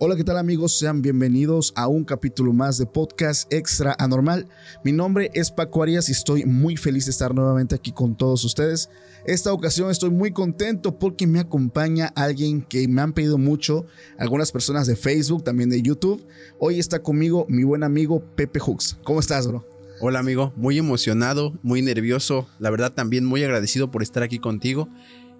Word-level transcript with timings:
Hola, 0.00 0.14
¿qué 0.14 0.22
tal 0.22 0.38
amigos? 0.38 0.78
Sean 0.78 1.02
bienvenidos 1.02 1.72
a 1.74 1.88
un 1.88 2.04
capítulo 2.04 2.52
más 2.52 2.78
de 2.78 2.86
Podcast 2.86 3.52
Extra 3.52 3.96
Anormal. 3.98 4.46
Mi 4.84 4.92
nombre 4.92 5.28
es 5.34 5.50
Paco 5.50 5.82
Arias 5.82 6.08
y 6.08 6.12
estoy 6.12 6.44
muy 6.44 6.76
feliz 6.76 7.06
de 7.06 7.10
estar 7.10 7.34
nuevamente 7.34 7.74
aquí 7.74 7.90
con 7.90 8.16
todos 8.16 8.44
ustedes. 8.44 8.90
Esta 9.26 9.52
ocasión 9.52 9.90
estoy 9.90 10.10
muy 10.10 10.30
contento 10.30 11.00
porque 11.00 11.26
me 11.26 11.40
acompaña 11.40 12.12
alguien 12.14 12.62
que 12.62 12.86
me 12.86 13.02
han 13.02 13.12
pedido 13.12 13.38
mucho, 13.38 13.86
algunas 14.18 14.52
personas 14.52 14.86
de 14.86 14.94
Facebook, 14.94 15.42
también 15.42 15.68
de 15.68 15.82
YouTube. 15.82 16.24
Hoy 16.60 16.78
está 16.78 17.02
conmigo 17.02 17.44
mi 17.48 17.64
buen 17.64 17.82
amigo 17.82 18.22
Pepe 18.36 18.60
Hooks. 18.60 18.98
¿Cómo 19.02 19.18
estás, 19.18 19.48
bro? 19.48 19.66
Hola 20.00 20.20
amigo, 20.20 20.52
muy 20.54 20.78
emocionado, 20.78 21.58
muy 21.64 21.82
nervioso, 21.82 22.46
la 22.60 22.70
verdad 22.70 22.92
también 22.92 23.24
muy 23.24 23.42
agradecido 23.42 23.90
por 23.90 24.04
estar 24.04 24.22
aquí 24.22 24.38
contigo. 24.38 24.88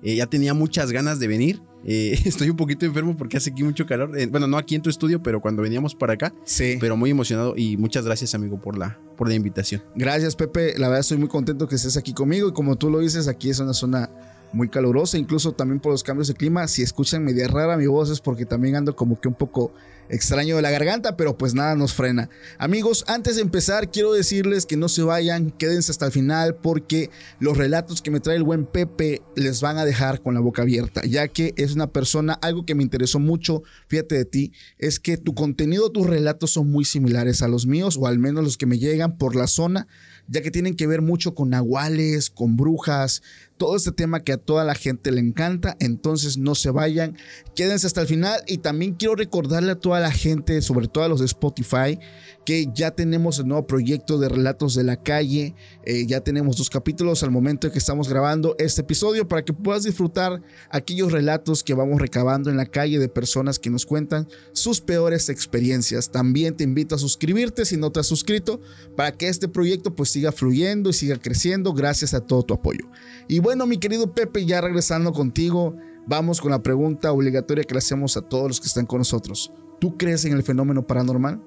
Eh, 0.03 0.17
ya 0.17 0.27
tenía 0.27 0.53
muchas 0.53 0.91
ganas 0.91 1.21
de 1.21 1.29
venir. 1.29 1.61
Eh, 1.91 2.21
estoy 2.27 2.51
un 2.51 2.57
poquito 2.57 2.85
enfermo 2.85 3.17
porque 3.17 3.39
hace 3.39 3.51
aquí 3.51 3.63
mucho 3.63 3.87
calor. 3.87 4.17
Eh, 4.19 4.27
bueno, 4.27 4.47
no 4.47 4.59
aquí 4.59 4.75
en 4.75 4.83
tu 4.83 4.91
estudio, 4.91 5.23
pero 5.23 5.41
cuando 5.41 5.63
veníamos 5.63 5.95
para 5.95 6.13
acá. 6.13 6.35
Sí. 6.45 6.77
Pero 6.79 6.99
muy 6.99 7.11
emocionado 7.11 7.55
y 7.57 7.79
muchas 7.79 8.05
gracias, 8.05 8.35
amigo, 8.35 8.61
por 8.61 8.77
la, 8.77 8.99
por 9.17 9.27
la 9.27 9.35
invitación. 9.35 9.83
Gracias, 9.95 10.37
Pepe. 10.37 10.75
La 10.79 10.89
verdad 10.89 11.01
estoy 11.01 11.17
muy 11.17 11.29
contento 11.29 11.67
que 11.67 11.77
estés 11.77 11.97
aquí 11.97 12.13
conmigo 12.13 12.49
y 12.49 12.53
como 12.53 12.77
tú 12.77 12.91
lo 12.91 12.99
dices, 12.99 13.27
aquí 13.27 13.49
es 13.49 13.59
una 13.59 13.73
zona 13.73 14.11
muy 14.53 14.69
calurosa, 14.69 15.17
incluso 15.17 15.53
también 15.53 15.81
por 15.81 15.93
los 15.93 16.03
cambios 16.03 16.29
de 16.29 16.35
clima. 16.35 16.69
Si 16.69 16.83
escuchan 16.83 17.25
media 17.25 17.49
rara 17.49 17.79
mi 17.79 17.87
voz 17.87 18.11
es 18.11 18.21
porque 18.21 18.45
también 18.45 18.77
ando 18.77 18.95
como 18.95 19.19
que 19.19 19.29
un 19.29 19.35
poco 19.35 19.73
extraño 20.09 20.57
de 20.57 20.63
la 20.63 20.71
garganta, 20.71 21.17
pero 21.17 21.37
pues 21.37 21.55
nada 21.55 21.75
nos 21.75 21.95
frena. 21.95 22.31
Amigos, 22.59 23.05
antes 23.09 23.37
de 23.37 23.43
empezar, 23.43 23.91
quiero 23.91 24.13
decirles 24.13 24.67
que 24.67 24.77
no 24.77 24.89
se 24.89 25.03
vayan, 25.03 25.51
quédense 25.51 25.93
hasta 25.93 26.07
el 26.07 26.13
final, 26.13 26.57
porque 26.57 27.11
los 27.41 27.57
relatos 27.57 28.03
que 28.03 28.11
me 28.11 28.21
trae 28.21 28.37
el 28.37 28.45
buen 28.45 28.67
Pepe 28.67 29.23
les 29.37 29.61
van 29.61 29.79
a 29.79 29.85
dejar 29.85 30.23
con 30.23 30.35
la 30.35 30.41
boca 30.41 30.63
abierta, 30.63 31.03
ya 31.05 31.29
que 31.29 31.55
es 31.57 31.75
una 31.75 31.91
persona, 31.93 32.35
algo 32.35 32.65
que 32.65 32.75
me 32.75 32.83
interesó 32.83 33.19
mucho, 33.19 33.63
fíjate 33.89 34.17
de 34.17 34.25
ti, 34.25 34.53
es 34.79 35.01
que 35.01 35.17
tu 35.17 35.35
contenido, 35.35 35.91
tus 35.91 36.07
relatos 36.07 36.51
son 36.51 36.71
muy 36.71 36.85
similares 36.85 37.43
a 37.43 37.49
los 37.49 37.67
míos, 37.67 37.97
o 38.01 38.07
al 38.07 38.19
menos 38.19 38.45
los 38.45 38.57
que 38.57 38.67
me 38.67 38.79
llegan 38.79 39.19
por 39.19 39.37
la 39.37 39.47
zona 39.47 39.87
ya 40.29 40.43
que 40.43 40.51
tienen 40.51 40.77
que 40.77 40.87
ver 40.87 41.03
mucho 41.03 41.35
con 41.35 41.51
nahuales, 41.51 42.31
con 42.31 42.57
brujas, 42.57 43.23
todo 43.59 43.77
este 43.77 43.93
tema 43.93 44.21
que 44.21 44.33
a 44.33 44.39
toda 44.39 44.65
la 44.65 44.75
gente 44.75 45.13
le 45.13 45.21
encanta. 45.21 45.77
Entonces 45.81 46.39
no 46.39 46.55
se 46.55 46.71
vayan, 46.71 47.17
quédense 47.55 47.87
hasta 47.87 48.01
el 48.01 48.07
final. 48.07 48.41
Y 48.47 48.59
también 48.59 48.95
quiero 48.95 49.17
recordarle 49.17 49.73
a 49.73 49.81
toda 49.81 50.01
la 50.01 50.13
gente, 50.13 50.63
sobre 50.63 50.89
todo 50.89 51.05
a 51.05 51.09
los 51.09 51.21
de 51.21 51.27
Spotify, 51.27 51.99
que 52.47 52.69
ya 52.73 52.93
tenemos 52.93 53.39
el 53.39 53.49
nuevo 53.49 53.67
proyecto 53.67 54.19
de 54.19 54.29
Relatos 54.29 54.75
de 54.75 54.85
la 54.85 55.03
Calle. 55.03 55.55
Eh, 55.85 56.07
ya 56.07 56.21
tenemos 56.21 56.57
dos 56.57 56.71
capítulos 56.71 57.23
al 57.23 57.31
momento 57.31 57.67
en 57.67 57.73
que 57.75 57.79
estamos 57.79 58.09
grabando 58.09 58.57
este 58.59 58.81
episodio 58.81 59.29
para 59.29 59.45
que 59.45 59.53
puedas 59.53 59.83
disfrutar 59.83 60.41
aquellos 60.71 61.13
relatos 61.13 61.63
que 61.63 61.75
vamos 61.75 62.01
recabando 62.01 62.49
en 62.49 62.57
la 62.57 62.67
calle 62.67 62.99
de 62.99 63.09
personas 63.09 63.59
que 63.59 63.69
nos 63.69 63.85
cuentan 63.85 64.29
sus 64.53 64.81
peores 64.81 65.29
experiencias. 65.29 66.11
También 66.11 66.57
te 66.57 66.65
invito 66.65 66.95
a 66.95 66.99
suscribirte 66.99 67.65
si 67.65 67.77
no 67.77 67.91
te 67.91 68.01
has 68.01 68.07
suscrito 68.07 68.61
para 68.97 69.13
que 69.13 69.29
este 69.29 69.49
proyecto 69.49 69.95
pues 69.95 70.11
siga 70.11 70.33
fluyendo 70.33 70.91
y 70.91 70.93
siga 70.93 71.17
creciendo 71.17 71.73
gracias 71.73 72.15
a 72.15 72.21
todo 72.21 72.43
tu 72.43 72.55
apoyo. 72.55 72.87
Y 73.29 73.41
bueno, 73.41 73.67
mi 73.67 73.77
querido 73.77 74.15
Pepe, 74.15 74.47
ya 74.47 74.63
regresando 74.63 75.13
contigo, 75.13 75.77
vamos 76.07 76.41
con 76.41 76.51
la 76.51 76.63
pregunta 76.63 77.13
obligatoria 77.13 77.63
que 77.63 77.75
le 77.75 77.79
hacemos 77.79 78.17
a 78.17 78.23
todos 78.23 78.49
los 78.49 78.61
que 78.61 78.67
están 78.67 78.87
con 78.87 78.99
nosotros. 78.99 79.53
¿Tú 79.79 79.99
crees 79.99 80.25
en 80.25 80.33
el 80.33 80.43
fenómeno 80.43 80.87
paranormal? 80.87 81.43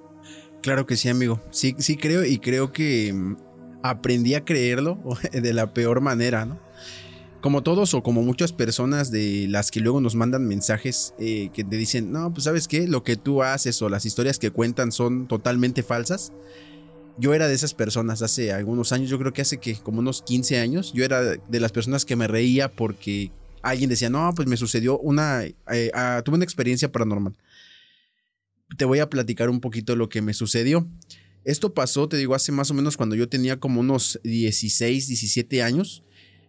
Claro 0.61 0.85
que 0.85 0.95
sí, 0.95 1.09
amigo. 1.09 1.41
Sí, 1.49 1.75
sí 1.79 1.97
creo 1.97 2.23
y 2.23 2.37
creo 2.37 2.71
que 2.71 3.11
mm, 3.11 3.35
aprendí 3.81 4.35
a 4.35 4.45
creerlo 4.45 4.99
de 5.31 5.53
la 5.53 5.73
peor 5.73 6.01
manera, 6.01 6.45
¿no? 6.45 6.59
Como 7.41 7.63
todos 7.63 7.95
o 7.95 8.03
como 8.03 8.21
muchas 8.21 8.53
personas 8.53 9.09
de 9.09 9.47
las 9.49 9.71
que 9.71 9.79
luego 9.79 9.99
nos 9.99 10.13
mandan 10.13 10.47
mensajes 10.47 11.15
eh, 11.17 11.49
que 11.51 11.63
te 11.63 11.75
dicen, 11.75 12.11
no, 12.11 12.31
pues 12.31 12.43
sabes 12.43 12.67
qué, 12.67 12.87
lo 12.87 13.03
que 13.03 13.15
tú 13.15 13.41
haces 13.41 13.81
o 13.81 13.89
las 13.89 14.05
historias 14.05 14.37
que 14.37 14.51
cuentan 14.51 14.91
son 14.91 15.27
totalmente 15.27 15.81
falsas 15.81 16.31
yo 17.17 17.33
era 17.33 17.47
de 17.47 17.53
esas 17.53 17.73
personas 17.73 18.21
hace 18.21 18.51
algunos 18.51 18.91
años, 18.91 19.09
yo 19.09 19.19
creo 19.19 19.33
que 19.33 19.41
hace 19.41 19.57
que 19.57 19.75
como 19.75 19.99
unos 19.99 20.21
15 20.21 20.59
años, 20.59 20.93
yo 20.93 21.03
era 21.03 21.21
de 21.21 21.59
las 21.59 21.71
personas 21.71 22.05
que 22.05 22.15
me 22.15 22.27
reía 22.27 22.69
porque 22.69 23.31
alguien 23.61 23.89
decía, 23.89 24.09
no, 24.09 24.33
pues 24.35 24.47
me 24.47 24.57
sucedió 24.57 24.97
una, 24.99 25.43
eh, 25.45 25.91
ah, 25.93 26.21
tuve 26.23 26.35
una 26.35 26.45
experiencia 26.45 26.91
paranormal. 26.91 27.35
Te 28.77 28.85
voy 28.85 28.99
a 28.99 29.09
platicar 29.09 29.49
un 29.49 29.59
poquito 29.59 29.95
lo 29.95 30.09
que 30.09 30.21
me 30.21 30.33
sucedió. 30.33 30.87
Esto 31.43 31.73
pasó, 31.73 32.07
te 32.07 32.17
digo, 32.17 32.35
hace 32.35 32.51
más 32.51 32.71
o 32.71 32.73
menos 32.73 32.97
cuando 32.97 33.15
yo 33.15 33.27
tenía 33.27 33.59
como 33.59 33.79
unos 33.79 34.19
16, 34.23 35.07
17 35.07 35.63
años. 35.63 36.03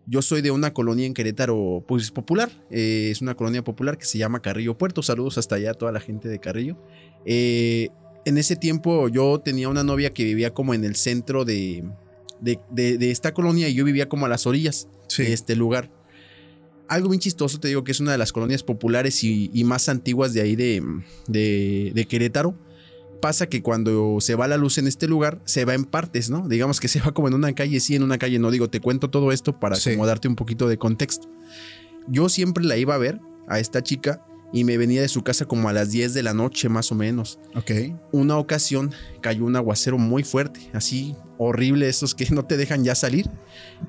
Yo 0.07 0.21
soy 0.21 0.43
de 0.43 0.51
una 0.51 0.75
colonia 0.75 1.07
en 1.07 1.15
Querétaro, 1.15 1.85
pues 1.87 2.11
popular. 2.11 2.51
Eh, 2.71 3.09
es 3.11 3.23
una 3.23 3.35
colonia 3.35 3.63
popular 3.63 3.99
que 3.99 4.05
se 4.05 4.19
llama 4.19 4.43
Carrillo 4.43 4.77
Puerto. 4.77 5.03
Saludos 5.03 5.39
hasta 5.39 5.55
allá 5.55 5.71
a 5.71 5.75
toda 5.75 5.93
la 5.93 6.01
gente 6.01 6.29
de 6.29 6.41
Carrillo. 6.41 6.77
Eh, 7.25 7.89
en 8.25 8.39
ese 8.39 8.57
tiempo 8.57 9.09
yo 9.09 9.41
tenía 9.41 9.69
una 9.69 9.83
novia 9.83 10.13
que 10.13 10.25
vivía 10.25 10.53
como 10.53 10.75
en 10.75 10.85
el 10.85 10.97
centro 10.97 11.45
de, 11.45 11.85
de, 12.41 13.11
esta 13.11 13.33
colonia 13.33 13.69
y 13.69 13.75
yo 13.75 13.85
vivía 13.85 14.09
como 14.09 14.27
a 14.27 14.29
las 14.29 14.47
orillas 14.47 14.89
de 15.17 15.33
este 15.33 15.57
lugar. 15.57 15.91
Algo 16.89 17.09
bien 17.09 17.21
chistoso, 17.21 17.59
te 17.59 17.69
digo 17.69 17.85
que 17.85 17.93
es 17.93 18.01
una 18.01 18.13
de 18.13 18.19
las 18.19 18.33
colonias 18.33 18.63
populares 18.63 19.25
y, 19.25 19.65
más 19.65 19.89
antiguas 19.89 20.35
de 20.35 20.43
ahí 20.43 20.57
de, 20.57 20.83
de, 21.29 22.07
Querétaro. 22.07 22.55
Pasa 23.21 23.49
que 23.49 23.63
cuando 23.63 24.19
se 24.21 24.35
va 24.35 24.49
la 24.49 24.57
luz 24.57 24.79
en 24.79 24.89
este 24.89 25.07
lugar, 25.07 25.41
se 25.45 25.65
va 25.65 25.75
en 25.75 25.85
partes, 25.85 26.29
¿no? 26.29 26.49
Digamos 26.49 26.81
que 26.81 26.89
se 26.89 27.01
va 27.01 27.13
como 27.13 27.29
en 27.29 27.35
una 27.35 27.55
calle 27.55 27.79
sí, 27.81 27.95
en 27.95 28.03
una 28.03 28.19
calle 28.19 28.39
no. 28.39 28.51
Digo, 28.51 28.69
te 28.69 28.81
cuento 28.81 29.11
todo 29.11 29.33
esto 29.33 29.59
para 29.59 29.77
acomodarte 29.77 30.29
un 30.29 30.37
poquito 30.37 30.69
de 30.69 30.77
contexto. 30.77 31.29
Yo 32.09 32.29
siempre 32.29 32.65
la 32.65 32.77
iba 32.77 32.95
a 32.95 32.99
ver, 32.99 33.21
a 33.47 33.61
esta 33.61 33.83
chica, 33.83 34.27
y 34.53 34.65
me 34.65 34.77
venía 34.77 35.01
de 35.01 35.09
su 35.09 35.23
casa 35.23 35.47
como 35.47 35.69
a 35.69 35.73
las 35.73 35.91
10 35.91 36.13
de 36.13 36.23
la 36.23 36.35
noche 36.35 36.69
más 36.69 36.93
o 36.93 36.95
menos. 36.95 37.39
Ok. 37.55 37.71
Una 38.13 38.37
ocasión 38.37 38.93
cayó 39.21 39.45
un 39.45 39.57
aguacero 39.57 39.99
muy 39.99 40.25
fuerte, 40.25 40.61
así 40.75 41.17
horrible, 41.39 41.89
esos 41.89 42.15
que 42.15 42.27
no 42.31 42.45
te 42.45 42.57
dejan 42.57 42.85
ya 42.85 42.95
salir, 42.95 43.29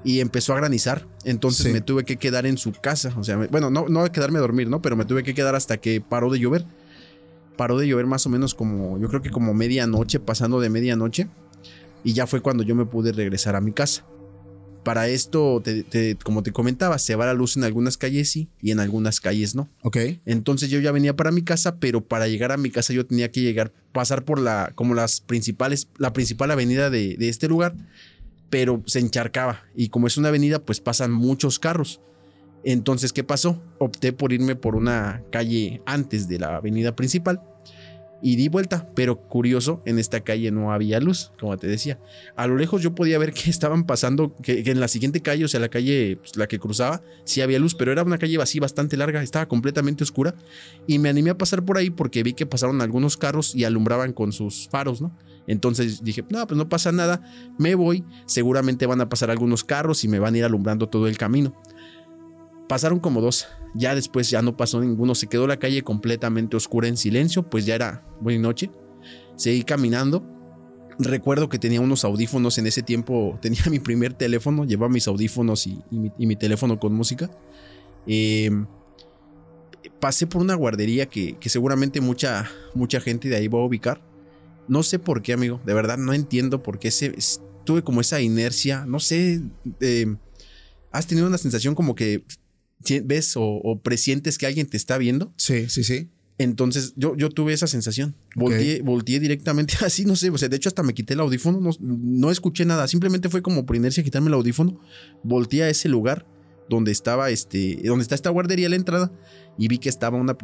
y 0.04 0.22
empezó 0.22 0.54
a 0.54 0.58
granizar. 0.58 1.06
Entonces 1.26 1.72
me 1.72 1.82
tuve 1.82 2.04
que 2.06 2.18
quedar 2.18 2.46
en 2.46 2.58
su 2.58 2.72
casa. 2.72 3.14
O 3.18 3.24
sea, 3.24 3.38
bueno, 3.38 3.70
no, 3.70 3.88
no 3.90 4.10
quedarme 4.12 4.40
a 4.40 4.42
dormir, 4.42 4.70
¿no? 4.70 4.82
Pero 4.82 4.96
me 4.96 5.06
tuve 5.06 5.24
que 5.24 5.34
quedar 5.34 5.56
hasta 5.56 5.78
que 5.78 6.02
paró 6.02 6.32
de 6.32 6.40
llover. 6.40 6.66
Paró 7.58 7.78
de 7.78 7.88
llover 7.88 8.08
más 8.08 8.26
o 8.26 8.30
menos 8.30 8.56
como, 8.56 8.98
yo 8.98 9.08
creo 9.10 9.22
que 9.22 9.30
como 9.30 9.54
medianoche, 9.54 10.20
pasando 10.20 10.60
de 10.60 10.70
medianoche. 10.70 11.28
Y 12.04 12.14
ya 12.14 12.28
fue 12.28 12.42
cuando 12.42 12.64
yo 12.64 12.76
me 12.76 12.86
pude 12.86 13.12
regresar 13.12 13.56
a 13.56 13.62
mi 13.62 13.72
casa. 13.72 14.06
Para 14.84 15.08
esto, 15.08 15.64
como 16.24 16.44
te 16.44 16.52
comentaba, 16.52 16.98
se 17.00 17.16
va 17.16 17.26
la 17.26 17.34
luz 17.34 17.56
en 17.56 17.64
algunas 17.64 17.98
calles 17.98 18.30
sí 18.30 18.50
y 18.62 18.72
en 18.72 18.80
algunas 18.80 19.22
calles 19.22 19.56
no. 19.56 19.70
Ok. 19.82 19.98
Entonces 20.26 20.70
yo 20.70 20.80
ya 20.80 20.92
venía 20.92 21.16
para 21.16 21.32
mi 21.32 21.44
casa, 21.44 21.78
pero 21.78 22.02
para 22.02 22.28
llegar 22.28 22.52
a 22.52 22.58
mi 22.58 22.70
casa 22.70 22.94
yo 22.94 23.06
tenía 23.06 23.32
que 23.32 23.42
llegar, 23.42 23.72
pasar 23.92 24.26
por 24.26 24.40
la, 24.40 24.74
como 24.76 24.94
las 24.94 25.22
principales, 25.22 25.88
la 25.98 26.12
principal 26.12 26.52
avenida 26.52 26.90
de, 26.90 27.16
de 27.18 27.30
este 27.30 27.48
lugar, 27.48 27.76
pero 28.50 28.84
se 28.86 29.00
encharcaba. 29.00 29.64
Y 29.76 29.90
como 29.90 30.08
es 30.08 30.18
una 30.18 30.30
avenida, 30.30 30.60
pues 30.60 30.82
pasan 30.82 31.12
muchos 31.12 31.60
carros. 31.60 32.02
Entonces, 32.66 33.14
¿qué 33.14 33.24
pasó? 33.24 33.62
Opté 33.80 34.14
por 34.14 34.34
irme 34.34 34.56
por 34.56 34.76
una 34.76 35.24
calle 35.32 35.82
antes 35.86 36.28
de 36.28 36.40
la 36.40 36.58
avenida 36.58 36.96
principal 36.96 37.42
y 38.26 38.38
di 38.38 38.48
vuelta, 38.48 38.90
pero 38.96 39.18
curioso, 39.28 39.82
en 39.86 40.00
esta 40.00 40.22
calle 40.22 40.50
no 40.50 40.72
había 40.72 41.02
luz, 41.02 41.34
como 41.38 41.58
te 41.58 41.68
decía. 41.68 42.00
A 42.38 42.48
lo 42.48 42.56
lejos 42.56 42.82
yo 42.82 42.96
podía 42.96 43.20
ver 43.20 43.34
que 43.34 43.50
estaban 43.50 43.84
pasando, 43.84 44.34
que, 44.42 44.64
en 44.66 44.80
la 44.80 44.88
siguiente 44.88 45.22
calle, 45.22 45.44
o 45.44 45.48
sea, 45.50 45.60
la 45.60 45.68
calle, 45.68 46.16
pues, 46.16 46.38
la 46.38 46.48
que 46.48 46.58
cruzaba, 46.58 47.02
sí 47.26 47.42
había 47.42 47.60
luz, 47.60 47.76
pero 47.76 47.92
era 47.92 48.02
una 48.02 48.18
calle 48.18 48.42
así 48.42 48.60
bastante 48.60 48.96
larga, 48.96 49.22
estaba 49.22 49.48
completamente 49.48 50.06
oscura. 50.06 50.36
Y 50.88 51.00
me 51.00 51.10
animé 51.10 51.32
a 51.32 51.38
pasar 51.38 51.66
por 51.66 51.78
ahí 51.78 51.90
porque 51.90 52.24
vi 52.24 52.34
que 52.34 52.46
pasaron 52.46 52.82
algunos 52.82 53.18
carros 53.18 53.54
y 53.54 53.66
alumbraban 53.66 54.14
con 54.14 54.32
sus 54.32 54.70
faros, 54.70 55.02
¿no? 55.02 55.16
Entonces 55.46 56.02
dije, 56.02 56.24
no, 56.30 56.48
pues 56.48 56.58
no 56.58 56.70
pasa 56.70 56.94
nada, 56.94 57.22
me 57.60 57.76
voy, 57.76 58.06
seguramente 58.26 58.86
van 58.86 59.02
a 59.02 59.10
pasar 59.10 59.30
algunos 59.30 59.66
carros 59.66 60.06
y 60.06 60.08
me 60.08 60.20
van 60.20 60.36
a 60.36 60.38
ir 60.38 60.46
alumbrando 60.46 60.88
todo 60.88 61.08
el 61.08 61.18
camino. 61.18 61.54
Pasaron 62.68 63.00
como 63.00 63.22
dos. 63.22 63.48
Ya 63.74 63.96
después 63.96 64.30
ya 64.30 64.42
no 64.42 64.56
pasó 64.56 64.80
ninguno. 64.82 65.16
Se 65.16 65.28
quedó 65.28 65.48
la 65.48 65.58
calle 65.58 65.84
completamente 65.84 66.56
oscura 66.56 66.88
en 66.88 66.98
silencio. 66.98 67.50
Pues 67.50 67.66
ya 67.66 67.76
era 67.76 68.06
buena 68.22 68.42
noche. 68.42 68.72
Seguí 69.36 69.64
caminando. 69.64 70.24
Recuerdo 71.00 71.50
que 71.50 71.58
tenía 71.58 71.82
unos 71.82 72.06
audífonos 72.06 72.58
en 72.58 72.68
ese 72.68 72.84
tiempo. 72.84 73.38
Tenía 73.42 73.64
mi 73.70 73.80
primer 73.80 74.14
teléfono. 74.14 74.66
Llevaba 74.66 74.92
mis 74.92 75.08
audífonos 75.08 75.68
y, 75.68 75.82
mi, 75.92 76.36
teléfono 76.36 76.80
con 76.80 76.94
música. 76.94 77.32
Em, 78.06 78.68
pasé 80.00 80.28
por 80.28 80.42
una 80.42 80.56
guardería 80.56 81.08
que, 81.08 81.38
seguramente 81.42 82.00
mucha, 82.00 82.50
mucha 82.76 83.02
gente 83.02 83.30
de 83.30 83.38
ahí 83.38 83.48
va 83.48 83.60
a 83.60 83.66
ubicar. 83.66 84.02
No 84.68 84.84
sé 84.84 85.00
por 85.00 85.22
qué, 85.22 85.34
amigo. 85.34 85.60
De 85.66 85.74
verdad 85.74 85.98
no 85.98 86.14
entiendo 86.14 86.64
por 86.64 86.80
qué 86.80 86.92
se, 86.92 87.14
tuve 87.66 87.82
como 87.82 88.02
esa 88.02 88.22
inercia. 88.22 88.86
No 88.86 89.00
sé. 89.00 89.42
Em, 89.80 90.18
has 90.92 91.08
tenido 91.08 91.28
una 91.28 91.40
sensación 91.40 91.74
como 91.74 91.96
que 91.96 92.24
ves 93.04 93.34
o, 93.36 93.80
presientes 93.84 94.38
que 94.38 94.46
alguien 94.46 94.68
te 94.68 94.78
está 94.78 94.98
viendo. 94.98 95.34
Sí, 95.38 95.70
sí, 95.70 95.84
sí. 95.84 96.10
Entonces 96.38 96.94
yo, 96.96 97.16
yo 97.16 97.30
tuve 97.30 97.54
esa 97.54 97.68
sensación. 97.68 98.16
Volteé, 98.36 99.20
directamente 99.20 99.76
así, 99.86 100.06
no 100.06 100.16
sé. 100.16 100.30
O 100.30 100.38
sea, 100.38 100.50
de 100.50 100.58
hecho, 100.58 100.70
hasta 100.70 100.84
me 100.84 100.94
quité 100.94 101.14
el 101.14 101.20
audífono. 101.20 101.60
No, 101.80 102.32
escuché 102.32 102.66
nada. 102.66 102.88
Simplemente 102.88 103.30
fue 103.30 103.42
como 103.42 103.66
por 103.66 103.76
inercia 103.76 104.04
quitarme 104.04 104.28
el 104.30 104.34
audífono. 104.34 104.80
Volteé 105.24 105.64
a 105.64 105.70
ese 105.70 105.90
lugar 105.90 106.26
donde 106.70 106.92
estaba 106.92 107.30
este. 107.30 107.80
Donde 107.84 108.04
está 108.04 108.16
esta 108.16 108.30
guardería 108.30 108.68
a 108.68 108.70
la 108.70 108.76
entrada. 108.76 109.12
Y 109.58 109.68
vi 109.68 109.78
que 109.78 109.90
estaba 109.90 110.18
una. 110.18 110.36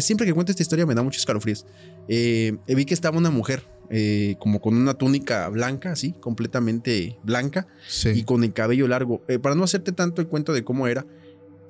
siempre 0.00 0.26
que 0.26 0.32
cuento 0.32 0.52
esta 0.52 0.62
historia 0.62 0.86
me 0.86 0.94
da 0.94 1.02
muchos 1.02 1.20
escalofríos. 1.20 1.66
Eh, 2.08 2.56
vi 2.68 2.84
que 2.84 2.94
estaba 2.94 3.18
una 3.18 3.30
mujer. 3.30 3.64
Eh, 3.90 4.36
como 4.38 4.60
con 4.60 4.74
una 4.76 4.94
túnica 4.94 5.46
blanca, 5.50 5.92
así, 5.92 6.12
completamente 6.12 7.18
blanca. 7.22 7.66
Y 8.14 8.22
con 8.24 8.44
el 8.44 8.52
cabello 8.52 8.88
largo. 8.88 9.22
Eh, 9.28 9.38
para 9.38 9.54
no 9.54 9.64
hacerte 9.64 9.92
tanto 9.92 10.22
el 10.22 10.28
cuento 10.28 10.52
de 10.52 10.64
cómo 10.64 10.86
era 10.86 11.06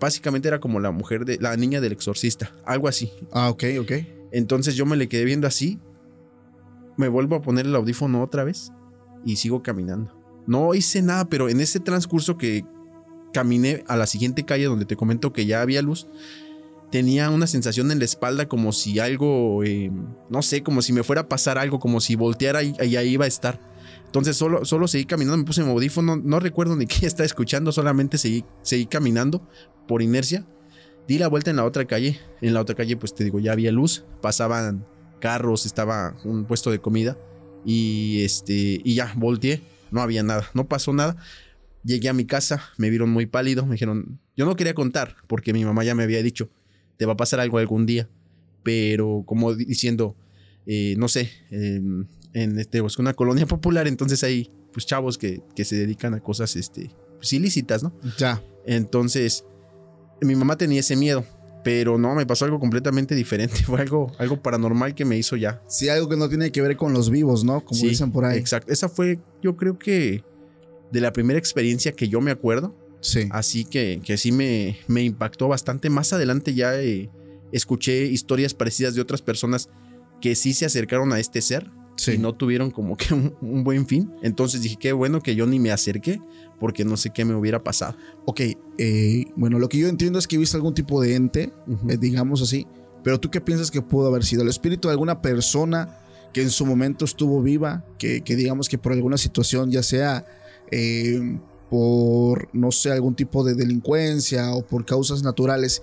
básicamente 0.01 0.49
era 0.49 0.61
como 0.61 0.81
la 0.81 0.91
mujer 0.91 1.25
de 1.25 1.39
la 1.39 1.57
niña 1.57 1.81
del 1.81 1.93
exorcista, 1.93 2.55
algo 2.65 2.89
así. 2.89 3.13
Ah, 3.33 3.51
ok, 3.51 3.65
ok. 3.81 3.93
Entonces 4.33 4.75
yo 4.75 4.87
me 4.87 4.97
le 4.97 5.09
quedé 5.09 5.25
viendo 5.25 5.47
así, 5.47 5.79
me 6.97 7.09
vuelvo 7.09 7.37
a 7.37 7.43
poner 7.43 7.67
el 7.67 7.75
audífono 7.75 8.23
otra 8.23 8.45
vez 8.45 8.73
y 9.25 9.37
sigo 9.37 9.63
caminando. 9.63 10.13
No 10.47 10.75
hice 10.75 11.03
nada, 11.03 11.29
pero 11.29 11.49
en 11.49 11.61
ese 11.61 11.81
transcurso 11.81 12.37
que 12.37 12.65
caminé 13.33 13.85
a 13.89 13.97
la 13.97 14.07
siguiente 14.07 14.45
calle 14.45 14.65
donde 14.65 14.85
te 14.85 14.97
comento 14.97 15.33
que 15.33 15.47
ya 15.47 15.63
había 15.63 15.83
luz, 15.83 16.07
tenía 16.91 17.31
una 17.31 17.47
sensación 17.47 17.91
en 17.91 17.99
la 17.99 18.05
espalda 18.05 18.47
como 18.47 18.73
si 18.73 18.99
algo, 18.99 19.65
eh, 19.65 19.91
no 20.31 20.43
sé, 20.43 20.63
como 20.63 20.83
si 20.83 20.93
me 20.93 21.03
fuera 21.03 21.23
a 21.23 21.29
pasar 21.29 21.59
algo, 21.59 21.81
como 21.81 22.01
si 22.01 22.15
volteara 22.15 22.63
y 22.63 22.97
ahí 22.97 23.09
iba 23.09 23.25
a 23.25 23.29
estar. 23.29 23.74
Entonces 24.15 24.37
solo, 24.37 24.65
solo 24.65 24.87
seguí 24.87 25.07
caminando, 25.07 25.39
me 25.39 25.43
puse 25.43 25.65
mi 25.65 25.71
audífono, 25.71 26.15
no 26.15 26.39
recuerdo 26.39 26.77
ni 26.77 26.87
qué 26.87 27.05
estaba 27.05 27.27
escuchando, 27.27 27.73
solamente 27.73 28.17
seguí, 28.17 28.45
seguí 28.63 28.87
caminando 28.87 29.45
por 29.89 30.03
inercia. 30.03 30.47
Di 31.09 31.19
la 31.19 31.27
vuelta 31.27 31.51
en 31.51 31.57
la 31.57 31.65
otra 31.65 31.85
calle. 31.85 32.21
En 32.41 32.55
la 32.55 32.61
otra 32.61 32.77
calle, 32.77 32.97
pues 32.97 33.13
te 33.13 33.25
digo, 33.25 33.41
ya 33.41 33.51
había 33.51 33.73
luz, 33.73 34.05
pasaban 34.23 34.87
carros, 35.19 35.67
estaba 35.67 36.15
un 36.23 36.45
puesto 36.45 36.71
de 36.71 36.79
comida. 36.79 37.19
Y 37.65 38.23
este, 38.23 38.81
y 38.85 38.95
ya, 38.95 39.13
volteé, 39.17 39.63
no 39.91 40.01
había 40.01 40.23
nada, 40.23 40.49
no 40.55 40.69
pasó 40.69 40.93
nada. 40.93 41.17
Llegué 41.83 42.09
a 42.09 42.13
mi 42.13 42.25
casa, 42.25 42.63
me 42.79 42.91
vieron 42.91 43.11
muy 43.11 43.27
pálido, 43.27 43.67
me 43.67 43.73
dijeron, 43.73 44.21
yo 44.37 44.47
no 44.47 44.55
quería 44.55 44.75
contar, 44.75 45.17
porque 45.27 45.53
mi 45.53 45.65
mamá 45.65 45.83
ya 45.83 45.97
me 45.97 46.05
había 46.05 46.23
dicho, 46.23 46.51
te 46.99 47.05
va 47.05 47.15
a 47.15 47.17
pasar 47.17 47.41
algo 47.41 47.59
algún 47.59 47.85
día. 47.85 48.09
Pero 48.63 49.25
como 49.27 49.55
diciendo, 49.55 50.15
eh, 50.67 50.95
no 50.99 51.09
sé, 51.09 51.33
en 52.35 52.59
este, 52.59 52.81
pues, 52.83 52.99
una 52.99 53.15
colonia 53.15 53.47
popular, 53.47 53.89
entonces 53.89 54.23
hay 54.23 54.51
pues 54.73 54.87
chavos 54.87 55.17
que, 55.17 55.41
que 55.55 55.65
se 55.65 55.77
dedican 55.77 56.15
a 56.15 56.21
cosas 56.21 56.57
este, 56.57 56.91
pues, 57.17 57.33
ilícitas, 57.33 57.83
¿no? 57.83 57.95
Ya. 58.19 58.43
Entonces, 58.67 59.45
mi 60.21 60.35
mamá 60.35 60.59
tenía 60.59 60.81
ese 60.81 60.97
miedo. 60.97 61.25
Pero 61.63 61.97
no, 61.97 62.15
me 62.15 62.27
pasó 62.27 62.45
algo 62.45 62.61
completamente 62.61 63.15
diferente. 63.15 63.57
Fue 63.65 63.81
algo, 63.81 64.13
algo 64.19 64.43
paranormal 64.43 64.95
que 64.95 65.07
me 65.07 65.17
hizo 65.17 65.35
ya. 65.35 65.63
Sí, 65.67 65.89
algo 65.89 66.11
que 66.11 66.17
no 66.17 66.29
tiene 66.29 66.53
que 66.53 66.61
ver 66.61 66.77
con 66.77 66.93
los 66.93 67.09
vivos, 67.09 67.43
¿no? 67.43 67.65
Como 67.65 67.81
dicen 67.81 68.13
por 68.13 68.27
ahí. 68.27 68.39
Exacto. 68.39 68.71
Esa 68.71 68.91
fue, 68.91 69.19
yo 69.43 69.57
creo 69.57 69.79
que 69.79 70.23
de 70.93 71.01
la 71.01 71.13
primera 71.15 71.39
experiencia 71.39 71.93
que 71.93 72.09
yo 72.09 72.21
me 72.21 72.31
acuerdo. 72.31 72.77
Sí. 73.01 73.29
Así 73.31 73.65
que, 73.65 74.03
que 74.05 74.19
sí 74.19 74.31
me, 74.31 74.77
me 74.89 75.03
impactó 75.03 75.49
bastante. 75.49 75.89
Más 75.89 76.13
adelante 76.13 76.53
ya 76.53 76.79
eh, 76.79 77.11
escuché 77.51 78.05
historias 78.05 78.53
parecidas 78.53 78.95
de 78.95 79.01
otras 79.01 79.23
personas 79.23 79.71
que 80.21 80.35
sí 80.35 80.53
se 80.53 80.67
acercaron 80.67 81.15
a 81.15 81.21
este 81.21 81.41
ser 81.41 81.71
y 82.07 82.19
no 82.19 82.33
tuvieron 82.35 82.71
como 82.71 82.97
que 82.97 83.15
un, 83.15 83.65
buen 83.65 83.87
fin. 83.87 84.11
Entonces 84.23 84.63
dije, 84.63 84.77
qué 84.77 84.93
bueno 84.93 85.21
que 85.21 85.35
yo 85.35 85.47
ni 85.47 85.59
me 85.59 85.71
acerqué 85.71 86.21
porque 86.59 86.85
no 86.85 86.97
sé 86.97 87.11
qué 87.11 87.25
me 87.25 87.35
hubiera 87.35 87.63
pasado. 87.63 87.97
Ok, 88.25 88.41
eh, 88.79 89.25
bueno, 89.37 89.59
lo 89.59 89.69
que 89.69 89.79
yo 89.79 89.89
entiendo 89.89 90.19
es 90.19 90.27
que 90.27 90.39
viste 90.39 90.57
algún 90.57 90.75
tipo 90.75 91.01
de 91.01 91.15
ente, 91.15 91.53
eh, 91.89 91.97
digamos 91.99 92.43
así, 92.43 92.67
pero 93.03 93.21
tú 93.21 93.31
qué 93.31 93.41
piensas 93.41 93.71
que 93.71 93.83
pudo 93.83 94.09
haber 94.09 94.25
sido 94.25 94.43
el 94.43 94.49
espíritu 94.49 94.89
de 94.89 94.93
alguna 94.93 95.21
persona 95.21 96.01
que 96.33 96.43
en 96.43 96.51
su 96.51 96.67
momento 96.67 97.05
estuvo 97.05 97.43
viva, 97.43 97.85
que, 97.99 98.21
digamos 98.25 98.69
que 98.69 98.79
por 98.79 98.93
alguna 98.93 99.19
situación, 99.19 99.71
ya 99.71 99.83
sea 99.83 100.27
eh, 100.71 101.39
por, 101.71 102.49
no 102.53 102.73
sé, 102.73 102.91
algún 102.91 103.15
tipo 103.15 103.45
de 103.45 103.55
delincuencia 103.55 104.53
o 104.55 104.67
por 104.67 104.85
causas 104.85 105.23
naturales, 105.23 105.83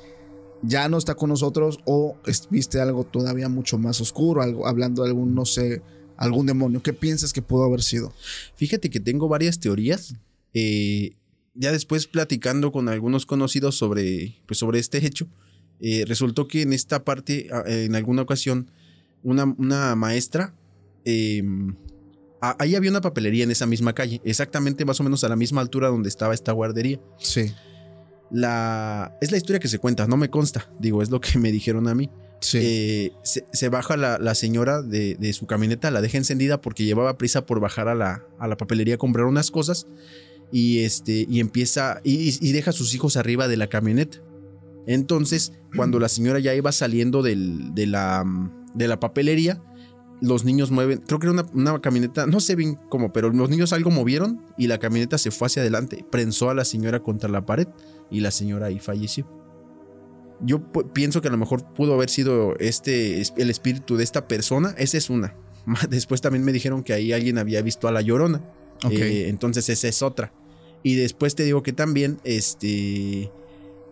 ya 0.63 0.90
no 0.90 0.98
está 0.98 1.16
con 1.16 1.30
nosotros 1.30 1.80
o 1.86 2.18
viste 2.50 2.80
algo 2.81 3.04
todavía 3.04 3.50
mucho 3.50 3.78
más 3.78 4.02
oscuro, 4.02 4.42
algo, 4.42 4.68
hablando 4.68 5.04
de 5.04 5.10
algún, 5.10 5.34
no 5.34 5.46
sé, 5.46 5.81
algún 6.21 6.45
demonio. 6.45 6.81
¿Qué 6.81 6.94
piensas 6.94 7.33
que 7.33 7.41
pudo 7.41 7.63
haber 7.63 7.81
sido? 7.81 8.13
Fíjate 8.56 8.89
que 8.89 9.00
tengo 9.00 9.27
varias 9.27 9.59
teorías. 9.59 10.15
Eh, 10.53 11.18
ya 11.53 11.71
después 11.71 12.07
platicando 12.07 12.71
con 12.71 12.88
algunos 12.88 13.25
conocidos 13.25 13.75
sobre, 13.75 14.41
pues 14.45 14.59
sobre 14.59 14.79
este 14.79 15.06
hecho, 15.06 15.27
eh, 15.79 16.06
resultó 16.07 16.47
que 16.47 16.62
en 16.62 16.73
esta 16.73 17.03
parte, 17.03 17.50
en 17.65 17.95
alguna 17.95 18.21
ocasión, 18.21 18.71
una, 19.23 19.45
una 19.57 19.95
maestra, 19.95 20.53
em, 21.03 21.75
ahí 22.39 22.75
había 22.75 22.91
una 22.91 23.01
papelería 23.01 23.43
en 23.43 23.51
esa 23.51 23.65
misma 23.65 23.93
calle, 23.93 24.22
exactamente 24.24 24.86
más 24.86 25.00
o 25.00 25.03
menos 25.03 25.24
a 25.24 25.29
la 25.29 25.36
misma 25.36 25.62
altura 25.62 25.89
donde 25.89 26.10
estaba 26.10 26.34
esta 26.34 26.51
guardería. 26.51 27.00
Sí. 27.17 27.51
La, 28.31 29.17
es 29.21 29.31
la 29.31 29.38
historia 29.38 29.59
que 29.59 29.67
se 29.67 29.79
cuenta, 29.79 30.07
no 30.07 30.17
me 30.17 30.29
consta, 30.29 30.69
digo, 30.79 31.01
es 31.01 31.09
lo 31.09 31.19
que 31.19 31.38
me 31.38 31.51
dijeron 31.51 31.88
a 31.88 31.95
mí. 31.95 32.09
Eh, 32.53 33.11
se, 33.23 33.69
baja 33.69 33.97
la, 33.97 34.35
señora 34.35 34.81
de, 34.81 35.33
su 35.33 35.45
camioneta, 35.45 35.91
la 35.91 36.01
deja 36.01 36.17
encendida 36.17 36.59
porque 36.59 36.83
llevaba 36.83 37.17
prisa 37.17 37.45
por 37.45 37.59
bajar 37.59 37.88
a 37.88 37.93
la, 37.93 38.25
a 38.39 38.47
la 38.47 38.57
papelería 38.57 38.95
a 38.95 38.97
comprar 38.97 39.27
unas 39.27 39.51
cosas 39.51 39.85
y, 40.51 40.79
este, 40.79 41.27
y 41.29 41.39
empieza 41.39 42.01
y, 42.03 42.51
deja 42.51 42.71
a 42.71 42.73
sus 42.73 42.93
hijos 42.95 43.15
arriba 43.15 43.47
de 43.47 43.57
la 43.57 43.67
camioneta. 43.67 44.19
Entonces, 44.88 45.53
cuando 45.75 46.00
la 46.00 46.09
señora 46.09 46.39
ya 46.39 46.55
iba 46.55 46.71
saliendo 46.71 47.21
de, 47.21 47.35
la, 47.35 48.25
de 48.73 48.88
la 48.88 49.00
papelería, 49.00 49.61
los 50.22 50.46
niños 50.46 50.72
mueven, 50.72 51.00
creo 51.00 51.20
que 51.20 51.28
era 51.28 51.34
una, 51.34 51.46
una, 51.54 51.82
camioneta, 51.82 52.28
no 52.28 52.40
sé 52.40 52.56
bien 52.56 52.78
cómo, 52.90 53.12
pero 53.12 53.30
los 53.32 53.50
niños 53.50 53.74
algo 53.74 53.90
movieron 53.90 54.42
y 54.58 54.68
la 54.68 54.78
camioneta 54.78 55.18
se 55.18 55.32
fue 55.32 55.48
hacia 55.48 55.62
adelante, 55.62 56.06
prensó 56.10 56.50
a 56.50 56.54
la 56.54 56.63
señora 56.63 57.01
contra 57.01 57.30
la 57.30 57.46
pared 57.46 57.68
y 58.10 58.20
la 58.20 58.32
señora 58.32 58.68
ahí 58.68 58.80
falleció 58.80 59.28
yo 60.44 60.62
pienso 60.94 61.22
que 61.22 61.28
a 61.28 61.32
lo 61.32 61.38
mejor 61.38 61.63
pudo 61.74 61.94
haber 61.94 62.10
sido 62.10 62.56
este 62.60 63.22
el 63.38 63.50
espíritu 63.50 63.98
de 63.98 64.04
esta 64.04 64.28
persona. 64.28 64.74
Esa 64.78 64.98
es 64.98 65.10
una. 65.10 65.36
Después 65.90 66.22
también 66.22 66.44
me 66.44 66.51
dijeron 66.51 66.84
que 66.84 66.94
ahí 66.94 67.13
alguien 67.13 67.38
había 67.38 67.62
visto 67.62 67.88
a 67.88 67.92
la 67.92 68.01
llorona. 68.01 68.42
Eh, 68.90 69.28
entonces 69.30 69.70
esa 69.70 69.88
es 69.88 70.01
otra. 70.01 70.34
Y 70.84 70.96
después 70.96 71.36
te 71.36 71.44
digo 71.44 71.62
que 71.62 71.74
también 71.74 72.20
este 72.24 73.32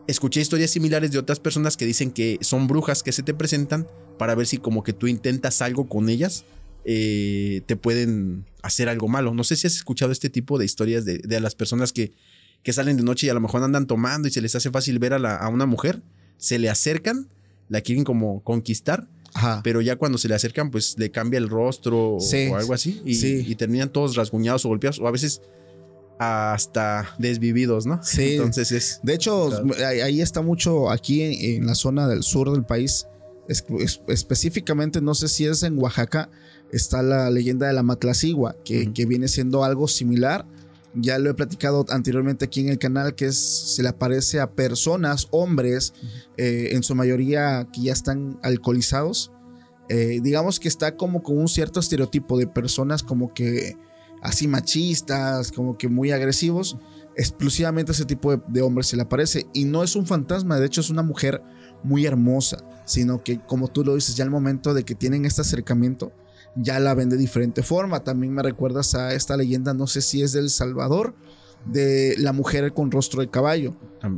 escuché 0.10 0.42
historias 0.42 0.72
similares 0.72 1.12
de 1.12 1.20
otras 1.20 1.40
personas 1.40 1.78
que 1.78 1.86
dicen 1.86 2.12
que 2.12 2.38
son 2.42 2.68
brujas 2.68 3.04
que 3.04 3.12
se 3.12 3.24
te 3.24 3.34
presentan 3.34 3.88
para 4.18 4.36
ver 4.36 4.48
si 4.48 4.58
como 4.58 4.84
que 4.84 4.94
tú 4.94 5.08
intentas 5.08 5.62
algo 5.62 5.88
con 5.88 6.10
ellas. 6.10 6.44
Eh, 6.86 7.62
te 7.66 7.76
pueden 7.76 8.46
hacer 8.62 8.90
algo 8.90 9.08
malo. 9.08 9.34
No 9.34 9.44
sé 9.44 9.56
si 9.56 9.68
has 9.68 9.76
escuchado 9.76 10.12
este 10.12 10.30
tipo 10.30 10.58
de 10.58 10.66
historias 10.66 11.06
de, 11.06 11.40
las 11.40 11.56
personas 11.56 11.94
que, 11.94 12.14
que, 12.64 12.74
salen 12.74 12.98
de 12.98 13.04
noche 13.04 13.28
y 13.28 13.30
a 13.30 13.34
lo 13.34 13.42
mejor 13.42 13.64
andan 13.64 13.86
tomando 13.86 14.28
y 14.28 14.32
se 14.32 14.42
les 14.42 14.56
hace 14.56 14.72
fácil 14.72 14.98
ver 14.98 15.14
a, 15.14 15.38
a 15.38 15.50
una 15.50 15.66
mujer 15.66 16.02
se 16.40 16.58
le 16.58 16.70
acercan, 16.70 17.28
la 17.68 17.82
quieren 17.82 18.04
como 18.04 18.42
conquistar. 18.44 19.08
Pero 19.64 19.80
ya 19.80 19.96
cuando 19.96 20.18
se 20.18 20.28
le 20.28 20.34
acercan, 20.34 20.72
pues 20.72 20.96
le 20.98 21.12
cambia 21.12 21.38
el 21.38 21.50
rostro 21.50 22.18
o 22.18 22.56
algo 22.56 22.74
así. 22.74 23.00
Y, 23.06 23.54
terminan 23.56 23.90
todos 23.94 24.16
rasguñados 24.16 24.66
o 24.66 24.70
golpeados. 24.70 25.00
O 25.00 25.08
a 25.08 25.12
veces 25.12 25.42
hasta 26.20 27.16
desvividos, 27.18 27.86
¿no? 27.86 28.04
Sí. 28.04 28.36
Entonces 28.36 28.72
es. 28.74 29.00
De 29.02 29.16
hecho, 29.16 29.50
ahí 29.84 30.22
está 30.22 30.42
mucho 30.42 30.92
aquí 30.92 31.56
en, 31.56 31.66
la 31.66 31.76
zona 31.76 32.08
del 32.08 32.24
sur 32.24 32.52
del 32.52 32.66
país. 32.66 33.08
específicamente, 33.48 35.02
no 35.02 35.16
sé 35.16 35.30
si 35.30 35.46
es 35.46 35.64
en 35.64 35.80
Oaxaca, 35.80 36.30
está 36.72 37.02
la 37.02 37.32
leyenda 37.32 37.68
de 37.68 37.74
la 37.74 37.84
Matlacigua, 37.84 38.56
que, 38.64 38.92
que 38.94 39.06
viene 39.06 39.28
siendo 39.30 39.64
algo 39.64 39.88
similar. 39.88 40.46
Ya 40.94 41.20
lo 41.20 41.30
he 41.30 41.34
platicado 41.34 41.86
anteriormente 41.90 42.46
aquí 42.46 42.62
en 42.62 42.70
el 42.70 42.80
canal, 42.80 43.16
que 43.16 43.28
es, 43.28 43.38
se 43.38 43.82
le 43.82 43.90
aparece 43.90 44.42
a 44.42 44.52
personas, 44.52 45.28
hombres, 45.32 45.94
eh, 46.36 46.70
en 46.74 46.84
su 46.84 46.96
mayoría 46.96 47.68
que 47.72 47.84
ya 47.84 47.94
están 47.94 48.40
alcoholizados. 48.44 49.32
Eh, 49.88 50.20
digamos 50.22 50.60
que 50.60 50.68
está 50.68 50.98
como 50.98 51.24
con 51.24 51.38
un 51.38 51.48
cierto 51.48 51.80
estereotipo 51.80 52.38
de 52.38 52.46
personas 52.46 53.04
como 53.04 53.34
que 53.34 53.78
así 54.22 54.48
machistas, 54.48 55.52
como 55.52 55.78
que 55.78 55.88
muy 55.88 56.12
agresivos. 56.12 56.78
Exclusivamente 57.16 57.92
ese 57.92 58.06
tipo 58.06 58.36
de, 58.36 58.42
de 58.48 58.62
hombres 58.62 58.88
se 58.88 58.96
le 58.96 59.04
aparece. 59.04 59.48
Y 59.54 59.66
no 59.66 59.84
es 59.84 59.96
un 59.96 60.06
fantasma, 60.06 60.60
de 60.60 60.66
hecho 60.66 60.82
es 60.82 60.90
una 60.90 61.04
mujer 61.04 61.42
muy 61.84 62.06
hermosa, 62.06 62.58
sino 62.86 63.24
que 63.24 63.40
como 63.40 63.68
tú 63.68 63.84
lo 63.84 63.96
dices, 63.96 64.16
ya 64.16 64.24
al 64.24 64.30
momento 64.30 64.74
de 64.74 64.84
que 64.84 64.96
tienen 64.96 65.26
este 65.26 65.42
acercamiento, 65.42 66.12
ya 66.56 66.80
la 66.80 66.94
ven 66.94 67.10
de 67.10 67.18
diferente 67.18 67.64
forma. 67.64 68.04
También 68.04 68.34
me 68.34 68.44
recuerdas 68.44 68.96
a 68.96 69.14
esta 69.14 69.38
leyenda, 69.38 69.74
no 69.74 69.88
sé 69.88 70.02
si 70.02 70.22
es 70.22 70.32
del 70.32 70.50
Salvador, 70.50 71.16
de 71.66 72.16
la 72.18 72.34
mujer 72.34 72.74
con 72.74 72.92
rostro 72.92 73.22
de 73.22 73.30
caballo. 73.30 73.76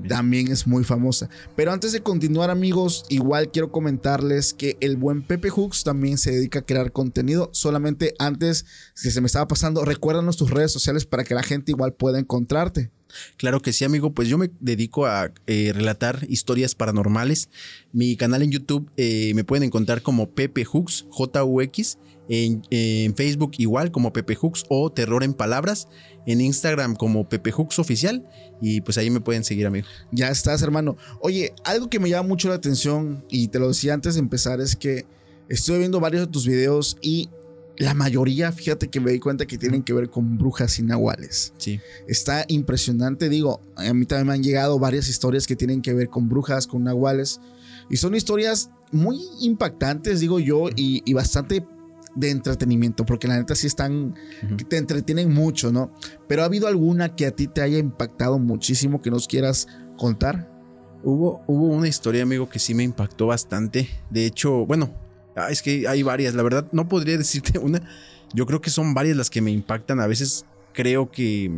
También. 0.07 0.51
es 0.51 0.67
muy 0.67 0.83
famosa. 0.83 1.29
Pero 1.55 1.71
antes 1.71 1.91
de 1.91 2.01
continuar, 2.01 2.49
amigos, 2.49 3.05
igual 3.09 3.51
quiero 3.51 3.71
comentarles 3.71 4.53
que 4.53 4.77
el 4.79 4.95
buen 4.95 5.23
Pepe 5.23 5.49
Hooks 5.49 5.83
también 5.83 6.17
se 6.17 6.31
dedica 6.31 6.59
a 6.59 6.65
crear 6.65 6.91
contenido. 6.91 7.49
Solamente 7.53 8.13
antes 8.19 8.65
que 9.01 9.11
se 9.11 9.21
me 9.21 9.27
estaba 9.27 9.47
pasando, 9.47 9.83
recuérdanos 9.83 10.37
tus 10.37 10.51
redes 10.51 10.71
sociales 10.71 11.05
para 11.05 11.23
que 11.23 11.33
la 11.33 11.43
gente 11.43 11.71
igual 11.71 11.93
pueda 11.93 12.19
encontrarte. 12.19 12.91
Claro 13.37 13.59
que 13.61 13.73
sí, 13.73 13.85
amigo. 13.85 14.13
Pues 14.13 14.27
yo 14.27 14.37
me 14.37 14.51
dedico 14.59 15.05
a 15.05 15.31
eh, 15.47 15.71
relatar 15.73 16.25
historias 16.29 16.75
paranormales. 16.75 17.49
Mi 17.91 18.15
canal 18.15 18.41
en 18.41 18.51
YouTube 18.51 18.89
eh, 18.97 19.33
me 19.35 19.43
pueden 19.43 19.63
encontrar 19.63 20.01
como 20.01 20.29
Pepe 20.31 20.63
Hooks, 20.63 21.05
J-U-X. 21.09 21.97
En, 22.33 23.13
Facebook 23.15 23.51
igual 23.57 23.91
como 23.91 24.13
Pepe 24.13 24.35
Hooks 24.35 24.63
o 24.69 24.89
Terror 24.89 25.23
en 25.23 25.33
Palabras. 25.33 25.87
En 26.25 26.39
Instagram 26.39 26.95
como 26.95 27.27
Pepe 27.27 27.51
Hooks 27.51 27.77
Oficial. 27.79 28.25
Y 28.61 28.81
pues 28.81 28.97
ahí 28.97 29.09
me 29.09 29.19
pueden 29.19 29.43
seguir, 29.43 29.67
amigo. 29.67 29.85
Ya 30.11 30.29
estás, 30.29 30.61
hermano. 30.61 30.95
Oye, 31.19 31.53
algo 31.65 31.89
que 31.89 31.99
me 31.99 32.09
llama 32.09 32.29
mucho 32.29 32.47
la 32.47 32.55
atención 32.55 33.25
y 33.29 33.49
te 33.49 33.59
lo 33.59 33.67
decía 33.67 33.93
antes 33.93 34.13
de 34.15 34.21
empezar 34.21 34.61
es 34.61 34.75
que 34.75 35.05
estoy 35.49 35.79
viendo 35.79 35.99
varios 35.99 36.25
de 36.25 36.31
tus 36.31 36.47
videos 36.47 36.97
y 37.01 37.29
la 37.77 37.93
mayoría, 37.93 38.51
fíjate 38.51 38.89
que 38.89 38.99
me 38.99 39.11
di 39.11 39.19
cuenta 39.19 39.45
que 39.45 39.57
tienen 39.57 39.81
que 39.81 39.91
ver 39.91 40.09
con 40.09 40.37
brujas 40.37 40.77
y 40.77 40.83
nahuales. 40.83 41.53
Sí. 41.57 41.79
Está 42.07 42.45
impresionante, 42.47 43.27
digo, 43.27 43.59
a 43.75 43.91
mí 43.93 44.05
también 44.05 44.27
me 44.27 44.33
han 44.33 44.43
llegado 44.43 44.77
varias 44.77 45.09
historias 45.09 45.47
que 45.47 45.55
tienen 45.55 45.81
que 45.81 45.93
ver 45.93 46.07
con 46.07 46.29
brujas, 46.29 46.67
con 46.67 46.83
nahuales. 46.83 47.41
Y 47.89 47.97
son 47.97 48.13
historias 48.13 48.69
muy 48.91 49.19
impactantes, 49.41 50.19
digo 50.19 50.39
yo, 50.39 50.69
y, 50.75 51.11
bastante 51.13 51.65
de 52.15 52.29
entretenimiento, 52.29 53.05
porque 53.05 53.27
la 53.27 53.37
neta 53.37 53.55
sí 53.55 53.67
están, 53.67 54.15
te 54.69 54.77
entretienen 54.77 55.33
mucho, 55.33 55.71
¿no? 55.71 55.93
Pero 56.27 56.41
ha 56.41 56.45
habido 56.45 56.67
alguna 56.67 57.15
que 57.15 57.25
a 57.25 57.31
ti 57.31 57.47
te 57.47 57.61
haya 57.61 57.77
impactado 57.77 58.39
muchísimo 58.39 59.01
que 59.01 59.11
nos 59.11 59.27
quieras 59.27 59.67
contar. 59.97 60.49
Hubo, 61.03 61.43
hubo 61.47 61.67
una 61.67 61.87
historia, 61.87 62.23
amigo, 62.23 62.49
que 62.49 62.59
sí 62.59 62.73
me 62.73 62.83
impactó 62.83 63.27
bastante. 63.27 63.89
De 64.09 64.25
hecho, 64.25 64.65
bueno, 64.65 64.93
Ah, 65.35 65.49
es 65.49 65.61
que 65.61 65.87
hay 65.87 66.03
varias, 66.03 66.33
la 66.33 66.43
verdad 66.43 66.67
no 66.71 66.87
podría 66.87 67.17
decirte 67.17 67.59
una. 67.59 67.81
Yo 68.33 68.45
creo 68.45 68.61
que 68.61 68.69
son 68.69 68.93
varias 68.93 69.17
las 69.17 69.29
que 69.29 69.41
me 69.41 69.51
impactan. 69.51 69.99
A 69.99 70.07
veces 70.07 70.45
creo 70.73 71.11
que 71.11 71.51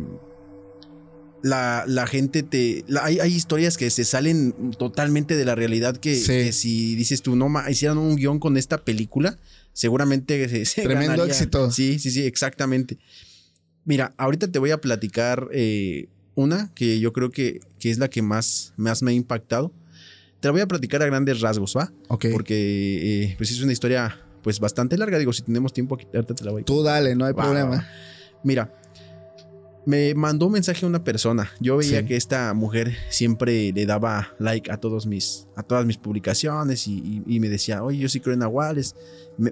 la, 1.42 1.84
gente 2.08 2.42
te... 2.42 2.84
hay, 3.00 3.20
historias 3.20 3.76
que 3.76 3.90
se 3.90 4.04
salen 4.04 4.72
totalmente 4.76 5.36
de 5.36 5.44
la 5.44 5.54
realidad 5.54 5.96
que, 5.96 6.16
si 6.16 6.96
dices 6.96 7.22
tú, 7.22 7.36
no, 7.36 7.48
hicieran 7.68 7.98
un 7.98 8.16
guion 8.16 8.40
con 8.40 8.56
esta 8.56 8.78
película, 8.78 9.38
seguramente 9.74 10.64
se... 10.64 10.82
Tremendo 10.82 11.26
éxito. 11.26 11.70
Sí, 11.70 11.98
sí, 11.98 12.10
sí, 12.10 12.24
exactamente. 12.24 12.96
Mira, 13.84 14.14
ahorita 14.16 14.50
te 14.50 14.58
voy 14.58 14.70
a 14.70 14.80
platicar 14.80 15.48
eh, 15.52 16.08
una 16.34 16.72
que 16.74 16.98
yo 17.00 17.12
creo 17.12 17.30
que, 17.30 17.60
que, 17.78 17.90
es 17.90 17.98
la 17.98 18.08
que 18.08 18.22
más, 18.22 18.72
más 18.78 19.02
me 19.02 19.10
ha 19.10 19.14
impactado. 19.14 19.72
Te 20.40 20.48
la 20.48 20.52
voy 20.52 20.62
a 20.62 20.68
platicar 20.68 21.02
a 21.02 21.06
grandes 21.06 21.40
rasgos, 21.40 21.76
¿va? 21.76 21.92
Ok. 22.08 22.26
Porque 22.32 23.24
eh, 23.24 23.34
pues 23.36 23.50
es 23.50 23.60
una 23.60 23.72
historia 23.72 24.18
pues 24.42 24.58
bastante 24.60 24.96
larga. 24.96 25.18
Digo, 25.18 25.32
si 25.34 25.42
tenemos 25.42 25.74
tiempo 25.74 25.96
aquí, 25.96 26.06
ahorita 26.14 26.34
te 26.34 26.44
la 26.44 26.52
voy 26.52 26.62
a 26.62 26.64
Tú 26.64 26.82
dale, 26.82 27.14
no 27.14 27.26
hay 27.26 27.34
problema. 27.34 27.86
Mira, 28.42 28.72
me 29.86 30.14
mandó 30.14 30.46
un 30.46 30.52
mensaje 30.52 30.84
a 30.84 30.88
una 30.88 31.04
persona. 31.04 31.50
Yo 31.60 31.76
veía 31.76 32.06
que 32.06 32.16
esta 32.16 32.52
mujer 32.54 32.96
siempre 33.10 33.72
le 33.72 33.86
daba 33.86 34.34
like 34.38 34.70
a 34.70 34.78
todos 34.78 35.06
mis, 35.06 35.46
a 35.56 35.62
todas 35.62 35.84
mis 35.84 35.98
publicaciones 35.98 36.88
y, 36.88 37.22
me 37.26 37.48
decía, 37.48 37.82
oye, 37.82 37.98
yo 37.98 38.08
sí 38.08 38.20
creo 38.20 38.34
en 38.34 38.42
Aguales. 38.42 38.96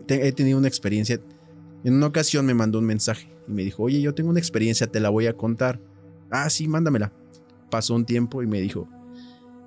he 0.08 0.32
tenido 0.32 0.58
una 0.58 0.68
experiencia. 0.68 1.20
En 1.84 1.94
una 1.94 2.06
ocasión 2.06 2.46
me 2.46 2.54
mandó 2.54 2.78
un 2.78 2.86
mensaje 2.86 3.28
y 3.48 3.52
me 3.52 3.62
dijo, 3.62 3.82
oye, 3.82 4.00
yo 4.00 4.14
tengo 4.14 4.30
una 4.30 4.38
experiencia, 4.38 4.86
te 4.86 5.00
la 5.00 5.10
voy 5.10 5.26
a 5.26 5.36
contar. 5.36 5.80
Ah, 6.30 6.48
sí, 6.48 6.68
mándamela. 6.68 7.12
Pasó 7.70 7.94
un 7.94 8.04
tiempo 8.04 8.42
y 8.42 8.46
me 8.46 8.60
dijo, 8.60 8.88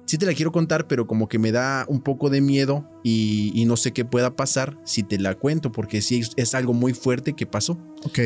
sí 0.06 0.18
te 0.18 0.26
la 0.26 0.34
quiero 0.34 0.52
contar, 0.52 0.88
pero 0.88 1.08
como 1.08 1.28
que 1.28 1.40
me 1.40 1.52
da 1.52 1.86
un 1.88 2.02
poco 2.02 2.30
de 2.30 2.42
miedo 2.42 2.90
y, 3.04 3.64
no 3.68 3.78
sé 3.78 3.92
qué 3.92 4.06
pueda 4.06 4.36
pasar 4.36 4.78
si 4.84 5.04
te 5.04 5.20
la 5.20 5.36
cuento, 5.36 5.72
porque 5.72 6.02
sí 6.02 6.22
es 6.36 6.56
algo 6.56 6.74
muy 6.74 6.94
fuerte 6.94 7.34
que 7.34 7.46
pasó. 7.46 7.78
Ok. 8.04 8.20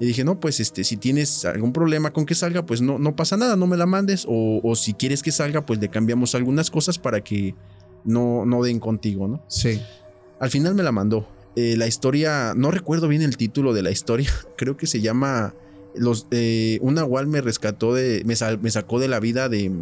Y 0.00 0.06
dije, 0.06 0.24
no, 0.24 0.38
pues 0.38 0.60
este, 0.60 0.84
si 0.84 0.96
tienes 0.96 1.44
algún 1.44 1.72
problema 1.72 2.12
con 2.12 2.24
que 2.24 2.34
salga, 2.34 2.64
pues 2.64 2.80
no, 2.80 2.98
no 2.98 3.16
pasa 3.16 3.36
nada, 3.36 3.56
no 3.56 3.66
me 3.66 3.76
la 3.76 3.86
mandes. 3.86 4.24
O, 4.28 4.74
si 4.76 4.94
quieres 4.94 5.22
que 5.22 5.32
salga, 5.32 5.66
pues 5.66 5.80
le 5.80 5.88
cambiamos 5.88 6.34
algunas 6.34 6.70
cosas 6.70 6.98
para 6.98 7.22
que 7.22 7.54
no, 8.04 8.46
no 8.46 8.62
den 8.62 8.78
contigo, 8.78 9.26
¿no? 9.26 9.44
Sí. 9.48 9.80
Al 10.38 10.50
final 10.50 10.74
me 10.74 10.82
la 10.82 10.92
mandó. 10.92 11.28
Eh, 11.56 11.76
la 11.76 11.88
historia, 11.88 12.54
no 12.56 12.70
recuerdo 12.70 13.08
bien 13.08 13.22
el 13.22 13.36
título 13.36 13.74
de 13.74 13.82
la 13.82 13.90
historia, 13.90 14.30
creo 14.56 14.76
que 14.76 14.86
se 14.86 15.00
llama 15.00 15.54
los, 15.96 16.26
eh, 16.30 16.78
una 16.80 17.02
igual 17.02 17.26
me 17.26 17.40
rescató 17.40 17.94
de, 17.94 18.22
me, 18.24 18.34
me 18.60 18.70
sacó 18.70 19.00
de 19.00 19.08
la 19.08 19.18
vida 19.20 19.48
de, 19.48 19.72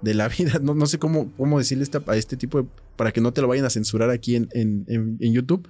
de 0.00 0.14
la 0.14 0.28
vida. 0.38 0.58
No, 0.62 0.74
no 0.74 0.86
sé 0.86 0.98
cómo, 0.98 1.32
cómo 1.36 1.58
decirle 1.58 1.86
a 2.06 2.16
este 2.16 2.36
tipo 2.36 2.62
de, 2.62 2.68
para 2.96 3.12
que 3.12 3.20
no 3.20 3.32
te 3.32 3.40
lo 3.40 3.48
vayan 3.48 3.66
a 3.66 3.70
censurar 3.70 4.10
aquí 4.10 4.36
en, 4.36 4.48
en, 4.52 5.32
YouTube. 5.32 5.68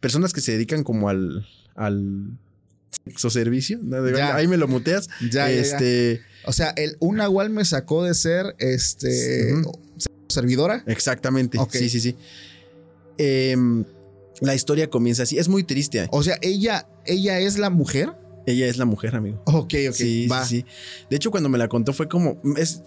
Personas 0.00 0.32
que 0.32 0.40
se 0.40 0.52
dedican 0.52 0.84
como 0.84 1.08
al, 1.08 1.46
al 1.74 2.36
sexo 3.04 3.30
servicio. 3.30 3.80
Ahí 4.34 4.46
me 4.46 4.56
lo 4.56 4.68
muteas. 4.68 5.08
Ya, 5.30 5.50
este, 5.50 6.22
O 6.44 6.52
sea, 6.52 6.70
el, 6.76 6.96
un 7.00 7.16
Nahual 7.16 7.50
me 7.50 7.64
sacó 7.64 8.04
de 8.04 8.14
ser 8.14 8.54
este 8.58 9.54
servidora. 10.28 10.82
Exactamente. 10.86 11.58
Sí, 11.70 11.88
sí, 11.88 12.00
sí. 12.00 12.16
Em, 13.18 13.84
la 14.40 14.54
historia 14.54 14.90
comienza 14.90 15.22
así. 15.22 15.38
Es 15.38 15.48
muy 15.48 15.64
triste. 15.64 16.06
O 16.10 16.22
sea, 16.22 16.38
ella, 16.42 16.88
ella 17.06 17.38
es 17.38 17.58
la 17.58 17.70
mujer. 17.70 18.12
Ella 18.46 18.66
es 18.66 18.76
la 18.76 18.84
mujer, 18.84 19.14
amigo. 19.16 19.42
Ok, 19.46 19.74
ok. 19.88 19.94
Sí, 19.94 20.28
sí, 20.28 20.28
sí. 20.46 20.64
De 21.08 21.16
hecho, 21.16 21.30
cuando 21.30 21.48
me 21.48 21.58
la 21.58 21.68
contó 21.68 21.92
fue 21.92 22.08
como. 22.08 22.40
Es, 22.56 22.82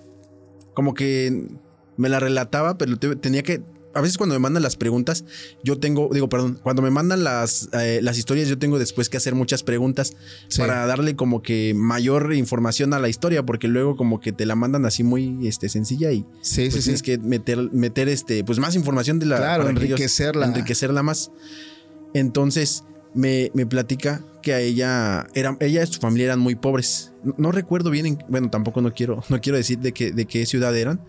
como 0.74 0.94
que 0.94 1.48
me 1.96 2.10
la 2.10 2.20
relataba, 2.20 2.78
pero 2.78 3.00
tenía 3.00 3.42
que 3.42 3.62
a 3.94 4.01
veces 4.01 4.17
cuando 4.17 4.36
me 4.36 4.39
mandan 4.39 4.63
las 4.63 4.75
preguntas, 4.75 5.25
yo 5.63 5.79
tengo, 5.79 6.10
digo, 6.12 6.29
perdón, 6.29 6.60
cuando 6.62 6.82
me 6.82 6.91
mandan 6.91 7.24
las, 7.24 7.70
eh, 7.74 8.00
las 8.01 8.17
historias, 8.17 8.48
yo 8.48 8.58
tengo 8.58 8.79
después 8.79 9.10
que 9.10 9.17
hacer 9.17 9.36
muchas 9.36 9.63
preguntas 9.63 10.15
para 10.58 10.86
darle 10.86 11.15
como 11.15 11.41
que 11.41 11.74
mayor 11.75 12.34
información 12.34 12.94
a 12.94 13.00
la 13.00 13.10
historia, 13.10 13.46
porque 13.46 13.67
luego 13.67 13.96
como 13.96 14.20
que 14.20 14.32
te 14.32 14.46
la 14.46 14.56
mandan 14.56 14.86
así 14.86 15.03
muy 15.03 15.48
este, 15.48 15.70
sencilla 15.70 16.12
y 16.12 16.25
sí, 16.41 16.70
pues 16.70 16.84
tienes 16.84 17.01
que 17.01 17.17
meter, 17.17 17.72
meter 17.72 18.10
este, 18.10 18.44
pues 18.44 18.60
más 18.60 18.75
información 18.75 19.20
de 19.20 19.25
la... 19.25 19.38
Claro, 19.38 19.70
enriquecerla. 19.70 20.46
enriquecerla 20.48 21.03
más. 21.03 21.32
Entonces 22.13 22.84
me, 23.13 23.51
me 23.53 23.65
platica 23.65 24.24
que 24.41 24.53
a 24.53 24.60
ella, 24.60 25.27
era, 25.34 25.58
ella 25.60 25.84
y 25.84 25.88
su 25.88 26.00
familia 26.00 26.25
eran 26.25 26.39
muy 26.39 26.56
pobres. 26.56 27.12
No, 27.38 27.51
recuerdo 27.51 27.89
bien, 27.89 28.24
bueno, 28.29 28.50
tampoco 28.50 28.82
no 28.82 28.94
quiero, 28.94 29.24
no 29.29 29.41
quiero 29.41 29.58
decir 29.58 29.79
de, 29.79 29.91
qué, 29.91 30.12
de 30.12 30.25
qué 30.25 30.46
ciudad 30.46 30.75
eran, 30.77 31.01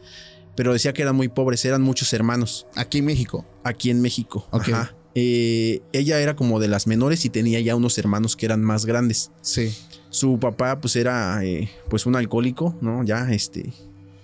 pero 0.59 0.73
decía 0.73 0.93
que 0.93 1.03
eran 1.03 1.15
muy 1.15 1.29
pobres, 1.29 1.65
eran 1.65 1.83
muchos 1.83 2.13
hermanos. 2.13 2.67
Aquí 2.75 2.99
en 2.99 3.05
México. 3.05 3.47
Aquí 3.63 3.91
en 3.91 4.01
México. 4.01 4.49
Ajá. 4.51 4.93
Eh, 5.15 5.83
ella 5.93 6.19
era 6.19 6.35
como 6.35 6.59
de 6.59 6.67
las 6.67 6.89
menores 6.89 7.25
y 7.25 7.31
tenía 7.31 7.61
ya 7.61 7.77
unos 7.77 7.97
hermanos 7.97 8.35
que 8.35 8.47
eran 8.47 8.65
más 8.65 8.85
grandes. 8.85 9.31
Sí. 9.41 9.73
Su 10.11 10.41
papá 10.41 10.81
pues 10.81 10.97
era 10.97 11.45
eh, 11.45 11.71
pues 11.89 12.07
un 12.07 12.17
alcohólico, 12.17 12.77
¿no? 12.81 13.05
Ya 13.05 13.31
este 13.31 13.73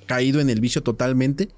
caído 0.07 0.41
en 0.41 0.51
el 0.51 0.61
vicio 0.61 0.83
totalmente 0.83 1.51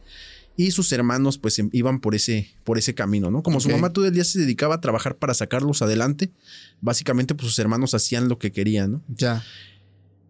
y 0.59 0.73
sus 0.73 0.93
hermanos 0.93 1.39
pues 1.39 1.59
em, 1.59 1.71
iban 1.73 1.99
por 1.99 2.15
ese, 2.15 2.51
por 2.63 2.77
ese 2.77 2.95
camino, 2.95 3.31
¿no? 3.31 3.43
Como 3.43 3.61
su 3.61 3.71
mamá 3.71 3.95
todo 3.95 4.05
el 4.05 4.13
día 4.13 4.25
se 4.25 4.41
dedicaba 4.41 4.75
a 4.75 4.81
trabajar 4.83 5.17
para 5.17 5.33
sacarlos 5.33 5.81
adelante, 5.81 6.33
básicamente 6.83 7.35
pues 7.35 7.49
sus 7.49 7.59
hermanos 7.61 7.95
hacían 7.95 8.29
lo 8.29 8.39
que 8.39 8.53
querían, 8.53 8.93
¿no? 8.93 9.03
Ya. 9.09 9.43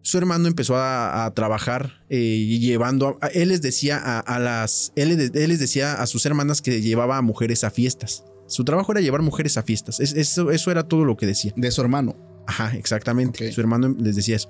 Su 0.07 0.17
hermano 0.17 0.47
empezó 0.47 0.77
a, 0.77 1.29
trabajar 1.35 2.01
eh, 2.09 2.17
y 2.17 2.59
llevando, 2.59 3.17
a, 3.19 3.27
él 3.27 3.49
les 3.49 3.61
decía 3.61 3.97
a, 3.97 4.39
las, 4.39 4.93
él, 4.95 5.17
les 5.17 5.59
decía 5.59 6.01
a 6.01 6.07
sus 6.07 6.25
hermanas 6.25 6.61
que 6.61 6.81
llevaba 6.81 7.17
a 7.17 7.21
mujeres 7.21 7.65
a 7.65 7.71
fiestas. 7.71 8.23
Su 8.47 8.63
trabajo 8.63 8.93
era 8.93 9.01
llevar 9.01 9.21
mujeres 9.21 9.57
a 9.57 9.63
fiestas. 9.63 9.99
eso, 9.99 10.51
eso 10.51 10.71
era 10.71 10.83
todo 10.83 11.03
lo 11.03 11.17
que 11.17 11.25
decía. 11.25 11.51
De 11.57 11.69
su 11.71 11.81
hermano. 11.81 12.15
Ajá, 12.47 12.73
exactamente. 12.77 13.51
Su 13.51 13.59
hermano 13.59 13.93
les 13.99 14.15
decía 14.15 14.37
eso. 14.37 14.49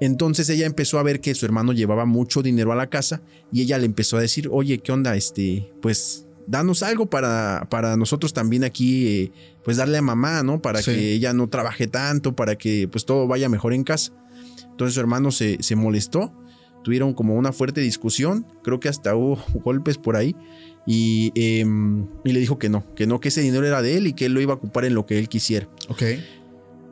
Entonces 0.00 0.48
ella 0.48 0.66
empezó 0.66 0.98
a 0.98 1.04
ver 1.04 1.20
que 1.20 1.36
su 1.36 1.46
hermano 1.46 1.72
llevaba 1.72 2.04
mucho 2.04 2.42
dinero 2.42 2.72
a 2.72 2.74
la 2.74 2.88
casa 2.88 3.22
y 3.52 3.62
ella 3.62 3.78
le 3.78 3.86
empezó 3.86 4.16
a 4.16 4.20
decir, 4.20 4.48
oye, 4.50 4.78
¿qué 4.78 4.90
onda? 4.90 5.14
Este, 5.14 5.70
pues 5.80 6.26
danos 6.48 6.82
algo 6.82 7.06
para, 7.06 7.68
para 7.70 7.96
nosotros 7.96 8.32
también 8.32 8.64
aquí, 8.64 9.06
eh, 9.06 9.32
pues 9.62 9.76
darle 9.76 9.98
a 9.98 10.02
mamá, 10.02 10.42
¿no? 10.42 10.60
Para 10.60 10.82
Sí. 10.82 10.90
que 10.90 11.12
ella 11.12 11.32
no 11.32 11.48
trabaje 11.48 11.86
tanto, 11.86 12.34
para 12.34 12.58
que 12.58 12.88
pues 12.90 13.04
todo 13.04 13.28
vaya 13.28 13.48
mejor 13.48 13.72
en 13.72 13.84
casa. 13.84 14.12
Entonces 14.70 14.94
su 14.94 15.00
hermano 15.00 15.30
se, 15.30 15.58
se 15.62 15.76
molestó, 15.76 16.32
tuvieron 16.82 17.12
como 17.14 17.34
una 17.36 17.52
fuerte 17.52 17.80
discusión, 17.80 18.46
creo 18.62 18.80
que 18.80 18.88
hasta 18.88 19.14
hubo 19.14 19.36
golpes 19.64 19.98
por 19.98 20.16
ahí, 20.16 20.34
y, 20.86 21.30
em, 21.34 22.06
y 22.24 22.32
le 22.32 22.40
dijo 22.40 22.58
que 22.58 22.68
no, 22.70 22.84
que 22.94 23.06
no, 23.06 23.20
que 23.20 23.28
ese 23.28 23.42
dinero 23.42 23.66
era 23.66 23.82
de 23.82 23.96
él 23.98 24.06
y 24.06 24.12
que 24.14 24.26
él 24.26 24.32
lo 24.32 24.40
iba 24.40 24.54
a 24.54 24.56
ocupar 24.56 24.84
en 24.86 24.94
lo 24.94 25.04
que 25.06 25.18
él 25.18 25.28
quisiera. 25.28 25.68
Ok. 25.88 26.02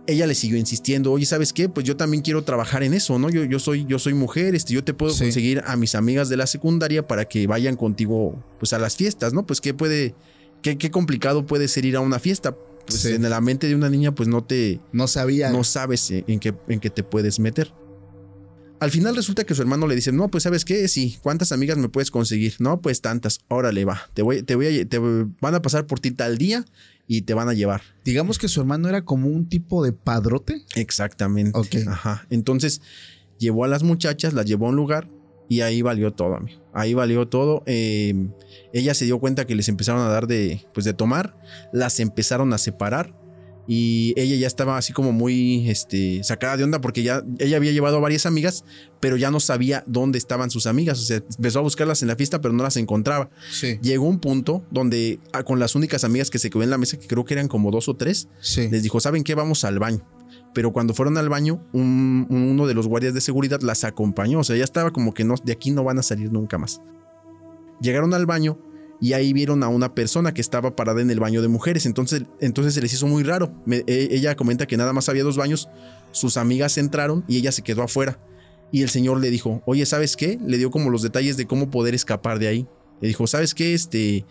Ella 0.06 0.26
le 0.26 0.34
siguió 0.34 0.56
insistiendo, 0.56 1.12
oye, 1.12 1.26
¿sabes 1.26 1.52
qué? 1.52 1.68
Pues 1.68 1.84
yo 1.84 1.96
también 1.96 2.22
quiero 2.22 2.42
trabajar 2.42 2.82
en 2.82 2.94
eso, 2.94 3.18
¿no? 3.18 3.28
Yo, 3.28 3.44
yo, 3.44 3.58
soy, 3.58 3.84
yo 3.86 3.98
soy 3.98 4.14
mujer, 4.14 4.54
este, 4.54 4.72
yo 4.72 4.82
te 4.82 4.94
puedo 4.94 5.12
Sí. 5.12 5.24
conseguir 5.24 5.62
a 5.66 5.76
mis 5.76 5.94
amigas 5.94 6.30
de 6.30 6.38
la 6.38 6.46
secundaria 6.46 7.06
para 7.06 7.26
que 7.26 7.46
vayan 7.46 7.76
contigo 7.76 8.42
pues 8.58 8.72
a 8.72 8.78
las 8.78 8.96
fiestas, 8.96 9.34
¿no? 9.34 9.44
Pues 9.46 9.60
qué 9.60 9.74
puede, 9.74 10.14
qué, 10.62 10.78
qué 10.78 10.90
complicado 10.90 11.44
puede 11.44 11.68
ser 11.68 11.84
ir 11.84 11.94
a 11.96 12.00
una 12.00 12.18
fiesta. 12.18 12.56
Pues 12.88 13.00
Sí. 13.02 13.12
en 13.14 13.28
la 13.28 13.40
mente 13.40 13.66
de 13.68 13.74
una 13.74 13.88
niña 13.90 14.14
pues 14.14 14.28
no 14.28 14.42
te, 14.44 14.80
No 14.92 15.06
sabía. 15.06 15.50
no 15.50 15.62
sabes 15.64 16.10
en 16.10 16.24
en 16.26 16.40
qué, 16.40 16.54
en 16.68 16.80
qué 16.80 16.90
te 16.90 17.02
puedes 17.02 17.38
meter. 17.38 17.72
Al 18.80 18.90
final 18.92 19.16
resulta 19.16 19.42
que 19.44 19.54
su 19.56 19.62
hermano 19.62 19.88
le 19.88 19.96
dice, 19.96 20.12
no, 20.12 20.28
pues 20.28 20.44
sabes 20.44 20.64
qué, 20.64 20.86
sí, 20.86 21.18
¿cuántas 21.20 21.50
amigas 21.50 21.78
me 21.78 21.88
puedes 21.88 22.12
conseguir? 22.12 22.54
No, 22.60 22.80
pues 22.80 23.00
tantas, 23.00 23.40
órale 23.48 23.84
va, 23.84 24.02
te 24.14 24.22
voy, 24.22 24.42
te 24.42 24.54
voy 24.54 24.66
a, 24.80 24.88
te 24.88 24.98
van 24.98 25.54
a 25.54 25.60
pasar 25.62 25.86
por 25.86 25.98
ti 25.98 26.12
tal 26.12 26.38
día 26.38 26.64
y 27.08 27.22
te 27.22 27.34
van 27.34 27.48
a 27.48 27.54
llevar. 27.54 27.82
Digamos 28.04 28.38
que 28.38 28.46
su 28.46 28.60
hermano 28.60 28.88
era 28.88 29.04
como 29.04 29.26
un 29.28 29.48
tipo 29.48 29.82
de 29.84 29.92
padrote. 29.92 30.62
Exactamente. 30.76 31.58
Ok. 31.58 31.74
Ajá. 31.88 32.26
Entonces 32.30 32.80
llevó 33.38 33.64
a 33.64 33.68
las 33.68 33.82
muchachas, 33.82 34.32
las 34.32 34.46
llevó 34.46 34.66
a 34.66 34.68
un 34.70 34.76
lugar 34.76 35.08
y 35.48 35.60
ahí 35.62 35.82
valió 35.82 36.12
todo, 36.12 36.34
amigo. 36.36 36.60
Ahí 36.72 36.94
valió 36.94 37.26
todo. 37.28 37.62
Eh, 37.66 38.14
ella 38.72 38.94
se 38.94 39.04
dio 39.04 39.18
cuenta 39.18 39.46
que 39.46 39.54
les 39.54 39.68
empezaron 39.68 40.00
a 40.02 40.08
dar 40.08 40.26
de, 40.26 40.60
pues, 40.74 40.84
de 40.84 40.92
tomar, 40.94 41.34
las 41.72 42.00
empezaron 42.00 42.52
a 42.52 42.58
separar 42.58 43.14
y 43.70 44.14
ella 44.16 44.34
ya 44.36 44.46
estaba 44.46 44.78
así 44.78 44.94
como 44.94 45.12
muy 45.12 45.68
este, 45.68 46.24
sacada 46.24 46.56
de 46.56 46.64
onda 46.64 46.80
porque 46.80 47.02
ya 47.02 47.22
ella 47.38 47.58
había 47.58 47.70
llevado 47.72 47.98
a 47.98 48.00
varias 48.00 48.24
amigas, 48.24 48.64
pero 48.98 49.16
ya 49.18 49.30
no 49.30 49.40
sabía 49.40 49.84
dónde 49.86 50.16
estaban 50.16 50.50
sus 50.50 50.66
amigas. 50.66 50.98
O 50.98 51.02
sea, 51.02 51.16
empezó 51.36 51.58
a 51.58 51.62
buscarlas 51.62 52.00
en 52.00 52.08
la 52.08 52.16
fiesta, 52.16 52.40
pero 52.40 52.54
no 52.54 52.62
las 52.62 52.78
encontraba. 52.78 53.28
Sí. 53.50 53.78
Llegó 53.82 54.06
un 54.06 54.20
punto 54.20 54.64
donde 54.70 55.18
ah, 55.34 55.42
con 55.42 55.58
las 55.58 55.74
únicas 55.74 56.04
amigas 56.04 56.30
que 56.30 56.38
se 56.38 56.48
quedó 56.48 56.62
en 56.62 56.70
la 56.70 56.78
mesa, 56.78 56.98
que 56.98 57.06
creo 57.06 57.26
que 57.26 57.34
eran 57.34 57.48
como 57.48 57.70
dos 57.70 57.88
o 57.88 57.94
tres, 57.94 58.28
Sí. 58.40 58.68
les 58.68 58.82
dijo, 58.82 59.00
¿saben 59.00 59.22
qué? 59.22 59.34
Vamos 59.34 59.64
al 59.64 59.78
baño. 59.78 60.00
Pero 60.58 60.72
cuando 60.72 60.92
fueron 60.92 61.16
al 61.18 61.28
baño, 61.28 61.64
un- 61.72 62.26
uno 62.30 62.66
de 62.66 62.74
los 62.74 62.88
guardias 62.88 63.14
de 63.14 63.20
seguridad 63.20 63.60
las 63.60 63.84
acompañó. 63.84 64.40
O 64.40 64.42
sea, 64.44 64.56
ya 64.56 64.64
estaba 64.64 64.90
como 64.90 65.14
que 65.14 65.22
no, 65.22 65.36
de 65.44 65.52
aquí 65.52 65.70
no 65.70 65.84
van 65.84 66.00
a 66.00 66.02
salir 66.02 66.32
nunca 66.32 66.58
más. 66.58 66.80
Llegaron 67.80 68.12
al 68.12 68.26
baño 68.26 68.58
y 69.00 69.12
ahí 69.12 69.32
vieron 69.32 69.62
a 69.62 69.68
una 69.68 69.94
persona 69.94 70.34
que 70.34 70.40
estaba 70.40 70.74
parada 70.74 71.00
en 71.00 71.12
el 71.12 71.20
baño 71.20 71.42
de 71.42 71.46
mujeres. 71.46 71.86
Entonces, 71.86 72.24
entonces 72.40 72.74
se 72.74 72.82
les 72.82 72.92
hizo 72.92 73.06
muy 73.06 73.22
raro. 73.22 73.52
E- 73.70 73.84
ella 74.10 74.34
comenta 74.34 74.66
que 74.66 74.76
nada 74.76 74.92
más 74.92 75.08
había 75.08 75.22
dos 75.22 75.36
baños. 75.36 75.68
Sus 76.10 76.36
amigas 76.36 76.76
entraron 76.76 77.22
y 77.28 77.36
ella 77.36 77.52
se 77.52 77.62
quedó 77.62 77.84
afuera. 77.84 78.18
Y 78.72 78.82
el 78.82 78.88
señor 78.88 79.20
le 79.20 79.30
dijo, 79.30 79.62
oye, 79.64 79.86
¿sabes 79.86 80.16
qué? 80.16 80.40
Le 80.44 80.58
dio 80.58 80.72
como 80.72 80.90
los 80.90 81.02
detalles 81.02 81.36
de 81.36 81.46
cómo 81.46 81.70
poder 81.70 81.94
escapar 81.94 82.40
de 82.40 82.48
ahí. 82.48 82.66
Le 83.00 83.06
dijo, 83.06 83.28
¿sabes 83.28 83.54
qué? 83.54 83.74
Este, 83.74 84.24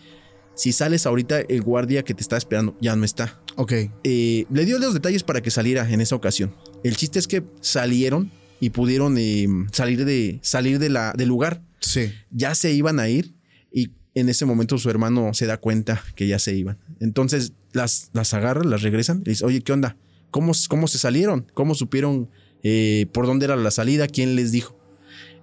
si 0.58 0.72
sales 0.72 1.06
ahorita, 1.06 1.42
el 1.42 1.62
guardia 1.62 2.04
que 2.04 2.16
te 2.16 2.22
está 2.22 2.36
esperando 2.36 2.76
ya 2.82 2.96
no 2.96 3.06
está. 3.06 3.40
Ok. 3.56 3.74
Eh, 4.04 4.46
le 4.50 4.66
dio 4.66 4.80
los 4.80 4.94
detalles 4.94 5.24
para 5.24 5.42
que 5.42 5.52
saliera 5.52 5.88
en 5.90 6.02
esa 6.02 6.16
ocasión. 6.16 6.54
El 6.84 6.98
chiste 6.98 7.20
es 7.20 7.28
que 7.28 7.44
salieron 7.62 8.32
y 8.60 8.72
pudieron 8.72 9.18
eh, 9.20 9.48
salir, 9.72 10.04
de, 10.04 10.40
salir 10.42 10.80
de 10.80 10.90
la, 10.90 11.14
del 11.14 11.30
lugar. 11.30 11.62
Sí. 11.80 12.12
Ya 12.32 12.56
se 12.56 12.74
iban 12.74 13.00
a 13.00 13.08
ir 13.08 13.36
y 13.72 13.92
en 14.16 14.30
ese 14.30 14.46
momento 14.46 14.80
su 14.80 14.90
hermano 14.90 15.32
se 15.36 15.46
da 15.46 15.58
cuenta 15.58 16.04
que 16.16 16.28
ya 16.28 16.40
se 16.40 16.56
iban. 16.56 16.80
Entonces 17.00 17.54
las, 17.72 18.10
las 18.14 18.34
agarra, 18.34 18.64
las 18.64 18.82
regresan 18.82 19.22
y 19.26 19.30
dice, 19.30 19.46
oye, 19.46 19.62
¿qué 19.62 19.74
onda? 19.74 19.96
¿Cómo, 20.32 20.54
cómo 20.70 20.88
se 20.88 20.98
salieron? 20.98 21.46
¿Cómo 21.54 21.76
supieron 21.76 22.32
eh, 22.64 23.06
por 23.14 23.28
dónde 23.28 23.46
era 23.46 23.56
la 23.56 23.70
salida? 23.70 24.08
¿Quién 24.08 24.36
les 24.36 24.52
dijo? 24.52 24.77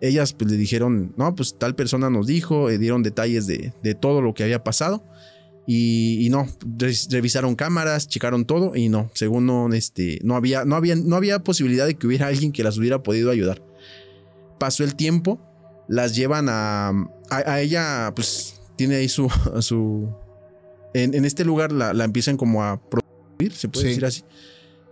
Ellas 0.00 0.32
pues 0.32 0.50
le 0.50 0.56
dijeron, 0.56 1.12
no, 1.16 1.34
pues 1.34 1.56
tal 1.58 1.74
persona 1.74 2.10
nos 2.10 2.26
dijo, 2.26 2.68
eh, 2.70 2.78
dieron 2.78 3.02
detalles 3.02 3.46
de, 3.46 3.72
de 3.82 3.94
todo 3.94 4.20
lo 4.22 4.34
que 4.34 4.42
había 4.44 4.62
pasado. 4.64 5.04
Y, 5.66 6.18
y 6.26 6.28
no, 6.28 6.46
res- 6.78 7.08
revisaron 7.10 7.54
cámaras, 7.54 8.06
checaron 8.06 8.44
todo 8.44 8.76
y 8.76 8.90
no, 8.90 9.10
según 9.14 9.46
no, 9.46 9.72
este, 9.72 10.18
no 10.22 10.36
había, 10.36 10.66
no 10.66 10.76
había, 10.76 10.94
no 10.94 11.16
había 11.16 11.38
posibilidad 11.42 11.86
de 11.86 11.94
que 11.94 12.06
hubiera 12.06 12.26
alguien 12.26 12.52
que 12.52 12.62
las 12.62 12.76
hubiera 12.76 13.02
podido 13.02 13.30
ayudar. 13.30 13.62
Pasó 14.58 14.84
el 14.84 14.94
tiempo, 14.94 15.40
las 15.88 16.14
llevan 16.14 16.48
a, 16.50 16.88
a, 16.88 17.36
a 17.46 17.60
ella, 17.62 18.12
pues 18.14 18.60
tiene 18.76 18.96
ahí 18.96 19.08
su, 19.08 19.30
su, 19.60 20.08
en, 20.92 21.14
en 21.14 21.24
este 21.24 21.46
lugar 21.46 21.72
la, 21.72 21.94
la 21.94 22.04
empiezan 22.04 22.36
como 22.36 22.62
a 22.62 22.78
prohibir, 22.90 23.52
se 23.56 23.68
puede 23.68 23.84
Sí. 23.84 23.88
decir 23.88 24.04
así. 24.04 24.22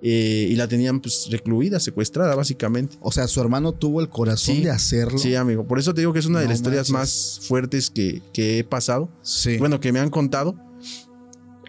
Eh, 0.04 0.48
y 0.50 0.56
la 0.56 0.66
tenían 0.66 1.00
pues 1.00 1.28
recluida, 1.30 1.78
secuestrada 1.78 2.34
básicamente. 2.34 2.96
O 3.00 3.12
sea, 3.12 3.28
su 3.28 3.40
hermano 3.40 3.72
tuvo 3.72 4.00
el 4.00 4.08
corazón 4.08 4.56
Sí. 4.56 4.62
de 4.62 4.70
hacerlo. 4.70 5.16
Sí, 5.18 5.36
amigo. 5.36 5.64
Por 5.64 5.78
eso 5.78 5.94
te 5.94 6.00
digo 6.00 6.12
que 6.12 6.18
es 6.18 6.26
una 6.26 6.40
de 6.40 6.46
las 6.48 6.56
historias 6.56 6.90
más 6.90 7.40
fuertes 7.44 7.88
que, 7.88 8.20
que 8.32 8.58
he 8.58 8.64
pasado. 8.64 9.08
Sí. 9.22 9.58
Bueno, 9.58 9.78
que 9.78 9.92
me 9.92 10.00
han 10.00 10.10
contado. 10.10 10.56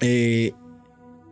Eh, 0.02 0.54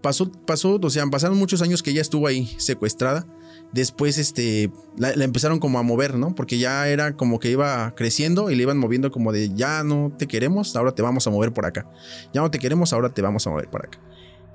pasó, 0.01 0.31
pasó, 0.31 0.79
o 0.81 0.89
sea, 0.89 1.05
pasaron 1.07 1.37
muchos 1.37 1.61
años 1.61 1.81
que 1.83 1.91
ella 1.91 2.01
estuvo 2.01 2.27
ahí 2.27 2.53
secuestrada. 2.57 3.25
Después, 3.73 4.17
este, 4.17 4.69
la, 4.97 5.15
la 5.15 5.23
empezaron 5.23 5.59
como 5.59 5.79
a 5.79 5.83
mover, 5.83 6.15
¿no? 6.19 6.35
Porque 6.35 6.59
ya 6.59 6.87
era 6.89 7.15
como 7.15 7.39
que 7.39 7.49
iba 7.49 7.93
creciendo 7.95 8.51
y 8.51 8.55
le 8.55 8.63
iban 8.63 8.77
moviendo 8.77 9.11
como 9.11 9.31
de, 9.31 9.49
ya 9.55 9.83
no 9.83 10.13
te 10.17 10.27
queremos, 10.27 10.75
ahora 10.75 10.93
te 10.93 11.01
vamos 11.01 11.25
a 11.25 11.29
mover 11.29 11.53
por 11.53 11.65
acá. 11.65 11.89
Ya 12.33 12.41
no 12.41 12.51
te 12.51 12.59
queremos, 12.59 12.91
ahora 12.93 13.13
te 13.13 13.21
vamos 13.21 13.47
a 13.47 13.49
mover 13.49 13.69
por 13.69 13.85
acá. 13.85 13.97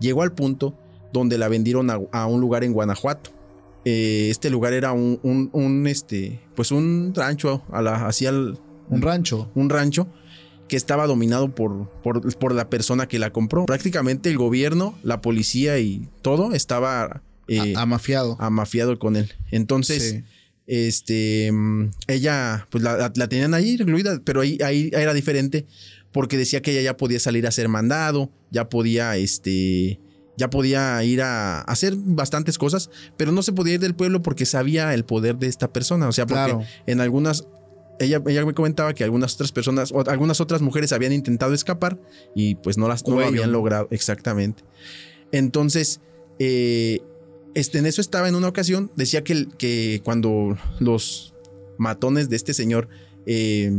Llegó 0.01 0.23
al 0.23 0.33
punto 0.33 0.79
donde 1.13 1.39
la 1.39 1.49
vendieron 1.49 1.91
a, 1.91 1.99
a 2.13 2.27
un 2.27 2.41
lugar 2.41 2.65
en 2.65 2.73
Guanajuato. 2.73 3.31
Eh, 3.85 4.29
este 4.31 4.51
lugar 4.51 4.73
era 4.73 4.93
un, 4.93 5.21
un, 5.23 5.49
un, 5.53 5.87
este, 5.87 6.41
pues 6.57 6.71
un 6.73 7.13
rancho, 7.15 7.63
a 7.71 7.83
la, 7.83 8.07
hacia 8.07 8.31
el, 8.31 8.59
un 8.89 9.01
rancho. 9.03 9.51
un 9.55 9.71
rancho 9.71 10.09
que 10.69 10.77
estaba 10.77 11.07
dominado 11.07 11.55
por, 11.55 11.89
por, 12.03 12.37
por 12.39 12.53
la 12.53 12.69
persona 12.69 13.07
que 13.07 13.21
la 13.21 13.31
compró. 13.33 13.67
Prácticamente 13.67 14.29
el 14.31 14.37
gobierno, 14.39 14.99
la 15.05 15.21
policía 15.21 15.79
y 15.79 16.09
todo 16.23 16.53
estaba 16.53 17.23
eh, 17.47 17.75
amafiado. 17.77 18.37
amafiado 18.41 18.99
con 18.99 19.15
él. 19.15 19.33
Entonces, 19.53 20.03
Sí. 20.11 20.25
este, 20.67 21.51
mm, 21.53 21.91
ella, 22.09 22.67
pues 22.71 22.83
la, 22.83 22.97
la- 22.97 23.13
la 23.15 23.29
tenían 23.29 23.55
ahí 23.55 23.77
recluida, 23.77 24.21
pero 24.25 24.41
ahí, 24.41 24.59
ahí 24.65 24.91
era 24.93 25.15
diferente 25.15 25.67
porque 26.11 26.37
decía 26.37 26.61
que 26.63 26.73
ella 26.73 26.83
ya 26.83 26.97
podía 26.97 27.21
salir 27.21 27.47
a 27.47 27.53
ser 27.53 27.69
mandado, 27.69 28.31
ya 28.51 28.69
podía, 28.69 29.17
este, 29.17 30.01
ya 30.37 30.51
podía 30.51 31.03
ir 31.05 31.23
a, 31.23 31.61
hacer 31.63 31.95
bastantes 31.97 32.59
cosas, 32.59 32.91
pero 33.17 33.33
no 33.33 33.43
se 33.43 33.53
podía 33.53 33.75
ir 33.75 33.81
del 33.81 33.95
pueblo 33.95 34.23
porque 34.23 34.47
sabía 34.47 34.93
el 34.95 35.05
poder 35.05 35.37
de 35.37 35.47
esta 35.47 35.73
persona. 35.73 36.09
O 36.09 36.13
sea, 36.13 36.27
porque 36.27 36.45
Claro. 36.45 36.63
en 36.87 37.01
algunas, 37.01 37.47
ella, 37.99 38.23
ella 38.27 38.45
me 38.45 38.55
comentaba 38.55 38.95
que 38.95 39.05
algunas 39.05 39.35
otras 39.35 39.53
personas, 39.53 39.93
o 39.93 40.09
algunas 40.09 40.41
otras 40.41 40.63
mujeres 40.63 40.93
habían 40.93 41.13
intentado 41.13 41.55
escapar 41.55 41.99
y 42.35 42.57
pues 42.57 42.79
no 42.79 42.89
las 42.89 43.07
no 43.07 43.19
lo 43.19 43.27
habían 43.27 43.53
logrado. 43.53 43.89
Exactamente. 43.91 44.63
Entonces, 45.33 46.01
eh, 46.39 47.01
este, 47.55 47.79
en 47.79 47.87
eso 47.87 48.01
estaba 48.01 48.29
en 48.29 48.35
una 48.35 48.49
ocasión, 48.49 48.91
decía 48.97 49.25
que, 49.25 49.49
que 49.57 50.03
cuando 50.05 50.59
los 50.79 51.35
matones 51.79 52.29
de 52.29 52.37
este 52.37 52.55
señor 52.55 52.89
eh, 53.27 53.71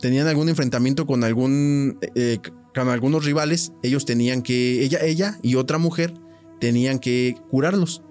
tenían 0.00 0.28
algún 0.28 0.48
enfrentamiento 0.48 1.06
con 1.06 1.24
algún 1.24 1.98
eh, 2.14 2.38
con 2.84 2.92
algunos 2.92 3.24
rivales, 3.24 3.72
ellos 3.82 4.04
tenían 4.04 4.42
que, 4.42 4.82
ella, 4.82 4.98
ella 5.02 5.38
y 5.42 5.54
otra 5.56 5.78
mujer 5.78 6.12
tenían 6.60 6.98
que 6.98 7.36
curarlos. 7.50 8.02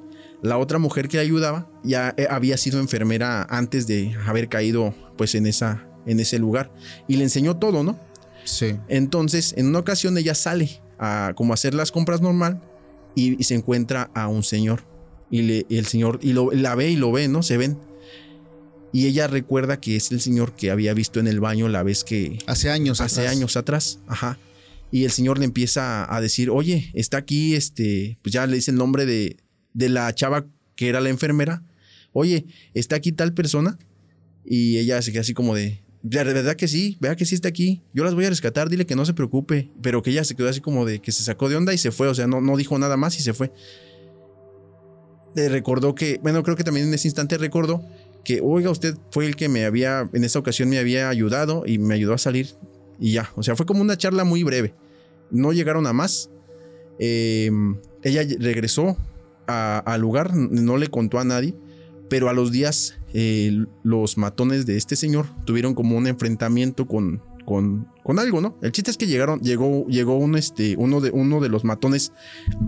La 0.41 0.58
otra 0.58 0.80
mujer 0.80 1.08
que 1.08 1.19
ayudaba 1.19 1.69
ya 1.84 2.13
eh, 2.17 2.28
había 2.30 2.58
sido 2.58 2.80
enfermera 2.80 3.43
antes 3.49 3.88
de 3.88 4.15
haber 4.28 4.49
caído 4.49 4.93
pues 5.17 5.34
en 5.36 5.47
esa 5.47 5.88
en 6.06 6.19
ese 6.19 6.38
lugar 6.38 6.71
y 7.08 7.15
le 7.15 7.23
enseñó 7.23 7.58
todo, 7.58 7.84
¿no? 7.84 7.99
Sí. 8.43 8.75
Entonces, 8.88 9.56
en 9.58 9.65
una 9.67 9.80
ocasión 9.80 10.15
ella 10.19 10.36
sale 10.36 10.82
a 10.99 11.34
como 11.36 11.54
hacer 11.54 11.73
las 11.73 11.91
compras 11.91 12.21
normal 12.21 12.62
y, 13.15 13.39
y 13.39 13.43
se 13.45 13.56
encuentra 13.56 14.12
a 14.13 14.28
un 14.28 14.43
señor 14.43 14.84
y, 15.32 15.41
le, 15.41 15.65
y 15.67 15.78
el 15.78 15.88
señor 15.88 16.19
y 16.21 16.34
lo, 16.34 16.51
la 16.51 16.75
ve 16.75 16.91
y 16.91 16.95
lo 16.95 17.12
ve, 17.12 17.28
¿no? 17.28 17.41
Se 17.41 17.58
ven. 17.58 17.80
Y 18.91 19.08
ella 19.08 19.25
recuerda 19.28 19.80
que 19.82 19.95
es 19.95 20.12
el 20.12 20.21
señor 20.21 20.54
que 20.54 20.69
había 20.69 20.93
visto 20.93 21.19
en 21.19 21.28
el 21.28 21.39
baño 21.39 21.67
la 21.69 21.82
vez 21.82 22.04
que 22.04 22.38
Hace 22.45 22.69
años. 22.69 23.01
hace 23.01 23.21
atrás. 23.21 23.36
años 23.36 23.58
atrás, 23.58 23.99
ajá. 24.08 24.38
Y 24.95 25.03
el 25.03 25.12
señor 25.12 25.39
le 25.39 25.43
empieza 25.43 26.08
a 26.15 26.21
decir, 26.21 26.49
oye, 26.49 26.89
está 26.93 27.17
aquí, 27.17 27.53
este, 27.53 28.17
pues 28.21 28.31
ya 28.31 28.47
le 28.47 28.55
dice 28.55 28.71
el 28.71 28.77
nombre 28.77 29.05
de, 29.05 29.36
de 29.73 29.89
la 29.89 30.15
chava 30.15 30.45
que 30.77 30.88
era 30.88 31.01
la 31.01 31.10
enfermera. 31.10 31.65
Oye, 32.13 32.45
está 32.73 32.95
aquí 32.95 33.12
tal 33.12 33.34
persona. 33.34 33.77
Y 34.45 34.77
ella 34.77 35.01
se 35.01 35.12
queda 35.12 35.19
así 35.19 35.34
como 35.34 35.53
de, 35.53 35.81
de 36.01 36.23
verdad 36.23 36.55
que 36.55 36.69
sí, 36.69 36.95
vea 37.01 37.17
que 37.17 37.25
sí 37.25 37.36
está 37.36 37.49
aquí. 37.49 37.81
Yo 37.93 38.05
las 38.05 38.13
voy 38.13 38.23
a 38.23 38.29
rescatar, 38.29 38.69
dile 38.69 38.86
que 38.86 38.95
no 38.95 39.05
se 39.05 39.13
preocupe. 39.13 39.69
Pero 39.81 40.01
que 40.01 40.12
ella 40.12 40.23
se 40.23 40.34
quedó 40.34 40.47
así 40.47 40.62
como 40.62 40.86
de 40.86 41.01
que 41.01 41.12
se 41.12 41.23
sacó 41.23 41.49
de 41.49 41.58
onda 41.58 41.73
y 41.73 41.77
se 41.77 41.91
fue. 41.91 42.08
O 42.08 42.15
sea, 42.15 42.25
no, 42.25 42.39
no 42.39 42.55
dijo 42.55 42.79
nada 42.79 42.95
más 42.95 43.19
y 43.19 43.21
se 43.21 43.34
fue. 43.34 43.51
Le 45.36 45.49
recordó 45.49 45.93
que, 45.93 46.21
bueno, 46.23 46.41
creo 46.41 46.55
que 46.55 46.63
también 46.63 46.88
en 46.88 46.93
ese 46.93 47.10
instante 47.10 47.38
recordó 47.38 47.86
que, 48.23 48.39
oiga, 48.41 48.69
usted 48.69 48.95
fue 49.12 49.25
el 49.25 49.36
que 49.36 49.49
me 49.49 49.65
había, 49.65 50.10
en 50.13 50.23
esa 50.23 50.39
ocasión 50.39 50.69
me 50.69 50.79
había 50.79 51.10
ayudado 51.10 51.65
y 51.67 51.79
me 51.79 51.95
ayudó 51.95 52.13
a 52.13 52.17
salir. 52.17 52.47
y 52.97 53.12
ya. 53.12 53.29
O 53.36 53.43
sea, 53.43 53.58
fue 53.58 53.65
como 53.65 53.81
una 53.81 53.97
charla 53.97 54.23
muy 54.23 54.43
breve. 54.43 54.73
No 55.31 55.53
llegaron 55.53 55.88
a 55.88 55.93
más. 55.93 56.29
Eh, 56.99 57.51
ella 58.03 58.23
regresó 58.39 58.97
al 59.47 60.01
lugar, 60.01 60.35
no 60.35 60.77
le 60.77 60.88
contó 60.88 61.19
a 61.19 61.23
nadie, 61.23 61.55
pero 62.09 62.29
a 62.29 62.33
los 62.33 62.51
días 62.51 62.97
eh, 63.13 63.65
los 63.83 64.17
matones 64.17 64.65
de 64.65 64.77
este 64.77 64.95
señor 64.95 65.27
tuvieron 65.45 65.73
como 65.73 65.97
un 65.97 66.07
enfrentamiento 66.07 66.88
con, 66.88 67.21
con, 67.45 67.88
con, 68.03 68.19
algo, 68.19 68.41
¿no? 68.41 68.57
El 68.61 68.71
chiste 68.71 68.91
es 68.91 68.97
que 68.97 69.07
llegaron, 69.07 69.39
llegó, 69.39 69.85
llegó 69.88 70.17
un, 70.17 70.35
este, 70.35 70.75
uno, 70.77 71.01
de, 71.01 71.11
uno 71.11 71.41
de 71.41 71.49
los 71.49 71.63
matones 71.63 72.11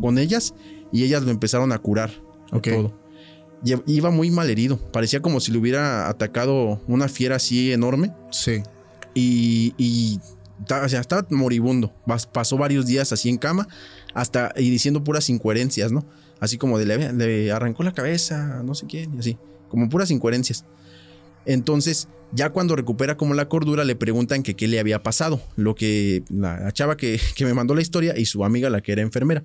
con 0.02 0.18
ellas 0.18 0.54
y 0.92 1.04
ellas 1.04 1.24
lo 1.24 1.32
empezaron 1.32 1.72
a 1.72 1.80
curar. 1.80 2.12
Todo. 2.50 2.94
Iba 3.88 4.12
muy 4.12 4.32
mal 4.32 4.50
herido. 4.50 4.78
Parecía 4.92 5.22
como 5.22 5.40
si 5.40 5.52
le 5.52 5.58
hubiera 5.58 6.08
atacado 6.08 6.82
una 6.88 7.10
fiera 7.10 7.36
así 7.36 7.72
enorme. 7.72 8.14
Sí. 8.32 8.62
Y, 9.14 9.74
y 9.78 10.20
o 10.84 10.90
sea, 10.90 11.02
estaba 11.02 11.26
moribundo. 11.30 11.94
Pasó 12.32 12.58
varios 12.58 12.86
días 12.86 13.12
así 13.12 13.30
en 13.30 13.38
cama, 13.38 13.68
hasta 14.14 14.54
y 14.56 14.70
diciendo 14.70 15.04
puras 15.04 15.30
incoherencias, 15.30 15.92
¿no? 15.92 16.06
Así 16.40 16.58
como 16.58 16.78
de 16.78 16.86
le, 16.86 17.52
arrancó 17.52 17.84
la 17.84 17.94
cabeza, 17.94 18.62
no 18.64 18.76
sé 18.76 18.86
quién, 18.88 19.16
y 19.16 19.20
así, 19.20 19.38
como 19.70 19.90
puras 19.90 20.12
incoherencias. 20.12 20.66
Entonces, 21.46 22.08
ya 22.34 22.50
cuando 22.50 22.76
recupera 22.76 23.18
como 23.18 23.34
la 23.34 23.48
cordura, 23.48 23.86
le 23.86 23.96
preguntan 23.96 24.44
que 24.44 24.56
qué 24.56 24.68
le 24.68 24.80
había 24.80 25.02
pasado. 25.02 25.42
Lo 25.56 25.76
que 25.76 26.24
la, 26.30 26.72
chava 26.74 26.98
que, 26.98 27.20
me 27.40 27.54
mandó 27.54 27.74
la 27.74 27.82
historia 27.82 28.18
y 28.18 28.26
su 28.26 28.44
amiga, 28.44 28.70
la 28.70 28.82
que 28.82 28.92
era 28.92 29.02
enfermera. 29.02 29.44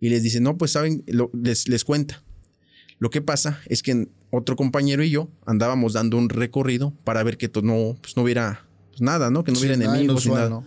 Y 0.00 0.08
les 0.08 0.22
dice, 0.22 0.40
no, 0.40 0.56
pues 0.56 0.72
saben, 0.72 1.04
les, 1.32 1.68
les 1.68 1.84
cuenta. 1.84 2.22
Lo 2.98 3.10
que 3.10 3.22
pasa 3.22 3.60
es 3.66 3.82
que 3.82 4.08
otro 4.30 4.56
compañero 4.56 5.02
y 5.02 5.10
yo 5.10 5.30
andábamos 5.46 5.94
dando 5.94 6.16
un 6.16 6.28
recorrido 6.28 6.92
para 7.04 7.22
ver 7.22 7.38
que 7.38 7.50
no, 7.62 7.96
pues 8.00 8.16
no 8.16 8.22
hubiera 8.22 8.66
pues 9.00 9.06
nada, 9.06 9.30
¿no? 9.30 9.44
Que 9.44 9.52
no 9.52 9.58
hubiera 9.58 9.74
enemigos 9.74 10.26
ni 10.26 10.34
nada. 10.34 10.62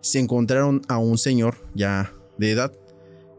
Se 0.00 0.18
encontraron 0.18 0.82
a 0.88 0.98
un 0.98 1.16
señor 1.16 1.56
ya 1.74 2.12
de 2.36 2.50
edad 2.50 2.72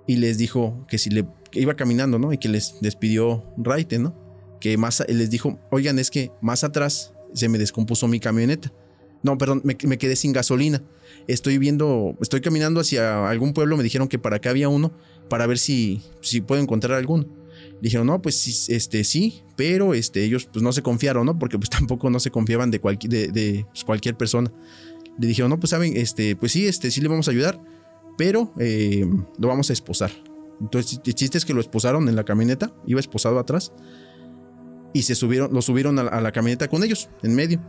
y 0.07 0.15
les 0.15 0.37
dijo 0.37 0.85
que 0.87 0.97
si 0.97 1.09
le 1.09 1.27
iba 1.51 1.75
caminando, 1.75 2.19
¿no? 2.19 2.31
Y 2.31 2.37
que 2.37 2.47
les 2.47 2.75
despidió 2.79 3.43
Raite, 3.57 3.99
¿no? 3.99 4.15
Que 4.61 4.77
más 4.77 5.03
les 5.09 5.29
dijo, 5.29 5.59
oigan, 5.71 5.99
es 5.99 6.09
que 6.09 6.31
más 6.41 6.63
atrás 6.63 7.13
se 7.33 7.49
me 7.49 7.57
descompuso 7.57 8.07
mi 8.07 8.21
camioneta. 8.21 8.71
No, 9.23 9.37
perdón, 9.37 9.61
me, 9.63 9.75
quedé 9.75 10.15
sin 10.15 10.31
gasolina. 10.31 10.81
Estoy 11.27 11.57
viendo, 11.57 12.15
estoy 12.21 12.39
caminando 12.39 12.79
hacia 12.79 13.29
algún 13.29 13.53
pueblo, 13.53 13.75
me 13.75 13.83
dijeron 13.83 14.07
que 14.07 14.19
para 14.19 14.37
acá 14.37 14.49
había 14.49 14.69
uno, 14.69 14.93
para 15.29 15.47
ver 15.47 15.57
si, 15.57 16.01
si 16.21 16.39
puedo 16.39 16.61
encontrar 16.61 16.97
alguno. 16.97 17.25
Dijeron, 17.83 18.07
no, 18.07 18.21
pues 18.21 18.69
este, 18.69 19.03
sí, 19.03 19.43
pero 19.57 19.93
este, 19.93 20.23
ellos 20.23 20.45
pues 20.45 20.63
no 20.63 20.71
se 20.71 20.81
confiaron, 20.81 21.25
¿no? 21.25 21.37
Porque 21.37 21.59
pues 21.59 21.69
tampoco 21.69 22.09
no 22.09 22.17
se 22.21 22.31
confiaban 22.31 22.71
de, 22.71 22.79
de, 22.79 23.27
de 23.27 23.65
pues, 23.69 23.83
cualquier 23.83 24.15
persona. 24.15 24.49
Le 25.19 25.27
dijeron, 25.27 25.49
no, 25.49 25.59
pues 25.59 25.71
saben, 25.71 25.97
este, 25.97 26.37
pues 26.37 26.53
sí, 26.53 26.65
este, 26.65 26.91
sí 26.91 27.01
le 27.01 27.09
vamos 27.09 27.27
a 27.27 27.31
ayudar, 27.31 27.61
pero 28.17 28.53
eh, 28.57 29.05
lo 29.37 29.47
vamos 29.49 29.69
a 29.69 29.73
esposar. 29.73 30.11
Entonces, 30.61 31.01
el 31.05 31.13
chiste 31.13 31.37
es 31.37 31.43
que 31.43 31.53
lo 31.53 31.59
esposaron 31.59 32.07
en 32.07 32.15
la 32.15 32.23
camioneta, 32.23 32.73
iba 32.87 33.01
esposado 33.01 33.37
atrás, 33.37 33.73
y 34.93 35.01
se 35.01 35.13
subieron, 35.13 35.53
lo 35.53 35.61
subieron 35.61 35.99
a 35.99 36.21
la, 36.21 36.31
camioneta 36.31 36.69
con 36.69 36.85
ellos, 36.85 37.09
en 37.21 37.35
medio. 37.35 37.59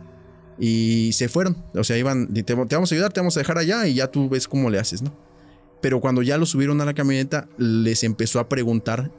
Y 0.57 1.11
se 1.11 1.27
fueron. 1.27 1.57
O 1.73 1.83
sea, 1.83 1.97
iban, 1.97 2.33
te, 2.33 2.43
te, 2.43 2.53
vamos 2.53 2.89
a 2.89 2.95
ayudar, 2.95 3.11
te 3.11 3.19
vamos 3.19 3.35
a 3.35 3.41
dejar 3.41 3.57
allá 3.57 3.85
y 3.85 3.95
ya 3.95 4.07
tú 4.07 4.29
ves 4.29 4.47
cómo 4.47 4.69
le 4.69 4.79
haces, 4.79 5.01
¿no? 5.01 5.13
Pero 5.81 6.01
cuando 6.01 6.21
ya 6.21 6.37
lo 6.37 6.45
subieron 6.45 6.81
a 6.81 6.85
la 6.85 6.93
camioneta, 6.93 7.47
les 7.57 8.03
empezó 8.03 8.39
a 8.39 8.49
preguntar 8.49 9.11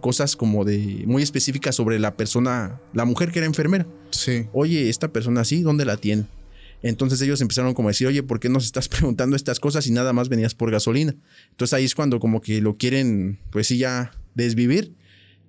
cosas 0.00 0.36
como 0.36 0.64
de 0.64 1.04
muy 1.06 1.22
específicas 1.22 1.76
sobre 1.76 1.98
la 1.98 2.16
persona, 2.16 2.80
la 2.92 3.04
mujer 3.04 3.30
que 3.30 3.38
era 3.38 3.46
enfermera. 3.46 3.86
Sí. 4.10 4.46
Oye, 4.52 4.88
esta 4.88 5.12
persona 5.12 5.42
así, 5.42 5.62
¿dónde 5.62 5.84
la 5.84 5.96
tiene? 5.96 6.24
Entonces 6.82 7.20
ellos 7.22 7.40
empezaron 7.40 7.74
como 7.74 7.88
a 7.88 7.92
decir, 7.92 8.08
oye, 8.08 8.22
¿por 8.22 8.40
qué 8.40 8.48
nos 8.48 8.64
estás 8.64 8.88
preguntando 8.88 9.36
estas 9.36 9.60
cosas 9.60 9.86
y 9.86 9.92
nada 9.92 10.12
más 10.12 10.28
venías 10.28 10.54
por 10.54 10.70
gasolina? 10.70 11.14
Entonces 11.50 11.74
ahí 11.74 11.84
es 11.84 11.94
cuando 11.94 12.18
como 12.18 12.40
que 12.40 12.60
lo 12.60 12.76
quieren, 12.76 13.38
pues 13.50 13.68
sí, 13.68 13.78
ya 13.78 14.12
desvivir 14.34 14.92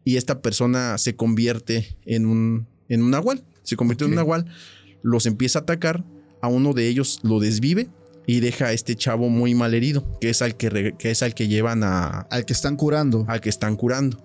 y 0.05 0.17
esta 0.17 0.41
persona 0.41 0.97
se 0.97 1.15
convierte 1.15 1.95
en 2.05 2.25
un, 2.25 2.67
en 2.89 3.01
un 3.01 3.11
nahual. 3.11 3.43
Se 3.63 3.75
convierte 3.75 4.03
en 4.03 4.11
un 4.11 4.17
nahual, 4.17 4.45
los 5.01 5.25
empieza 5.25 5.59
a 5.59 5.61
atacar, 5.61 6.03
a 6.41 6.49
uno 6.49 6.73
de 6.73 6.89
ellos 6.89 7.21
lo 7.23 7.39
desvive 7.39 7.87
y 8.25 8.39
deja 8.39 8.67
a 8.67 8.73
este 8.73 8.95
chavo 8.95 9.29
muy 9.29 9.53
mal 9.55 9.73
herido, 9.73 10.03
que 10.19 10.29
es 10.29 10.41
al 10.41 10.55
que, 10.55 10.95
que, 10.97 11.11
es 11.11 11.23
al 11.23 11.33
que 11.33 11.47
llevan 11.47 11.83
a... 11.83 12.21
Al 12.29 12.45
que 12.45 12.53
están 12.53 12.77
curando. 12.77 13.25
Al 13.27 13.41
que 13.41 13.49
están 13.49 13.75
curando. 13.75 14.17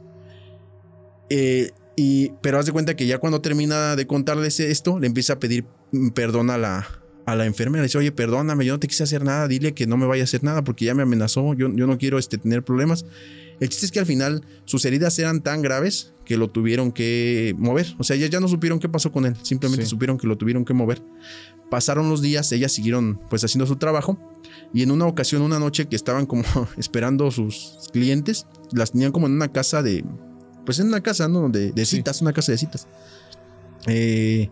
Eh, 1.31 1.73
y, 1.97 2.33
pero 2.41 2.59
haz 2.59 2.67
de 2.67 2.73
cuenta 2.73 2.95
que 2.95 3.07
ya 3.07 3.19
cuando 3.19 3.41
termina 3.41 3.97
de 3.97 4.07
contarles 4.07 4.61
esto, 4.61 5.01
le 5.01 5.09
empieza 5.09 5.35
a 5.35 5.39
pedir 5.41 5.67
perdón 6.15 6.51
a 6.51 6.59
la, 6.59 6.87
a 7.27 7.35
la 7.35 7.45
enfermera. 7.47 7.83
Le 7.83 7.89
dice, 7.89 7.99
oye, 7.99 8.13
perdóname, 8.13 8.65
yo 8.65 8.75
no 8.75 8.79
te 8.79 8.87
quise 8.87 9.03
hacer 9.03 9.25
nada, 9.25 9.49
dile 9.49 9.75
que 9.75 9.87
no 9.87 9.97
me 9.97 10.07
vaya 10.07 10.23
a 10.23 10.25
hacer 10.25 10.45
nada 10.45 10.63
porque 10.63 10.85
ya 10.85 10.95
me 10.95 11.03
amenazó, 11.03 11.55
yo, 11.55 11.69
yo 11.75 11.87
no 11.87 11.99
quiero 11.99 12.19
este, 12.19 12.39
tener 12.39 12.63
problemas. 12.63 13.05
El 13.61 13.69
chiste 13.69 13.87
es 13.87 13.93
que 13.93 13.99
al 13.99 14.07
final 14.07 14.45
sus 14.65 14.85
heridas 14.85 15.19
eran 15.19 15.43
tan 15.43 15.63
graves 15.63 16.13
que 16.25 16.37
lo 16.37 16.51
tuvieron 16.51 16.93
que 16.93 17.55
mover. 17.59 17.95
O 17.99 18.05
sea, 18.05 18.17
ya, 18.17 18.27
ya 18.27 18.41
no 18.41 18.49
supieron 18.49 18.79
qué 18.79 18.89
pasó 18.89 19.11
con 19.11 19.27
él, 19.27 19.35
simplemente 19.43 19.87
supieron 19.87 20.19
que 20.19 20.27
lo 20.27 20.37
tuvieron 20.37 20.65
que 20.65 20.75
mover. 20.75 21.03
Pasaron 21.71 22.09
los 22.09 22.23
días, 22.23 22.51
ellas 22.53 22.73
siguieron 22.73 23.21
pues 23.29 23.45
haciendo 23.45 23.67
su 23.67 23.77
trabajo 23.77 24.19
y 24.73 24.83
en 24.83 24.91
una 24.91 25.07
ocasión, 25.07 25.43
una 25.43 25.59
noche 25.59 25.87
que 25.87 25.97
estaban 25.97 26.27
como 26.27 26.45
esperando 26.77 27.31
sus 27.31 27.89
clientes, 27.93 28.47
las 28.73 28.93
tenían 28.93 29.13
como 29.13 29.27
en 29.27 29.35
una 29.35 29.49
casa 29.49 29.83
de, 29.83 30.05
pues 30.67 30.79
en 30.79 30.89
una 30.89 31.03
casa, 31.03 31.29
¿no? 31.29 31.49
De, 31.49 31.73
de 31.73 31.85
citas, 31.87 32.21
una 32.21 32.33
casa 32.33 32.53
de 32.53 32.59
citas. 32.59 32.87
Eh, 33.87 34.51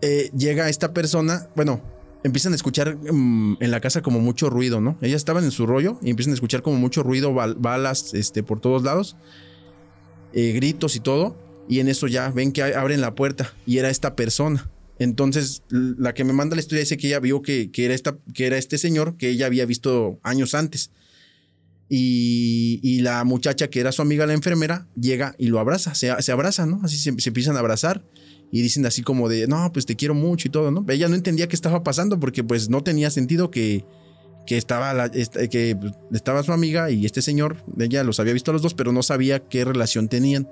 eh, 0.00 0.30
llega 0.36 0.68
esta 0.68 0.94
persona, 0.94 1.48
bueno, 1.56 1.82
empiezan 2.24 2.52
a 2.52 2.56
escuchar 2.56 2.96
mm, 2.96 3.58
en 3.60 3.70
la 3.70 3.80
casa 3.80 4.02
como 4.02 4.20
mucho 4.20 4.50
ruido, 4.50 4.80
¿no? 4.80 4.98
Ellas 5.00 5.16
estaban 5.16 5.44
en 5.44 5.50
su 5.50 5.66
rollo 5.66 5.98
y 6.02 6.10
empiezan 6.10 6.32
a 6.32 6.34
escuchar 6.34 6.62
como 6.62 6.76
mucho 6.76 7.02
ruido, 7.02 7.32
balas 7.34 8.14
este, 8.14 8.42
por 8.42 8.60
todos 8.60 8.82
lados, 8.82 9.16
eh, 10.32 10.52
gritos 10.52 10.96
y 10.96 11.00
todo. 11.00 11.36
Y 11.68 11.80
en 11.80 11.88
eso 11.88 12.06
ya 12.06 12.30
ven 12.30 12.52
que 12.52 12.62
abren 12.62 13.02
la 13.02 13.14
puerta 13.14 13.52
y 13.66 13.78
era 13.78 13.90
esta 13.90 14.16
persona. 14.16 14.70
Entonces, 14.98 15.62
la 15.68 16.14
que 16.14 16.24
me 16.24 16.32
manda 16.32 16.56
la 16.56 16.60
historia 16.60 16.80
dice 16.80 16.96
que 16.96 17.06
ella 17.06 17.20
vio 17.20 17.42
que, 17.42 17.70
era, 17.76 17.94
esta, 17.94 18.16
que 18.34 18.46
era 18.46 18.56
este 18.56 18.78
señor 18.78 19.16
que 19.16 19.28
ella 19.28 19.46
había 19.46 19.66
visto 19.66 20.18
años 20.22 20.54
antes. 20.54 20.90
Y, 21.90 23.00
la 23.02 23.24
muchacha 23.24 23.68
que 23.68 23.80
era 23.80 23.92
su 23.92 24.02
amiga, 24.02 24.26
la 24.26 24.34
enfermera, 24.34 24.86
llega 25.00 25.34
y 25.38 25.46
lo 25.46 25.60
abraza, 25.60 25.94
se, 25.94 26.10
se 26.20 26.32
abraza, 26.32 26.66
¿no? 26.66 26.80
Así 26.82 26.96
se, 26.98 27.10
empiezan 27.10 27.56
a 27.56 27.60
abrazar 27.60 28.02
y 28.50 28.62
dicen 28.62 28.86
así 28.86 29.02
como 29.02 29.28
de, 29.28 29.46
no, 29.46 29.72
pues 29.72 29.86
te 29.86 29.96
quiero 29.96 30.14
mucho 30.14 30.48
y 30.48 30.50
todo, 30.50 30.70
¿no? 30.70 30.84
Ella 30.88 31.08
no 31.08 31.14
entendía 31.14 31.48
qué 31.48 31.56
estaba 31.56 31.82
pasando 31.82 32.18
porque 32.18 32.44
pues 32.44 32.68
no 32.68 32.82
tenía 32.82 33.10
sentido 33.10 33.50
que, 33.50 33.84
que 34.46 34.56
estaba, 34.56 34.94
la, 34.94 35.10
que 35.10 35.76
pues, 35.78 35.92
estaba 36.12 36.42
su 36.42 36.52
amiga 36.52 36.90
y 36.90 37.04
este 37.04 37.22
señor, 37.22 37.56
ella 37.78 38.04
los 38.04 38.20
había 38.20 38.32
visto 38.32 38.50
a 38.50 38.54
los 38.54 38.62
dos, 38.62 38.74
pero 38.74 38.92
no 38.92 39.02
sabía 39.02 39.40
qué 39.40 39.64
relación 39.64 40.08
tenían 40.08 40.48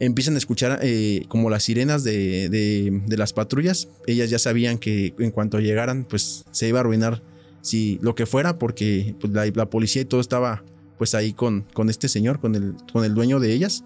empiezan 0.00 0.34
a 0.34 0.38
escuchar 0.38 0.80
eh, 0.82 1.24
como 1.28 1.48
las 1.48 1.62
sirenas 1.62 2.02
de, 2.02 2.48
de, 2.48 3.16
las 3.16 3.32
patrullas. 3.32 3.88
Ellas 4.06 4.30
ya 4.30 4.38
sabían 4.40 4.78
que 4.78 5.14
en 5.18 5.30
cuanto 5.30 5.60
llegaran, 5.60 6.04
pues 6.04 6.44
se 6.50 6.66
iba 6.66 6.78
a 6.78 6.80
arruinar 6.80 7.22
si 7.60 8.00
lo 8.02 8.16
que 8.16 8.26
fuera, 8.26 8.58
porque 8.58 9.14
pues, 9.20 9.32
la, 9.32 9.70
policía 9.70 10.02
y 10.02 10.04
todo 10.04 10.20
estaba 10.20 10.64
pues 10.98 11.14
ahí 11.14 11.32
con, 11.32 11.66
con 11.72 11.88
este 11.88 12.08
señor, 12.08 12.40
con 12.40 12.54
el, 12.56 12.74
con 12.92 13.04
el 13.04 13.14
dueño 13.14 13.38
de 13.38 13.52
ellas. 13.52 13.84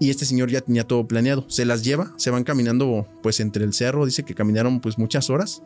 Y 0.00 0.10
este 0.10 0.24
señor 0.24 0.50
ya 0.50 0.60
tenía 0.60 0.84
todo 0.84 1.06
planeado. 1.06 1.44
Se 1.48 1.64
las 1.64 1.82
lleva, 1.82 2.12
se 2.16 2.30
van 2.30 2.44
caminando 2.44 3.06
pues 3.22 3.40
entre 3.40 3.64
el 3.64 3.72
cerro, 3.72 4.06
dice 4.06 4.22
que 4.22 4.34
caminaron 4.34 4.80
pues 4.80 4.98
muchas 4.98 5.30
horas. 5.30 5.62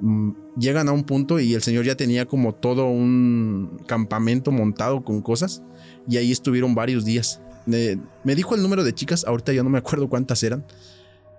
Mm, 0.00 0.30
llegan 0.58 0.88
a 0.88 0.92
un 0.92 1.04
punto 1.04 1.38
y 1.38 1.54
el 1.54 1.62
señor 1.62 1.84
ya 1.84 1.96
tenía 1.96 2.26
como 2.26 2.54
todo 2.54 2.86
un 2.86 3.82
campamento 3.86 4.50
montado 4.50 5.04
con 5.04 5.20
cosas 5.20 5.62
y 6.08 6.16
ahí 6.16 6.32
estuvieron 6.32 6.74
varios 6.74 7.04
días 7.04 7.40
me 7.66 8.34
dijo 8.34 8.54
el 8.54 8.62
número 8.62 8.84
de 8.84 8.94
chicas, 8.94 9.24
ahorita 9.26 9.52
ya 9.52 9.62
no 9.62 9.70
me 9.70 9.78
acuerdo 9.78 10.08
cuántas 10.08 10.42
eran, 10.42 10.64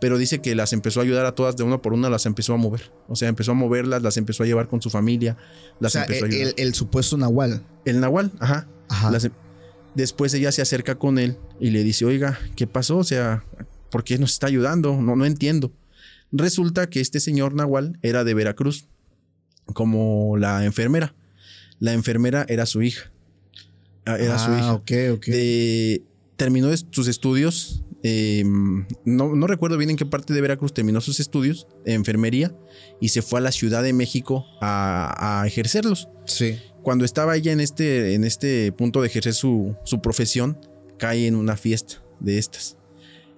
pero 0.02 0.18
dice 0.18 0.42
que 0.42 0.56
las 0.56 0.74
empezó 0.74 1.00
a 1.00 1.04
ayudar 1.04 1.26
a 1.26 1.34
todas 1.34 1.56
de 1.56 1.64
una 1.64 1.82
por 1.82 1.94
una, 1.94 2.10
las 2.10 2.26
empezó 2.26 2.54
a 2.54 2.58
mover. 2.58 2.92
O 3.08 3.16
sea, 3.16 3.30
empezó 3.30 3.52
a 3.52 3.56
moverlas, 3.56 4.02
las 4.02 4.18
empezó 4.18 4.44
a 4.44 4.46
llevar 4.46 4.68
con 4.68 4.82
su 4.82 4.90
familia, 4.90 5.38
las 5.80 5.96
empezó 5.96 6.26
el, 6.26 6.32
a 6.32 6.36
ayudar. 6.36 6.54
El, 6.58 6.74
supuesto 6.74 7.18
Nahual. 7.18 7.64
El 7.86 8.00
Nahual, 8.00 8.32
ajá. 8.40 8.68
Em, 8.90 9.32
después 9.96 10.34
ella 10.34 10.52
se 10.52 10.62
acerca 10.62 10.96
con 10.96 11.18
él 11.18 11.38
y 11.60 11.72
le 11.72 11.84
dice, 11.84 12.06
oiga, 12.06 12.40
¿qué 12.56 12.68
pasó? 12.68 12.98
O 12.98 13.04
sea, 13.04 13.44
¿por 13.90 14.04
qué 14.04 14.18
nos 14.18 14.34
está 14.34 14.48
ayudando? 14.48 15.02
No, 15.02 15.16
no 15.16 15.26
entiendo. 15.26 15.72
Resulta 16.32 16.90
que 16.90 17.00
este 17.00 17.20
señor 17.20 17.54
Nahual 17.54 17.98
era 18.02 18.24
de 18.24 18.34
Veracruz, 18.34 18.88
como 19.74 20.38
la 20.38 20.66
enfermera. 20.66 21.16
La 21.80 21.94
enfermera 21.94 22.46
era 22.48 22.66
su 22.66 22.82
hija. 22.82 23.12
Ah, 24.06 24.18
era 24.20 24.38
su 24.38 24.52
ah, 24.52 24.60
hija. 24.60 24.74
ok, 24.74 24.92
ok. 25.14 25.26
De, 25.28 26.04
terminó 26.36 26.70
sus 26.92 27.08
estudios. 27.08 27.84
Em, 28.04 28.86
no, 29.04 29.48
recuerdo 29.48 29.78
bien 29.78 29.90
en 29.90 29.96
qué 29.96 30.06
parte 30.06 30.34
de 30.34 30.42
Veracruz 30.42 30.74
terminó 30.74 31.02
sus 31.02 31.20
estudios 31.20 31.68
de 31.86 31.94
enfermería 31.94 32.56
y 33.02 33.10
se 33.10 33.24
fue 33.24 33.40
a 33.40 33.42
la 33.42 33.52
Ciudad 33.52 33.82
de 33.82 33.94
México 33.94 34.46
a, 34.62 35.44
ejercerlos. 35.48 36.10
Sí. 36.26 36.60
Cuando 36.86 37.04
estaba 37.04 37.36
ella 37.36 37.52
en 37.52 37.62
este, 37.62 38.14
en 38.14 38.24
este 38.24 38.72
punto 38.72 39.02
de 39.02 39.08
ejercer 39.08 39.34
su, 39.34 39.76
su 39.86 40.02
profesión, 40.02 40.56
cae 41.00 41.26
en 41.26 41.36
una 41.36 41.58
fiesta 41.58 42.04
de 42.20 42.38
estas. 42.38 42.78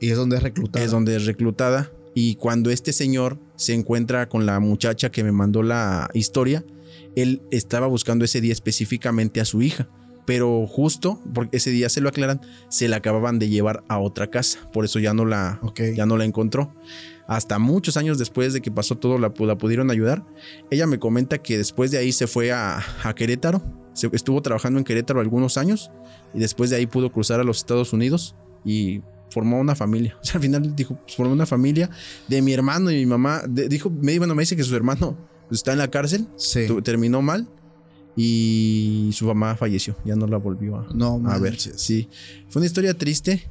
Y 0.01 0.09
es 0.09 0.17
donde 0.17 0.35
es 0.35 0.43
reclutada. 0.43 0.83
Es 0.83 0.91
donde 0.91 1.15
es 1.15 1.25
reclutada. 1.25 1.89
Y 2.13 2.35
cuando 2.35 2.71
este 2.71 2.91
señor 2.91 3.39
se 3.55 3.73
encuentra 3.73 4.27
con 4.27 4.45
la 4.45 4.59
muchacha 4.59 5.11
que 5.11 5.23
me 5.23 5.31
mandó 5.31 5.63
la 5.63 6.09
historia. 6.13 6.65
Él 7.15 7.41
estaba 7.49 7.87
buscando 7.87 8.25
ese 8.25 8.41
día 8.41 8.51
específicamente 8.51 9.39
a 9.39 9.45
su 9.45 9.61
hija, 9.61 9.87
pero 10.25 10.67
justo 10.67 11.21
porque 11.33 11.55
ese 11.55 11.69
día 11.69 11.87
se 11.87 12.01
lo 12.01 12.09
aclaran, 12.09 12.41
se 12.67 12.89
la 12.89 12.97
acababan 12.97 13.39
de 13.39 13.47
llevar 13.47 13.85
a 13.87 13.97
otra 13.99 14.29
casa, 14.29 14.69
por 14.73 14.83
eso 14.83 14.99
ya 14.99 15.13
no 15.13 15.23
la, 15.23 15.61
ya 15.95 16.05
no 16.05 16.17
la 16.17 16.25
encontró. 16.25 16.75
Hasta 17.27 17.59
muchos 17.59 17.97
años 17.97 18.17
después 18.17 18.53
de 18.53 18.61
que 18.61 18.71
pasó 18.71 18.95
todo, 18.95 19.17
la, 19.17 19.29
pudieron 19.33 19.91
ayudar. 19.91 20.25
Ella 20.71 20.87
me 20.87 20.97
comenta 20.97 21.37
que 21.37 21.57
después 21.57 21.91
de 21.91 21.97
ahí 21.97 22.11
se 22.11 22.25
fue 22.25 22.51
a, 22.51 22.81
Querétaro, 23.15 23.61
se, 23.93 24.09
estuvo 24.13 24.41
trabajando 24.41 24.79
en 24.79 24.85
Querétaro 24.85 25.19
algunos 25.19 25.57
años 25.57 25.91
y 26.33 26.39
después 26.39 26.69
de 26.69 26.77
ahí 26.77 26.87
pudo 26.87 27.11
cruzar 27.11 27.39
a 27.39 27.43
los 27.43 27.57
Estados 27.57 27.91
Unidos 27.91 28.35
y 28.63 29.01
formó 29.29 29.59
una 29.59 29.75
familia. 29.75 30.17
O 30.21 30.25
sea, 30.25 30.35
al 30.35 30.41
final 30.41 30.75
dijo, 30.75 30.95
pues, 30.95 31.15
formó 31.15 31.33
una 31.33 31.45
familia 31.45 31.89
de 32.27 32.41
mi 32.41 32.53
hermano 32.53 32.91
y 32.91 32.95
mi 32.95 33.05
mamá. 33.05 33.43
dijo, 33.47 33.89
me, 33.89 34.17
bueno, 34.17 34.33
me 34.33 34.43
dice 34.43 34.55
que 34.55 34.63
su 34.63 34.75
hermano 34.75 35.17
está 35.51 35.73
en 35.73 35.79
la 35.79 35.89
cárcel, 35.89 36.27
terminó 36.83 37.21
mal 37.21 37.47
y 38.15 39.11
su 39.13 39.25
mamá 39.25 39.55
falleció. 39.55 39.95
Ya 40.03 40.15
no 40.15 40.27
la 40.27 40.37
volvió 40.37 40.77
a, 40.77 40.87
no, 40.93 41.21
a 41.27 41.37
ver. 41.37 41.59
Sí, 41.59 42.09
fue 42.49 42.61
una 42.61 42.65
historia 42.65 42.93
triste, 42.93 43.49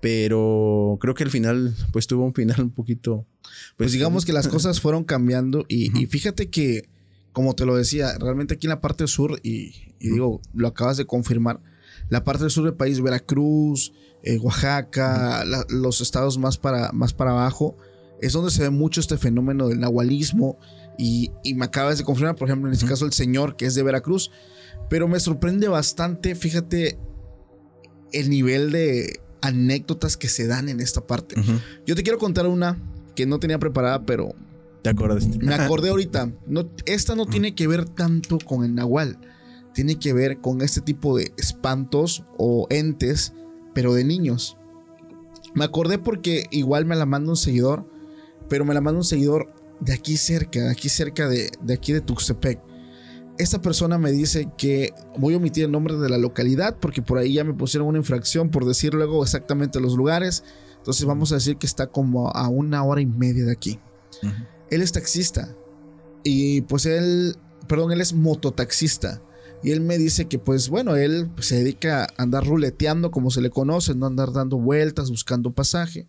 pero 0.00 0.98
creo 1.00 1.14
que 1.14 1.24
al 1.24 1.30
final, 1.30 1.74
pues 1.92 2.06
tuvo 2.06 2.24
un 2.24 2.34
final 2.34 2.60
un 2.60 2.70
poquito. 2.70 3.26
Pues, 3.42 3.52
pues 3.76 3.92
digamos 3.92 4.24
que 4.24 4.32
las 4.32 4.48
cosas 4.48 4.80
fueron 4.80 5.04
cambiando 5.04 5.64
y, 5.68 6.06
fíjate 6.06 6.50
que, 6.50 6.88
como 7.32 7.54
te 7.54 7.66
lo 7.66 7.76
decía, 7.76 8.16
realmente 8.18 8.54
aquí 8.54 8.66
en 8.66 8.70
la 8.70 8.80
parte 8.80 9.06
sur, 9.06 9.38
y, 9.42 9.94
digo, 10.00 10.40
lo 10.54 10.68
acabas 10.68 10.96
de 10.96 11.06
confirmar, 11.06 11.60
la 12.08 12.24
parte 12.24 12.44
del 12.44 12.50
sur 12.50 12.64
del 12.64 12.74
país, 12.74 13.00
Veracruz, 13.00 13.92
eh, 14.22 14.38
Oaxaca, 14.38 15.44
los 15.68 16.00
estados 16.00 16.38
más 16.38 16.58
para, 16.58 16.90
más 16.92 17.12
para 17.12 17.30
abajo, 17.30 17.76
es 18.20 18.32
donde 18.32 18.50
se 18.50 18.62
ve 18.62 18.70
mucho 18.70 19.00
este 19.00 19.16
fenómeno 19.16 19.68
del 19.68 19.80
nahualismo. 19.80 20.58
Y, 20.98 21.30
me 21.54 21.64
acabas 21.64 21.98
de 21.98 22.04
confirmar, 22.04 22.36
por 22.36 22.48
ejemplo, 22.48 22.68
en 22.68 22.74
este 22.74 22.86
caso, 22.86 23.06
el 23.06 23.12
señor 23.12 23.56
que 23.56 23.66
es 23.66 23.74
de 23.74 23.82
Veracruz. 23.82 24.30
Pero 24.88 25.08
me 25.08 25.20
sorprende 25.20 25.68
bastante, 25.68 26.34
fíjate, 26.34 26.98
el 28.12 28.28
nivel 28.28 28.72
de 28.72 29.20
anécdotas 29.42 30.16
que 30.16 30.28
se 30.28 30.46
dan 30.46 30.68
en 30.68 30.80
esta 30.80 31.06
parte. 31.06 31.36
Yo 31.86 31.94
te 31.94 32.02
quiero 32.02 32.18
contar 32.18 32.46
una 32.46 32.78
que 33.14 33.26
no 33.26 33.38
tenía 33.38 33.58
preparada, 33.58 34.04
pero. 34.04 34.34
¿Te 34.82 34.90
acordaste? 34.90 35.38
Me 35.38 35.54
acordé 35.54 35.90
ahorita. 35.90 36.32
No, 36.46 36.70
esta 36.86 37.14
no 37.14 37.26
tiene 37.26 37.54
que 37.54 37.66
ver 37.66 37.86
tanto 37.88 38.38
con 38.38 38.64
el 38.64 38.74
nahual. 38.74 39.18
Tiene 39.74 39.98
que 39.98 40.12
ver 40.12 40.38
con 40.38 40.62
este 40.62 40.80
tipo 40.80 41.16
de 41.16 41.32
espantos 41.36 42.24
o 42.38 42.66
entes 42.70 43.32
pero 43.74 43.94
de 43.94 44.04
niños. 44.04 44.56
Me 45.54 45.64
acordé 45.64 45.98
porque 45.98 46.46
igual 46.50 46.86
me 46.86 46.96
la 46.96 47.06
manda 47.06 47.30
un 47.30 47.36
seguidor, 47.36 47.86
pero 48.48 48.64
me 48.64 48.74
la 48.74 48.80
manda 48.80 48.98
un 48.98 49.04
seguidor 49.04 49.52
de 49.80 49.92
aquí 49.92 50.16
cerca, 50.16 50.60
de 50.60 50.70
aquí 50.70 50.88
cerca 50.88 51.28
de, 51.28 51.50
de 51.60 51.74
aquí 51.74 51.92
de 51.92 52.00
Tuxtepec. 52.00 52.60
Esta 53.40 53.62
persona 53.62 53.96
me 53.96 54.12
dice 54.12 54.50
que 54.58 54.92
voy 55.16 55.32
a 55.32 55.38
omitir 55.38 55.64
el 55.64 55.72
nombre 55.72 55.96
de 55.96 56.10
la 56.10 56.18
localidad 56.18 56.76
porque 56.78 57.00
por 57.00 57.16
ahí 57.16 57.32
ya 57.32 57.42
me 57.42 57.54
pusieron 57.54 57.88
una 57.88 57.96
infracción 57.96 58.50
por 58.50 58.66
decir 58.66 58.92
luego 58.92 59.22
exactamente 59.22 59.80
los 59.80 59.94
lugares. 59.94 60.44
Entonces 60.76 61.06
vamos 61.06 61.32
a 61.32 61.36
decir 61.36 61.56
que 61.56 61.66
está 61.66 61.86
como 61.86 62.28
a 62.28 62.48
una 62.48 62.84
hora 62.84 63.00
y 63.00 63.06
media 63.06 63.46
de 63.46 63.52
aquí. 63.52 63.78
Él 64.68 64.82
es 64.82 64.92
taxista 64.92 65.56
y 66.22 66.60
pues 66.60 66.84
él, 66.84 67.34
perdón, 67.66 67.92
él 67.92 68.02
es 68.02 68.12
mototaxista. 68.12 69.22
Y 69.62 69.70
él 69.70 69.80
me 69.80 69.96
dice 69.96 70.26
que 70.26 70.38
pues 70.38 70.68
bueno, 70.68 70.96
él 70.96 71.30
se 71.38 71.56
dedica 71.56 72.02
a 72.02 72.22
andar 72.22 72.46
ruleteando 72.46 73.10
como 73.10 73.30
se 73.30 73.40
le 73.40 73.48
conoce, 73.48 73.94
no 73.94 74.04
andar 74.04 74.34
dando 74.34 74.58
vueltas, 74.58 75.08
buscando 75.08 75.54
pasaje. 75.54 76.06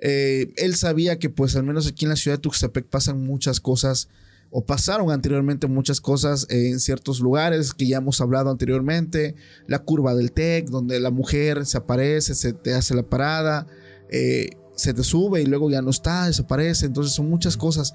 Eh, 0.00 0.52
él 0.56 0.76
sabía 0.76 1.18
que 1.18 1.30
pues 1.30 1.56
al 1.56 1.62
menos 1.62 1.86
aquí 1.86 2.04
en 2.04 2.10
la 2.10 2.16
ciudad 2.16 2.36
de 2.36 2.42
Tuxtepec 2.42 2.88
pasan 2.88 3.24
muchas 3.24 3.58
cosas 3.58 4.10
o 4.50 4.64
pasaron 4.64 5.10
anteriormente 5.10 5.66
muchas 5.66 6.00
cosas 6.00 6.46
en 6.50 6.80
ciertos 6.80 7.20
lugares 7.20 7.74
que 7.74 7.86
ya 7.86 7.98
hemos 7.98 8.20
hablado 8.20 8.50
anteriormente, 8.50 9.34
la 9.66 9.80
curva 9.80 10.14
del 10.14 10.32
TEC, 10.32 10.68
donde 10.68 11.00
la 11.00 11.10
mujer 11.10 11.66
se 11.66 11.78
aparece, 11.78 12.34
se 12.34 12.52
te 12.52 12.74
hace 12.74 12.94
la 12.94 13.02
parada, 13.02 13.66
eh, 14.10 14.50
se 14.74 14.94
te 14.94 15.02
sube 15.02 15.42
y 15.42 15.46
luego 15.46 15.70
ya 15.70 15.82
no 15.82 15.90
está, 15.90 16.26
desaparece, 16.26 16.86
entonces 16.86 17.12
son 17.12 17.28
muchas 17.28 17.56
cosas. 17.56 17.94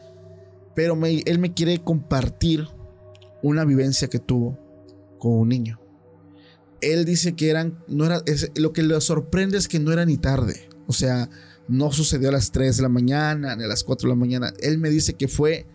Pero 0.75 0.97
él 1.05 1.39
me 1.39 1.53
quiere 1.53 1.83
compartir 1.83 2.67
una 3.41 3.65
vivencia 3.65 4.07
que 4.07 4.19
tuvo 4.19 4.57
con 5.19 5.33
un 5.33 5.49
niño. 5.49 5.79
Él 6.81 7.05
dice 7.05 7.35
que 7.35 7.49
eran, 7.49 7.83
no 7.87 8.05
era, 8.05 8.23
lo 8.55 8.73
que 8.73 8.81
le 8.81 8.99
sorprende 9.01 9.57
es 9.57 9.67
que 9.67 9.79
no 9.79 9.91
era 9.91 10.05
ni 10.05 10.17
tarde. 10.17 10.69
O 10.87 10.93
sea, 10.93 11.29
no 11.67 11.91
sucedió 11.91 12.29
a 12.29 12.31
las 12.31 12.51
3 12.51 12.77
de 12.77 12.83
la 12.83 12.89
mañana, 12.89 13.55
ni 13.55 13.63
a 13.63 13.67
las 13.67 13.83
4 13.83 14.07
de 14.07 14.15
la 14.15 14.19
mañana. 14.19 14.53
Él 14.59 14.77
me 14.77 14.89
dice 14.89 15.13
que 15.13 15.27
fue 15.27 15.67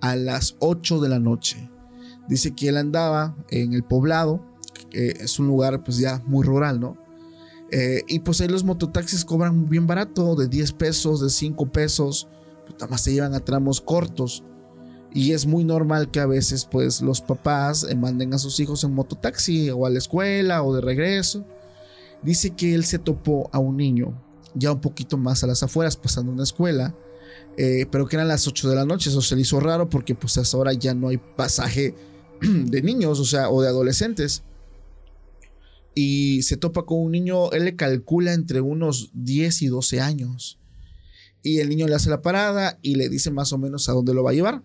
a 0.00 0.16
las 0.16 0.56
8 0.60 1.00
de 1.00 1.08
la 1.08 1.18
noche. 1.18 1.70
Dice 2.28 2.54
que 2.54 2.68
él 2.68 2.76
andaba 2.76 3.36
en 3.48 3.72
el 3.72 3.82
poblado, 3.82 4.44
que 4.90 5.08
es 5.20 5.38
un 5.38 5.46
lugar 5.46 5.82
pues 5.82 5.98
ya 5.98 6.22
muy 6.26 6.44
rural, 6.44 6.80
¿no? 6.80 6.96
Eh, 7.72 8.02
y 8.08 8.20
pues 8.20 8.40
ahí 8.40 8.48
los 8.48 8.64
mototaxis 8.64 9.24
cobran 9.24 9.68
bien 9.68 9.86
barato, 9.86 10.34
de 10.34 10.48
10 10.48 10.72
pesos, 10.72 11.20
de 11.20 11.30
5 11.30 11.66
pesos, 11.70 12.28
pues 12.66 12.90
más 12.90 13.00
se 13.00 13.12
llevan 13.12 13.34
a 13.34 13.40
tramos 13.40 13.80
cortos. 13.80 14.44
Y 15.12 15.32
es 15.32 15.46
muy 15.46 15.64
normal 15.64 16.10
que 16.10 16.20
a 16.20 16.26
veces 16.26 16.64
pues 16.64 17.00
los 17.00 17.20
papás 17.20 17.84
eh, 17.88 17.94
manden 17.96 18.32
a 18.34 18.38
sus 18.38 18.60
hijos 18.60 18.84
en 18.84 18.94
mototaxi 18.94 19.70
o 19.70 19.86
a 19.86 19.90
la 19.90 19.98
escuela 19.98 20.62
o 20.62 20.74
de 20.74 20.80
regreso. 20.80 21.44
Dice 22.22 22.50
que 22.50 22.74
él 22.74 22.84
se 22.84 22.98
topó 22.98 23.48
a 23.52 23.58
un 23.58 23.76
niño 23.76 24.14
ya 24.54 24.72
un 24.72 24.80
poquito 24.80 25.16
más 25.16 25.44
a 25.44 25.46
las 25.46 25.62
afueras 25.62 25.96
pasando 25.96 26.32
una 26.32 26.42
escuela, 26.42 26.94
eh, 27.56 27.86
pero 27.90 28.06
que 28.06 28.16
eran 28.16 28.28
las 28.28 28.46
8 28.46 28.68
de 28.68 28.76
la 28.76 28.84
noche. 28.84 29.10
Eso 29.10 29.22
se 29.22 29.34
le 29.36 29.42
hizo 29.42 29.60
raro 29.60 29.88
porque 29.88 30.14
pues 30.14 30.38
hasta 30.38 30.56
ahora 30.56 30.72
ya 30.72 30.94
no 30.94 31.08
hay 31.08 31.18
pasaje 31.18 31.94
de 32.40 32.82
niños, 32.82 33.20
o 33.20 33.24
sea, 33.24 33.50
o 33.50 33.62
de 33.62 33.68
adolescentes. 33.68 34.42
Y 35.94 36.42
se 36.42 36.56
topa 36.56 36.84
con 36.84 36.98
un 37.00 37.12
niño, 37.12 37.50
él 37.52 37.64
le 37.64 37.76
calcula 37.76 38.32
entre 38.32 38.60
unos 38.60 39.10
10 39.14 39.62
y 39.62 39.66
12 39.66 40.00
años. 40.00 40.58
Y 41.42 41.58
el 41.58 41.68
niño 41.68 41.88
le 41.88 41.94
hace 41.94 42.10
la 42.10 42.22
parada 42.22 42.78
y 42.82 42.96
le 42.96 43.08
dice 43.08 43.30
más 43.30 43.52
o 43.52 43.58
menos 43.58 43.88
a 43.88 43.92
dónde 43.92 44.14
lo 44.14 44.22
va 44.22 44.30
a 44.30 44.34
llevar. 44.34 44.62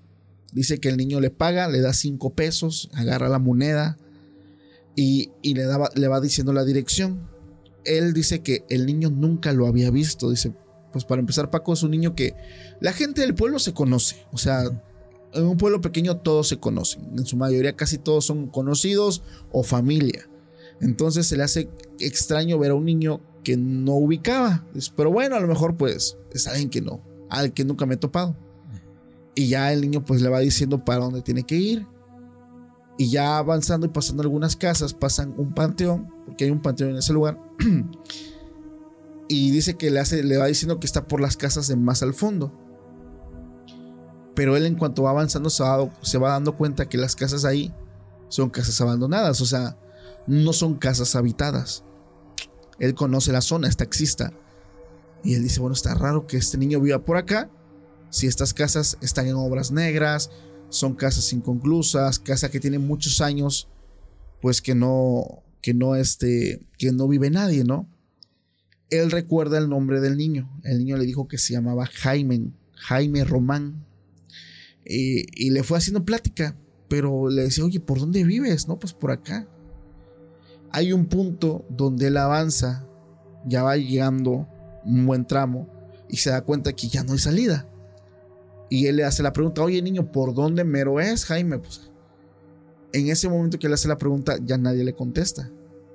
Dice 0.52 0.80
que 0.80 0.89
el 0.89 0.98
niño 0.98 1.19
le 1.19 1.32
paga, 1.32 1.67
le 1.67 1.82
da 1.82 1.93
cinco 1.93 2.34
pesos, 2.34 2.89
agarra 2.93 3.28
la 3.30 3.39
moneda 3.39 3.98
y, 4.95 5.32
le, 5.43 5.63
daba, 5.63 5.89
le 5.95 6.08
va 6.08 6.21
diciendo 6.21 6.54
la 6.54 6.63
dirección. 6.63 7.28
Él 7.84 8.13
dice 8.13 8.41
que 8.41 8.63
el 8.69 8.86
niño 8.86 9.10
nunca 9.10 9.54
lo 9.54 9.67
había 9.67 9.91
visto. 9.91 10.30
Dice, 10.30 10.54
pues 10.95 11.03
para 11.03 11.19
empezar, 11.19 11.49
Paco 11.49 11.73
es 11.73 11.84
un 11.84 11.91
niño 11.91 12.15
que 12.15 12.36
la 12.79 12.93
gente 12.93 13.19
del 13.19 13.36
pueblo 13.36 13.60
se 13.60 13.73
conoce. 13.73 14.25
O 14.31 14.38
sea, 14.38 14.63
en 15.34 15.45
un 15.45 15.58
pueblo 15.58 15.81
pequeño 15.81 16.15
todos 16.15 16.47
se 16.47 16.58
conocen. 16.58 17.10
En 17.17 17.25
su 17.25 17.36
mayoría 17.36 17.75
casi 17.75 17.97
todos 17.97 18.23
son 18.23 18.47
conocidos 18.47 19.21
o 19.51 19.62
familia. 19.62 20.29
Entonces 20.79 21.27
se 21.27 21.36
le 21.36 21.43
hace 21.43 21.67
extraño 21.99 22.58
ver 22.58 22.71
a 22.71 22.75
un 22.75 22.86
niño 22.86 23.19
que 23.43 23.58
no 23.58 23.95
ubicaba. 23.95 24.65
Pero 24.95 25.12
bueno, 25.12 25.36
a 25.36 25.41
lo 25.41 25.49
mejor 25.49 25.75
pues 25.75 26.15
es 26.31 26.47
alguien 26.47 26.69
que 26.69 26.79
no, 26.79 27.01
al 27.29 27.51
que 27.51 27.65
nunca 27.65 27.86
me 27.86 27.95
he 27.95 27.97
topado. 27.97 28.38
Y 29.36 29.49
ya 29.49 29.73
el 29.73 29.81
niño 29.81 30.05
pues 30.05 30.21
le 30.21 30.29
va 30.29 30.39
diciendo 30.39 30.86
para 30.86 31.03
dónde 31.03 31.21
tiene 31.21 31.43
que 31.43 31.55
ir. 31.55 31.86
Y 32.97 33.10
ya 33.10 33.38
avanzando 33.38 33.86
y 33.86 33.89
pasando 33.89 34.23
algunas 34.23 34.55
casas, 34.55 34.93
pasan 34.93 35.34
un 35.36 35.53
panteón, 35.53 36.10
porque 36.25 36.45
hay 36.45 36.51
un 36.51 36.62
panteón 36.62 36.91
en 36.91 36.99
ese 36.99 37.12
lugar. 37.12 37.38
y 39.28 39.52
dice 39.52 39.76
que 39.76 39.92
le, 39.92 40.00
hace, 40.00 40.24
le 40.24 40.38
va 40.38 40.46
diciendo 40.46 40.80
que 40.80 40.86
está 40.86 41.08
por 41.08 41.22
las 41.22 41.38
casas 41.38 41.68
de 41.68 41.76
más 41.76 42.04
al 42.04 42.14
fondo. 42.14 42.54
Pero 44.36 44.56
él 44.56 44.66
en 44.66 44.76
cuanto 44.76 45.04
va 45.04 45.12
avanzando 45.12 45.50
se 45.50 45.64
va, 45.64 45.90
se 46.02 46.18
va 46.18 46.32
dando 46.32 46.58
cuenta 46.58 46.90
que 46.90 46.98
las 46.98 47.16
casas 47.16 47.46
ahí 47.46 47.74
son 48.28 48.50
casas 48.50 48.80
abandonadas, 48.82 49.40
o 49.42 49.46
sea, 49.46 49.78
no 50.28 50.54
son 50.54 50.76
casas 50.76 51.16
habitadas. 51.16 51.84
Él 52.80 52.94
conoce 52.94 53.32
la 53.32 53.42
zona, 53.42 53.68
es 53.68 53.78
taxista. 53.78 54.34
Y 55.24 55.36
él 55.36 55.44
dice, 55.44 55.60
bueno, 55.60 55.74
está 55.74 55.94
raro 55.94 56.28
que 56.28 56.38
este 56.38 56.58
niño 56.58 56.80
viva 56.82 57.04
por 57.04 57.18
acá 57.18 57.50
si 58.16 58.28
estas 58.28 58.54
casas 58.54 58.98
están 59.02 59.28
en 59.28 59.36
obras 59.36 59.72
negras, 59.72 60.32
son 60.70 60.96
casas 60.96 61.34
inconclusas, 61.34 62.18
casa 62.18 62.50
que 62.50 62.62
tiene 62.62 62.80
muchos 62.80 63.20
años, 63.20 63.68
pues 64.42 64.62
que 64.62 64.74
no, 64.74 65.44
que 65.62 65.74
no, 65.74 65.96
este, 65.98 66.66
que 66.78 66.94
no 66.94 67.10
vive 67.10 67.30
nadie, 67.30 67.66
¿no? 67.66 67.90
Él 68.89 69.12
recuerda 69.12 69.58
el 69.58 69.69
nombre 69.69 70.00
del 70.00 70.17
niño. 70.17 70.50
El 70.63 70.80
niño 70.80 70.98
le 70.98 71.06
dijo 71.06 71.28
que 71.28 71.38
se 71.38 71.54
llamaba 71.54 71.86
Jaime, 71.86 72.52
Jaime 72.74 73.24
Román. 73.24 73.86
Y, 74.86 75.26
y 75.36 75.50
le 75.50 75.63
fue 75.63 75.78
haciendo 75.78 76.06
plática, 76.06 76.56
pero 76.88 77.30
le 77.30 77.43
decía, 77.43 77.65
oye, 77.65 77.80
¿por 77.80 78.00
dónde 78.00 78.24
vives? 78.24 78.67
No, 78.67 78.78
pues 78.78 78.93
por 78.93 79.12
acá. 79.12 79.48
Hay 80.71 80.93
un 80.93 81.06
punto 81.06 81.65
donde 81.69 82.08
él 82.08 82.17
avanza, 82.17 82.88
ya 83.45 83.63
va 83.63 83.78
llegando 83.78 84.48
un 84.84 85.06
buen 85.06 85.26
tramo 85.26 85.67
y 86.10 86.17
se 86.17 86.30
da 86.30 86.41
cuenta 86.41 86.74
que 86.74 86.88
ya 86.88 87.04
no 87.04 87.13
hay 87.13 87.19
salida. 87.19 87.67
Y 88.69 88.88
él 88.88 88.98
le 88.98 89.04
hace 89.04 89.24
la 89.24 89.34
pregunta, 89.34 89.62
oye 89.62 89.82
niño, 89.82 90.12
¿por 90.12 90.34
dónde 90.34 90.63
mero 90.63 91.00
es 91.00 91.26
Jaime? 91.26 91.60
Pues 91.60 91.89
en 92.93 93.10
ese 93.10 93.28
momento 93.30 93.60
que 93.60 93.67
le 93.67 93.74
hace 93.74 93.88
la 93.88 93.98
pregunta, 93.98 94.38
ya 94.43 94.58
nadie 94.58 94.84
le 94.84 94.95
contesta. 94.95 95.52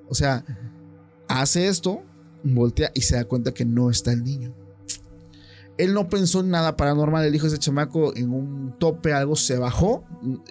O 0.08 0.14
sea, 0.14 0.44
hace 1.28 1.68
esto, 1.68 2.02
voltea 2.42 2.90
y 2.94 3.02
se 3.02 3.16
da 3.16 3.24
cuenta 3.24 3.52
que 3.52 3.64
no 3.64 3.90
está 3.90 4.12
el 4.12 4.24
niño. 4.24 4.54
Él 5.78 5.94
no 5.94 6.08
pensó 6.10 6.40
en 6.40 6.50
nada 6.50 6.76
paranormal. 6.76 7.24
Él 7.24 7.32
dijo 7.32 7.46
ese 7.46 7.58
chamaco 7.58 8.14
en 8.14 8.30
un 8.30 8.74
tope, 8.78 9.14
algo 9.14 9.34
se 9.34 9.56
bajó 9.56 10.04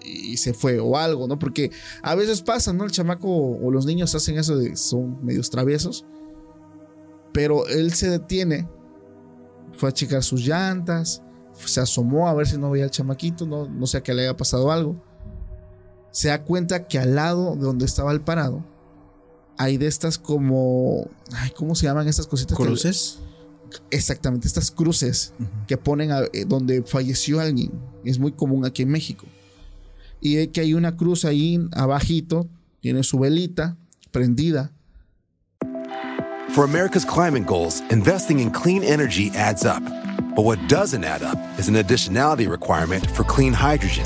y 0.04 0.38
se 0.38 0.56
fue 0.56 0.80
o 0.80 0.98
algo, 0.98 1.28
¿no? 1.28 1.38
Porque 1.38 1.72
a 2.02 2.16
veces 2.16 2.42
pasa, 2.42 2.74
¿no? 2.74 2.84
El 2.84 2.92
chamaco 2.92 3.30
o 3.30 3.70
los 3.70 3.86
niños 3.86 4.16
hacen 4.16 4.40
eso 4.40 4.58
de 4.58 4.76
son 4.76 5.24
medios 5.24 5.52
traviesos. 5.52 6.06
Pero 7.32 7.68
él 7.68 7.94
se 7.94 8.10
detiene, 8.10 8.68
fue 9.74 9.90
a 9.90 9.92
checar 9.92 10.24
sus 10.24 10.48
llantas, 10.48 11.22
se 11.54 11.80
asomó 11.80 12.28
a 12.28 12.34
ver 12.34 12.48
si 12.48 12.58
no 12.58 12.72
veía 12.72 12.86
al 12.86 12.92
chamaquito, 12.92 13.46
no, 13.46 13.70
no 13.70 13.86
sé 13.86 14.02
que 14.02 14.16
le 14.16 14.24
haya 14.24 14.36
pasado 14.36 14.72
algo. 14.72 14.96
Se 16.10 16.30
da 16.30 16.44
cuenta 16.44 16.88
que 16.88 16.98
al 16.98 17.14
lado 17.14 17.56
de 17.56 17.62
donde 17.62 17.86
estaba 17.86 18.12
el 18.12 18.22
parado 18.22 18.66
hay 19.60 19.78
de 19.78 19.88
estas 19.88 20.18
como. 20.18 21.08
Ay, 21.34 21.52
¿Cómo 21.56 21.76
se 21.76 21.86
llaman 21.86 22.08
estas 22.08 22.26
cositas? 22.26 22.58
¿Cruces? 22.58 23.20
exactamente, 23.92 24.48
estas 24.48 24.72
cruces 24.72 25.32
que 25.68 25.78
ponen 25.78 26.10
eh, 26.34 26.46
donde 26.48 26.82
falleció 26.82 27.40
alguien. 27.40 27.72
Es 28.04 28.18
muy 28.18 28.32
común 28.32 28.66
aquí 28.66 28.82
en 28.82 28.90
México. 28.90 29.28
Y 30.22 30.38
ve 30.38 30.50
que 30.50 30.62
hay 30.62 30.74
una 30.74 30.96
cruz 30.96 31.24
ahí 31.24 31.60
abajito, 31.74 32.48
tiene 32.80 33.04
su 33.04 33.20
velita 33.20 33.78
prendida. 34.12 34.72
For 36.50 36.64
America's 36.64 37.06
climate 37.06 37.46
goals, 37.46 37.82
investing 37.92 38.40
in 38.40 38.50
clean 38.50 38.82
energy 38.84 39.30
adds 39.36 39.66
up. 39.66 39.84
But 40.36 40.46
what 40.46 40.58
doesn't 40.68 41.04
add 41.04 41.22
up 41.22 41.38
is 41.60 41.68
an 41.68 41.76
additionality 41.76 42.50
requirement 42.50 43.06
for 43.12 43.24
clean 43.24 43.54
hydrogen. 43.54 44.06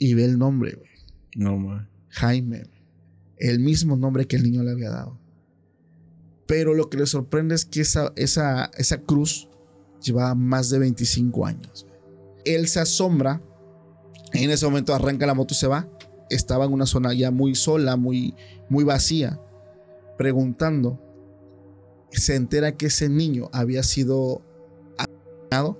Y 0.00 0.14
ve 0.14 0.24
el 0.24 0.38
nombre, 0.38 0.72
güey. 0.72 0.90
No, 1.36 1.58
man. 1.58 1.86
Jaime. 2.08 2.64
El 3.36 3.60
mismo 3.60 3.96
nombre 3.96 4.26
que 4.26 4.36
el 4.36 4.42
niño 4.42 4.62
le 4.62 4.72
había 4.72 4.88
dado. 4.88 5.18
Pero 6.46 6.74
lo 6.74 6.88
que 6.88 6.96
le 6.96 7.06
sorprende 7.06 7.54
es 7.54 7.66
que 7.66 7.82
esa, 7.82 8.10
esa, 8.16 8.70
esa 8.78 9.02
cruz 9.02 9.48
llevaba 10.02 10.34
más 10.34 10.70
de 10.70 10.78
25 10.78 11.44
años. 11.46 11.86
Él 12.46 12.66
se 12.66 12.80
asombra. 12.80 13.42
En 14.32 14.50
ese 14.50 14.64
momento 14.64 14.94
arranca 14.94 15.26
la 15.26 15.34
moto 15.34 15.52
y 15.52 15.58
se 15.58 15.66
va. 15.66 15.86
Estaba 16.30 16.64
en 16.64 16.72
una 16.72 16.86
zona 16.86 17.12
ya 17.12 17.30
muy 17.30 17.54
sola, 17.54 17.96
muy, 17.96 18.34
muy 18.70 18.84
vacía. 18.84 19.38
Preguntando. 20.16 20.98
Se 22.10 22.36
entera 22.36 22.72
que 22.72 22.86
ese 22.86 23.10
niño 23.10 23.50
había 23.52 23.82
sido 23.82 24.40
asesinado 24.96 25.78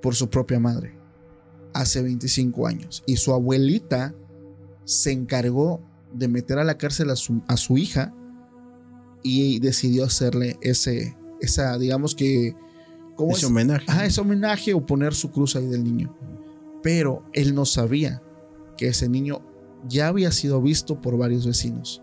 por 0.00 0.14
su 0.14 0.30
propia 0.30 0.58
madre 0.58 0.97
hace 1.78 2.02
25 2.02 2.66
años. 2.66 3.04
Y 3.06 3.16
su 3.16 3.32
abuelita 3.32 4.14
se 4.84 5.12
encargó 5.12 5.80
de 6.12 6.26
meter 6.26 6.58
a 6.58 6.64
la 6.64 6.76
cárcel 6.76 7.10
a 7.10 7.16
su, 7.16 7.40
a 7.46 7.56
su 7.56 7.78
hija 7.78 8.12
y 9.22 9.60
decidió 9.60 10.04
hacerle 10.04 10.58
ese, 10.60 11.16
esa, 11.40 11.78
digamos 11.78 12.14
que... 12.14 12.56
¿cómo 13.14 13.30
Ese 13.30 13.40
es? 13.40 13.44
homenaje. 13.44 13.84
Ajá, 13.88 14.06
ese 14.06 14.20
homenaje 14.20 14.74
o 14.74 14.84
poner 14.84 15.14
su 15.14 15.30
cruz 15.30 15.54
ahí 15.56 15.66
del 15.66 15.84
niño. 15.84 16.16
Pero 16.82 17.22
él 17.32 17.54
no 17.54 17.64
sabía 17.64 18.22
que 18.76 18.88
ese 18.88 19.08
niño 19.08 19.40
ya 19.88 20.08
había 20.08 20.32
sido 20.32 20.60
visto 20.60 21.00
por 21.00 21.16
varios 21.16 21.46
vecinos. 21.46 22.02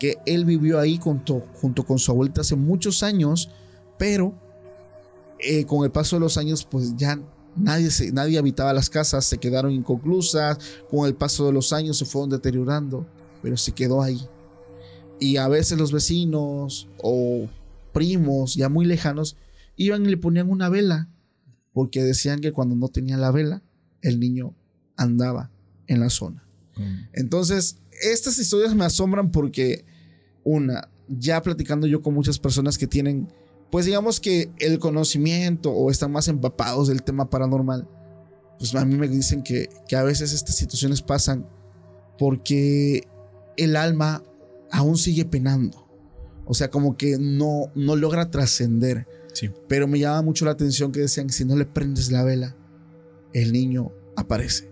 Que 0.00 0.16
él 0.26 0.44
vivió 0.44 0.80
ahí 0.80 0.98
junto, 0.98 1.40
junto 1.54 1.84
con 1.84 1.98
su 1.98 2.10
abuelita 2.10 2.40
hace 2.40 2.56
muchos 2.56 3.04
años, 3.04 3.50
pero 3.96 4.34
eh, 5.38 5.64
con 5.66 5.84
el 5.84 5.92
paso 5.92 6.16
de 6.16 6.20
los 6.20 6.36
años, 6.36 6.64
pues 6.64 6.96
ya 6.96 7.20
nadie, 7.56 7.90
se, 7.90 8.12
nadie 8.12 8.38
habitaba 8.38 8.72
las 8.72 8.90
casas, 8.90 9.24
se 9.24 9.38
quedaron 9.38 9.72
inconclusas. 9.72 10.58
Con 10.90 11.06
el 11.06 11.14
paso 11.14 11.46
de 11.46 11.52
los 11.52 11.72
años 11.72 11.98
se 11.98 12.04
fueron 12.04 12.30
deteriorando, 12.30 13.06
pero 13.42 13.56
se 13.56 13.72
quedó 13.72 14.02
ahí. 14.02 14.20
Y 15.20 15.36
a 15.36 15.48
veces 15.48 15.78
los 15.78 15.92
vecinos 15.92 16.88
o 17.02 17.48
primos 17.92 18.54
ya 18.54 18.68
muy 18.68 18.84
lejanos 18.84 19.36
iban 19.76 20.04
y 20.04 20.08
le 20.08 20.16
ponían 20.16 20.50
una 20.50 20.68
vela, 20.68 21.08
porque 21.72 22.02
decían 22.02 22.40
que 22.40 22.52
cuando 22.52 22.76
no 22.76 22.88
tenían 22.88 23.20
la 23.20 23.30
vela, 23.30 23.62
el 24.02 24.20
niño 24.20 24.54
andaba 24.96 25.50
en 25.86 26.00
la 26.00 26.10
zona. 26.10 26.46
Entonces, 27.12 27.78
estas 28.02 28.38
historias 28.38 28.74
me 28.74 28.84
asombran 28.84 29.30
porque, 29.30 29.84
una, 30.42 30.88
ya 31.08 31.40
platicando 31.42 31.86
yo 31.86 32.02
con 32.02 32.14
muchas 32.14 32.38
personas 32.38 32.78
que 32.78 32.86
tienen, 32.86 33.28
pues 33.74 33.86
digamos 33.86 34.20
que 34.20 34.52
el 34.60 34.78
conocimiento 34.78 35.72
o 35.72 35.90
están 35.90 36.12
más 36.12 36.28
empapados 36.28 36.86
del 36.86 37.02
tema 37.02 37.28
paranormal, 37.28 37.88
pues 38.56 38.72
a 38.76 38.84
mí 38.84 38.94
me 38.94 39.08
dicen 39.08 39.42
que, 39.42 39.68
que 39.88 39.96
a 39.96 40.04
veces 40.04 40.32
estas 40.32 40.54
situaciones 40.54 41.02
pasan 41.02 41.44
porque 42.16 43.08
el 43.56 43.74
alma 43.74 44.22
aún 44.70 44.96
sigue 44.96 45.24
penando. 45.24 45.88
O 46.44 46.54
sea, 46.54 46.70
como 46.70 46.96
que 46.96 47.18
no, 47.18 47.72
no 47.74 47.96
logra 47.96 48.30
trascender. 48.30 49.08
Sí. 49.32 49.50
Pero 49.66 49.88
me 49.88 49.98
llama 49.98 50.22
mucho 50.22 50.44
la 50.44 50.52
atención 50.52 50.92
que 50.92 51.00
decían 51.00 51.26
que 51.26 51.32
si 51.32 51.44
no 51.44 51.56
le 51.56 51.66
prendes 51.66 52.12
la 52.12 52.22
vela, 52.22 52.54
el 53.32 53.52
niño 53.52 53.90
aparece. 54.14 54.70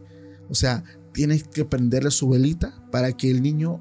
O 0.49 0.55
sea, 0.55 0.85
tienes 1.13 1.43
que 1.43 1.65
prenderle 1.65 2.13
su 2.13 2.29
velita 2.29 2.89
para 2.93 3.17
que 3.17 3.33
el 3.33 3.43
niño 3.43 3.81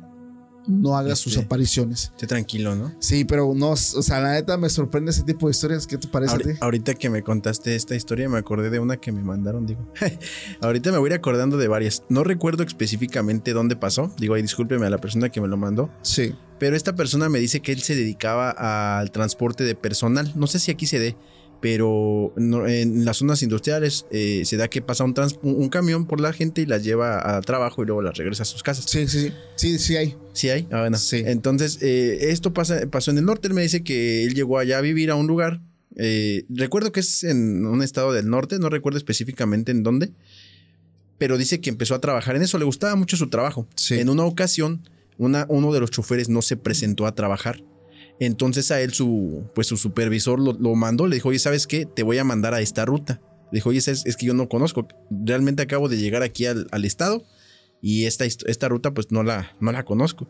no 0.68 0.98
haga 0.98 1.16
sus 1.16 1.34
Este. 1.34 1.46
apariciones. 1.46 2.12
Esté 2.12 2.28
tranquilo, 2.28 2.76
¿no? 2.76 2.94
Sí, 3.00 3.26
pero 3.26 3.54
no, 3.56 3.72
o 3.72 3.76
sea, 3.76 4.20
la 4.20 4.34
neta 4.34 4.58
me 4.58 4.70
sorprende 4.70 5.12
ese 5.12 5.24
tipo 5.24 5.48
de 5.48 5.52
historias. 5.52 5.88
¿Qué 5.88 5.98
te 5.98 6.08
parece 6.08 6.36
a 6.36 6.38
ti? 6.40 6.50
ahorita 6.60 6.94
que 6.94 7.10
me 7.10 7.24
contaste 7.24 7.76
esta 7.76 7.96
historia, 7.96 8.30
me 8.30 8.38
acordé 8.38 8.70
de 8.70 8.80
una 8.80 8.98
que 8.98 9.12
me 9.12 9.22
mandaron, 9.24 9.66
digo. 9.66 9.86
ahorita 10.62 10.92
me 10.92 10.98
voy 10.98 11.10
a 11.10 11.14
ir 11.14 11.20
acordando 11.20 11.58
de 11.58 11.68
varias. 11.68 12.04
No 12.10 12.24
recuerdo 12.24 12.64
específicamente 12.64 13.54
dónde 13.54 13.76
pasó. 13.76 14.14
Digo, 14.18 14.36
ahí 14.36 14.42
discúlpeme 14.42 14.86
a 14.86 14.90
la 14.90 15.00
persona 15.00 15.30
que 15.30 15.42
me 15.42 15.48
lo 15.48 15.58
mandó. 15.58 15.90
Sí. 16.02 16.34
Pero 16.60 16.76
esta 16.76 16.96
persona 16.96 17.28
me 17.30 17.40
dice 17.40 17.62
que 17.62 17.72
él 17.72 17.82
se 17.82 17.96
dedicaba 17.96 19.00
al 19.00 19.12
transporte 19.12 19.64
de 19.64 19.74
personal. 19.76 20.32
No 20.36 20.46
sé 20.48 20.60
si 20.60 20.70
aquí 20.70 20.86
se 20.86 21.00
dé, 21.00 21.16
pero 21.62 22.34
no- 22.38 22.68
en 22.68 23.06
las 23.06 23.18
zonas 23.18 23.44
industriales 23.44 24.06
eh, 24.12 24.42
se 24.46 24.58
da 24.58 24.68
que 24.68 24.82
pasa 24.82 25.04
un, 25.04 25.14
trans- 25.14 25.40
un- 25.44 25.56
un 25.56 25.70
camión 25.70 26.08
por 26.08 26.20
la 26.20 26.34
gente 26.34 26.62
y 26.62 26.66
las 26.66 26.84
lleva 26.84 27.20
al 27.20 27.46
trabajo 27.46 27.84
y 27.84 27.86
luego 27.86 28.02
las 28.02 28.18
regresa 28.18 28.44
a 28.44 28.46
sus 28.48 28.64
casas. 28.64 28.86
Sí, 28.90 29.08
sí, 29.08 29.28
sí. 29.28 29.34
Sí, 29.56 29.80
sí 29.80 29.96
hay. 29.96 30.18
Sí 30.34 30.50
hay. 30.50 30.68
Ah, 30.72 30.82
bueno. 30.82 30.98
Sí. 30.98 31.22
Entonces, 31.26 31.78
eh, 31.82 32.32
esto 32.32 32.52
pasa, 32.54 32.82
pasó 32.90 33.12
en 33.12 33.20
el 33.20 33.26
norte. 33.26 33.48
Él 33.48 33.54
me 33.54 33.62
dice 33.62 33.84
que 33.84 34.24
él 34.26 34.34
llegó 34.34 34.58
allá 34.58 34.80
a 34.80 34.82
vivir 34.82 35.12
a 35.12 35.16
un 35.16 35.28
lugar. 35.28 35.62
eh, 35.98 36.46
recuerdo 36.50 36.92
que 36.92 37.02
es 37.02 37.24
en 37.26 37.66
un 37.66 37.84
estado 37.84 38.12
del 38.14 38.30
norte, 38.30 38.58
no 38.60 38.70
recuerdo 38.70 38.98
específicamente 38.98 39.72
en 39.72 39.84
dónde. 39.84 40.12
Pero 41.18 41.38
dice 41.38 41.62
que 41.62 41.70
empezó 41.70 41.94
a 41.96 42.02
trabajar 42.02 42.36
en 42.36 42.42
eso. 42.42 42.58
Le 42.58 42.66
gustaba 42.66 42.96
mucho 42.96 43.18
su 43.18 43.30
trabajo. 43.30 43.68
Sí. 43.76 43.96
En 44.00 44.10
una 44.10 44.24
ocasión, 44.24 44.82
una, 45.18 45.46
uno 45.50 45.72
de 45.74 45.80
los 45.80 45.92
choferes 45.92 46.30
no 46.30 46.42
se 46.42 46.58
presentó 46.58 47.06
a 47.06 47.14
trabajar. 47.14 47.62
Entonces 48.22 48.70
a 48.70 48.80
él 48.80 48.94
su, 48.94 49.50
pues 49.56 49.66
su 49.66 49.78
supervisor 49.78 50.40
lo, 50.40 50.54
lo 50.54 50.76
mandó. 50.76 51.08
Le 51.08 51.16
dijo, 51.16 51.30
oye, 51.30 51.40
¿sabes 51.40 51.66
qué? 51.66 51.88
Te 51.88 52.04
voy 52.04 52.20
a 52.20 52.24
mandar 52.24 52.54
a 52.54 52.62
esta 52.62 52.86
ruta. 52.86 53.20
Le 53.52 53.58
dijo, 53.58 53.70
oye, 53.70 53.80
es, 53.80 53.88
es 53.88 54.16
que 54.16 54.28
yo 54.28 54.36
no 54.36 54.48
conozco. 54.48 54.88
Realmente 55.10 55.64
acabo 55.64 55.90
de 55.90 55.98
llegar 55.98 56.22
aquí 56.22 56.46
al, 56.46 56.68
al 56.70 56.86
estado 56.86 57.24
y 57.82 58.06
esta, 58.06 58.24
esta 58.26 58.70
ruta 58.70 58.94
pues 58.94 59.12
no 59.12 59.24
la, 59.24 59.56
no 59.60 59.72
la 59.72 59.84
conozco. 59.86 60.28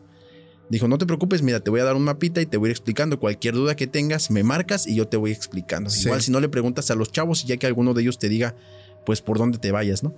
Dijo, 0.70 0.88
no 0.88 0.96
te 0.96 1.04
preocupes, 1.04 1.42
mira, 1.42 1.60
te 1.60 1.68
voy 1.68 1.80
a 1.80 1.84
dar 1.84 1.94
un 1.94 2.04
mapita 2.04 2.40
y 2.40 2.46
te 2.46 2.56
voy 2.56 2.68
a 2.68 2.70
ir 2.70 2.76
explicando. 2.76 3.20
Cualquier 3.20 3.52
duda 3.52 3.76
que 3.76 3.86
tengas, 3.86 4.30
me 4.30 4.42
marcas 4.42 4.86
y 4.86 4.94
yo 4.94 5.06
te 5.06 5.18
voy 5.18 5.30
explicando. 5.30 5.90
Sí. 5.90 6.06
Igual 6.06 6.22
si 6.22 6.30
no 6.30 6.40
le 6.40 6.48
preguntas 6.48 6.90
a 6.90 6.94
los 6.94 7.12
chavos 7.12 7.44
y 7.44 7.48
ya 7.48 7.58
que 7.58 7.66
alguno 7.66 7.92
de 7.92 8.00
ellos 8.00 8.18
te 8.18 8.30
diga, 8.30 8.56
pues 9.04 9.20
por 9.20 9.36
dónde 9.36 9.58
te 9.58 9.70
vayas, 9.70 10.02
¿no? 10.02 10.14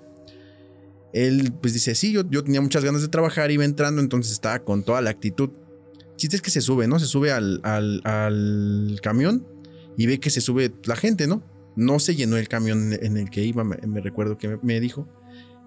Él 1.13 1.53
pues 1.61 1.75
dice, 1.75 1.97
sí, 1.97 2.13
yo, 2.13 2.23
yo 2.31 2.45
tenía 2.45 2.61
muchas 2.61 2.85
ganas 2.85 3.03
de 3.03 3.09
trabajar, 3.09 3.51
iba 3.51 3.65
entrando, 3.65 4.01
entonces 4.01 4.31
estaba 4.31 4.61
con 4.61 4.85
toda 4.85 5.01
la 5.01 5.11
actitud. 5.11 5.51
Chiste 6.17 6.37
es 6.37 6.43
que 6.43 6.51
se 6.51 6.61
sube, 6.61 6.87
¿no? 6.87 6.99
Se 6.99 7.07
sube 7.07 7.33
al, 7.33 7.61
al, 7.65 8.01
al 8.05 8.99
camión 9.03 9.47
y 9.97 10.07
ve 10.07 10.21
que 10.21 10.31
se 10.31 10.41
sube 10.41 10.73
la 10.85 10.97
gente, 10.97 11.27
¿no? 11.27 11.43
No 11.77 11.99
se 11.99 12.15
llenó 12.15 12.37
el 12.37 12.49
camión 12.49 12.93
en 12.93 13.17
el 13.17 13.31
que 13.31 13.43
iba, 13.45 13.65
me, 13.65 13.77
recuerdo 14.01 14.39
que 14.39 14.49
me, 14.49 14.59
me 14.63 14.81
dijo. 14.81 15.09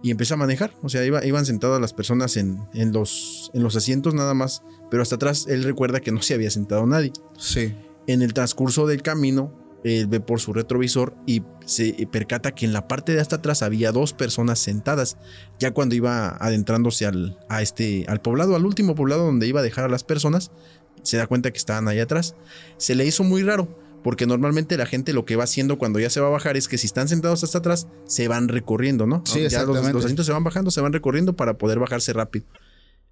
y 0.04 0.12
empezó 0.12 0.36
a 0.36 0.38
manejar. 0.38 0.74
O 0.84 0.90
sea, 0.90 1.04
iba- 1.04 1.26
iban 1.26 1.46
sentadas 1.46 1.82
las 1.82 1.92
personas 1.94 2.38
en, 2.38 2.60
en 2.74 2.92
los, 2.94 3.52
en 3.54 3.64
los 3.64 3.76
asientos 3.76 4.14
nada 4.14 4.34
más, 4.34 4.62
pero 4.90 5.02
hasta 5.04 5.16
atrás 5.16 5.46
él 5.50 5.64
recuerda 5.64 6.00
que 6.00 6.12
no 6.12 6.22
se 6.22 6.34
había 6.34 6.50
sentado 6.52 6.86
nadie. 6.86 7.12
Sí. 7.38 7.74
En 8.08 8.22
el 8.22 8.34
transcurso 8.34 8.88
del 8.88 9.02
camino, 9.02 9.52
él 9.88 10.08
ve 10.08 10.20
por 10.20 10.40
su 10.40 10.54
retrovisor 10.54 11.16
y 11.26 11.44
se 11.66 12.08
percata 12.12 12.54
que 12.54 12.66
en 12.66 12.74
la 12.74 12.88
parte 12.88 13.14
de 13.14 13.22
hasta 13.22 13.38
atrás 13.38 13.62
había 13.62 13.92
dos 13.92 14.14
personas 14.14 14.60
sentadas. 14.60 15.18
Ya 15.60 15.72
cuando 15.72 15.96
iba 15.96 16.30
adentrándose 16.40 17.06
al, 17.06 17.40
a 17.50 17.62
este, 17.62 18.06
al 18.08 18.22
poblado, 18.22 18.56
al 18.56 18.66
último 18.66 18.96
poblado 18.96 19.26
donde 19.26 19.48
iba 19.48 19.60
a 19.60 19.64
dejar 19.64 19.86
a 19.86 19.90
las 19.90 20.04
personas, 20.04 20.52
se 21.04 21.18
da 21.18 21.28
cuenta 21.28 21.52
que 21.52 21.58
estaban 21.58 21.88
ahí 21.88 22.00
atrás. 22.00 22.36
Se 22.78 22.96
le 22.96 23.06
hizo 23.06 23.24
muy 23.24 23.44
raro, 23.44 23.68
porque 24.04 24.26
normalmente 24.26 24.78
la 24.78 24.86
gente 24.86 25.14
lo 25.14 25.26
que 25.26 25.36
va 25.36 25.44
haciendo 25.44 25.78
cuando 25.78 26.00
ya 26.00 26.10
se 26.10 26.20
va 26.20 26.28
a 26.28 26.32
bajar 26.32 26.58
es 26.58 26.68
que 26.68 26.78
si 26.78 26.88
están 26.88 27.08
sentados 27.08 27.44
hasta 27.44 27.60
atrás, 27.60 27.88
se 28.06 28.28
van 28.28 28.48
recorriendo, 28.48 29.06
¿no? 29.06 29.24
Sí, 29.26 29.48
ya 29.50 29.64
los, 29.64 29.86
los 29.92 30.04
asientos 30.04 30.26
se 30.26 30.32
van 30.32 30.44
bajando, 30.44 30.72
se 30.72 30.82
van 30.82 30.94
recorriendo 30.94 31.36
para 31.36 31.58
poder 31.58 31.80
bajarse 31.80 32.14
rápido. 32.14 32.46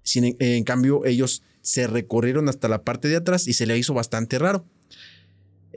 Sin, 0.02 0.36
en 0.38 0.64
cambio, 0.64 1.04
ellos 1.04 1.42
se 1.62 1.88
recorrieron 1.88 2.48
hasta 2.48 2.68
la 2.68 2.82
parte 2.82 3.08
de 3.08 3.16
atrás 3.16 3.48
y 3.48 3.54
se 3.54 3.66
le 3.66 3.76
hizo 3.76 3.92
bastante 3.92 4.38
raro. 4.38 4.64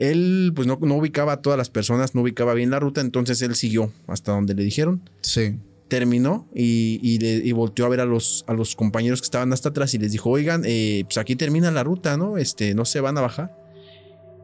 Él 0.00 0.52
pues 0.56 0.66
no, 0.66 0.76
no 0.82 0.96
ubicaba 0.96 1.34
a 1.34 1.42
todas 1.42 1.56
las 1.56 1.70
personas, 1.70 2.14
no 2.16 2.22
ubicaba 2.22 2.54
bien 2.54 2.70
la 2.70 2.80
ruta, 2.80 3.00
entonces 3.00 3.40
él 3.42 3.54
siguió 3.54 3.92
hasta 4.08 4.32
donde 4.32 4.54
le 4.54 4.64
dijeron. 4.64 5.08
Sí. 5.20 5.56
Terminó 5.88 6.48
y, 6.54 6.98
y, 7.02 7.18
le- 7.18 7.46
y 7.46 7.52
volteó 7.52 7.84
a 7.86 7.88
ver 7.88 8.00
a 8.00 8.04
los, 8.06 8.44
a 8.48 8.54
los 8.54 8.74
compañeros 8.76 9.20
que 9.20 9.26
estaban 9.26 9.52
hasta 9.52 9.68
atrás 9.68 9.92
y 9.94 9.98
les 9.98 10.10
dijo, 10.12 10.30
oigan, 10.30 10.62
eh, 10.64 11.02
pues 11.04 11.18
aquí 11.18 11.36
termina 11.36 11.70
la 11.70 11.84
ruta, 11.84 12.16
¿no? 12.16 12.38
Este, 12.38 12.74
no 12.74 12.84
se 12.84 13.00
van 13.00 13.18
a 13.18 13.20
bajar. 13.20 13.56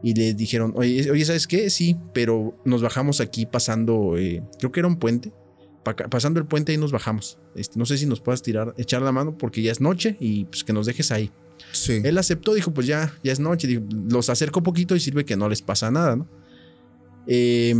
Y 0.03 0.13
les 0.13 0.37
dijeron, 0.37 0.73
oye, 0.75 1.09
oye, 1.09 1.25
¿sabes 1.25 1.47
qué? 1.47 1.69
Sí, 1.71 1.95
pero 2.13 2.55
nos 2.65 2.81
bajamos 2.83 3.19
aquí 3.19 3.45
pasando, 3.47 4.15
eh, 4.17 4.43
creo 4.59 4.71
que 4.71 4.79
era 4.81 4.87
un 4.87 4.97
puente. 4.97 5.31
Pa- 5.95 6.09
pasando 6.09 6.39
el 6.39 6.45
puente 6.45 6.73
y 6.73 6.77
nos 6.77 6.91
bajamos. 6.91 7.37
Este, 7.55 7.77
no 7.79 7.85
sé 7.85 7.97
si 7.97 8.05
nos 8.05 8.19
puedas 8.19 8.41
tirar, 8.41 8.73
echar 8.77 9.01
la 9.01 9.11
mano 9.11 9.37
porque 9.37 9.61
ya 9.61 9.71
es 9.71 9.79
noche 9.79 10.17
y 10.19 10.45
pues 10.45 10.63
que 10.63 10.73
nos 10.73 10.85
dejes 10.85 11.11
ahí. 11.11 11.31
Sí. 11.71 12.01
Él 12.03 12.17
aceptó, 12.17 12.53
dijo, 12.53 12.71
pues 12.73 12.87
ya, 12.87 13.13
ya 13.23 13.31
es 13.31 13.39
noche. 13.39 13.67
Dijo, 13.67 13.83
los 14.09 14.29
acerco 14.29 14.61
poquito 14.63 14.95
y 14.95 14.99
sirve 14.99 15.23
que 15.25 15.35
no 15.37 15.47
les 15.49 15.61
pasa 15.61 15.89
nada, 15.91 16.15
¿no? 16.15 16.27
Eh, 17.27 17.73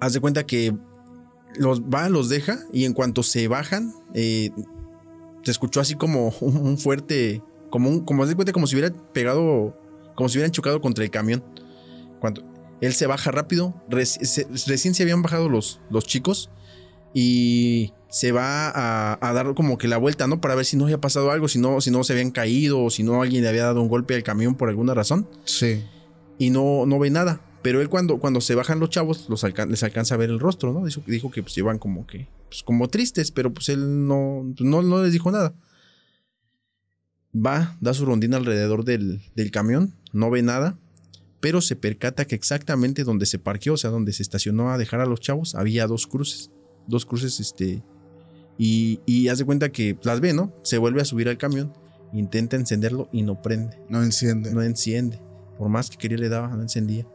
haz 0.00 0.12
de 0.12 0.20
cuenta 0.20 0.44
que 0.46 0.74
los 1.56 1.82
va, 1.82 2.08
los 2.08 2.28
deja 2.28 2.58
y 2.72 2.84
en 2.84 2.92
cuanto 2.92 3.22
se 3.22 3.48
bajan, 3.48 3.92
eh, 4.14 4.50
se 5.42 5.50
escuchó 5.50 5.80
así 5.80 5.94
como 5.94 6.28
un, 6.40 6.56
un 6.56 6.78
fuerte, 6.78 7.42
como 7.70 7.88
un, 7.90 8.00
como 8.04 8.22
haz 8.22 8.28
de 8.28 8.34
cuenta 8.34 8.52
como 8.52 8.66
si 8.66 8.76
hubiera 8.76 8.94
pegado, 9.12 9.76
como 10.14 10.28
si 10.28 10.38
hubieran 10.38 10.52
chocado 10.52 10.80
contra 10.80 11.04
el 11.04 11.10
camión. 11.10 11.42
Cuando 12.20 12.42
él 12.80 12.92
se 12.92 13.06
baja 13.06 13.30
rápido, 13.30 13.74
reci- 13.88 14.24
se- 14.24 14.46
recién 14.70 14.94
se 14.94 15.02
habían 15.02 15.22
bajado 15.22 15.48
los, 15.48 15.80
los 15.90 16.04
chicos 16.04 16.50
y 17.14 17.92
se 18.10 18.32
va 18.32 18.68
a, 18.70 19.18
a 19.20 19.32
dar 19.32 19.54
como 19.54 19.76
que 19.78 19.88
la 19.88 19.98
vuelta, 19.98 20.26
¿no? 20.26 20.40
Para 20.40 20.54
ver 20.54 20.64
si 20.64 20.76
no 20.76 20.84
había 20.84 21.00
pasado 21.00 21.30
algo, 21.30 21.48
si 21.48 21.58
no, 21.58 21.80
si 21.80 21.90
no 21.90 22.04
se 22.04 22.12
habían 22.14 22.30
caído 22.30 22.82
o 22.82 22.90
si 22.90 23.02
no 23.02 23.20
alguien 23.22 23.42
le 23.42 23.48
había 23.48 23.64
dado 23.64 23.82
un 23.82 23.88
golpe 23.88 24.14
al 24.14 24.22
camión 24.22 24.54
por 24.54 24.68
alguna 24.68 24.94
razón 24.94 25.28
Sí. 25.44 25.82
y 26.38 26.50
no, 26.50 26.86
no 26.86 26.98
ve 26.98 27.10
nada. 27.10 27.40
Pero 27.60 27.80
él 27.80 27.88
cuando, 27.88 28.18
cuando 28.18 28.40
se 28.40 28.54
bajan 28.54 28.78
los 28.80 28.88
chavos, 28.90 29.26
los 29.28 29.42
les 29.42 29.82
alcanza 29.82 30.14
a 30.14 30.18
ver 30.18 30.30
el 30.30 30.38
rostro, 30.40 30.72
¿no? 30.72 30.84
Dijo, 30.86 31.02
dijo 31.06 31.30
que 31.30 31.42
pues 31.42 31.58
iban 31.58 31.78
como 31.78 32.06
que, 32.06 32.28
pues 32.48 32.62
como 32.62 32.88
tristes, 32.88 33.30
pero 33.32 33.52
pues 33.52 33.68
él 33.68 34.06
no, 34.06 34.44
no, 34.60 34.80
no 34.82 35.02
les 35.02 35.12
dijo 35.12 35.30
nada. 35.30 35.54
Va, 37.34 37.76
da 37.80 37.92
su 37.94 38.06
rondina 38.06 38.36
alrededor 38.36 38.84
del, 38.84 39.20
del 39.34 39.50
camión, 39.50 39.92
no 40.12 40.30
ve 40.30 40.42
nada, 40.42 40.78
pero 41.40 41.60
se 41.60 41.76
percata 41.76 42.24
que 42.26 42.34
exactamente 42.34 43.04
donde 43.04 43.26
se 43.26 43.38
parqueó, 43.38 43.74
o 43.74 43.76
sea, 43.76 43.90
donde 43.90 44.12
se 44.12 44.22
estacionó 44.22 44.70
a 44.70 44.78
dejar 44.78 45.00
a 45.00 45.06
los 45.06 45.20
chavos, 45.20 45.54
había 45.54 45.86
dos 45.86 46.06
cruces. 46.06 46.50
Dos 46.88 47.06
cruces, 47.06 47.38
este. 47.38 47.82
Y, 48.58 48.98
y 49.06 49.28
hace 49.28 49.44
cuenta 49.44 49.68
que 49.70 49.96
las 50.02 50.20
ve, 50.20 50.32
¿no? 50.32 50.52
Se 50.62 50.78
vuelve 50.78 51.00
a 51.00 51.04
subir 51.04 51.28
al 51.28 51.38
camión, 51.38 51.72
intenta 52.12 52.56
encenderlo 52.56 53.08
y 53.12 53.22
no 53.22 53.40
prende 53.40 53.78
No 53.88 54.02
enciende. 54.02 54.52
no 54.52 54.62
enciende. 54.62 55.20
Por 55.56 55.68
más 55.68 55.90
que 55.90 55.96
quería 55.96 56.18
le 56.18 56.28
daba, 56.28 56.48
no 56.48 56.62
encendía. 56.62 57.06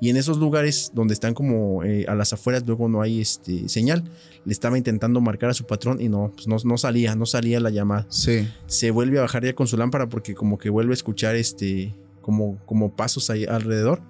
Y 0.00 0.08
en 0.08 0.16
esos 0.16 0.38
lugares 0.38 0.90
donde 0.94 1.12
están 1.14 1.34
como 1.34 1.84
eh, 1.84 2.06
a 2.08 2.14
las 2.14 2.32
afueras, 2.32 2.66
luego 2.66 2.88
no 2.88 3.02
hay 3.02 3.20
este, 3.20 3.68
señal. 3.68 4.04
Le 4.44 4.52
estaba 4.52 4.78
intentando 4.78 5.20
marcar 5.20 5.50
a 5.50 5.54
su 5.54 5.66
patrón 5.66 6.00
y 6.00 6.08
no, 6.08 6.32
pues 6.34 6.46
no, 6.48 6.56
no 6.64 6.78
salía, 6.78 7.14
no 7.14 7.26
salía 7.26 7.60
la 7.60 7.68
llamada. 7.70 8.06
Sí. 8.08 8.48
Se 8.66 8.90
vuelve 8.90 9.18
a 9.18 9.22
bajar 9.22 9.44
ya 9.44 9.54
con 9.54 9.66
su 9.66 9.76
lámpara 9.76 10.08
porque 10.08 10.34
como 10.34 10.58
que 10.58 10.70
vuelve 10.70 10.92
a 10.92 10.94
escuchar 10.94 11.36
este, 11.36 11.94
como, 12.22 12.58
como 12.64 12.96
pasos 12.96 13.28
ahí 13.30 13.44
alrededor. 13.44 14.02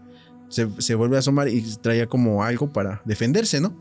Se, 0.49 0.69
se 0.79 0.95
vuelve 0.95 1.17
a 1.17 1.19
asomar 1.19 1.49
y 1.49 1.61
traía 1.83 2.07
como 2.07 2.43
algo 2.45 2.73
para 2.73 3.03
defenderse, 3.05 3.61
¿no? 3.61 3.77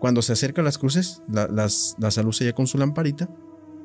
Cuando 0.00 0.22
se 0.22 0.32
acerca 0.32 0.62
a 0.62 0.64
las 0.64 0.78
cruces, 0.78 1.22
la- 1.30 1.46
las, 1.46 1.94
las 2.00 2.18
aluce 2.18 2.44
ya 2.44 2.52
con 2.54 2.66
su 2.66 2.76
lamparita 2.78 3.28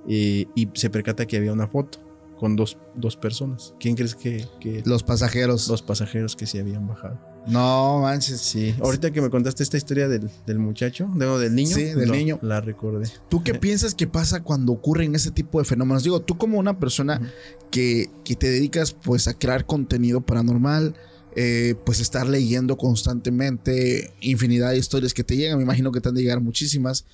eh, 0.07 0.47
y 0.55 0.69
se 0.73 0.89
percata 0.89 1.27
que 1.27 1.37
había 1.37 1.53
una 1.53 1.67
foto 1.67 1.99
con 2.39 2.55
dos, 2.55 2.77
dos 2.95 3.15
personas. 3.15 3.73
¿Quién 3.79 3.95
crees 3.95 4.15
que, 4.15 4.45
que 4.59 4.81
Los 4.85 5.03
pasajeros. 5.03 5.67
los 5.69 5.81
pasajeros 5.81 6.35
que 6.35 6.45
se 6.47 6.59
habían 6.59 6.85
bajado. 6.87 7.19
No 7.47 7.99
manches. 8.01 8.41
Sí, 8.41 8.75
ahorita 8.81 9.11
que 9.11 9.21
me 9.21 9.29
contaste 9.29 9.61
esta 9.63 9.77
historia 9.77 10.07
del, 10.07 10.29
del 10.47 10.57
muchacho, 10.59 11.07
no, 11.13 11.37
del 11.37 11.53
niño, 11.55 11.75
Sí, 11.75 11.83
del 11.85 12.07
no, 12.07 12.13
niño. 12.15 12.39
la 12.41 12.59
recordé. 12.59 13.07
¿Tú 13.29 13.43
qué 13.43 13.53
piensas 13.59 13.93
que 13.95 14.07
pasa 14.07 14.41
cuando 14.43 14.71
ocurren 14.73 15.13
ese 15.15 15.31
tipo 15.31 15.59
de 15.59 15.65
fenómenos? 15.65 16.03
Digo, 16.03 16.21
tú 16.21 16.37
como 16.37 16.57
una 16.59 16.79
persona 16.79 17.21
que, 17.71 18.09
que 18.25 18.35
te 18.35 18.49
dedicas 18.49 18.93
pues 18.93 19.27
a 19.27 19.33
crear 19.37 19.65
contenido 19.65 20.21
paranormal, 20.21 20.95
eh, 21.35 21.75
pues 21.85 21.99
estar 21.99 22.27
leyendo 22.27 22.77
constantemente 22.77 24.13
infinidad 24.21 24.71
de 24.71 24.77
historias 24.77 25.13
que 25.13 25.23
te 25.23 25.35
llegan, 25.35 25.57
me 25.57 25.63
imagino 25.63 25.91
que 25.91 25.99
te 25.99 26.07
han 26.09 26.15
de 26.15 26.21
llegar 26.21 26.41
muchísimas. 26.41 27.05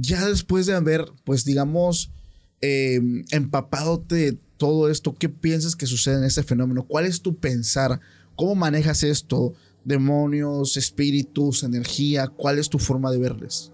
Ya 0.00 0.24
después 0.24 0.64
de 0.66 0.74
haber, 0.74 1.04
pues 1.24 1.44
digamos, 1.44 2.12
eh, 2.60 3.00
empapadote 3.32 4.14
de 4.14 4.38
todo 4.56 4.88
esto, 4.88 5.14
¿qué 5.14 5.28
piensas 5.28 5.74
que 5.74 5.86
sucede 5.86 6.18
en 6.18 6.24
este 6.24 6.44
fenómeno? 6.44 6.86
¿Cuál 6.86 7.04
es 7.04 7.20
tu 7.20 7.36
pensar? 7.36 8.00
¿Cómo 8.36 8.54
manejas 8.54 9.02
esto? 9.02 9.54
Demonios, 9.84 10.76
espíritus, 10.76 11.64
energía, 11.64 12.28
¿cuál 12.28 12.60
es 12.60 12.70
tu 12.70 12.78
forma 12.78 13.10
de 13.10 13.18
verles? 13.18 13.72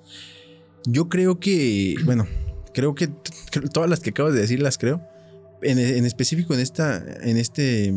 Yo 0.86 1.10
creo 1.10 1.38
que, 1.38 1.96
bueno, 2.06 2.26
creo 2.72 2.94
que 2.94 3.08
todas 3.72 3.90
las 3.90 4.00
que 4.00 4.10
acabas 4.10 4.32
de 4.32 4.40
decir 4.40 4.62
las 4.62 4.78
creo. 4.78 5.02
En, 5.60 5.78
en 5.78 6.06
específico 6.06 6.54
en 6.54 6.60
esta, 6.60 7.04
en 7.20 7.36
este, 7.36 7.94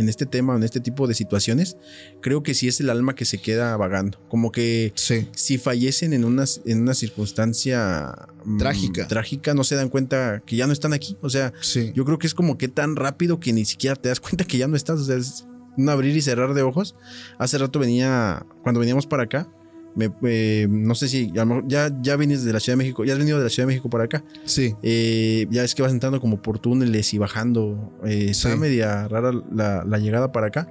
en 0.00 0.08
este 0.08 0.26
tema, 0.26 0.56
en 0.56 0.62
este 0.62 0.80
tipo 0.80 1.06
de 1.06 1.14
situaciones, 1.14 1.76
creo 2.20 2.42
que 2.42 2.54
sí 2.54 2.66
es 2.68 2.80
el 2.80 2.90
alma 2.90 3.14
que 3.14 3.24
se 3.24 3.38
queda 3.38 3.76
vagando. 3.76 4.18
Como 4.28 4.50
que 4.50 4.92
Sí. 4.96 5.28
si 5.36 5.58
fallecen 5.58 6.12
en 6.12 6.24
una, 6.24 6.44
en 6.64 6.80
una 6.82 6.94
circunstancia 6.94 8.14
mm, 8.44 8.58
Trágica. 8.58 9.06
trágica, 9.08 9.54
no 9.54 9.64
se 9.64 9.74
dan 9.76 9.88
cuenta 9.88 10.42
que 10.44 10.56
ya 10.56 10.66
no 10.66 10.72
están 10.72 10.92
aquí. 10.92 11.16
O 11.20 11.30
sea, 11.30 11.52
Sí. 11.60 11.92
Yo 11.94 12.04
creo 12.04 12.18
que 12.18 12.26
es 12.26 12.34
como 12.34 12.58
que 12.58 12.68
tan 12.68 12.96
rápido 12.96 13.38
que 13.40 13.52
ni 13.52 13.64
siquiera 13.64 13.94
te 13.96 14.08
das 14.08 14.20
cuenta 14.20 14.44
que 14.44 14.58
ya 14.58 14.66
no 14.68 14.76
estás. 14.76 15.00
O 15.00 15.04
sea, 15.04 15.16
es 15.16 15.46
un 15.76 15.88
abrir 15.88 16.16
y 16.16 16.20
cerrar 16.22 16.54
de 16.54 16.62
ojos. 16.62 16.94
Hace 17.38 17.58
rato 17.58 17.78
venía, 17.78 18.44
cuando 18.62 18.80
veníamos 18.80 19.06
para 19.06 19.24
acá, 19.24 19.48
me, 19.94 20.10
eh, 20.22 20.66
no 20.70 20.94
sé 20.94 21.08
si 21.08 21.30
a 21.36 21.44
lo 21.44 21.46
mejor 21.46 21.64
ya, 21.68 21.90
ya 22.00 22.16
vienes 22.16 22.44
de 22.44 22.52
la 22.52 22.60
Ciudad 22.60 22.74
de 22.78 22.84
México, 22.84 23.04
ya 23.04 23.12
has 23.14 23.18
venido 23.18 23.38
de 23.38 23.44
la 23.44 23.50
Ciudad 23.50 23.66
de 23.66 23.72
México 23.74 23.90
para 23.90 24.04
acá. 24.04 24.22
Sí. 24.44 24.74
Eh, 24.82 25.46
ya 25.50 25.64
es 25.64 25.74
que 25.74 25.82
vas 25.82 25.92
entrando 25.92 26.20
como 26.20 26.40
por 26.40 26.58
túneles 26.58 27.12
y 27.14 27.18
bajando. 27.18 27.92
Eh, 28.04 28.28
está 28.30 28.52
Sí. 28.52 28.58
media 28.58 29.08
rara 29.08 29.32
la, 29.52 29.84
la 29.84 29.98
llegada 29.98 30.32
para 30.32 30.46
acá. 30.48 30.68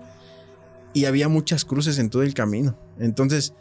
Y 0.93 1.05
había 1.05 1.27
muchas 1.29 1.65
cruces 1.65 1.99
en 1.99 2.09
todo 2.09 2.23
el 2.23 2.33
camino. 2.33 2.77
Entonces 2.99 3.53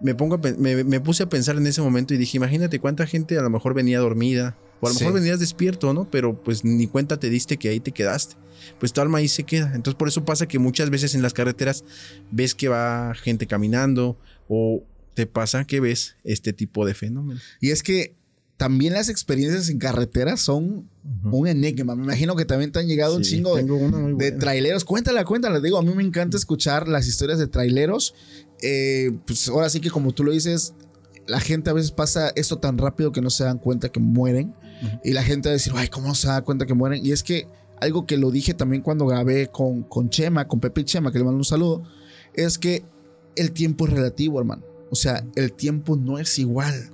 me, 0.00 0.14
pongo 0.14 0.34
a 0.36 0.38
me, 0.58 0.82
me 0.84 1.00
puse 1.00 1.22
a 1.22 1.28
pensar 1.28 1.56
en 1.56 1.66
ese 1.66 1.80
momento 1.82 2.14
y 2.14 2.16
dije, 2.16 2.36
imagínate 2.38 2.80
cuánta 2.80 3.06
gente 3.06 3.38
a 3.38 3.42
lo 3.42 3.50
mejor 3.50 3.74
venía 3.74 4.00
dormida. 4.00 4.56
O 4.80 4.86
a 4.86 4.90
lo 4.90 4.94
Sí. 4.96 5.04
mejor 5.04 5.20
venías 5.20 5.38
despierto, 5.38 5.94
¿no? 5.94 6.10
Pero 6.10 6.34
pues 6.42 6.64
ni 6.64 6.86
cuenta 6.86 7.18
te 7.18 7.30
diste 7.30 7.56
que 7.58 7.68
ahí 7.68 7.78
te 7.80 7.92
quedaste. 7.92 8.34
Pues 8.80 8.92
tu 8.92 9.00
alma 9.00 9.18
ahí 9.18 9.28
se 9.28 9.44
queda. 9.44 9.72
Entonces 9.74 9.94
por 9.94 10.08
eso 10.08 10.24
pasa 10.24 10.46
que 10.46 10.58
muchas 10.58 10.90
veces 10.90 11.14
en 11.14 11.22
las 11.22 11.32
carreteras 11.32 11.84
ves 12.30 12.54
que 12.54 12.68
va 12.68 13.14
gente 13.14 13.46
caminando 13.46 14.18
o 14.48 14.82
te 15.14 15.26
pasa 15.26 15.64
que 15.64 15.80
ves 15.80 16.16
este 16.24 16.52
tipo 16.52 16.84
de 16.84 16.94
fenómenos. 16.94 17.42
Y 17.60 17.70
es 17.70 17.82
que 17.82 18.16
también 18.56 18.92
las 18.92 19.08
experiencias 19.08 19.68
en 19.68 19.78
carretera 19.78 20.36
son 20.36 20.88
un 21.24 21.48
enigma. 21.48 21.96
Me 21.96 22.04
imagino 22.04 22.36
que 22.36 22.44
también 22.44 22.70
te 22.72 22.78
han 22.78 22.86
llegado 22.86 23.16
un 23.16 23.22
chingo 23.22 23.56
de, 23.56 23.64
de 24.16 24.32
traileros. 24.32 24.84
Cuéntala, 24.84 25.24
cuéntala. 25.24 25.60
Digo, 25.60 25.78
a 25.78 25.82
mí 25.82 25.92
me 25.94 26.02
encanta 26.02 26.36
escuchar 26.36 26.88
las 26.88 27.06
historias 27.08 27.38
de 27.38 27.46
traileros. 27.46 28.14
Eh, 28.62 29.12
pues 29.26 29.48
ahora 29.48 29.68
sí 29.68 29.80
que 29.80 29.90
como 29.90 30.12
tú 30.12 30.22
lo 30.22 30.32
dices, 30.32 30.74
la 31.26 31.40
gente 31.40 31.70
a 31.70 31.72
veces 31.72 31.90
pasa 31.90 32.32
esto 32.36 32.58
tan 32.58 32.78
rápido 32.78 33.12
que 33.12 33.20
no 33.20 33.30
se 33.30 33.44
dan 33.44 33.58
cuenta 33.58 33.88
que 33.88 34.00
mueren. 34.00 34.54
Ujú. 34.82 35.00
Y 35.04 35.12
la 35.12 35.24
gente 35.24 35.48
va 35.48 35.50
a 35.50 35.54
decir, 35.54 35.72
ay, 35.76 35.88
¿cómo 35.88 36.08
no 36.08 36.14
se 36.14 36.28
da 36.28 36.42
cuenta 36.42 36.64
que 36.64 36.74
mueren? 36.74 37.04
Y 37.04 37.12
es 37.12 37.22
que 37.22 37.48
algo 37.80 38.06
que 38.06 38.16
lo 38.16 38.30
dije 38.30 38.54
también 38.54 38.82
cuando 38.82 39.06
grabé 39.06 39.48
con, 39.48 39.82
con 39.82 40.10
Chema, 40.10 40.46
con 40.46 40.60
Pepe 40.60 40.82
y 40.82 40.84
Chema, 40.84 41.10
que 41.10 41.18
le 41.18 41.24
mando 41.24 41.38
un 41.38 41.44
saludo, 41.44 41.82
es 42.34 42.58
que 42.58 42.84
el 43.36 43.50
tiempo 43.50 43.86
es 43.86 43.92
relativo, 43.92 44.38
hermano. 44.38 44.62
O 44.90 44.96
sea, 44.96 45.26
el 45.34 45.52
tiempo 45.52 45.96
no 45.96 46.18
es 46.18 46.38
igual, 46.38 46.90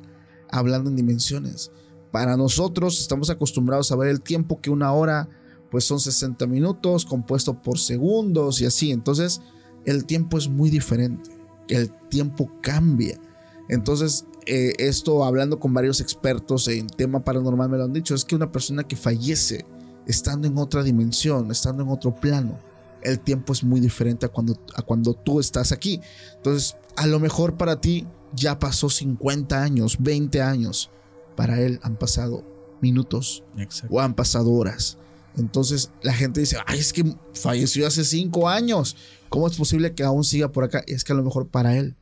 hablando 0.50 0.90
en 0.90 0.96
dimensiones. 0.96 1.70
Para 2.10 2.36
nosotros 2.36 3.00
estamos 3.00 3.30
acostumbrados 3.30 3.92
a 3.92 3.96
ver 3.96 4.08
el 4.08 4.20
tiempo 4.20 4.60
que 4.60 4.70
una 4.70 4.92
hora, 4.92 5.28
pues 5.70 5.84
son 5.84 6.00
60 6.00 6.46
minutos, 6.46 7.04
compuesto 7.04 7.62
por 7.62 7.78
segundos 7.78 8.60
y 8.60 8.66
así. 8.66 8.90
Entonces, 8.90 9.40
el 9.84 10.04
tiempo 10.04 10.38
es 10.38 10.48
muy 10.48 10.70
diferente. 10.70 11.30
El 11.68 11.90
tiempo 12.08 12.50
cambia. 12.62 13.20
Entonces, 13.68 14.26
eh, 14.46 14.72
esto 14.78 15.24
hablando 15.24 15.60
con 15.60 15.72
varios 15.72 16.00
expertos 16.00 16.66
en 16.66 16.88
tema 16.88 17.22
paranormal 17.22 17.68
me 17.68 17.78
lo 17.78 17.84
han 17.84 17.92
dicho, 17.92 18.14
es 18.14 18.24
que 18.24 18.34
una 18.34 18.50
persona 18.50 18.82
que 18.82 18.96
fallece 18.96 19.64
estando 20.06 20.48
en 20.48 20.58
otra 20.58 20.82
dimensión, 20.82 21.50
estando 21.50 21.84
en 21.84 21.88
otro 21.88 22.14
plano, 22.14 22.58
el 23.02 23.20
tiempo 23.20 23.52
es 23.52 23.62
muy 23.62 23.80
diferente 23.80 24.26
a 24.26 24.28
cuando, 24.28 24.58
a 24.74 24.82
cuando 24.82 25.14
tú 25.14 25.38
estás 25.40 25.72
aquí. 25.72 26.00
Entonces, 26.36 26.76
a 26.96 27.06
lo 27.06 27.20
mejor 27.20 27.56
para 27.56 27.80
ti 27.80 28.06
ya 28.34 28.58
pasó 28.58 28.88
50 28.88 29.62
años, 29.62 29.96
20 30.00 30.40
años. 30.42 30.90
Para 31.36 31.60
él 31.60 31.80
han 31.82 31.96
pasado 31.96 32.44
minutos 32.80 33.44
Exacto. 33.56 33.94
o 33.94 34.00
han 34.00 34.14
pasado 34.14 34.50
horas. 34.52 34.98
Entonces 35.36 35.90
la 36.02 36.12
gente 36.12 36.40
dice, 36.40 36.56
ay, 36.66 36.78
es 36.78 36.92
que 36.92 37.14
falleció 37.34 37.86
hace 37.86 38.04
5 38.04 38.48
años. 38.48 38.96
¿Cómo 39.28 39.46
es 39.46 39.56
posible 39.56 39.94
que 39.94 40.02
aún 40.02 40.24
siga 40.24 40.52
por 40.52 40.64
acá? 40.64 40.82
Y 40.86 40.92
es 40.92 41.04
que 41.04 41.12
a 41.12 41.16
lo 41.16 41.22
mejor 41.22 41.48
para 41.48 41.76
él 41.76 41.96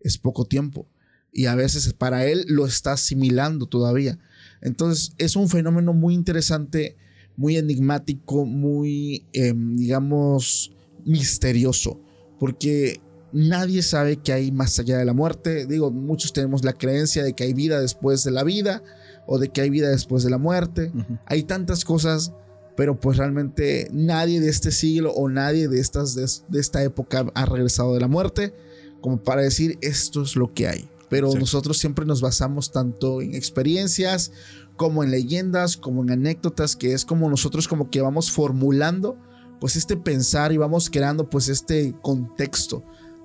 es 0.00 0.18
poco 0.18 0.44
tiempo. 0.44 0.86
Y 1.32 1.46
a 1.46 1.54
veces 1.54 1.92
para 1.92 2.26
él 2.26 2.44
lo 2.48 2.66
está 2.66 2.92
asimilando 2.92 3.66
todavía. 3.66 4.18
Entonces 4.60 5.14
es 5.18 5.36
un 5.36 5.48
fenómeno 5.48 5.92
muy 5.92 6.14
interesante, 6.14 6.96
muy 7.36 7.56
enigmático, 7.56 8.44
muy, 8.44 9.26
eh, 9.32 9.52
digamos, 9.54 10.72
misterioso. 11.04 12.00
Porque 12.38 13.00
nadie 13.34 13.82
sabe 13.82 14.16
que 14.16 14.32
hay 14.32 14.50
más 14.52 14.78
allá 14.78 14.96
de 14.96 15.04
la 15.04 15.12
muerte. 15.12 15.66
Digo, 15.66 15.90
muchos 15.90 16.32
tenemos 16.32 16.64
la 16.64 16.72
creencia 16.72 17.22
de 17.22 17.34
que 17.34 17.44
hay 17.44 17.52
vida 17.52 17.80
después 17.80 18.24
de 18.24 18.30
la 18.30 18.44
vida 18.44 18.82
o 19.26 19.38
de 19.38 19.48
que 19.48 19.60
hay 19.60 19.70
vida 19.70 19.90
después 19.90 20.22
de 20.22 20.30
la 20.30 20.38
muerte. 20.38 20.92
Hay 21.26 21.42
tantas 21.42 21.84
cosas, 21.84 22.32
pero 22.76 22.98
pues 22.98 23.18
realmente 23.18 23.88
nadie 23.92 24.40
de 24.40 24.48
este 24.48 24.70
siglo 24.70 25.12
o 25.12 25.28
nadie 25.28 25.68
de, 25.68 25.80
estas, 25.80 26.14
de, 26.14 26.26
de 26.48 26.60
esta 26.60 26.82
época 26.82 27.26
ha 27.34 27.44
regresado 27.44 27.92
de 27.92 28.00
la 28.00 28.08
muerte 28.08 28.54
como 29.00 29.22
para 29.22 29.42
decir 29.42 29.78
esto 29.82 30.22
es 30.22 30.36
lo 30.36 30.54
que 30.54 30.68
hay. 30.68 30.88
Pero 31.10 31.30
nosotros 31.34 31.76
siempre 31.76 32.06
nos 32.06 32.20
basamos 32.20 32.72
tanto 32.72 33.20
en 33.20 33.34
experiencias 33.34 34.32
como 34.76 35.04
en 35.04 35.10
leyendas, 35.10 35.76
como 35.76 36.02
en 36.02 36.10
anécdotas, 36.10 36.74
que 36.74 36.92
es 36.92 37.04
como 37.04 37.28
nosotros 37.28 37.68
como 37.68 37.90
que 37.90 38.00
vamos 38.00 38.30
formulando 38.30 39.18
pues 39.60 39.76
este 39.76 39.96
pensar 39.96 40.52
y 40.52 40.56
vamos 40.56 40.90
creando 40.90 41.28
pues 41.28 41.48
este 41.48 41.94
contexto. 42.02 42.84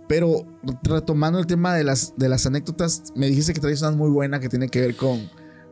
Pero 0.10 0.44
retomando 0.82 1.38
el 1.38 1.46
tema 1.46 1.76
de 1.76 1.84
las, 1.84 2.16
de 2.18 2.30
las 2.30 2.48
anécdotas, 2.48 3.14
me 3.16 3.28
dijiste 3.28 3.54
que 3.54 3.60
traes 3.60 3.84
una 3.84 3.92
muy 3.92 4.10
buena 4.10 4.40
que 4.40 4.50
tiene 4.50 4.68
que 4.68 4.82
ver 4.82 4.96
con, 4.96 5.30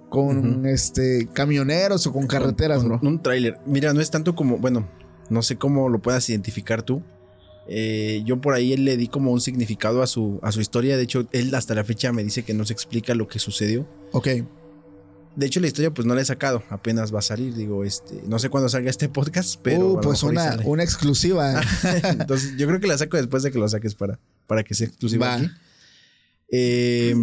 con 0.09 0.67
este, 0.67 1.27
camioneros 1.33 2.05
o 2.05 2.13
con 2.13 2.27
carreteras, 2.27 2.83
Con 2.83 2.87
bro. 2.87 2.99
Un 3.01 3.23
tráiler. 3.23 3.57
Mira, 3.65 3.93
no 3.93 3.99
es 3.99 4.11
tanto 4.11 4.35
como, 4.35 4.59
bueno, 4.59 4.87
no 5.31 5.41
sé 5.41 5.57
cómo 5.57 5.89
lo 5.89 5.99
puedas 6.03 6.29
identificar 6.29 6.83
tú. 6.83 7.01
Eh, 7.67 8.21
yo 8.25 8.39
por 8.39 8.53
ahí 8.53 8.77
le 8.77 8.95
di 8.95 9.07
como 9.07 9.31
un 9.31 9.41
significado 9.41 10.03
a 10.03 10.07
su, 10.07 10.39
a 10.43 10.51
su 10.51 10.61
historia. 10.61 10.97
De 10.97 11.03
hecho, 11.03 11.27
él 11.31 11.55
hasta 11.55 11.73
la 11.73 11.83
fecha 11.83 12.13
me 12.13 12.23
dice 12.23 12.43
que 12.43 12.53
no 12.53 12.63
se 12.63 12.73
explica 12.73 13.15
lo 13.15 13.27
que 13.27 13.39
sucedió. 13.39 13.87
Ok, 14.11 14.27
De 15.37 15.45
hecho, 15.45 15.59
la 15.59 15.67
historia 15.67 15.93
pues 15.93 16.05
no 16.07 16.15
la 16.15 16.21
he 16.21 16.25
sacado. 16.25 16.63
Apenas 16.69 17.13
va 17.13 17.19
a 17.19 17.21
salir. 17.21 17.53
Digo, 17.55 17.83
este, 17.83 18.23
no 18.27 18.39
sé 18.39 18.49
cuándo 18.49 18.67
salga 18.69 18.89
este 18.89 19.07
podcast, 19.07 19.59
pero. 19.61 19.93
Uh, 19.93 20.01
pues 20.01 20.23
una, 20.23 20.57
una 20.65 20.83
exclusiva. 20.83 21.61
Entonces, 22.03 22.57
yo 22.57 22.67
creo 22.67 22.79
que 22.79 22.87
la 22.87 22.97
saco 22.97 23.17
después 23.17 23.43
de 23.43 23.51
que 23.51 23.59
lo 23.59 23.69
saques 23.69 23.93
para, 23.95 24.19
para 24.47 24.63
que 24.63 24.73
sea 24.73 24.87
exclusiva 24.87 25.27
Va. 25.27 25.33
aquí. 25.35 25.49
Eh, 26.51 27.15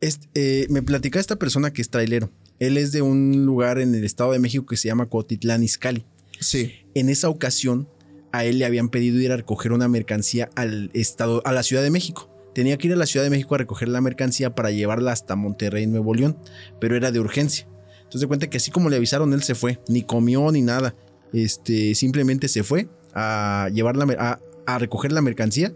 est- 0.00 0.24
eh, 0.34 0.66
me 0.70 0.82
platica 0.82 1.20
esta 1.20 1.36
persona 1.36 1.72
que 1.72 1.82
es 1.82 1.90
trailero. 1.90 2.30
Él 2.58 2.76
es 2.76 2.92
de 2.92 3.02
un 3.02 3.44
lugar 3.46 3.78
en 3.78 3.94
el 3.94 4.04
Estado 4.04 4.32
de 4.32 4.38
México 4.38 4.66
que 4.66 4.76
se 4.76 4.88
llama 4.88 5.06
Cotitlán 5.06 5.62
Izcalli. 5.62 6.04
sí. 6.40 6.72
En 6.94 7.08
esa 7.08 7.28
ocasión, 7.30 7.88
a 8.32 8.44
él 8.44 8.58
le 8.58 8.66
habían 8.66 8.88
pedido 8.90 9.18
ir 9.20 9.32
a 9.32 9.36
recoger 9.36 9.72
una 9.72 9.88
mercancía 9.88 10.50
al 10.56 10.90
estado, 10.92 11.40
a 11.46 11.52
la 11.52 11.62
Ciudad 11.62 11.82
de 11.82 11.90
México. 11.90 12.28
Tenía 12.54 12.76
que 12.76 12.88
ir 12.88 12.92
a 12.92 12.96
la 12.96 13.06
Ciudad 13.06 13.24
de 13.24 13.30
México 13.30 13.54
a 13.54 13.58
recoger 13.58 13.88
la 13.88 14.00
mercancía 14.00 14.54
para 14.54 14.70
llevarla 14.70 15.12
hasta 15.12 15.36
Monterrey, 15.36 15.86
Nuevo 15.86 16.14
León, 16.14 16.36
pero 16.80 16.96
era 16.96 17.10
de 17.10 17.20
urgencia. 17.20 17.66
Entonces 17.98 18.20
de 18.22 18.26
cuenta 18.28 18.50
que 18.50 18.58
así 18.58 18.70
como 18.70 18.90
le 18.90 18.96
avisaron, 18.96 19.32
él 19.32 19.42
se 19.42 19.54
fue, 19.54 19.78
ni 19.88 20.02
comió 20.02 20.50
ni 20.52 20.60
nada. 20.62 20.94
Este, 21.32 21.94
simplemente 21.94 22.48
se 22.48 22.62
fue 22.62 22.88
a 23.14 23.68
llevar 23.72 23.96
la 23.96 24.04
a, 24.18 24.38
a 24.66 24.78
recoger 24.78 25.12
la 25.12 25.22
mercancía. 25.22 25.72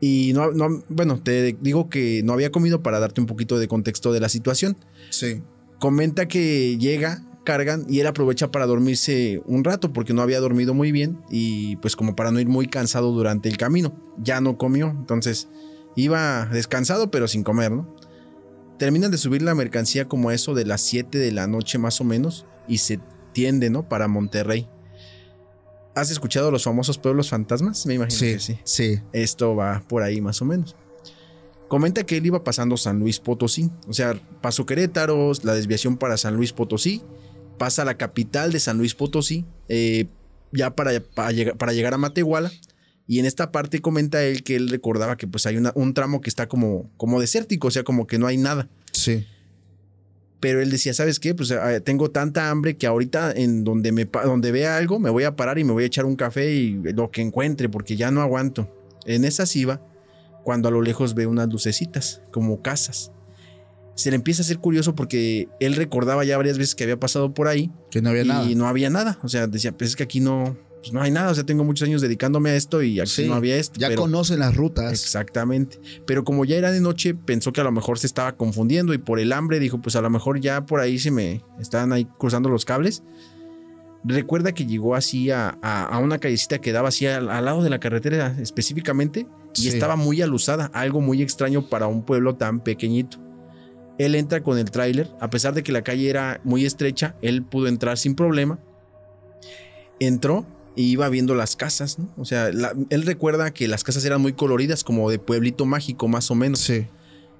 Y 0.00 0.32
no, 0.34 0.50
no, 0.50 0.82
bueno, 0.88 1.22
te 1.22 1.56
digo 1.60 1.88
que 1.88 2.22
no 2.24 2.32
había 2.32 2.50
comido 2.50 2.82
para 2.82 2.98
darte 2.98 3.20
un 3.20 3.26
poquito 3.26 3.58
de 3.58 3.68
contexto 3.68 4.12
de 4.12 4.20
la 4.20 4.28
situación 4.28 4.76
Sí. 5.10 5.40
comenta 5.78 6.26
que 6.26 6.76
llega, 6.78 7.22
cargan 7.44 7.84
y 7.88 8.00
él 8.00 8.06
aprovecha 8.06 8.50
para 8.50 8.66
dormirse 8.66 9.40
un 9.46 9.62
rato 9.64 9.92
porque 9.92 10.12
no 10.14 10.22
había 10.22 10.40
dormido 10.40 10.74
muy 10.74 10.90
bien 10.92 11.18
y 11.30 11.76
pues 11.76 11.94
como 11.96 12.16
para 12.16 12.30
no 12.32 12.40
ir 12.40 12.48
muy 12.48 12.66
cansado 12.66 13.12
durante 13.12 13.48
el 13.48 13.56
camino. 13.56 13.94
Ya 14.18 14.40
no 14.40 14.58
comió, 14.58 14.88
entonces 14.88 15.48
iba 15.96 16.46
descansado 16.46 17.10
pero 17.10 17.28
sin 17.28 17.44
comer, 17.44 17.70
¿no? 17.72 17.94
Terminan 18.78 19.10
de 19.12 19.18
subir 19.18 19.42
la 19.42 19.54
mercancía 19.54 20.06
como 20.08 20.30
eso 20.32 20.54
de 20.54 20.64
las 20.64 20.80
7 20.80 21.18
de 21.18 21.30
la 21.30 21.46
noche 21.46 21.78
más 21.78 22.00
o 22.00 22.04
menos 22.04 22.44
y 22.66 22.78
se 22.78 22.98
tiende, 23.32 23.70
¿no? 23.70 23.88
Para 23.88 24.08
Monterrey. 24.08 24.68
¿Has 25.94 26.10
escuchado 26.10 26.50
los 26.50 26.64
famosos 26.64 26.98
pueblos 26.98 27.30
fantasmas? 27.30 27.86
Me 27.86 27.94
imagino 27.94 28.18
Sí, 28.18 28.32
que 28.32 28.40
sí. 28.40 28.58
sí. 28.64 28.98
Esto 29.12 29.54
va 29.54 29.82
por 29.86 30.02
ahí 30.02 30.20
más 30.20 30.42
o 30.42 30.44
menos. 30.44 30.74
Comenta 31.68 32.04
que 32.04 32.16
él 32.16 32.26
iba 32.26 32.42
pasando 32.44 32.76
San 32.76 32.98
Luis 32.98 33.20
Potosí, 33.20 33.70
o 33.88 33.92
sea, 33.92 34.14
pasó 34.40 34.66
Querétaro, 34.66 35.32
la 35.44 35.54
desviación 35.54 35.96
para 35.96 36.16
San 36.16 36.36
Luis 36.36 36.52
Potosí, 36.52 37.02
pasa 37.58 37.82
a 37.82 37.84
la 37.84 37.96
capital 37.96 38.52
de 38.52 38.60
San 38.60 38.78
Luis 38.78 38.94
Potosí, 38.94 39.44
eh, 39.68 40.06
ya 40.52 40.74
para, 40.74 41.00
para, 41.00 41.32
llegar, 41.32 41.56
para 41.56 41.72
llegar 41.72 41.94
a 41.94 41.98
Matehuala, 41.98 42.50
y 43.06 43.18
en 43.18 43.26
esta 43.26 43.52
parte 43.52 43.80
comenta 43.80 44.22
él 44.24 44.42
que 44.42 44.56
él 44.56 44.68
recordaba 44.70 45.16
que 45.16 45.26
pues 45.26 45.44
hay 45.46 45.56
una- 45.56 45.72
un 45.74 45.92
tramo 45.94 46.20
que 46.20 46.30
está 46.30 46.48
como, 46.48 46.90
como 46.96 47.20
desértico, 47.20 47.68
o 47.68 47.70
sea, 47.70 47.82
como 47.82 48.06
que 48.06 48.18
no 48.18 48.26
hay 48.26 48.36
nada. 48.38 48.68
Sí. 48.92 49.26
Pero 50.40 50.60
él 50.60 50.70
decía, 50.70 50.92
¿sabes 50.94 51.20
qué? 51.20 51.34
Pues 51.34 51.50
ah, 51.52 51.80
tengo 51.80 52.10
tanta 52.10 52.50
hambre 52.50 52.76
que 52.76 52.86
ahorita 52.86 53.32
en 53.32 53.64
donde, 53.64 53.92
me, 53.92 54.04
donde 54.04 54.52
vea 54.52 54.76
algo 54.76 54.98
me 54.98 55.08
voy 55.10 55.24
a 55.24 55.36
parar 55.36 55.58
y 55.58 55.64
me 55.64 55.72
voy 55.72 55.84
a 55.84 55.86
echar 55.86 56.04
un 56.04 56.16
café 56.16 56.52
y 56.54 56.72
lo 56.92 57.10
que 57.10 57.22
encuentre 57.22 57.68
porque 57.70 57.96
ya 57.96 58.10
no 58.10 58.20
aguanto. 58.20 58.68
En 59.06 59.24
esas 59.24 59.54
iba 59.56 59.80
cuando 60.42 60.68
a 60.68 60.70
lo 60.70 60.82
lejos 60.82 61.14
ve 61.14 61.26
unas 61.26 61.48
lucecitas 61.48 62.20
como 62.30 62.60
casas. 62.60 63.10
Se 63.94 64.10
le 64.10 64.16
empieza 64.16 64.42
a 64.42 64.44
hacer 64.44 64.58
curioso 64.58 64.94
porque 64.94 65.48
él 65.60 65.76
recordaba 65.76 66.24
ya 66.24 66.36
varias 66.36 66.58
veces 66.58 66.74
que 66.74 66.82
había 66.84 66.98
pasado 66.98 67.32
por 67.32 67.46
ahí 67.48 67.70
Que 67.90 68.02
no 68.02 68.10
había 68.10 68.22
y 68.22 68.28
nada. 68.28 68.46
no 68.56 68.66
había 68.66 68.90
nada. 68.90 69.18
O 69.22 69.28
sea, 69.28 69.46
decía, 69.46 69.70
pues 69.76 69.90
es 69.90 69.96
que 69.96 70.02
aquí 70.02 70.18
no, 70.20 70.56
pues 70.80 70.92
no 70.92 71.00
hay 71.00 71.12
nada. 71.12 71.30
O 71.30 71.34
sea, 71.34 71.44
tengo 71.44 71.62
muchos 71.62 71.86
años 71.86 72.00
dedicándome 72.02 72.50
a 72.50 72.56
esto 72.56 72.82
y 72.82 72.98
aquí 72.98 73.08
Sí, 73.10 73.26
no 73.28 73.34
había 73.34 73.56
esto. 73.56 73.78
Ya 73.78 73.88
pero- 73.88 74.02
conocen 74.02 74.40
las 74.40 74.56
rutas. 74.56 74.92
Exactamente. 74.92 75.78
Pero 76.06 76.24
como 76.24 76.44
ya 76.44 76.56
era 76.56 76.72
de 76.72 76.80
noche, 76.80 77.14
pensó 77.14 77.52
que 77.52 77.60
a 77.60 77.64
lo 77.64 77.70
mejor 77.70 77.98
se 78.00 78.08
estaba 78.08 78.36
confundiendo 78.36 78.94
y 78.94 78.98
por 78.98 79.20
el 79.20 79.32
hambre 79.32 79.60
dijo, 79.60 79.80
pues 79.80 79.94
a 79.94 80.00
lo 80.00 80.10
mejor 80.10 80.40
ya 80.40 80.66
por 80.66 80.80
ahí 80.80 80.98
se 80.98 81.12
me 81.12 81.42
estaban 81.60 81.92
ahí 81.92 82.06
cruzando 82.18 82.48
los 82.48 82.64
cables. 82.64 83.04
Recuerda 84.06 84.52
que 84.52 84.66
llegó 84.66 84.96
así 84.96 85.30
a, 85.30 85.56
a- 85.62 85.84
a 85.84 85.98
una 85.98 86.18
callecita 86.18 86.58
que 86.60 86.72
daba 86.72 86.88
así 86.88 87.06
al, 87.06 87.30
al 87.30 87.44
lado 87.44 87.62
de 87.62 87.70
la 87.70 87.80
carretera 87.80 88.36
específicamente 88.40 89.26
y 89.56 89.62
Sí. 89.62 89.68
estaba 89.68 89.96
muy 89.96 90.20
alusada, 90.20 90.66
algo 90.74 91.00
muy 91.00 91.22
extraño 91.22 91.68
para 91.70 91.86
un 91.86 92.02
pueblo 92.04 92.34
tan 92.34 92.60
pequeñito. 92.60 93.18
Él 93.98 94.14
entra 94.14 94.42
con 94.42 94.58
el 94.58 94.70
tráiler, 94.70 95.08
a 95.20 95.30
pesar 95.30 95.54
de 95.54 95.62
que 95.62 95.70
la 95.72 95.82
calle 95.82 96.10
era 96.10 96.40
muy 96.44 96.64
estrecha, 96.64 97.14
él 97.22 97.42
pudo 97.44 97.68
entrar 97.68 97.96
sin 97.98 98.14
problema. 98.16 98.58
Entró 100.00 100.44
y 100.76 100.84
iba 100.90 101.08
viendo 101.08 101.34
las 101.36 101.54
casas, 101.54 101.98
¿no? 101.98 102.12
O 102.16 102.24
sea, 102.24 102.50
la- 102.52 102.72
él 102.90 103.02
recuerda 103.06 103.52
que 103.54 103.68
las 103.68 103.84
casas 103.84 104.04
eran 104.04 104.20
muy 104.20 104.32
coloridas, 104.32 104.82
como 104.82 105.08
de 105.10 105.18
pueblito 105.20 105.64
mágico, 105.66 106.08
más 106.08 106.30
o 106.30 106.34
menos. 106.34 106.58
Sí. 106.60 106.86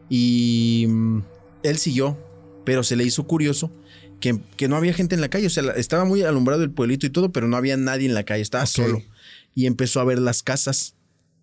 Y 0.08 0.86
mm, 0.88 1.18
él 1.64 1.78
siguió, 1.78 2.16
pero 2.64 2.84
se 2.84 2.94
le 2.94 3.02
hizo 3.04 3.26
curioso 3.26 3.72
que, 4.20 4.38
que 4.56 4.68
no 4.68 4.76
había 4.76 4.92
gente 4.94 5.16
en 5.16 5.20
la 5.20 5.28
calle. 5.28 5.48
O 5.48 5.50
sea, 5.50 5.64
estaba 5.76 6.04
muy 6.04 6.22
alumbrado 6.22 6.62
el 6.62 6.70
pueblito 6.70 7.06
y 7.06 7.10
todo, 7.10 7.32
pero 7.32 7.48
no 7.48 7.56
había 7.56 7.76
nadie 7.76 8.06
en 8.06 8.14
la 8.14 8.22
calle, 8.24 8.42
estaba 8.42 8.66
solo. 8.66 9.02
Y 9.56 9.66
empezó 9.66 10.00
a 10.00 10.04
ver 10.04 10.20
las 10.20 10.42
casas. 10.44 10.93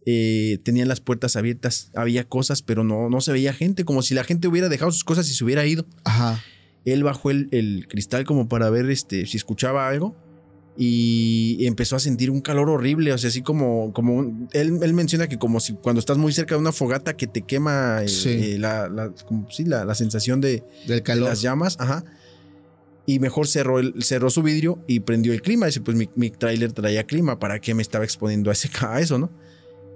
Eh, 0.05 0.59
tenían 0.63 0.87
las 0.87 0.99
puertas 0.99 1.35
abiertas, 1.35 1.91
había 1.95 2.23
cosas, 2.23 2.61
pero 2.61 2.83
no, 2.83 3.09
no 3.09 3.21
se 3.21 3.31
veía 3.31 3.53
gente, 3.53 3.85
como 3.85 4.01
si 4.01 4.13
la 4.15 4.23
gente 4.23 4.47
hubiera 4.47 4.69
dejado 4.69 4.91
sus 4.91 5.03
cosas 5.03 5.29
y 5.29 5.33
se 5.33 5.43
hubiera 5.43 5.65
ido. 5.65 5.85
Ajá. 6.03 6.41
Él 6.85 7.03
bajó 7.03 7.29
el, 7.29 7.47
el 7.51 7.87
cristal 7.87 8.23
como 8.25 8.49
para 8.49 8.69
ver 8.71 8.89
este, 8.89 9.25
si 9.27 9.37
escuchaba 9.37 9.87
algo 9.87 10.15
y 10.77 11.65
empezó 11.67 11.95
a 11.95 11.99
sentir 11.99 12.31
un 12.31 12.41
calor 12.41 12.69
horrible, 12.69 13.11
o 13.13 13.17
sea, 13.17 13.27
así 13.27 13.41
como, 13.41 13.91
como 13.93 14.15
un- 14.15 14.47
él, 14.53 14.79
él 14.81 14.93
menciona 14.93 15.27
que 15.27 15.37
como 15.37 15.59
si 15.59 15.73
cuando 15.73 15.99
estás 15.99 16.17
muy 16.17 16.31
cerca 16.31 16.55
de 16.55 16.61
una 16.61 16.71
fogata 16.71 17.15
que 17.15 17.27
te 17.27 17.41
quema 17.43 18.01
eh, 18.03 18.07
Sí. 18.07 18.29
eh, 18.29 18.57
la, 18.57 18.89
la- 18.89 19.11
como, 19.27 19.49
sí, 19.51 19.65
la, 19.65 19.85
la 19.85 19.93
sensación 19.95 20.41
de, 20.41 20.63
Del 20.87 20.97
de 20.97 21.03
calor. 21.03 21.29
las 21.29 21.41
llamas, 21.41 21.75
ajá. 21.79 22.03
Y 23.05 23.19
mejor 23.19 23.47
cerró, 23.47 23.79
el, 23.79 24.01
cerró 24.01 24.29
su 24.29 24.41
vidrio 24.43 24.83
y 24.87 25.01
prendió 25.01 25.33
el 25.33 25.41
clima. 25.41 25.65
Dice, 25.65 25.81
pues 25.81 25.97
mi, 25.97 26.07
mi 26.15 26.29
tráiler 26.29 26.71
traía 26.71 27.03
clima, 27.03 27.37
¿para 27.39 27.59
qué 27.59 27.73
me 27.73 27.81
estaba 27.81 28.05
exponiendo 28.05 28.49
a, 28.49 28.53
ese, 28.53 28.69
a 28.87 28.99
eso, 29.01 29.19
no? 29.19 29.29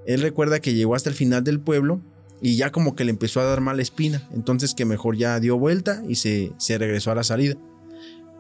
Él 0.06 0.22
recuerda 0.22 0.60
que 0.60 0.74
llegó 0.74 0.96
hasta 0.96 1.10
el 1.10 1.16
final 1.16 1.44
del 1.44 1.60
pueblo 1.60 2.00
y 2.42 2.58
ya 2.58 2.72
como 2.72 2.96
que 2.96 3.06
le 3.06 3.12
empezó 3.12 3.40
a 3.40 3.46
dar 3.46 3.62
mala 3.62 3.82
espina. 3.82 4.28
Entonces 4.34 4.74
que 4.76 4.86
mejor 4.86 5.18
ya 5.18 5.40
dio 5.40 5.58
vuelta 5.58 6.04
y 6.08 6.16
se, 6.16 6.52
se 6.58 6.78
regresó 6.78 7.12
a 7.12 7.16
la 7.16 7.24
salida. 7.24 7.56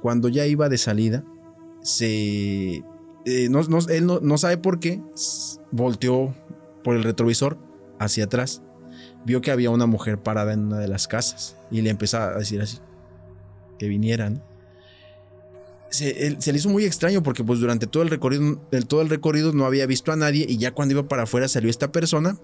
Cuando 0.01 0.29
ya 0.29 0.45
iba 0.45 0.69
de 0.69 0.77
salida, 0.77 1.23
se... 1.81 2.83
eh, 3.25 3.47
no, 3.49 3.61
no- 3.63 3.79
él 3.89 4.05
no, 4.05 4.19
no 4.19 4.37
sabe 4.37 4.57
por 4.57 4.79
qué, 4.79 5.01
volteó 5.71 6.35
por 6.83 6.95
el 6.95 7.03
retrovisor 7.03 7.57
hacia 7.99 8.25
atrás. 8.25 8.61
vio 9.25 9.41
que 9.41 9.51
había 9.51 9.71
una 9.71 9.85
mujer 9.87 10.19
parada 10.21 10.53
en 10.53 10.65
una 10.65 10.77
de 10.79 10.87
las 10.87 11.07
casas 11.07 11.55
y 11.71 11.81
le 11.81 11.89
empezó 11.89 12.17
a 12.19 12.37
decir 12.37 12.61
así, 12.61 12.77
que 13.79 13.87
vinieran. 13.87 14.43
Se, 15.95 16.27
él- 16.27 16.37
se 16.39 16.51
le 16.51 16.57
hizo 16.59 16.69
muy 16.69 16.85
extraño 16.85 17.23
porque 17.23 17.43
pues 17.43 17.59
durante 17.59 17.87
todo 17.87 18.03
el 18.03 18.09
recorrido, 18.09 18.61
el, 18.71 18.85
todo 18.85 19.01
el 19.01 19.09
recorrido 19.09 19.53
no 19.53 19.65
había 19.65 19.85
visto 19.85 20.11
a 20.11 20.15
nadie 20.15 20.45
y 20.47 20.57
ya 20.57 20.71
cuando 20.71 20.93
iba 20.93 21.07
para 21.07 21.23
afuera 21.23 21.47
salió 21.47 21.69
esta 21.69 21.91
persona 21.91 22.37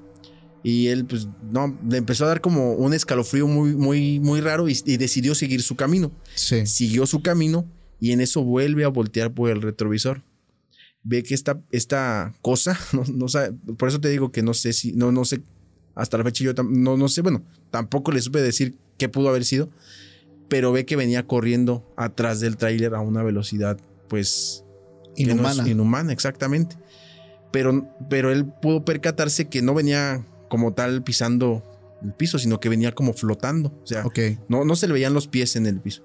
y 0.63 0.87
él 0.87 1.05
pues 1.05 1.27
no, 1.51 1.77
le 1.89 1.97
empezó 1.97 2.25
a 2.25 2.27
dar 2.27 2.41
como 2.41 2.73
un 2.73 2.93
escalofrío 2.93 3.47
muy, 3.47 3.75
muy, 3.75 4.19
muy 4.19 4.41
raro 4.41 4.69
y, 4.69 4.77
y 4.85 4.97
decidió 4.97 5.33
seguir 5.35 5.61
su 5.63 5.75
camino. 5.75 6.11
Sí. 6.35 6.65
Siguió 6.67 7.05
su 7.07 7.21
camino 7.21 7.65
y 7.99 8.11
en 8.11 8.21
eso 8.21 8.43
vuelve 8.43 8.83
a 8.83 8.87
voltear 8.89 9.33
por 9.33 9.49
el 9.49 9.61
retrovisor. 9.61 10.21
Ve 11.03 11.23
que 11.23 11.33
esta, 11.33 11.59
esta 11.71 12.33
cosa, 12.41 12.79
no, 12.93 13.03
no 13.11 13.27
sabe- 13.27 13.53
por 13.77 13.89
eso 13.89 13.99
te 13.99 14.09
digo 14.09 14.31
que 14.31 14.43
no 14.43 14.53
sé 14.53 14.71
si, 14.73 14.91
no, 14.93 15.11
no 15.11 15.25
sé, 15.25 15.41
hasta 15.95 16.17
la 16.17 16.23
fecha 16.23 16.43
yo 16.43 16.53
no, 16.63 16.95
no 16.95 17.07
sé, 17.09 17.21
bueno, 17.21 17.43
tampoco 17.71 18.11
le 18.11 18.21
supe 18.21 18.39
decir 18.41 18.75
qué 18.99 19.09
pudo 19.09 19.29
haber 19.29 19.43
sido, 19.45 19.69
pero 20.51 20.73
ve 20.73 20.85
que 20.85 20.97
venía 20.97 21.25
corriendo 21.25 21.81
atrás 21.95 22.41
del 22.41 22.57
tráiler 22.57 22.93
a 22.93 22.99
una 22.99 23.23
velocidad, 23.23 23.77
pues, 24.09 24.65
que 25.15 25.25
no 25.27 25.31
Inhumana. 25.31 25.69
inhumana, 25.69 26.11
exactamente. 26.11 26.75
Pero, 27.53 27.87
pero 28.09 28.33
él 28.33 28.45
pudo 28.61 28.83
percatarse 28.83 29.47
que 29.47 29.61
no 29.61 29.73
venía 29.73 30.25
como 30.49 30.73
tal 30.73 31.03
pisando 31.03 31.63
el 32.03 32.11
piso, 32.13 32.37
sino 32.37 32.59
que 32.59 32.67
venía 32.67 32.91
como 32.91 33.13
flotando. 33.13 33.69
O 33.81 33.87
sea, 33.87 34.05
Ok. 34.05 34.19
no, 34.49 34.65
no 34.65 34.75
se 34.75 34.87
le 34.87 34.93
veían 34.93 35.13
los 35.13 35.29
pies 35.29 35.55
en 35.55 35.67
el 35.67 35.79
piso. 35.79 36.03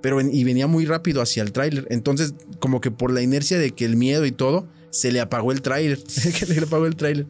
Pero 0.00 0.20
y 0.20 0.44
venía 0.44 0.68
muy 0.68 0.86
rápido 0.86 1.20
hacia 1.20 1.42
el 1.42 1.50
tráiler. 1.50 1.88
Entonces, 1.90 2.34
como 2.60 2.80
que 2.80 2.92
por 2.92 3.12
la 3.12 3.22
inercia 3.22 3.58
de 3.58 3.72
que 3.72 3.84
el 3.84 3.96
miedo 3.96 4.24
y 4.24 4.30
todo, 4.30 4.68
se 4.90 5.10
le 5.10 5.18
apagó 5.20 5.50
el 5.50 5.62
tráiler. 5.62 5.98
que 6.38 6.46
le 6.46 6.60
apagó 6.60 6.86
el 6.86 6.94
tráiler. 6.94 7.26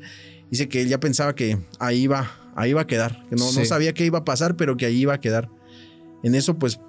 Dice 0.51 0.69
que 0.69 0.83
él 0.83 0.89
ya 0.89 1.01
pensaba 1.01 1.35
que 1.35 1.59
ahí 1.79 2.01
iba, 2.03 2.31
ahí 2.55 2.71
iba 2.71 2.83
a 2.83 2.87
quedar. 2.87 3.25
Que 3.31 3.37
no, 3.37 3.47
no 3.47 3.51
Sí. 3.51 3.65
sabía 3.65 3.95
qué 3.95 4.05
iba 4.05 4.19
a 4.19 4.25
pasar, 4.27 4.57
pero 4.57 4.77
que 4.77 4.85
ahí 4.85 4.97
iba 5.01 5.15
a 5.15 5.21
quedar. 5.21 5.49
En 6.23 6.35
eso, 6.35 6.59
pues, 6.59 6.81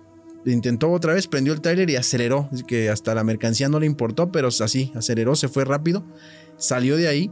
intentó 0.45 0.91
otra 0.91 1.13
vez, 1.13 1.27
prendió 1.27 1.53
el 1.53 1.61
tráiler 1.61 1.89
y 1.89 1.95
aceleró. 1.95 2.49
Dice 2.51 2.63
que 2.65 2.89
hasta 2.89 3.13
la 3.15 3.23
mercancía 3.23 3.69
no 3.69 3.79
le 3.79 3.85
importó, 3.85 4.31
pero 4.31 4.47
así, 4.49 4.91
aceleró, 4.95 5.35
se 5.35 5.47
fue 5.47 5.65
rápido. 5.65 6.03
Salió 6.57 6.97
de 6.97 7.07
ahí. 7.07 7.31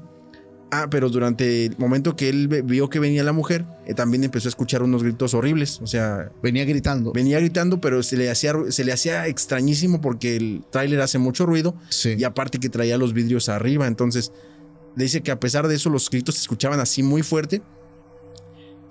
Ah, 0.72 0.88
pero 0.92 1.10
durante 1.10 1.66
el 1.66 1.76
momento 1.80 2.16
que 2.16 2.30
él 2.30 2.48
vio 2.48 2.90
que 2.92 3.00
venía 3.00 3.24
la 3.24 3.34
mujer, 3.34 3.66
eh, 3.88 3.96
también 3.96 4.24
empezó 4.24 4.48
a 4.48 4.52
escuchar 4.52 4.84
unos 4.84 5.02
gritos 5.02 5.34
horribles. 5.34 5.80
O 5.82 5.88
sea, 5.88 6.32
Venía 6.44 6.64
gritando. 6.64 7.12
venía 7.12 7.40
gritando, 7.40 7.82
pero 7.82 8.04
se 8.04 8.16
le 8.18 8.30
hacía, 8.30 8.54
se 8.70 8.84
le 8.84 8.92
hacía 8.94 9.26
extrañísimo 9.26 10.00
porque 10.00 10.36
el 10.36 10.64
tráiler 10.72 11.02
hace 11.02 11.18
mucho 11.18 11.48
ruido 11.48 11.74
Sí. 11.90 12.14
y 12.20 12.24
aparte 12.24 12.60
que 12.60 12.70
traía 12.70 13.00
los 13.00 13.14
vidrios 13.14 13.50
arriba. 13.50 13.88
Entonces, 13.88 14.32
le 14.96 15.06
dice 15.06 15.22
que 15.22 15.32
a 15.32 15.40
pesar 15.40 15.68
de 15.68 15.74
eso, 15.74 15.90
los 15.90 16.08
gritos 16.08 16.36
se 16.36 16.42
escuchaban 16.42 16.80
así 16.80 17.02
muy 17.02 17.24
fuerte. 17.24 17.64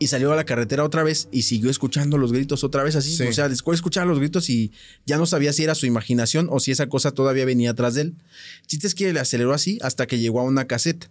Y 0.00 0.06
salió 0.06 0.32
a 0.32 0.36
la 0.36 0.44
carretera 0.44 0.84
otra 0.84 1.02
vez 1.02 1.28
y 1.32 1.42
siguió 1.42 1.70
escuchando 1.70 2.18
los 2.18 2.32
gritos 2.32 2.62
otra 2.62 2.84
vez 2.84 2.94
así. 2.94 3.16
Sí. 3.16 3.24
O 3.24 3.32
sea, 3.32 3.48
después 3.48 3.78
escuchaba 3.78 4.06
los 4.06 4.18
gritos 4.18 4.48
y 4.48 4.72
ya 5.06 5.18
no 5.18 5.26
sabía 5.26 5.52
si 5.52 5.64
era 5.64 5.74
su 5.74 5.86
imaginación 5.86 6.48
o 6.50 6.60
si 6.60 6.70
esa 6.70 6.88
cosa 6.88 7.10
todavía 7.10 7.44
venía 7.44 7.70
atrás 7.70 7.94
de 7.94 8.02
él. 8.02 8.14
El 8.60 8.66
chiste 8.66 8.86
es 8.86 8.94
que 8.94 9.12
le 9.12 9.20
aceleró 9.20 9.52
así 9.52 9.78
hasta 9.82 10.06
que 10.06 10.18
llegó 10.18 10.40
a 10.40 10.44
una 10.44 10.66
caseta. 10.66 11.08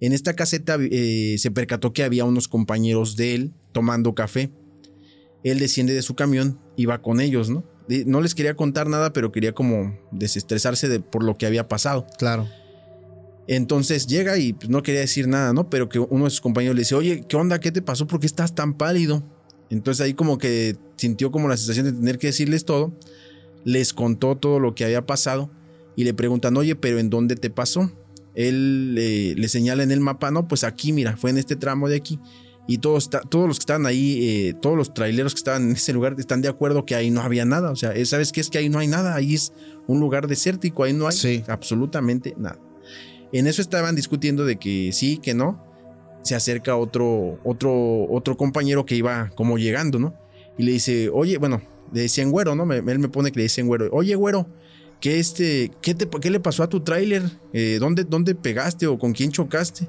En 0.00 0.12
esta 0.12 0.34
caseta 0.34 0.78
eh, 0.80 1.36
se 1.38 1.50
percató 1.50 1.92
que 1.92 2.02
había 2.02 2.24
unos 2.24 2.48
compañeros 2.48 3.16
de 3.16 3.34
él 3.34 3.52
tomando 3.72 4.14
café. 4.14 4.50
Él 5.44 5.58
desciende 5.58 5.94
de 5.94 6.02
su 6.02 6.14
camión 6.14 6.58
y 6.76 6.86
va 6.86 7.02
con 7.02 7.20
ellos, 7.20 7.50
¿no? 7.50 7.64
No 8.06 8.20
les 8.20 8.34
quería 8.34 8.54
contar 8.54 8.88
nada, 8.88 9.12
pero 9.12 9.32
quería 9.32 9.52
como 9.52 9.98
desestresarse 10.12 10.88
de, 10.88 11.00
por 11.00 11.24
lo 11.24 11.36
que 11.36 11.46
había 11.46 11.68
pasado. 11.68 12.06
Claro. 12.18 12.48
Entonces 13.52 14.06
llega 14.06 14.38
y 14.38 14.52
pues, 14.52 14.68
no 14.68 14.80
quería 14.80 15.00
decir 15.00 15.26
nada, 15.26 15.52
¿no? 15.52 15.68
Pero 15.68 15.88
que 15.88 15.98
uno 15.98 16.26
de 16.26 16.30
sus 16.30 16.40
compañeros 16.40 16.76
le 16.76 16.82
dice, 16.82 16.94
oye, 16.94 17.24
¿qué 17.28 17.36
onda? 17.36 17.58
¿Qué 17.58 17.72
te 17.72 17.82
pasó? 17.82 18.06
¿Por 18.06 18.20
qué 18.20 18.26
estás 18.26 18.54
tan 18.54 18.74
pálido? 18.74 19.24
Entonces 19.70 20.06
ahí 20.06 20.14
como 20.14 20.38
que 20.38 20.76
sintió 20.94 21.32
como 21.32 21.48
la 21.48 21.56
sensación 21.56 21.86
de 21.86 21.92
tener 21.92 22.18
que 22.18 22.28
decirles 22.28 22.64
todo. 22.64 22.96
Les 23.64 23.92
contó 23.92 24.36
todo 24.36 24.60
lo 24.60 24.76
que 24.76 24.84
había 24.84 25.04
pasado 25.04 25.50
y 25.96 26.04
le 26.04 26.14
preguntan, 26.14 26.56
oye, 26.56 26.76
pero 26.76 27.00
¿en 27.00 27.10
dónde 27.10 27.34
te 27.34 27.50
pasó? 27.50 27.90
Él 28.36 28.94
eh, 28.96 29.34
le 29.36 29.48
señala 29.48 29.82
en 29.82 29.90
el 29.90 29.98
mapa, 29.98 30.30
no, 30.30 30.46
pues 30.46 30.62
aquí, 30.62 30.92
mira, 30.92 31.16
fue 31.16 31.30
en 31.30 31.38
este 31.38 31.56
tramo 31.56 31.88
de 31.88 31.96
aquí. 31.96 32.20
Y 32.68 32.78
todos, 32.78 33.10
todos 33.10 33.48
los 33.48 33.58
que 33.58 33.62
estaban 33.62 33.84
ahí, 33.84 34.28
eh, 34.28 34.54
todos 34.62 34.76
los 34.76 34.94
traileros 34.94 35.34
que 35.34 35.38
estaban 35.38 35.64
en 35.64 35.72
ese 35.72 35.92
lugar 35.92 36.14
están 36.18 36.40
de 36.40 36.46
acuerdo 36.46 36.86
que 36.86 36.94
ahí 36.94 37.10
no 37.10 37.20
había 37.20 37.44
nada. 37.44 37.72
O 37.72 37.76
sea, 37.76 37.92
eh, 37.96 38.06
¿sabes 38.06 38.30
qué 38.30 38.40
es 38.40 38.48
que 38.48 38.58
ahí 38.58 38.68
no 38.68 38.78
hay 38.78 38.86
nada? 38.86 39.16
Ahí 39.16 39.34
es 39.34 39.52
un 39.88 39.98
lugar 39.98 40.28
desértico, 40.28 40.84
ahí 40.84 40.92
no 40.92 41.08
hay 41.08 41.16
Sí. 41.16 41.42
absolutamente 41.48 42.36
nada. 42.38 42.60
En 43.32 43.46
eso 43.46 43.62
estaban 43.62 43.94
discutiendo 43.96 44.44
de 44.44 44.56
que 44.56 44.90
sí, 44.92 45.18
que 45.18 45.34
no. 45.34 45.64
Se 46.22 46.34
acerca 46.34 46.76
otro, 46.76 47.38
otro, 47.44 48.04
otro 48.10 48.36
compañero 48.36 48.84
que 48.84 48.94
iba 48.96 49.30
como 49.36 49.56
llegando, 49.56 49.98
¿no? 49.98 50.14
Y 50.58 50.64
le 50.64 50.72
dice, 50.72 51.08
oye, 51.08 51.38
bueno, 51.38 51.62
le 51.92 52.02
decían 52.02 52.30
güero, 52.30 52.54
¿no? 52.54 52.66
Me- 52.66 52.78
él 52.78 52.98
me 52.98 53.08
pone 53.08 53.32
que 53.32 53.38
le 53.38 53.44
dicen 53.44 53.66
güero. 53.66 53.88
Oye, 53.92 54.14
güero, 54.16 54.46
¿qué, 55.00 55.18
este, 55.18 55.70
qué, 55.80 55.94
te, 55.94 56.06
qué 56.20 56.30
le 56.30 56.38
pasó 56.40 56.62
a 56.62 56.68
tu 56.68 56.80
tráiler? 56.80 57.22
Eh, 57.54 57.78
¿dónde, 57.80 58.04
¿Dónde 58.04 58.34
pegaste 58.34 58.86
o 58.86 58.98
con 58.98 59.12
quién 59.12 59.30
chocaste? 59.32 59.88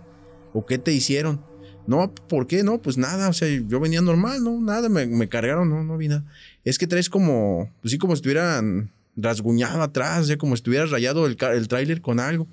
¿O 0.53 0.65
qué 0.65 0.77
te 0.77 0.93
hicieron? 0.93 1.41
No, 1.87 2.13
¿por 2.13 2.47
qué? 2.47 2.63
No, 2.63 2.81
pues 2.81 2.97
nada, 2.97 3.27
o 3.27 3.33
sea, 3.33 3.47
yo 3.67 3.79
venía 3.81 4.01
normal, 4.01 4.41
no, 4.43 4.61
nada, 4.61 4.87
me, 4.87 5.27
cargaron, 5.27 5.69
no, 5.69 5.83
no 5.83 5.97
vi 5.97 6.07
nada. 6.07 6.23
Es 6.63 6.77
que 6.77 6.87
traes 6.87 7.09
como, 7.09 7.69
pues 7.81 7.91
sí, 7.91 7.97
como 7.97 8.13
si 8.15 8.19
estuvieran 8.19 8.91
rasguñado 9.17 9.81
atrás, 9.81 10.21
o 10.21 10.23
sea, 10.25 10.37
como 10.37 10.55
si 10.55 10.59
estuvieras 10.59 10.91
rayado 10.91 11.25
el, 11.25 11.35
el 11.53 11.67
tráiler 11.67 11.99
con 12.01 12.19
algo 12.21 12.47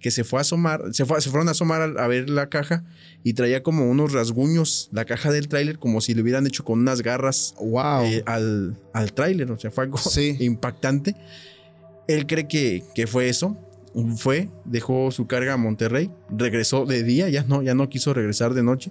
que 0.00 0.10
se 0.10 0.22
fue 0.24 0.38
a 0.38 0.42
asomar, 0.42 0.82
se, 0.92 1.04
fue, 1.06 1.20
se 1.20 1.30
fueron 1.30 1.48
a 1.48 1.52
asomar 1.52 1.80
a, 1.80 2.04
a 2.04 2.06
ver 2.08 2.28
la 2.28 2.48
caja 2.48 2.84
y 3.22 3.32
traía 3.32 3.62
como 3.62 3.88
unos 3.90 4.12
rasguños 4.12 4.88
la 4.92 5.04
caja 5.06 5.30
del 5.32 5.48
tráiler 5.48 5.78
como 5.78 6.00
si 6.02 6.12
le 6.14 6.20
hubieran 6.22 6.46
hecho 6.46 6.64
con 6.64 6.78
unas 6.80 7.00
garras 7.02 7.54
Wow. 7.58 8.04
eh, 8.04 8.22
al, 8.26 8.76
al 8.92 9.12
tráiler, 9.14 9.50
o 9.50 9.58
sea, 9.58 9.70
fue 9.70 9.84
algo 9.84 9.96
Sí. 9.98 10.36
impactante. 10.40 11.16
Él 12.06 12.26
cree 12.26 12.46
que, 12.48 12.82
que 12.94 13.06
fue 13.06 13.28
eso, 13.30 13.56
fue, 14.16 14.50
dejó 14.66 15.10
su 15.10 15.26
carga 15.26 15.54
a 15.54 15.56
Monterrey, 15.56 16.10
regresó 16.28 16.84
de 16.84 17.02
día, 17.02 17.28
ya 17.30 17.44
no, 17.44 17.62
ya 17.62 17.74
no 17.74 17.88
quiso 17.88 18.12
regresar 18.12 18.52
de 18.52 18.62
noche 18.62 18.90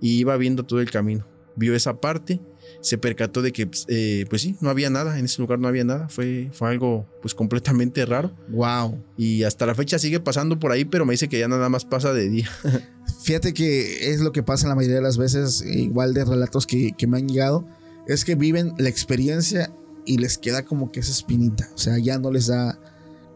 y 0.00 0.18
iba 0.18 0.36
viendo 0.36 0.62
todo 0.64 0.80
el 0.80 0.90
camino. 0.90 1.26
Vio 1.56 1.74
esa 1.74 2.00
parte, 2.00 2.38
se 2.80 2.98
percató 2.98 3.42
de 3.42 3.52
que, 3.52 3.66
pues, 3.66 3.84
eh, 3.88 4.26
pues 4.28 4.42
sí, 4.42 4.56
no 4.60 4.70
había 4.70 4.90
nada, 4.90 5.18
en 5.18 5.24
ese 5.24 5.40
lugar 5.40 5.58
no 5.58 5.68
había 5.68 5.84
nada, 5.84 6.08
fue, 6.08 6.50
fue 6.52 6.70
algo 6.70 7.06
pues 7.22 7.34
completamente 7.34 8.04
raro. 8.06 8.32
Wow. 8.48 9.02
Y 9.16 9.42
hasta 9.42 9.66
la 9.66 9.74
fecha 9.74 9.98
sigue 9.98 10.20
pasando 10.20 10.58
por 10.58 10.72
ahí, 10.72 10.84
pero 10.84 11.04
me 11.04 11.12
dice 11.12 11.28
que 11.28 11.38
ya 11.38 11.48
nada 11.48 11.68
más 11.68 11.84
pasa 11.84 12.12
de 12.12 12.28
día. 12.28 12.50
Fíjate 13.22 13.54
que 13.54 14.12
es 14.12 14.20
lo 14.20 14.32
que 14.32 14.42
pasa 14.42 14.68
la 14.68 14.74
mayoría 14.74 14.96
de 14.96 15.02
las 15.02 15.18
veces, 15.18 15.62
igual 15.66 16.14
de 16.14 16.24
relatos 16.24 16.66
que, 16.66 16.92
que 16.96 17.06
me 17.06 17.18
han 17.18 17.28
llegado, 17.28 17.66
es 18.06 18.24
que 18.24 18.34
viven 18.34 18.72
la 18.78 18.88
experiencia 18.88 19.72
y 20.04 20.18
les 20.18 20.38
queda 20.38 20.64
como 20.64 20.92
que 20.92 21.00
esa 21.00 21.12
espinita. 21.12 21.68
O 21.74 21.78
sea, 21.78 21.98
ya 21.98 22.18
no 22.18 22.30
les 22.30 22.46
da 22.46 22.78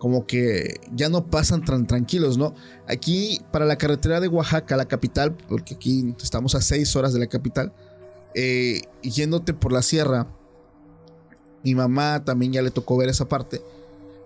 como 0.01 0.26
que 0.26 0.80
ya 0.95 1.11
no 1.11 1.26
pasan 1.26 1.62
tan 1.62 1.86
tranquilos, 1.86 2.38
¿no? 2.38 2.55
Aquí 2.88 3.43
para 3.53 3.66
la 3.66 3.76
carretera 3.76 4.18
de 4.18 4.28
Oaxaca, 4.28 4.76
la 4.76 4.88
capital, 4.88 5.36
porque 5.49 5.74
aquí 5.74 6.14
estamos 6.20 6.55
a 6.55 6.62
seis 6.62 6.97
horas 6.97 7.12
de 7.12 7.20
la 7.20 7.26
capital, 7.26 7.72
eh, 8.35 8.83
yéndote 9.03 9.55
por 9.55 9.72
la 9.72 9.83
sierra, 9.83 10.26
mi 11.62 11.74
mamá 11.74 12.24
también 12.24 12.53
ya 12.53 12.62
le 12.62 12.70
tocó 12.70 12.97
ver 12.97 13.09
esa 13.09 13.28
parte. 13.28 13.61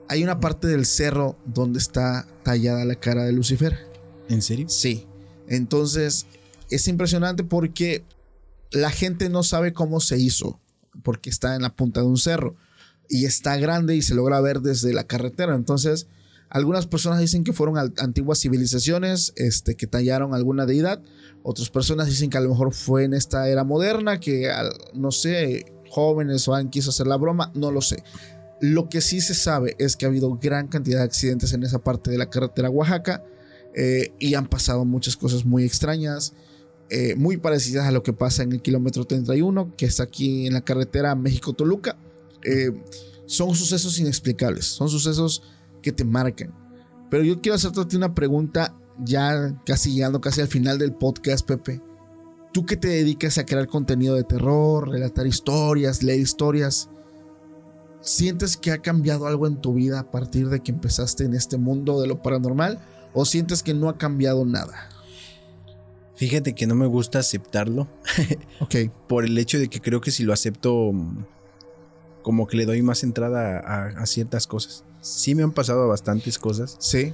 Hay 0.08 0.22
una 0.22 0.40
parte 0.40 0.66
del 0.66 0.86
cerro 0.86 1.36
donde 1.46 1.78
está 1.78 2.26
tallada 2.42 2.84
la 2.84 2.94
cara 2.94 3.24
de 3.24 3.32
Lucifer. 3.32 3.78
¿En 4.28 4.42
serio? 4.42 4.68
Sí. 4.68 5.06
Entonces, 5.48 6.26
es 6.70 6.86
impresionante 6.88 7.44
porque 7.44 8.04
la 8.70 8.90
gente 8.90 9.28
no 9.28 9.42
sabe 9.42 9.72
cómo 9.72 10.00
se 10.00 10.18
hizo, 10.18 10.60
porque 11.02 11.30
está 11.30 11.56
en 11.56 11.62
la 11.62 11.74
punta 11.74 12.00
de 12.00 12.06
un 12.06 12.16
cerro 12.16 12.56
y 13.08 13.26
está 13.26 13.56
grande 13.56 13.96
y 13.96 14.02
se 14.02 14.14
logra 14.14 14.40
ver 14.40 14.60
desde 14.60 14.92
la 14.92 15.04
carretera. 15.04 15.54
Entonces, 15.54 16.06
algunas 16.54 16.86
personas 16.86 17.18
dicen 17.18 17.42
que 17.42 17.52
fueron 17.52 17.76
antiguas 17.98 18.38
civilizaciones 18.38 19.32
este, 19.34 19.74
que 19.74 19.88
tallaron 19.88 20.34
alguna 20.34 20.66
deidad. 20.66 21.02
Otras 21.42 21.68
personas 21.68 22.06
dicen 22.06 22.30
que 22.30 22.38
a 22.38 22.40
lo 22.40 22.50
mejor 22.50 22.72
fue 22.72 23.02
en 23.02 23.12
esta 23.12 23.48
era 23.48 23.64
moderna, 23.64 24.20
que 24.20 24.48
no 24.94 25.10
sé, 25.10 25.66
jóvenes 25.90 26.46
o 26.46 26.54
alguien 26.54 26.70
quiso 26.70 26.90
hacer 26.90 27.08
la 27.08 27.16
broma, 27.16 27.50
no 27.56 27.72
lo 27.72 27.80
sé. 27.80 28.04
Lo 28.60 28.88
que 28.88 29.00
sí 29.00 29.20
se 29.20 29.34
sabe 29.34 29.74
es 29.80 29.96
que 29.96 30.06
ha 30.06 30.08
habido 30.08 30.38
gran 30.40 30.68
cantidad 30.68 30.98
de 30.98 31.04
accidentes 31.04 31.52
en 31.54 31.64
esa 31.64 31.80
parte 31.80 32.12
de 32.12 32.18
la 32.18 32.30
carretera 32.30 32.70
Oaxaca 32.70 33.24
eh, 33.74 34.12
y 34.20 34.34
han 34.34 34.46
pasado 34.46 34.84
muchas 34.84 35.16
cosas 35.16 35.44
muy 35.44 35.64
extrañas, 35.64 36.34
eh, 36.88 37.16
muy 37.16 37.36
parecidas 37.36 37.88
a 37.88 37.90
lo 37.90 38.04
que 38.04 38.12
pasa 38.12 38.44
en 38.44 38.52
el 38.52 38.62
kilómetro 38.62 39.04
31, 39.04 39.74
que 39.76 39.86
está 39.86 40.04
aquí 40.04 40.46
en 40.46 40.52
la 40.52 40.60
carretera 40.60 41.16
México-Toluca. 41.16 41.98
Eh, 42.44 42.70
son 43.26 43.56
sucesos 43.56 43.98
inexplicables, 43.98 44.66
son 44.66 44.88
sucesos 44.88 45.42
que 45.84 45.92
te 45.92 46.04
marcan. 46.04 46.52
Pero 47.10 47.22
yo 47.22 47.40
quiero 47.40 47.54
hacerte 47.56 47.96
una 47.96 48.14
pregunta 48.14 48.74
ya 48.98 49.60
casi 49.66 49.92
llegando 49.92 50.20
casi 50.20 50.40
al 50.40 50.48
final 50.48 50.78
del 50.78 50.94
podcast, 50.94 51.46
Pepe. 51.46 51.80
Tú 52.52 52.64
que 52.66 52.76
te 52.76 52.88
dedicas 52.88 53.38
a 53.38 53.44
crear 53.44 53.66
contenido 53.66 54.14
de 54.14 54.24
terror, 54.24 54.88
relatar 54.88 55.26
historias, 55.26 56.02
leer 56.02 56.20
historias, 56.20 56.88
¿sientes 58.00 58.56
que 58.56 58.70
ha 58.70 58.78
cambiado 58.78 59.26
algo 59.26 59.46
en 59.46 59.60
tu 59.60 59.74
vida 59.74 60.00
a 60.00 60.10
partir 60.10 60.48
de 60.48 60.60
que 60.60 60.72
empezaste 60.72 61.24
en 61.24 61.34
este 61.34 61.58
mundo 61.58 62.00
de 62.00 62.06
lo 62.08 62.22
paranormal? 62.22 62.80
¿O 63.12 63.24
sientes 63.24 63.62
que 63.62 63.74
no 63.74 63.88
ha 63.88 63.98
cambiado 63.98 64.44
nada? 64.44 64.88
Fíjate 66.16 66.54
que 66.54 66.66
no 66.66 66.74
me 66.76 66.86
gusta 66.86 67.18
aceptarlo 67.18 67.88
Ok. 68.60 68.76
por 69.08 69.24
el 69.24 69.36
hecho 69.36 69.58
de 69.58 69.68
que 69.68 69.80
creo 69.80 70.00
que 70.00 70.12
si 70.12 70.22
lo 70.22 70.32
acepto, 70.32 70.92
como 72.22 72.46
que 72.46 72.56
le 72.56 72.66
doy 72.66 72.82
más 72.82 73.02
entrada 73.02 73.58
a, 73.58 73.86
a 74.00 74.06
ciertas 74.06 74.46
cosas. 74.46 74.84
Sí 75.04 75.34
me 75.34 75.42
han 75.42 75.52
pasado 75.52 75.86
bastantes 75.88 76.38
cosas 76.38 76.76
Sí. 76.80 77.12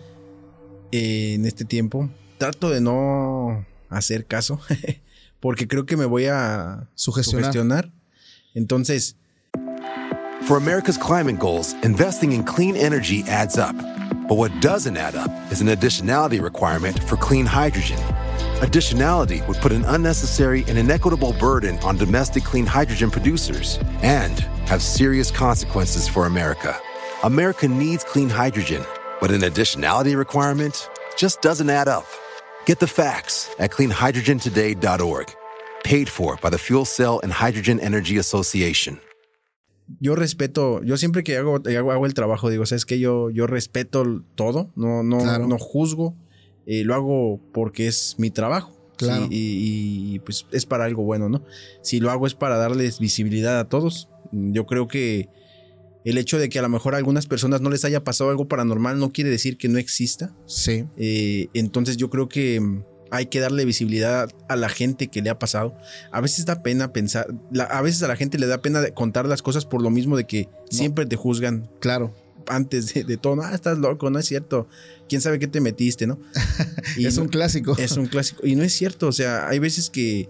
eh, 0.93 1.35
en 1.35 1.45
este 1.47 1.65
tiempo. 1.65 2.09
Trato 2.39 2.71
de 2.71 2.81
no 2.81 3.67
hacer 3.89 4.27
caso 4.27 4.61
porque 5.41 5.67
creo 5.67 5.85
que 5.87 5.97
me 5.97 6.05
voy 6.07 6.27
a 6.27 6.89
Sugestionar. 6.95 7.47
sugestionar. 7.53 7.93
Entonces, 8.55 9.17
For 10.47 10.57
America's 10.57 10.97
climate 10.97 11.39
goals, 11.39 11.75
investing 11.83 12.33
in 12.33 12.43
clean 12.45 12.75
energy 12.75 13.23
adds 13.29 13.59
up. 13.59 13.77
But 14.29 14.39
what 14.39 14.51
doesn't 14.61 14.97
add 14.97 15.15
up 15.15 15.31
is 15.53 15.61
an 15.61 15.69
additionality 15.69 16.41
requirement 16.41 16.99
for 17.05 17.17
clean 17.17 17.45
hydrogen. 17.47 17.99
Additionality 18.63 19.47
would 19.47 19.59
put 19.59 19.71
an 19.73 19.85
unnecessary 19.87 20.65
and 20.69 20.79
inequitable 20.79 21.35
burden 21.39 21.79
on 21.81 21.97
domestic 21.99 22.43
clean 22.45 22.65
hydrogen 22.67 23.11
producers 23.11 23.79
and 24.03 24.41
have 24.67 24.83
serious 24.83 25.31
consequences 25.31 26.09
for 26.09 26.27
America. 26.27 26.75
America 27.25 27.69
needs 27.69 28.05
clean 28.05 28.29
hydrogen, 28.31 28.83
but 29.21 29.31
an 29.31 29.43
additionality 29.43 30.17
requirement 30.17 30.89
just 31.17 31.43
doesn't 31.43 31.69
add 31.69 31.89
up. 31.89 32.07
Get 32.67 32.79
the 32.79 32.87
facts 32.87 33.51
at 33.59 33.71
cleanhydrogentoday.org. 33.71 35.27
Paid 35.85 36.09
for 36.09 36.37
by 36.43 36.51
the 36.51 36.59
Fuel 36.59 36.85
Cell 36.85 37.21
and 37.23 37.33
Hydrogen 37.33 37.81
Energy 37.81 38.19
Association. 38.19 39.01
yo 39.99 40.15
respeto, 40.15 40.81
yo 40.85 40.97
siempre 40.97 41.25
que 41.25 41.37
hago, 41.37 41.57
hago, 41.67 41.91
hago 41.91 42.07
el 42.07 42.15
trabajo, 42.15 42.49
digo, 42.49 42.65
sabes 42.65 42.87
que 42.87 43.01
yo, 43.01 43.29
yo 43.31 43.49
respeto 43.49 44.23
todo, 44.37 44.71
no, 44.77 45.03
no, 45.03 45.19
Claro. 45.19 45.49
no 45.49 45.59
juzgo, 45.59 46.15
eh, 46.65 46.85
lo 46.85 46.95
hago 46.95 47.41
porque 47.53 47.89
es 47.89 48.15
mi 48.17 48.31
trabajo. 48.31 48.73
Claro. 48.97 49.23
sí, 49.23 49.29
y, 49.33 50.15
y, 50.15 50.19
pues 50.21 50.47
es 50.53 50.65
para 50.65 50.85
algo 50.85 51.03
bueno, 51.03 51.29
¿no? 51.29 51.43
Si 51.83 51.99
lo 51.99 52.11
hago 52.13 52.27
es 52.29 52.35
para 52.35 52.57
darles 52.57 53.01
visibilidad 53.01 53.59
a 53.59 53.69
todos. 53.69 54.09
Yo 54.31 54.65
creo 54.67 54.87
que 54.87 55.29
el 56.05 56.19
hecho 56.19 56.39
de 56.39 56.49
que 56.49 56.59
a 56.59 56.63
lo 56.63 56.69
mejor 56.69 56.95
a 56.95 56.99
algunas 56.99 57.27
personas 57.27 57.61
no 57.61 57.71
les 57.71 57.85
haya 57.85 58.03
pasado 58.05 58.31
algo 58.31 58.49
paranormal 58.49 58.99
no 58.99 59.13
quiere 59.13 59.31
decir 59.31 59.57
que 59.59 59.69
no 59.69 59.79
exista. 59.79 60.35
Sí. 60.47 60.85
Eh, 60.97 61.49
entonces 61.55 61.97
yo 61.97 62.09
creo 62.11 62.29
que 62.29 62.59
mm, 62.61 62.85
hay 63.11 63.27
que 63.27 63.41
darle 63.41 63.65
visibilidad 63.65 64.31
a 64.49 64.57
la 64.57 64.69
gente 64.69 65.09
que 65.09 65.21
le 65.21 65.31
ha 65.31 65.39
pasado. 65.39 65.77
A 66.13 66.21
veces 66.21 66.47
da 66.47 66.63
pena 66.63 66.93
pensar, 66.93 67.27
la- 67.51 67.65
a 67.65 67.83
veces 67.83 68.03
a 68.03 68.09
la 68.09 68.17
gente 68.17 68.39
le 68.39 68.47
da 68.47 68.63
pena 68.63 68.83
contar 68.95 69.27
las 69.27 69.43
cosas 69.43 69.67
por 69.67 69.83
lo 69.83 69.91
mismo 69.91 70.17
de 70.17 70.27
que 70.27 70.49
siempre 70.71 71.07
te 71.07 71.17
juzgan 71.17 71.69
Claro. 71.81 72.15
antes 72.47 72.95
de, 72.95 73.05
de 73.05 73.17
todo. 73.17 73.43
Ah, 73.43 73.53
estás 73.55 73.79
loco, 73.79 74.09
no 74.11 74.19
es 74.19 74.27
cierto. 74.27 74.69
¿Quién 75.09 75.21
sabe 75.21 75.39
qué 75.41 75.49
te 75.49 75.61
metiste, 75.61 76.07
no? 76.07 76.19
Y 76.97 77.05
es 77.07 77.17
no- 77.17 77.23
un 77.25 77.29
clásico. 77.29 77.77
es 77.79 77.97
un 77.97 78.07
clásico. 78.07 78.47
Y 78.47 78.55
no 78.55 78.63
es 78.63 78.73
cierto, 78.73 79.09
o 79.09 79.13
sea, 79.13 79.49
hay 79.49 79.59
veces 79.59 79.91
que 79.91 80.29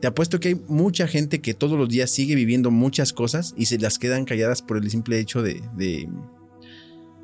te 0.00 0.06
apuesto 0.06 0.40
que 0.40 0.48
hay 0.48 0.60
mucha 0.68 1.06
gente 1.06 1.40
que 1.40 1.54
todos 1.54 1.78
los 1.78 1.88
días 1.88 2.10
sigue 2.10 2.34
viviendo 2.34 2.70
muchas 2.70 3.12
cosas 3.12 3.54
y 3.56 3.66
se 3.66 3.78
las 3.78 3.98
quedan 3.98 4.24
calladas 4.24 4.62
por 4.62 4.76
el 4.78 4.90
simple 4.90 5.18
hecho 5.18 5.42
de, 5.42 5.62
de, 5.76 6.08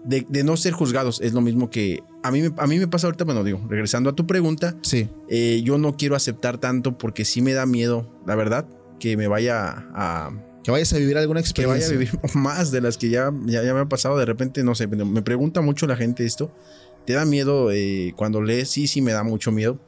de- 0.04 0.26
de 0.28 0.44
no 0.44 0.56
ser 0.56 0.72
juzgados. 0.72 1.20
Es 1.20 1.32
lo 1.32 1.40
mismo 1.40 1.70
que 1.70 2.00
a 2.22 2.30
mí, 2.30 2.42
a 2.56 2.66
mí 2.66 2.78
me 2.78 2.86
pasa 2.88 3.06
ahorita, 3.06 3.24
bueno, 3.24 3.44
digo, 3.44 3.60
regresando 3.68 4.10
a 4.10 4.14
tu 4.14 4.26
pregunta, 4.26 4.76
Sí. 4.82 5.08
eh, 5.28 5.62
yo 5.64 5.78
no 5.78 5.96
quiero 5.96 6.16
aceptar 6.16 6.58
tanto 6.58 6.98
porque 6.98 7.24
sí 7.24 7.42
me 7.42 7.52
da 7.52 7.66
miedo, 7.66 8.20
la 8.26 8.34
verdad, 8.34 8.66
que 9.00 9.16
me 9.16 9.26
vaya 9.26 9.86
a, 9.94 10.30
Que 10.62 10.70
vayas 10.70 10.92
a 10.92 10.98
vivir 10.98 11.16
alguna 11.18 11.40
que 11.40 11.46
experiencia. 11.48 11.86
vaya 11.88 11.96
a 11.96 11.98
vivir 11.98 12.18
más 12.34 12.70
de 12.72 12.80
las 12.80 12.98
que 12.98 13.08
ya, 13.10 13.32
ya, 13.46 13.62
ya 13.62 13.72
me 13.74 13.80
ha 13.80 13.88
pasado. 13.88 14.16
De 14.18 14.24
repente, 14.24 14.62
no 14.64 14.74
sé, 14.74 14.86
me 14.86 15.04
me 15.04 15.22
pregunta 15.22 15.60
mucho 15.60 15.86
la 15.86 15.96
gente 15.96 16.24
esto. 16.24 16.52
¿Te 17.06 17.12
da 17.12 17.24
miedo 17.24 17.70
eh, 17.72 18.12
cuando 18.16 18.42
lees? 18.42 18.68
Sí, 18.68 18.86
sí, 18.88 19.00
me 19.00 19.12
da 19.12 19.22
mucho 19.22 19.52
miedo. 19.52 19.78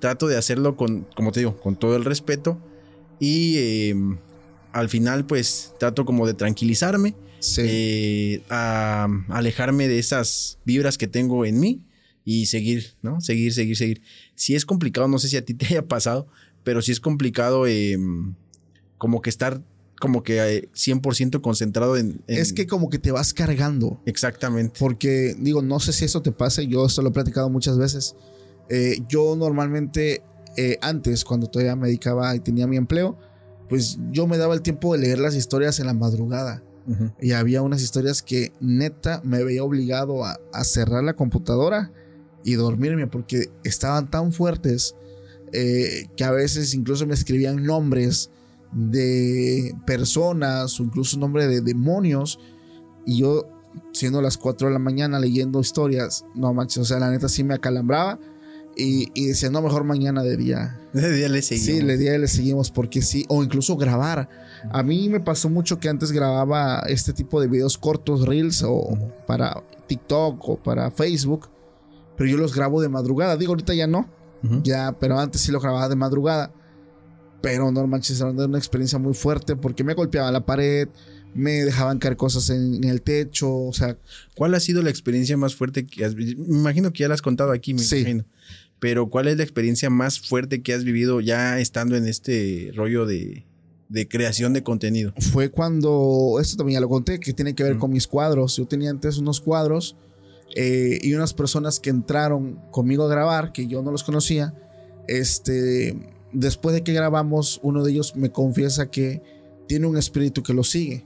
Trato 0.00 0.26
de 0.28 0.36
hacerlo 0.36 0.76
con, 0.76 1.06
como 1.16 1.32
te 1.32 1.40
digo, 1.40 1.58
con 1.58 1.76
todo 1.76 1.96
el 1.96 2.04
respeto. 2.04 2.60
Y 3.18 3.56
eh, 3.58 3.94
al 4.72 4.88
final, 4.88 5.26
pues, 5.26 5.74
trato 5.78 6.04
como 6.04 6.26
de 6.26 6.34
tranquilizarme, 6.34 7.16
Sí. 7.40 7.62
eh, 7.64 8.42
a 8.50 9.06
alejarme 9.28 9.86
de 9.88 9.98
esas 9.98 10.58
vibras 10.64 10.98
que 10.98 11.06
tengo 11.06 11.44
en 11.44 11.60
mí 11.60 11.84
y 12.24 12.46
seguir, 12.46 12.94
¿no? 13.02 13.20
Seguir, 13.20 13.52
seguir, 13.54 13.76
seguir. 13.76 14.02
Si 14.34 14.54
es 14.56 14.66
complicado, 14.66 15.06
no 15.08 15.18
sé 15.18 15.28
si 15.28 15.36
a 15.36 15.44
ti 15.44 15.54
te 15.54 15.66
haya 15.70 15.86
pasado, 15.86 16.26
pero 16.64 16.82
si 16.82 16.92
es 16.92 17.00
complicado 17.00 17.66
eh, 17.66 17.96
como 18.98 19.22
que 19.22 19.30
estar 19.30 19.62
como 20.00 20.22
que 20.22 20.38
eh, 20.38 20.68
100% 20.74 21.42
concentrado 21.42 21.96
en, 21.96 22.22
en- 22.28 22.38
es 22.38 22.52
que 22.52 22.68
como 22.68 22.88
que 22.88 23.00
te 23.00 23.10
vas 23.10 23.34
cargando. 23.34 24.00
Exactamente. 24.06 24.78
Porque, 24.78 25.34
digo, 25.38 25.60
no 25.60 25.80
sé 25.80 25.92
si 25.92 26.04
eso 26.04 26.22
te 26.22 26.30
pase, 26.30 26.68
yo 26.68 26.86
esto 26.86 27.02
lo 27.02 27.08
he 27.08 27.12
platicado 27.12 27.50
muchas 27.50 27.78
veces. 27.78 28.14
Eh, 28.68 28.98
yo 29.08 29.36
normalmente, 29.36 30.22
eh, 30.56 30.78
antes, 30.80 31.24
cuando 31.24 31.48
todavía 31.48 31.76
me 31.76 31.88
dedicaba 31.88 32.34
y 32.34 32.40
tenía 32.40 32.66
mi 32.66 32.76
empleo, 32.76 33.18
pues 33.68 33.98
yo 34.10 34.26
me 34.26 34.38
daba 34.38 34.54
el 34.54 34.62
tiempo 34.62 34.92
de 34.92 35.00
leer 35.00 35.18
las 35.18 35.34
historias 35.34 35.80
en 35.80 35.86
la 35.86 35.94
madrugada. 35.94 36.62
Ujú. 36.86 37.10
Y 37.20 37.32
había 37.32 37.62
unas 37.62 37.82
historias 37.82 38.22
que 38.22 38.52
neta 38.60 39.20
me 39.24 39.44
veía 39.44 39.62
obligado 39.62 40.24
a, 40.24 40.38
a 40.52 40.64
cerrar 40.64 41.04
la 41.04 41.14
computadora 41.14 41.92
y 42.44 42.54
dormirme 42.54 43.06
porque 43.06 43.50
estaban 43.62 44.10
tan 44.10 44.32
fuertes 44.32 44.94
eh, 45.52 46.08
que 46.16 46.24
a 46.24 46.30
veces 46.30 46.74
incluso 46.74 47.06
me 47.06 47.14
escribían 47.14 47.64
nombres 47.64 48.30
de 48.72 49.74
personas 49.86 50.78
o 50.78 50.82
incluso 50.82 51.18
nombre 51.18 51.46
de 51.46 51.60
demonios 51.62 52.38
y 53.06 53.18
yo 53.18 53.48
siendo 53.92 54.20
las 54.20 54.36
4 54.36 54.68
de 54.68 54.74
la 54.74 54.78
mañana 54.78 55.18
leyendo 55.18 55.60
historias, 55.60 56.24
no 56.34 56.52
manches, 56.52 56.78
o 56.78 56.84
sea, 56.84 56.98
la 56.98 57.10
neta 57.10 57.28
sí 57.28 57.44
me 57.44 57.54
acalambraba 57.54 58.18
y, 58.76 59.10
y 59.14 59.26
decía, 59.26 59.50
no, 59.50 59.60
mejor 59.60 59.84
mañana 59.84 60.22
de 60.22 60.36
día. 60.36 60.80
Ese 60.94 61.10
día 61.10 61.28
le 61.28 61.42
seguimos. 61.42 61.66
Sí, 61.66 61.82
le 61.82 61.96
di 61.96 62.06
le 62.06 62.28
seguimos 62.28 62.70
porque 62.70 63.02
sí, 63.02 63.24
o 63.28 63.42
incluso 63.42 63.76
grabar. 63.76 64.28
A 64.70 64.82
mí 64.82 65.08
me 65.08 65.20
pasó 65.20 65.48
mucho 65.48 65.78
que 65.78 65.88
antes 65.88 66.12
grababa 66.12 66.80
este 66.88 67.12
tipo 67.12 67.40
de 67.40 67.48
videos 67.48 67.78
cortos, 67.78 68.26
reels 68.26 68.62
o 68.66 68.96
para 69.26 69.62
TikTok 69.86 70.48
o 70.48 70.56
para 70.56 70.90
Facebook, 70.90 71.48
pero 72.16 72.28
yo 72.30 72.36
los 72.36 72.54
grabo 72.54 72.80
de 72.80 72.88
madrugada. 72.88 73.36
Digo, 73.36 73.52
ahorita 73.52 73.74
ya 73.74 73.86
no, 73.86 74.08
ya, 74.62 74.96
pero 74.98 75.18
antes 75.18 75.40
sí 75.40 75.52
lo 75.52 75.60
grababa 75.60 75.88
de 75.88 75.96
madrugada. 75.96 76.52
Pero 77.40 77.70
no 77.70 77.86
manches, 77.86 78.20
era 78.20 78.30
una 78.30 78.58
experiencia 78.58 78.98
muy 78.98 79.14
fuerte 79.14 79.54
porque 79.54 79.84
me 79.84 79.94
golpeaba 79.94 80.32
la 80.32 80.44
pared, 80.44 80.88
me 81.34 81.52
dejaban 81.64 81.98
caer 81.98 82.16
cosas 82.16 82.50
en, 82.50 82.74
en 82.76 82.84
el 82.84 83.02
techo, 83.02 83.52
o 83.54 83.72
sea, 83.72 83.96
¿Cuál 84.34 84.54
ha 84.54 84.60
sido 84.60 84.82
la 84.82 84.90
experiencia 84.90 85.36
más 85.36 85.54
fuerte 85.54 85.86
que 85.86 86.04
has 86.04 86.14
vivido? 86.14 86.42
Me 86.46 86.58
imagino 86.58 86.92
que 86.92 87.00
ya 87.00 87.08
la 87.08 87.14
has 87.14 87.22
contado 87.22 87.52
aquí, 87.52 87.74
me 87.74 87.80
Sí. 87.80 87.98
imagino. 87.98 88.24
Pero 88.80 89.08
¿cuál 89.10 89.26
es 89.28 89.36
la 89.36 89.42
experiencia 89.42 89.90
más 89.90 90.20
fuerte 90.20 90.62
que 90.62 90.72
has 90.72 90.84
vivido 90.84 91.20
ya 91.20 91.58
estando 91.58 91.96
en 91.96 92.06
este 92.06 92.70
rollo 92.76 93.06
de, 93.06 93.44
de 93.88 94.06
creación 94.08 94.52
de 94.52 94.62
contenido? 94.62 95.12
fue 95.32 95.50
cuando, 95.50 96.38
esto 96.40 96.56
también 96.56 96.76
ya 96.76 96.80
lo 96.80 96.88
conté, 96.88 97.18
que 97.18 97.32
tiene 97.32 97.54
que 97.54 97.64
ver 97.64 97.78
con 97.78 97.90
mis 97.92 98.06
cuadros. 98.06 98.56
Yo 98.56 98.66
tenía 98.66 98.90
antes 98.90 99.18
unos 99.18 99.40
cuadros 99.40 99.96
eh, 100.54 100.98
y 101.02 101.12
unas 101.14 101.34
personas 101.34 101.80
que 101.80 101.90
entraron 101.90 102.60
conmigo 102.70 103.04
a 103.04 103.08
grabar, 103.08 103.50
que 103.52 103.66
yo 103.66 103.82
no 103.82 103.90
los 103.90 104.04
conocía, 104.04 104.54
este, 105.08 105.96
después 106.32 106.74
de 106.74 106.82
que 106.84 106.92
grabamos, 106.92 107.58
uno 107.62 107.82
de 107.82 107.90
ellos 107.92 108.14
me 108.14 108.30
confiesa 108.30 108.90
que 108.90 109.22
tiene 109.66 109.86
un 109.86 109.96
espíritu 109.96 110.42
que 110.42 110.54
lo 110.54 110.62
sigue. 110.64 111.04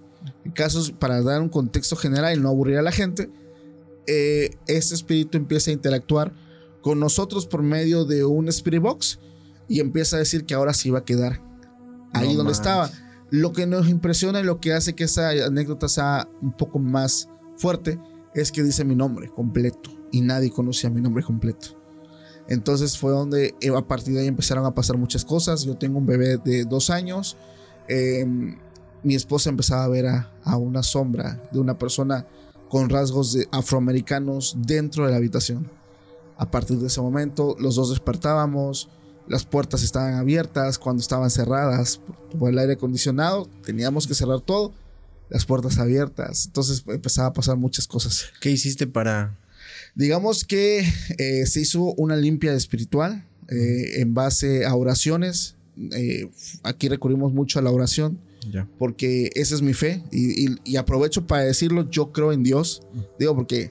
Casos, 0.55 0.93
para 0.93 1.23
dar 1.23 1.41
un 1.41 1.49
contexto 1.49 1.97
general 1.97 2.37
y 2.37 2.41
no 2.41 2.49
aburrir 2.49 2.77
a 2.79 2.83
la 2.83 2.93
gente, 2.93 3.31
eh, 4.07 4.51
este 4.67 4.95
espíritu 4.95 5.39
empieza 5.39 5.71
a 5.71 5.75
interactuar 5.75 6.33
con 6.81 6.99
nosotros 6.99 7.47
por 7.47 7.63
medio 7.63 8.05
de 8.05 8.25
un 8.25 8.49
spirit 8.49 8.83
box 8.83 9.21
y 9.69 9.81
empieza 9.81 10.17
a 10.17 10.19
decir 10.19 10.45
que 10.45 10.55
ahora 10.55 10.75
sí 10.75 10.91
va 10.91 11.01
a 11.01 11.05
quedar 11.05 11.41
ahí 12.13 12.29
No 12.31 12.39
donde 12.39 12.53
manches. 12.53 12.59
estaba. 12.59 12.91
Lo 13.31 13.53
que 13.53 13.67
nos 13.67 13.89
impresiona 13.89 14.41
y 14.41 14.45
lo 14.45 14.61
que 14.61 14.73
hace 14.73 14.95
que 14.95 15.05
esa 15.05 15.31
anécdota 15.31 15.89
sea 15.89 16.29
un 16.43 16.53
poco 16.53 16.79
más 16.79 17.29
fuerte 17.57 17.99
es 18.35 18.51
que 18.53 18.63
dice 18.63 18.85
mi 18.85 18.95
nombre 18.97 19.29
completo 19.29 19.91
y 20.11 20.21
nadie 20.21 20.51
conocía 20.51 20.91
mi 20.91 21.01
nombre 21.01 21.23
completo. 21.23 21.79
Entonces 22.49 22.99
fue 22.99 23.13
donde 23.13 23.55
eh, 23.61 23.71
a 23.75 23.87
partir 23.87 24.15
de 24.15 24.21
ahí 24.21 24.27
empezaron 24.27 24.67
a 24.67 24.75
pasar 24.75 24.99
muchas 24.99 25.25
cosas. 25.25 25.63
Yo 25.65 25.77
tengo 25.77 25.99
un 25.99 26.07
bebé 26.07 26.39
de 26.39 26.65
dos 26.65 26.91
años. 26.91 27.37
eh, 27.89 28.27
mi 29.03 29.15
esposa 29.15 29.51
empezaba 29.51 29.85
a 29.85 29.89
ver 29.89 30.07
a, 30.07 30.31
a 30.45 30.57
una 30.57 30.83
sombra 30.83 31.43
de 31.53 31.59
una 31.59 31.79
persona 31.79 32.27
con 32.73 32.89
rasgos 32.89 33.35
de 33.35 33.47
afroamericanos 33.53 34.57
dentro 34.59 35.05
de 35.05 35.11
la 35.11 35.19
habitación. 35.19 35.71
A 36.39 36.51
partir 36.51 36.79
de 36.79 36.87
ese 36.87 37.03
momento, 37.03 37.55
los 37.61 37.75
dos 37.77 37.91
despertábamos, 37.91 38.89
las 39.29 39.45
puertas 39.45 39.83
estaban 39.83 40.15
abiertas 40.15 40.79
cuando 40.79 41.03
estaban 41.03 41.31
cerradas 41.31 42.01
por 42.39 42.51
el 42.51 42.59
aire 42.59 42.73
acondicionado, 42.73 43.47
teníamos 43.65 44.07
que 44.07 44.15
cerrar 44.15 44.41
todo, 44.41 44.73
las 45.29 45.45
puertas 45.45 45.79
abiertas, 45.79 46.47
entonces 46.47 46.83
empezaba 46.87 47.29
a 47.29 47.33
pasar 47.33 47.57
muchas 47.57 47.87
cosas. 47.87 48.27
¿Qué 48.41 48.51
hiciste 48.51 48.87
para...? 48.87 49.39
Digamos 49.95 50.45
que 50.45 50.81
eh, 51.19 51.47
se 51.47 51.61
hizo 51.61 51.93
una 51.95 52.17
limpia 52.17 52.55
espiritual 52.55 53.27
eh, 53.49 54.01
en 54.01 54.15
base 54.15 54.65
a 54.65 54.75
oraciones. 54.75 55.57
Eh, 55.93 56.31
aquí 56.63 56.89
recurrimos 56.89 57.35
mucho 57.35 57.59
a 57.59 57.63
la 57.63 57.71
oración 57.71 58.19
Ya. 58.51 58.69
porque 58.79 59.31
esa 59.35 59.55
es 59.55 59.63
mi 59.63 59.73
fe 59.73 60.03
y, 60.11 60.47
y- 60.51 60.57
y 60.65 60.77
aprovecho 60.77 61.27
para 61.27 61.43
decirlo, 61.45 61.89
yo 61.91 62.11
creo 62.13 62.33
en 62.33 62.43
Dios, 62.43 62.83
digo 63.19 63.35
porque 63.37 63.71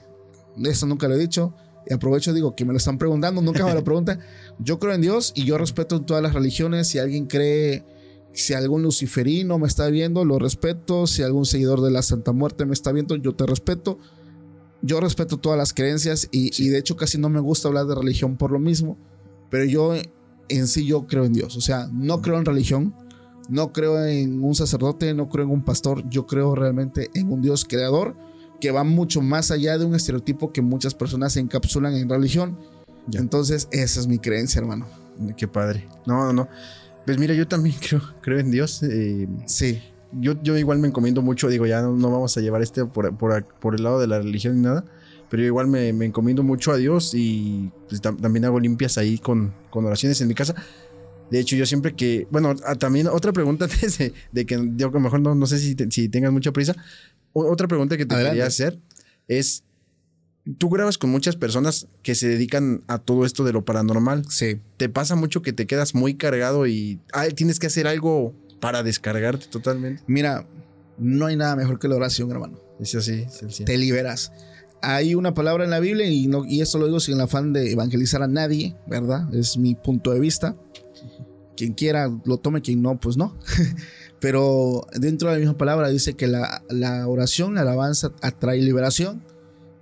eso 0.64 0.86
nunca 0.86 1.08
lo 1.08 1.14
he 1.14 1.18
dicho, 1.18 1.54
y 1.88 1.92
aprovecho, 1.92 2.32
digo, 2.32 2.54
que 2.54 2.64
me 2.64 2.72
lo 2.72 2.78
están 2.78 2.96
preguntando, 2.96 3.42
nunca 3.42 3.64
me 3.66 3.74
lo 3.74 3.82
preguntan. 3.84 4.20
Yo 4.60 4.78
creo 4.78 4.94
en 4.94 5.00
Dios 5.00 5.32
y 5.34 5.44
yo 5.44 5.58
respeto 5.58 6.00
todas 6.02 6.22
las 6.22 6.32
religiones. 6.32 6.86
Si 6.86 7.00
alguien 7.00 7.26
cree, 7.26 7.84
si 8.32 8.54
algún 8.54 8.82
luciferino 8.84 9.58
me 9.58 9.66
está 9.66 9.88
viendo, 9.88 10.24
lo 10.24 10.38
respeto. 10.38 11.08
Si 11.08 11.22
algún 11.24 11.44
seguidor 11.44 11.80
de 11.80 11.90
la 11.90 12.02
Santa 12.02 12.30
Muerte 12.30 12.66
me 12.66 12.72
está 12.72 12.92
viendo, 12.92 13.16
yo 13.16 13.34
te 13.34 13.46
respeto. 13.46 13.98
Yo 14.80 15.00
respeto 15.00 15.38
todas 15.38 15.58
las 15.58 15.72
creencias 15.72 16.28
y, 16.30 16.50
y 16.62 16.68
de 16.68 16.78
hecho 16.78 16.94
casi 16.96 17.18
no 17.18 17.28
me 17.28 17.40
gusta 17.40 17.66
hablar 17.66 17.86
de 17.86 17.96
religión 17.96 18.36
por 18.36 18.52
lo 18.52 18.60
mismo. 18.60 18.96
Pero 19.50 19.64
yo 19.64 19.92
en 20.48 20.66
sí 20.68 20.86
yo 20.86 21.08
creo 21.08 21.24
en 21.24 21.32
Dios. 21.32 21.56
O 21.56 21.60
sea, 21.60 21.88
no 21.92 22.22
creo 22.22 22.38
en 22.38 22.44
religión, 22.44 22.94
no 23.48 23.72
creo 23.72 24.04
en 24.04 24.42
un 24.42 24.54
sacerdote, 24.54 25.12
no 25.14 25.28
creo 25.28 25.44
en 25.44 25.50
un 25.50 25.62
pastor. 25.64 26.02
Yo 26.08 26.26
creo 26.26 26.54
realmente 26.54 27.10
en 27.14 27.30
un 27.32 27.42
Dios 27.42 27.64
creador 27.64 28.14
que 28.60 28.70
va 28.70 28.84
mucho 28.84 29.20
más 29.22 29.50
allá 29.50 29.76
de 29.78 29.84
un 29.84 29.94
estereotipo 29.94 30.52
que 30.52 30.62
muchas 30.62 30.94
personas 30.94 31.32
se 31.32 31.40
encapsulan 31.40 31.94
en 31.96 32.08
religión. 32.08 32.56
Ya. 33.08 33.18
Entonces, 33.20 33.68
esa 33.72 34.00
es 34.00 34.06
mi 34.06 34.18
creencia, 34.18 34.60
hermano. 34.60 34.86
Qué 35.36 35.48
padre. 35.48 35.88
No, 36.06 36.24
no, 36.26 36.32
no. 36.32 36.48
Pues 37.04 37.18
mira, 37.18 37.34
yo 37.34 37.48
también 37.48 37.74
creo, 37.88 38.00
creo 38.20 38.38
en 38.38 38.50
Dios. 38.50 38.82
eh, 38.84 39.26
Sí, 39.46 39.80
yo, 40.12 40.40
yo 40.42 40.56
igual 40.56 40.78
me 40.78 40.88
encomiendo 40.88 41.22
mucho, 41.22 41.48
digo, 41.48 41.66
ya 41.66 41.82
no, 41.82 41.92
no 41.96 42.10
vamos 42.10 42.36
a 42.36 42.40
llevar 42.40 42.62
este 42.62 42.84
por, 42.84 43.16
por, 43.16 43.44
por 43.60 43.74
el 43.74 43.82
lado 43.82 43.98
de 43.98 44.06
la 44.06 44.18
religión 44.20 44.54
ni 44.56 44.60
nada, 44.62 44.84
pero 45.30 45.42
yo 45.42 45.46
igual 45.48 45.66
me, 45.66 45.92
me 45.92 46.04
encomiendo 46.04 46.42
mucho 46.42 46.70
a 46.70 46.76
Dios 46.76 47.14
y 47.14 47.70
pues, 47.88 48.00
tam- 48.02 48.20
también 48.20 48.44
hago 48.44 48.60
limpias 48.60 48.98
ahí 48.98 49.18
con, 49.18 49.52
con 49.70 49.84
oraciones 49.86 50.20
en 50.20 50.28
mi 50.28 50.34
casa. 50.34 50.54
De 51.30 51.40
hecho, 51.40 51.56
yo 51.56 51.64
siempre 51.66 51.94
que, 51.94 52.26
bueno, 52.30 52.54
ah, 52.66 52.74
también 52.74 53.06
otra 53.06 53.32
pregunta 53.32 53.66
de, 53.98 54.12
de 54.32 54.46
que 54.46 54.70
yo 54.76 54.88
a 54.88 54.90
lo 54.90 55.00
mejor 55.00 55.20
no, 55.20 55.34
no 55.34 55.46
sé 55.46 55.58
si, 55.58 55.74
te- 55.74 55.90
si 55.90 56.08
tengas 56.08 56.32
mucha 56.32 56.52
prisa, 56.52 56.74
otra 57.32 57.66
pregunta 57.68 57.96
que 57.96 58.04
te 58.06 58.14
Adelante. 58.14 58.34
quería 58.34 58.46
hacer 58.46 58.78
es, 59.28 59.64
tú 60.58 60.68
grabas 60.68 60.98
con 60.98 61.08
muchas 61.10 61.36
personas 61.36 61.86
que 62.02 62.14
se 62.14 62.28
dedican 62.28 62.82
a 62.88 62.98
todo 62.98 63.24
esto 63.24 63.44
de 63.44 63.52
lo 63.52 63.64
paranormal. 63.64 64.24
sí. 64.28 64.60
¿Te 64.76 64.88
pasa 64.88 65.14
mucho 65.14 65.40
que 65.42 65.52
te 65.52 65.66
quedas 65.66 65.94
muy 65.94 66.14
cargado 66.14 66.66
y 66.66 67.00
ah, 67.12 67.26
tienes 67.28 67.58
que 67.58 67.68
hacer 67.68 67.86
algo 67.86 68.34
para 68.60 68.82
descargarte 68.82 69.46
totalmente? 69.46 70.02
Mira, 70.06 70.46
no 70.98 71.26
hay 71.26 71.36
nada 71.36 71.56
mejor 71.56 71.78
que 71.78 71.88
la 71.88 71.96
oración, 71.96 72.30
hermano. 72.30 72.58
Es 72.80 72.94
así, 72.94 73.24
es. 73.48 73.62
Te 73.64 73.78
liberas. 73.78 74.32
Hay 74.82 75.14
una 75.14 75.32
palabra 75.32 75.62
en 75.64 75.70
la 75.70 75.78
Biblia 75.78 76.06
y, 76.08 76.26
no, 76.26 76.44
y 76.44 76.60
esto 76.60 76.76
lo 76.78 76.86
digo 76.86 76.98
sin 76.98 77.14
el 77.14 77.20
afán 77.20 77.52
de 77.52 77.70
evangelizar 77.70 78.22
a 78.24 78.26
nadie, 78.26 78.74
¿verdad? 78.88 79.32
Es 79.32 79.56
mi 79.56 79.76
punto 79.76 80.10
de 80.10 80.18
vista. 80.18 80.56
Quien 81.62 81.74
quiera 81.74 82.10
lo 82.24 82.38
tome, 82.38 82.60
quien 82.60 82.82
no, 82.82 82.98
pues 82.98 83.16
no. 83.16 83.36
Pero 84.20 84.84
dentro 84.98 85.28
de 85.28 85.36
la 85.36 85.38
misma 85.38 85.56
palabra 85.56 85.90
dice 85.90 86.14
que 86.14 86.26
la, 86.26 86.64
la 86.68 87.06
oración, 87.06 87.54
la 87.54 87.60
alabanza 87.60 88.10
atrae 88.20 88.60
liberación. 88.60 89.22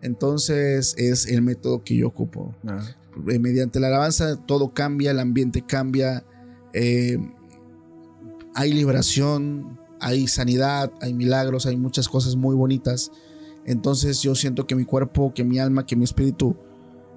Entonces 0.03 0.95
es 0.99 1.27
el 1.27 1.41
método 1.41 1.83
que 1.83 1.97
yo 1.97 2.09
ocupo. 2.09 2.55
Ah, 2.67 2.83
Eh, 3.31 3.39
mediante 3.39 3.81
la 3.81 3.87
alabanza 3.87 4.37
todo 4.37 4.75
cambia, 4.75 5.13
el 5.13 5.21
ambiente 5.21 5.65
cambia, 5.67 6.23
eh, 6.75 7.17
hay 8.55 8.75
liberación, 8.75 9.81
hay 10.01 10.29
sanidad, 10.29 10.93
hay 11.01 11.15
milagros, 11.15 11.65
hay 11.65 11.79
muchas 11.79 12.11
cosas 12.11 12.37
muy 12.37 12.55
bonitas. 12.55 13.11
Entonces 13.65 14.21
yo 14.21 14.35
siento 14.35 14.67
que 14.67 14.75
mi 14.75 14.85
cuerpo, 14.85 15.33
que 15.35 15.45
mi 15.45 15.59
alma, 15.59 15.87
que 15.87 15.97
mi 15.97 16.05
espíritu, 16.05 16.57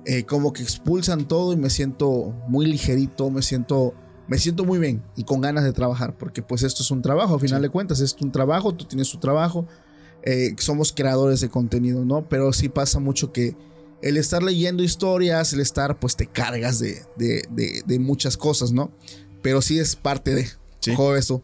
eh, 0.05 0.23
como 0.23 0.53
que 0.53 0.63
expulsan 0.63 1.27
todo 1.27 1.51
y 1.51 1.57
me 1.57 1.69
siento 1.69 2.33
muy 2.47 2.65
ligerito, 2.65 3.29
me 3.29 3.41
siento, 3.41 3.93
me 4.27 4.37
siento 4.37 4.63
muy 4.63 4.79
bien 4.79 5.03
y 5.15 5.23
con 5.23 5.41
ganas 5.41 5.63
de 5.63 5.73
trabajar, 5.73 6.17
porque 6.17 6.41
pues 6.41 6.63
esto 6.63 6.81
es 6.83 6.91
un 6.91 7.01
trabajo, 7.01 7.35
a 7.35 7.39
final 7.39 7.61
de 7.61 7.69
cuentas, 7.69 7.99
esto 7.99 8.17
es 8.17 8.23
un 8.23 8.31
trabajo, 8.31 8.73
tú 8.73 8.85
tienes 8.85 9.09
tu 9.09 9.17
trabajo, 9.19 9.67
eh, 10.23 10.55
somos 10.59 10.93
creadores 10.93 11.41
de 11.41 11.49
contenido, 11.49 12.05
¿no? 12.05 12.27
Pero 12.29 12.53
sí 12.53 12.69
pasa 12.69 12.99
mucho 12.99 13.31
que 13.33 13.55
el 14.01 14.17
estar 14.17 14.41
leyendo 14.43 14.83
historias, 14.83 15.53
el 15.53 15.59
estar, 15.59 15.99
pues 15.99 16.15
te 16.15 16.27
cargas 16.27 16.79
de, 16.79 17.01
de, 17.17 17.43
de- 17.51 17.83
de 17.85 17.99
muchas 17.99 18.37
cosas, 18.37 18.71
¿no? 18.71 18.91
Pero 19.41 19.61
sí 19.61 19.79
es 19.79 19.95
parte 19.95 20.33
de... 20.35 20.47
Sí. 20.79 20.93
¿Cómo 20.95 21.11
ves 21.11 21.27
tú? 21.27 21.41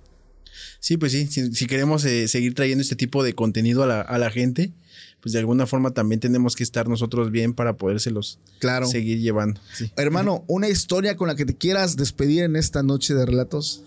Sí, 0.82 0.98
pues 0.98 1.12
sí, 1.14 1.28
si, 1.28 1.54
si 1.54 1.68
queremos 1.68 2.04
eh, 2.06 2.28
seguir 2.28 2.54
trayendo 2.56 2.82
este 2.82 2.96
tipo 2.96 3.24
de 3.24 3.34
contenido 3.34 3.84
a 3.84 3.88
la, 3.88 4.02
a 4.02 4.18
la 4.18 4.30
gente, 4.30 4.74
pues 5.22 5.34
de 5.34 5.40
alguna 5.40 5.66
forma 5.68 5.92
también 5.92 6.20
tenemos 6.20 6.56
que 6.56 6.64
estar 6.64 6.88
nosotros 6.88 7.32
bien 7.32 7.54
para 7.54 7.74
podérselos 7.78 8.40
Claro. 8.60 8.88
seguir 8.88 9.20
llevando. 9.20 9.60
Sí. 9.74 9.92
Hermano, 9.98 10.44
una 10.48 10.68
historia 10.70 11.16
con 11.18 11.28
la 11.28 11.36
que 11.36 11.46
te 11.46 11.56
quieras 11.56 11.96
despedir 11.98 12.44
en 12.44 12.56
esta 12.56 12.84
noche 12.84 13.14
de 13.14 13.26
relatos. 13.26 13.84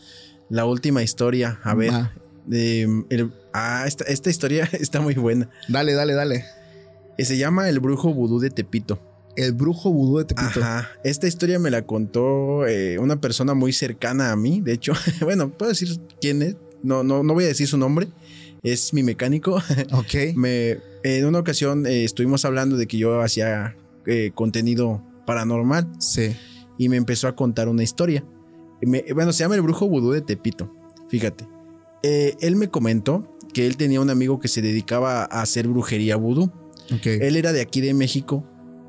La 0.50 0.66
última 0.66 1.02
historia, 1.02 1.58
a 1.62 1.74
ver. 1.74 1.92
El- 2.50 3.32
ah, 3.52 3.84
esta, 3.86 4.04
esta 4.04 4.30
historia 4.30 4.68
está 4.72 5.00
muy 5.00 5.14
buena. 5.14 5.48
Dale, 5.68 5.92
dale, 5.94 6.14
dale. 6.14 6.44
Eh, 7.18 7.24
Se 7.24 7.36
llama 7.36 7.68
El 7.68 7.80
Brujo 7.80 8.12
Vudú 8.12 8.38
de 8.40 8.50
Tepito. 8.50 9.00
El 9.34 9.52
brujo 9.54 9.90
vudú 9.90 10.18
de 10.18 10.24
Tepito. 10.26 10.60
Ajá. 10.60 10.90
Esta 11.04 11.26
historia 11.26 11.58
me 11.58 11.70
la 11.70 11.86
contó 11.86 12.66
eh, 12.66 12.98
una 12.98 13.18
persona 13.18 13.54
muy 13.54 13.72
cercana 13.72 14.30
a 14.30 14.36
mí. 14.36 14.60
De 14.60 14.72
hecho, 14.74 14.92
bueno, 15.22 15.48
puedo 15.50 15.70
decir 15.70 15.88
quién 16.20 16.42
es. 16.42 16.56
No, 16.82 17.02
no, 17.02 17.22
no 17.22 17.32
voy 17.32 17.44
a 17.44 17.46
decir 17.46 17.66
su 17.66 17.78
nombre. 17.78 18.08
Es 18.62 18.92
mi 18.92 19.02
mecánico. 19.02 19.56
Ok. 19.92 20.34
Me, 20.36 20.78
en 21.04 21.24
una 21.26 21.38
ocasión 21.38 21.86
eh, 21.86 22.04
estuvimos 22.04 22.44
hablando 22.44 22.76
de 22.76 22.86
que 22.86 22.98
yo 22.98 23.20
hacía 23.20 23.76
eh, 24.06 24.30
contenido 24.34 25.02
paranormal 25.26 25.88
Sí. 25.98 26.34
y 26.78 26.88
me 26.88 26.96
empezó 26.96 27.28
a 27.28 27.36
contar 27.36 27.68
una 27.68 27.82
historia. 27.82 28.24
Me- 28.82 29.04
bueno, 29.14 29.32
se 29.32 29.40
llama 29.44 29.54
El 29.54 29.62
Brujo 29.62 29.86
Vudú 29.88 30.10
de 30.12 30.20
Tepito. 30.22 30.74
Fíjate. 31.08 31.46
Eh, 32.02 32.34
él 32.40 32.56
me 32.56 32.68
comentó 32.68 33.36
que 33.54 33.66
él 33.66 33.76
tenía 33.76 34.00
un 34.00 34.10
amigo 34.10 34.40
que 34.40 34.48
se 34.48 34.62
dedicaba 34.62 35.22
a 35.24 35.42
hacer 35.42 35.68
brujería 35.68 36.16
vudú. 36.16 36.44
Ok. 36.92 37.06
Él 37.06 37.36
era 37.36 37.52
de 37.52 37.60
aquí 37.60 37.80
de 37.80 37.94
México, 37.94 38.44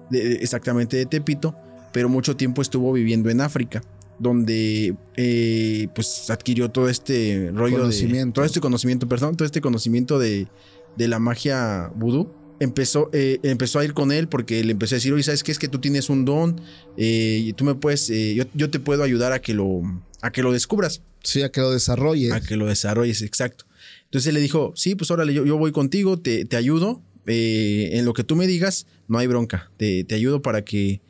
de- 0.09 0.35
exactamente 0.35 0.97
de 0.97 1.05
Tepito, 1.05 1.55
pero 1.91 2.09
mucho 2.09 2.35
tiempo 2.35 2.61
estuvo 2.63 2.91
viviendo 2.91 3.29
en 3.29 3.41
África, 3.41 3.81
donde 4.17 4.95
eh, 5.15 5.87
pues 5.93 6.29
adquirió 6.31 6.71
todo 6.71 6.89
este 6.89 7.51
rollo 7.53 7.77
Conocimiento. 7.79 8.25
de 8.27 8.31
todo 8.33 8.45
este 8.45 8.59
conocimiento, 8.61 9.07
perdón, 9.07 9.35
todo 9.35 9.45
este 9.45 9.61
conocimiento 9.61 10.17
de, 10.17 10.47
de 10.95 11.07
la 11.07 11.19
magia 11.19 11.91
vudú. 11.95 12.29
Empezó, 12.59 13.09
eh, 13.13 13.39
empezó 13.43 13.79
a 13.79 13.85
ir 13.85 13.93
con 13.93 14.11
él 14.11 14.27
porque 14.29 14.63
le 14.63 14.71
empezó 14.71 14.95
a 14.95 14.97
decir, 14.97 15.11
oye, 15.11 15.23
¿sabes 15.23 15.43
qué? 15.43 15.51
Es 15.51 15.59
que 15.59 15.67
tú 15.67 15.79
tienes 15.79 16.09
un 16.09 16.23
don 16.23 16.61
eh, 16.97 17.41
y 17.45 17.53
tú 17.53 17.65
me 17.65 17.75
puedes, 17.75 18.09
eh, 18.09 18.35
yo, 18.35 18.45
yo 18.53 18.69
te 18.69 18.79
puedo 18.79 19.03
ayudar 19.03 19.33
a 19.33 19.41
que 19.41 19.53
lo, 19.53 19.81
a 20.21 20.31
que 20.31 20.43
lo 20.43 20.51
descubras 20.51 21.01
Sí, 21.23 21.41
a 21.41 21.51
que 21.51 21.61
lo 21.61 21.71
desarrolle. 21.71 22.31
a 22.31 22.39
que 22.41 22.55
lo 22.55 22.67
desarrolles, 22.67 23.21
exacto. 23.21 23.65
Entonces 24.05 24.27
él 24.27 24.35
le 24.35 24.39
dijo, 24.41 24.71
sí, 24.75 24.95
pues 24.95 25.09
órale, 25.11 25.33
yo, 25.33 25.45
yo 25.45 25.57
voy 25.57 25.71
contigo, 25.71 26.19
te, 26.19 26.45
te 26.45 26.55
ayudo, 26.55 27.01
en 27.25 28.05
lo 28.05 28.13
que 28.13 28.23
tú 28.23 28.35
me 28.35 28.45
digas, 28.47 28.85
no 29.07 29.17
hay 29.17 29.27
bronca, 29.27 29.71
te, 29.77 30.03
te 30.03 30.15
ayudo 30.15 30.41
para 30.41 30.63
que, 30.63 31.01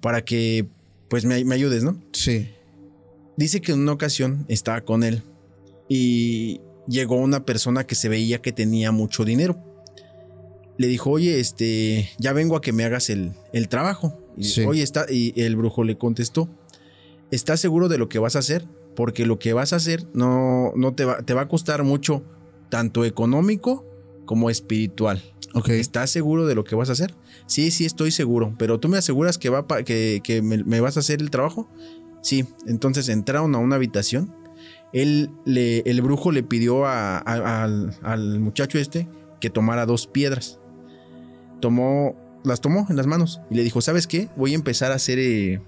para 0.00 0.24
que, 0.24 0.66
pues 1.08 1.24
me, 1.24 1.44
me 1.44 1.54
ayudes, 1.54 1.82
¿no? 1.82 2.00
Sí. 2.12 2.48
Dice 3.36 3.60
que 3.60 3.72
en 3.72 3.80
una 3.80 3.92
ocasión 3.92 4.44
estaba 4.48 4.82
con 4.82 5.02
él 5.02 5.22
y 5.88 6.60
llegó 6.88 7.16
una 7.16 7.44
persona 7.44 7.84
que 7.86 7.94
se 7.94 8.08
veía 8.08 8.40
que 8.42 8.52
tenía 8.52 8.92
mucho 8.92 9.24
dinero. 9.24 9.56
Le 10.78 10.86
dijo, 10.86 11.10
oye, 11.10 11.38
este, 11.38 12.08
ya 12.18 12.32
vengo 12.32 12.56
a 12.56 12.60
que 12.60 12.72
me 12.72 12.84
hagas 12.84 13.10
el, 13.10 13.32
el 13.52 13.68
trabajo. 13.68 14.18
Y, 14.36 14.44
Sí. 14.44 14.62
Oye, 14.64 14.82
está, 14.82 15.06
y 15.10 15.32
el 15.40 15.56
brujo 15.56 15.84
le 15.84 15.98
contestó, 15.98 16.48
¿estás 17.30 17.60
seguro 17.60 17.88
de 17.88 17.98
lo 17.98 18.08
que 18.08 18.18
vas 18.18 18.36
a 18.36 18.40
hacer? 18.40 18.64
Porque 18.96 19.26
lo 19.26 19.38
que 19.38 19.52
vas 19.52 19.72
a 19.72 19.76
hacer 19.76 20.06
no, 20.14 20.72
no 20.76 20.94
te, 20.94 21.04
va, 21.04 21.22
te 21.22 21.34
va 21.34 21.42
a 21.42 21.48
costar 21.48 21.82
mucho, 21.84 22.22
tanto 22.70 23.04
económico 23.04 23.84
como 24.24 24.48
espiritual. 24.50 25.22
Ok. 25.54 25.68
¿Estás 25.70 26.10
seguro 26.10 26.46
de 26.46 26.54
lo 26.54 26.64
que 26.64 26.74
vas 26.74 26.88
a 26.88 26.92
hacer? 26.92 27.14
Sí, 27.46 27.70
sí, 27.70 27.84
estoy 27.84 28.10
seguro. 28.10 28.54
Pero 28.58 28.80
tú 28.80 28.88
me 28.88 28.96
aseguras 28.96 29.36
que, 29.36 29.50
va 29.50 29.66
pa- 29.66 29.82
que, 29.82 30.20
que 30.24 30.40
me, 30.40 30.64
me 30.64 30.80
vas 30.80 30.96
a 30.96 31.00
hacer 31.00 31.20
el 31.20 31.30
trabajo. 31.30 31.68
Sí, 32.22 32.46
entonces 32.66 33.08
entraron 33.10 33.54
a 33.54 33.58
una 33.58 33.76
habitación. 33.76 34.34
Él 34.92 35.30
le, 35.44 35.80
el 35.80 36.02
brujo 36.02 36.32
le 36.32 36.42
pidió 36.42 36.84
a- 36.86 37.18
a- 37.18 37.62
al, 37.64 37.96
al 38.02 38.40
muchacho 38.40 38.78
este 38.78 39.08
que 39.40 39.48
tomara 39.50 39.86
dos 39.86 40.06
piedras. 40.06 40.58
Tomó, 41.60 42.16
las 42.44 42.60
tomó 42.60 42.86
en 42.90 42.96
las 42.96 43.06
manos 43.06 43.40
y 43.50 43.54
le 43.54 43.62
dijo: 43.62 43.80
¿Sabes 43.80 44.06
qué? 44.06 44.28
Voy 44.36 44.52
a 44.52 44.56
empezar 44.56 44.92
a 44.92 44.96
hacer 44.96 45.18
eh, 45.18 45.60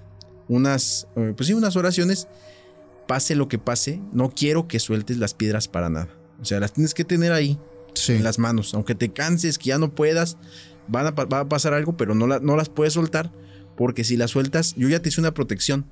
unas, 0.48 1.06
eh, 1.16 1.32
pues 1.36 1.46
sí, 1.46 1.54
unas 1.54 1.76
oraciones. 1.76 2.28
Pase 3.06 3.34
lo 3.34 3.48
que 3.48 3.58
pase, 3.58 4.00
no 4.12 4.30
quiero 4.30 4.66
que 4.66 4.78
sueltes 4.78 5.18
las 5.18 5.34
piedras 5.34 5.68
para 5.68 5.90
nada. 5.90 6.08
O 6.40 6.44
sea, 6.46 6.58
las 6.58 6.72
tienes 6.72 6.94
que 6.94 7.04
tener 7.04 7.32
ahí 7.32 7.58
Sí. 7.92 8.12
en 8.14 8.24
las 8.24 8.38
manos. 8.38 8.72
Aunque 8.74 8.94
te 8.94 9.10
canses, 9.12 9.58
que 9.58 9.66
ya 9.66 9.78
no 9.78 9.94
puedas, 9.94 10.38
van 10.88 11.06
a, 11.08 11.14
pa- 11.14 11.26
va 11.26 11.40
a 11.40 11.48
pasar 11.48 11.74
algo, 11.74 11.96
pero 11.98 12.14
no, 12.14 12.26
la- 12.26 12.40
no 12.40 12.56
las 12.56 12.68
puedes 12.70 12.94
soltar. 12.94 13.30
Porque 13.76 14.04
si 14.04 14.16
las 14.16 14.30
sueltas, 14.30 14.74
yo 14.76 14.88
ya 14.88 15.00
te 15.00 15.10
hice 15.10 15.20
una 15.20 15.34
protección. 15.34 15.84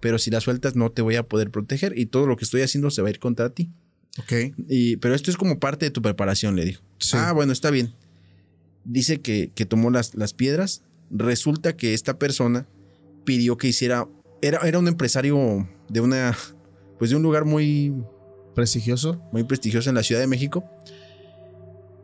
Pero 0.00 0.18
si 0.18 0.30
las 0.30 0.44
sueltas, 0.44 0.76
no 0.76 0.90
te 0.90 1.02
voy 1.02 1.16
a 1.16 1.22
poder 1.24 1.50
proteger. 1.50 1.98
Y 1.98 2.06
todo 2.06 2.26
lo 2.26 2.36
que 2.36 2.44
estoy 2.44 2.62
haciendo 2.62 2.90
se 2.90 3.02
va 3.02 3.08
a 3.08 3.10
ir 3.10 3.18
contra 3.18 3.50
ti. 3.50 3.70
Ok. 4.18 4.54
Y, 4.68 4.96
pero 4.96 5.14
esto 5.14 5.30
es 5.30 5.36
como 5.36 5.58
parte 5.58 5.86
de 5.86 5.90
tu 5.90 6.02
preparación, 6.02 6.56
le 6.56 6.64
dijo. 6.64 6.82
Sí. 6.98 7.16
Ah, 7.18 7.32
bueno, 7.32 7.52
está 7.52 7.70
bien. 7.70 7.94
Dice 8.84 9.20
que, 9.20 9.50
que 9.54 9.66
tomó 9.66 9.90
las, 9.90 10.14
las 10.14 10.34
piedras. 10.34 10.82
Resulta 11.10 11.76
que 11.76 11.94
esta 11.94 12.18
persona 12.18 12.66
pidió 13.24 13.56
que 13.56 13.68
hiciera. 13.68 14.06
Era, 14.40 14.58
era 14.66 14.78
un 14.78 14.88
empresario 14.88 15.68
de 15.88 16.00
una. 16.00 16.36
Pues 16.98 17.10
de 17.10 17.16
un 17.16 17.22
lugar 17.22 17.44
muy, 17.44 17.92
Prestigioso. 18.54 19.22
muy 19.32 19.44
prestigioso 19.44 19.88
en 19.88 19.94
la 19.94 20.02
Ciudad 20.02 20.20
de 20.20 20.26
México, 20.26 20.64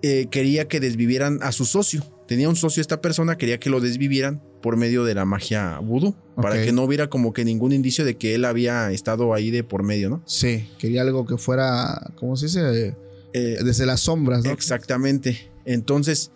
eh, 0.02 0.26
quería 0.30 0.68
que 0.68 0.78
desvivieran 0.78 1.40
a 1.42 1.50
su 1.50 1.64
socio. 1.64 2.04
Tenía 2.26 2.48
un 2.48 2.56
socio 2.56 2.80
esta 2.80 3.00
persona, 3.00 3.36
quería 3.36 3.58
que 3.58 3.70
lo 3.70 3.80
desvivieran 3.80 4.42
por 4.62 4.76
medio 4.76 5.04
de 5.04 5.14
la 5.14 5.24
magia 5.24 5.78
vudú, 5.78 6.14
para 6.36 6.62
que 6.62 6.72
no 6.72 6.84
hubiera 6.84 7.08
como 7.08 7.32
que 7.32 7.44
ningún 7.44 7.72
indicio 7.72 8.04
de 8.04 8.16
que 8.16 8.34
él 8.34 8.44
había 8.44 8.90
estado 8.92 9.34
ahí 9.34 9.50
de 9.50 9.62
por 9.64 9.82
medio, 9.82 10.08
¿no? 10.08 10.22
Sí, 10.26 10.68
quería 10.78 11.02
algo 11.02 11.26
que 11.26 11.36
fuera, 11.36 12.12
¿cómo 12.16 12.36
se 12.36 12.46
dice? 12.46 12.94
Eh, 13.34 13.58
Desde 13.64 13.84
las 13.84 14.00
sombras, 14.00 14.44
¿no? 14.44 14.50
Exactamente. 14.52 15.50
Entonces, 15.64 16.30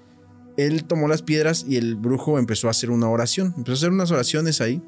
él 0.59 0.85
tomó 0.85 1.07
las 1.09 1.23
piedras 1.23 1.65
y 1.69 1.77
el 1.77 1.95
brujo 1.95 2.39
empezó 2.39 2.67
a 2.69 2.73
hacer 2.73 2.91
una 2.91 3.09
oración. 3.09 3.55
Empezó 3.57 3.73
a 3.73 3.75
hacer 3.77 3.91
unas 3.91 4.11
oraciones 4.11 4.61
ahí. 4.61 4.83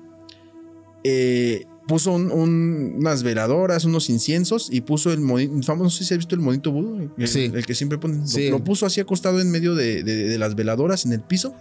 Eh, 1.04 1.64
puso 1.90 2.12
un- 2.12 2.30
un- 2.32 2.94
unas 2.98 3.22
veladoras, 3.22 3.84
unos 3.84 4.08
inciensos 4.10 4.68
y 4.72 4.80
puso 4.80 5.12
el 5.12 5.20
monito, 5.20 5.52
famoso, 5.62 5.84
no 5.84 5.90
sé 5.90 6.04
si 6.04 6.14
has 6.14 6.18
visto 6.18 6.34
el 6.34 6.40
monito 6.40 6.70
vudú, 6.72 7.10
el, 7.18 7.28
Sí. 7.28 7.50
el 7.52 7.66
que 7.66 7.74
siempre 7.74 7.98
ponen. 7.98 8.20
Lo- 8.20 8.26
Sí. 8.26 8.48
Lo, 8.50 8.62
puso 8.64 8.86
así 8.86 9.00
acostado 9.00 9.40
en 9.40 9.50
medio 9.50 9.74
de, 9.74 10.02
de- 10.02 10.24
de 10.28 10.38
las 10.38 10.54
veladoras 10.54 11.04
en 11.04 11.12
el 11.12 11.20
piso. 11.20 11.54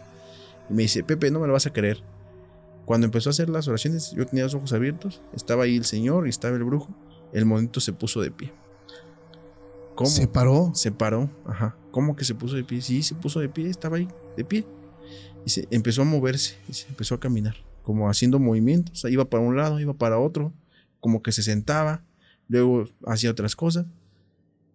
Y 0.69 0.73
me 0.73 0.83
dice, 0.83 1.03
Pepe, 1.03 1.31
no 1.31 1.39
me 1.39 1.47
lo 1.47 1.53
vas 1.53 1.65
a 1.65 1.73
creer. 1.73 2.03
Cuando 2.85 3.05
empezó 3.05 3.29
a 3.29 3.31
hacer 3.31 3.49
las 3.49 3.67
oraciones, 3.67 4.11
yo 4.15 4.25
tenía 4.25 4.43
los 4.45 4.53
ojos 4.55 4.71
abiertos, 4.73 5.21
estaba 5.35 5.63
ahí 5.65 5.75
el 5.77 5.85
señor 5.85 6.27
y 6.27 6.29
estaba 6.29 6.55
el 6.55 6.63
brujo. 6.63 6.89
El 7.33 7.45
monito 7.45 7.79
se 7.79 7.93
puso 7.93 8.21
de 8.21 8.31
pie. 8.31 8.51
¿Cómo? 9.95 10.09
Se 10.09 10.27
paró. 10.27 10.71
Se 10.73 10.91
paró, 10.91 11.29
ajá. 11.45 11.75
¿Cómo 11.91 12.15
que 12.15 12.23
se 12.23 12.33
puso 12.35 12.55
de 12.55 12.63
pie? 12.63 12.81
Sí, 12.81 13.03
se 13.03 13.15
puso 13.15 13.39
de 13.39 13.49
pie, 13.49 13.69
estaba 13.69 13.97
ahí, 13.97 14.07
de 14.37 14.45
pie. 14.45 14.65
Y 15.45 15.49
se 15.49 15.67
empezó 15.71 16.01
a 16.03 16.05
moverse, 16.05 16.55
y 16.67 16.73
se 16.73 16.87
empezó 16.87 17.15
a 17.15 17.19
caminar, 17.19 17.55
como 17.89 18.07
haciendo 18.07 18.37
movimientos. 18.37 18.93
O 18.93 19.01
sea, 19.01 19.09
iba 19.09 19.25
para 19.27 19.41
un 19.41 19.57
lado, 19.57 19.79
iba 19.79 19.95
para 19.95 20.19
otro, 20.19 20.53
como 20.99 21.23
que 21.23 21.31
se 21.31 21.41
sentaba, 21.41 22.03
luego 22.47 22.87
hacía 23.07 23.31
otras 23.31 23.55
cosas. 23.55 23.87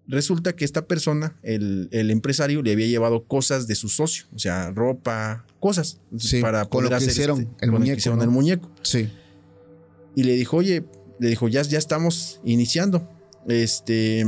Resulta 0.08 0.56
que 0.56 0.64
esta 0.64 0.88
persona, 0.88 1.36
el, 1.44 1.88
el 1.92 2.10
empresario, 2.10 2.60
le 2.60 2.72
había 2.72 2.88
llevado 2.88 3.22
cosas 3.22 3.68
de 3.68 3.76
su 3.76 3.88
socio, 3.88 4.24
o 4.34 4.38
sea, 4.40 4.72
ropa, 4.72 5.46
cosas, 5.60 6.00
Sí, 6.18 6.40
para 6.40 6.64
poder 6.64 6.88
que 6.88 6.94
hacer 6.96 7.10
hicieron 7.10 7.40
este- 7.42 7.52
el 7.64 7.70
con 7.70 7.76
que 7.76 7.78
muñeco, 7.78 7.98
hicieron 7.98 8.18
¿no? 8.18 8.24
el 8.24 8.30
muñeco. 8.30 8.68
Sí. 8.82 9.08
Y 10.16 10.24
le 10.24 10.32
dijo, 10.34 10.56
oye, 10.56 10.84
le 11.20 11.28
dijo, 11.28 11.46
ya, 11.46 11.62
ya 11.62 11.78
estamos 11.78 12.40
iniciando. 12.44 13.08
Este, 13.46 14.26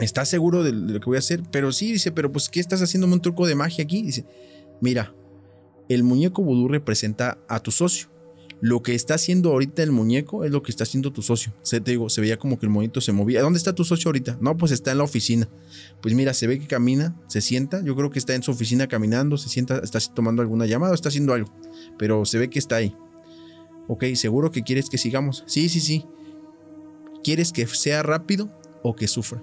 ¿estás 0.00 0.28
seguro 0.28 0.64
de, 0.64 0.72
de 0.72 0.94
lo 0.94 0.98
que 1.00 1.06
voy 1.06 1.16
a 1.16 1.20
hacer? 1.20 1.44
Pero 1.52 1.70
sí, 1.70 1.92
dice, 1.92 2.10
pero 2.10 2.32
pues, 2.32 2.48
¿qué 2.48 2.58
estás 2.58 2.82
haciéndome 2.82 3.12
un 3.14 3.22
truco 3.22 3.46
de 3.46 3.54
magia 3.54 3.84
aquí? 3.84 4.02
Dice, 4.02 4.24
mira, 4.80 5.14
el 5.90 6.04
muñeco 6.04 6.42
vudú 6.42 6.68
representa 6.68 7.38
a 7.48 7.60
tu 7.60 7.72
socio. 7.72 8.08
Lo 8.60 8.82
que 8.82 8.94
está 8.94 9.14
haciendo 9.14 9.50
ahorita 9.50 9.82
el 9.82 9.90
muñeco 9.90 10.44
es 10.44 10.52
lo 10.52 10.62
que 10.62 10.70
está 10.70 10.84
haciendo 10.84 11.12
tu 11.12 11.22
socio. 11.22 11.52
Se, 11.62 11.80
te 11.80 11.90
digo, 11.90 12.08
se 12.10 12.20
veía 12.20 12.38
como 12.38 12.58
que 12.58 12.66
el 12.66 12.70
monito 12.70 13.00
se 13.00 13.10
movía. 13.10 13.42
¿Dónde 13.42 13.56
está 13.56 13.74
tu 13.74 13.84
socio 13.84 14.08
ahorita? 14.08 14.38
No, 14.40 14.56
pues 14.56 14.70
está 14.70 14.92
en 14.92 14.98
la 14.98 15.04
oficina. 15.04 15.48
Pues 16.00 16.14
mira, 16.14 16.32
se 16.32 16.46
ve 16.46 16.60
que 16.60 16.66
camina, 16.66 17.20
se 17.26 17.40
sienta. 17.40 17.82
Yo 17.82 17.96
creo 17.96 18.10
que 18.10 18.20
está 18.20 18.34
en 18.34 18.42
su 18.42 18.52
oficina 18.52 18.86
caminando, 18.86 19.36
se 19.36 19.48
sienta, 19.48 19.78
está 19.78 19.98
tomando 20.14 20.42
alguna 20.42 20.66
llamada, 20.66 20.94
está 20.94 21.08
haciendo 21.08 21.32
algo. 21.32 21.50
Pero 21.98 22.24
se 22.24 22.38
ve 22.38 22.50
que 22.50 22.60
está 22.60 22.76
ahí. 22.76 22.94
Ok, 23.88 24.04
¿seguro 24.14 24.52
que 24.52 24.62
quieres 24.62 24.90
que 24.90 24.98
sigamos? 24.98 25.42
Sí, 25.46 25.68
sí, 25.68 25.80
sí. 25.80 26.04
¿Quieres 27.24 27.52
que 27.52 27.66
sea 27.66 28.04
rápido 28.04 28.48
o 28.84 28.94
que 28.94 29.08
sufra? 29.08 29.42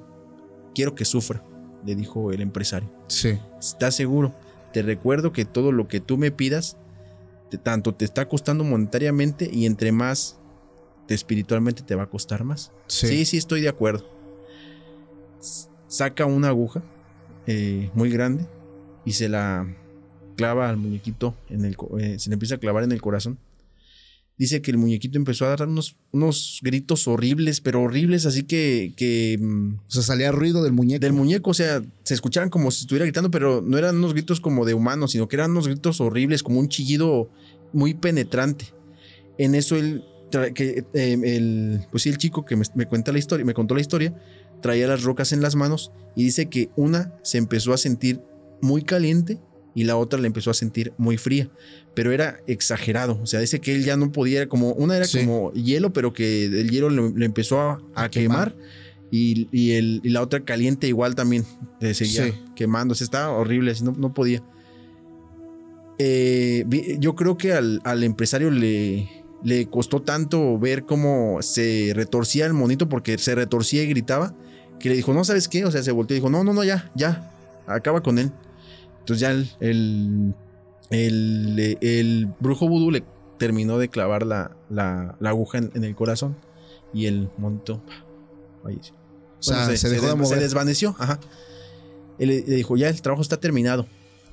Quiero 0.73 0.95
que 0.95 1.03
sufra, 1.03 1.43
le 1.85 1.95
dijo 1.95 2.31
el 2.31 2.39
empresario. 2.39 2.89
Sí. 3.07 3.37
¿Estás 3.59 3.95
seguro? 3.95 4.33
Te 4.77 4.83
recuerdo 4.83 5.31
que 5.33 5.43
todo 5.43 5.71
lo 5.71 5.87
que 5.87 5.99
tú 5.99 6.19
me 6.19 6.29
pidas, 6.29 6.77
te- 7.49 7.57
tanto 7.57 7.95
te 7.95 8.05
está 8.05 8.29
costando 8.29 8.63
monetariamente 8.63 9.49
y 9.51 9.65
entre 9.65 9.91
más 9.91 10.37
te 11.07 11.15
espiritualmente 11.15 11.81
te 11.81 11.95
va 11.95 12.03
a 12.03 12.09
costar 12.11 12.43
más. 12.43 12.71
Sí. 12.85 13.07
Sí, 13.07 13.25
sí, 13.25 13.37
estoy 13.37 13.61
de 13.61 13.69
acuerdo. 13.69 14.05
Saca 15.87 16.27
una 16.27 16.49
aguja 16.49 16.83
eh, 17.47 17.89
muy 17.95 18.11
grande 18.11 18.45
y 19.03 19.13
se 19.13 19.29
la 19.29 19.65
clava 20.35 20.69
al 20.69 20.77
muñequito, 20.77 21.33
en 21.49 21.65
el, 21.65 21.75
eh, 21.99 22.19
se 22.19 22.29
le 22.29 22.35
empieza 22.35 22.53
a 22.53 22.59
clavar 22.59 22.83
en 22.83 22.91
el 22.91 23.01
corazón. 23.01 23.39
Dice 24.37 24.61
que 24.61 24.69
el 24.69 24.77
muñequito 24.77 25.17
empezó 25.17 25.45
a 25.45 25.49
dar 25.49 25.67
unos, 25.67 25.95
unos 26.11 26.59
gritos 26.61 27.07
horribles, 27.07 27.59
pero 27.59 27.81
horribles, 27.81 28.27
así 28.27 28.43
que, 28.43 28.93
que 28.95 29.37
mm, 29.39 29.79
O 29.87 29.91
sea, 29.91 30.03
salía 30.03 30.31
ruido 30.31 30.63
del 30.63 30.73
muñeco. 30.73 30.99
del 30.99 31.13
muñeco, 31.13 31.49
o 31.49 31.53
sea, 31.55 31.81
se 32.03 32.13
escuchaban 32.13 32.49
como 32.49 32.69
si 32.69 32.81
estuviera 32.81 33.05
gritando, 33.05 33.31
pero 33.31 33.63
no 33.65 33.79
eran 33.79 33.97
unos 33.97 34.13
gritos 34.13 34.39
como 34.39 34.65
de 34.65 34.75
humanos, 34.75 35.11
sino 35.13 35.27
que 35.27 35.37
eran 35.37 35.51
unos 35.51 35.67
gritos 35.67 35.99
horribles, 36.01 36.43
como 36.43 36.59
un 36.59 36.69
chillido 36.69 37.31
muy 37.73 37.95
penetrante. 37.95 38.65
En 39.39 39.55
eso 39.55 39.75
él, 39.75 40.03
que, 40.53 40.85
eh, 40.93 41.17
el, 41.23 41.81
pues 41.89 42.03
sí, 42.03 42.09
el 42.09 42.17
chico 42.17 42.45
que 42.45 42.55
me, 42.55 42.65
me 42.75 42.85
cuenta 42.85 43.11
la 43.11 43.17
historia, 43.19 43.43
me 43.43 43.55
contó 43.55 43.73
la 43.73 43.81
historia, 43.81 44.15
traía 44.61 44.87
las 44.87 45.03
rocas 45.03 45.33
en 45.33 45.41
las 45.41 45.55
manos 45.55 45.91
y 46.15 46.23
dice 46.23 46.47
que 46.47 46.69
una 46.75 47.13
se 47.23 47.39
empezó 47.39 47.73
a 47.73 47.77
sentir 47.77 48.21
muy 48.61 48.83
caliente 48.83 49.39
y 49.77 49.83
la 49.83 49.95
otra 49.95 50.19
la 50.19 50.25
empezó 50.25 50.49
a 50.49 50.55
sentir 50.55 50.91
muy 50.97 51.17
fría, 51.17 51.49
pero 51.93 52.11
era 52.11 52.39
exagerado, 52.47 53.19
o 53.21 53.27
sea, 53.27 53.39
dice 53.41 53.59
que 53.61 53.75
él 53.75 53.83
ya 53.85 53.95
no 53.95 54.11
podía, 54.11 54.49
como 54.49 54.71
una 54.73 54.97
era 54.97 55.05
Sí. 55.05 55.19
como 55.19 55.51
hielo, 55.53 55.93
pero 55.93 56.13
que 56.13 56.45
el 56.45 56.71
hielo 56.71 56.89
le, 56.89 57.25
empezó 57.25 57.61
a, 57.61 57.77
quemar. 58.09 58.09
quemar 58.09 58.55
y, 59.11 59.47
y 59.51 59.73
el, 59.73 60.01
y 60.03 60.09
la 60.09 60.23
otra 60.23 60.39
caliente 60.43 60.87
igual 60.87 61.13
también. 61.13 61.45
eh, 61.79 61.93
seguía 61.93 62.25
Sí. 62.25 62.33
quemándose. 62.55 63.03
Estaba 63.03 63.29
horrible, 63.29 63.69
así 63.71 63.83
no, 63.83 63.91
no 63.91 64.13
podía. 64.15 64.41
Eh, 65.99 66.65
yo 66.99 67.15
creo 67.15 67.37
que 67.37 67.53
al, 67.53 67.81
al 67.83 68.03
empresario 68.03 68.51
le, 68.51 69.07
le 69.43 69.67
costó 69.67 70.01
tanto 70.01 70.57
ver 70.59 70.83
cómo 70.85 71.37
se 71.41 71.91
retorcía 71.95 72.45
el 72.47 72.53
monito 72.53 72.89
porque 72.89 73.17
se 73.17 73.35
retorcía 73.35 73.83
y 73.83 73.87
gritaba 73.87 74.33
que 74.79 74.89
le 74.89 74.95
dijo, 74.95 75.13
no, 75.13 75.23
¿sabes 75.23 75.47
qué? 75.47 75.65
O 75.65 75.71
sea, 75.71 75.81
se 75.83 75.91
volteó 75.91 76.15
y 76.15 76.19
dijo, 76.19 76.29
no, 76.29 76.43
no, 76.43 76.53
no, 76.53 76.63
ya, 76.63 76.91
ya, 76.95 77.31
acaba 77.67 78.01
con 78.01 78.19
él. 78.19 78.31
Entonces 79.07 79.21
ya 79.21 79.31
el, 79.31 79.47
el, 79.61 80.33
el- 80.89 81.77
el 81.81 82.27
brujo 82.41 82.67
vudú 82.67 82.91
le 82.91 83.05
terminó 83.39 83.77
de 83.77 83.87
clavar 83.87 84.25
la, 84.25 84.57
la- 84.69 85.15
la 85.21 85.29
aguja 85.29 85.59
en, 85.59 85.71
en 85.75 85.85
el 85.85 85.95
corazón 85.95 86.35
y 86.93 87.05
el 87.05 87.29
monito 87.37 87.81
falleció. 88.61 88.93
o 89.39 89.43
sea, 89.43 89.63
Bueno, 89.63 89.77
se, 89.77 89.89
dejó 89.89 90.01
de 90.01 90.07
des- 90.11 90.17
mover. 90.17 90.37
se 90.39 90.43
desvaneció, 90.43 90.93
ajá. 90.99 91.21
Él 92.19 92.27
le, 92.29 92.41
dijo, 92.41 92.75
ya 92.75 92.89
el 92.89 93.01
trabajo 93.01 93.21
está 93.21 93.37
terminado. 93.39 93.87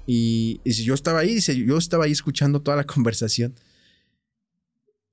Y, 0.09 0.61
y 0.65 0.73
si 0.73 0.83
yo 0.83 0.95
estaba 0.95 1.21
ahí, 1.21 1.35
dice, 1.35 1.55
yo 1.57 1.79
estaba 1.79 2.07
ahí 2.07 2.13
escuchando 2.13 2.61
toda 2.61 2.77
la 2.77 2.85
conversación. 2.85 3.55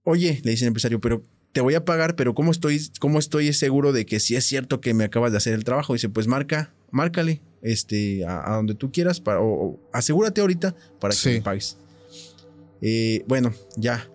Oye, 0.04 0.42
le 0.44 0.52
dice 0.52 0.64
el 0.66 0.70
empresario, 0.70 1.00
pero 1.00 1.24
te 1.52 1.62
voy 1.62 1.76
a 1.76 1.86
pagar, 1.86 2.16
pero 2.16 2.34
¿cómo 2.34 2.50
estoy, 2.50 2.82
cómo 3.00 3.20
estoy 3.20 3.54
seguro 3.54 3.92
de 3.94 4.08
que 4.08 4.20
sí 4.20 4.36
es 4.36 4.44
cierto 4.46 4.82
que 4.82 4.96
me 4.96 5.04
acabas 5.04 5.32
de 5.32 5.38
hacer 5.38 5.54
el 5.54 5.64
trabajo? 5.64 5.94
Dice, 5.94 6.10
pues 6.10 6.26
marca, 6.28 6.74
márcale, 6.92 7.42
este, 7.62 8.26
a, 8.26 8.52
a 8.54 8.56
donde 8.58 8.76
tú 8.76 8.92
quieras, 8.92 9.20
para, 9.20 9.40
o, 9.42 9.46
o 9.46 9.80
asegúrate 9.94 10.42
ahorita 10.42 10.76
para 11.00 11.12
que 11.14 11.20
Sí. 11.20 11.30
me 11.30 11.42
pagues. 11.42 11.78
Eh, 12.82 13.24
bueno, 13.28 13.54
ya. 13.76 14.10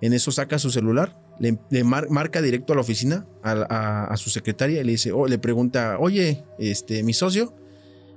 En 0.00 0.12
eso 0.14 0.32
saca 0.32 0.58
su 0.58 0.70
celular, 0.70 1.16
le, 1.38 1.58
le 1.70 1.84
mar- 1.84 2.08
marca 2.10 2.40
directo 2.42 2.72
a 2.72 2.76
la 2.76 2.82
oficina, 2.82 3.26
a, 3.42 4.14
su 4.16 4.30
secretaria, 4.30 4.80
y 4.80 4.84
le 4.84 4.92
dice, 4.92 5.12
o 5.12 5.26
le 5.26 5.38
pregunta, 5.38 5.98
oye, 6.00 6.42
este, 6.58 7.02
mi 7.02 7.12
socio, 7.12 7.54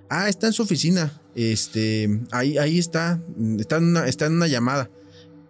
ah, 0.09 0.29
está 0.29 0.47
en 0.47 0.53
su 0.53 0.63
oficina, 0.63 1.21
este, 1.35 2.21
ahí, 2.31 2.57
ahí 2.57 2.79
está, 2.79 3.21
está 3.59 3.77
en 3.77 3.83
una, 3.85 4.07
está 4.07 4.25
en 4.27 4.33
una 4.33 4.47
llamada. 4.47 4.89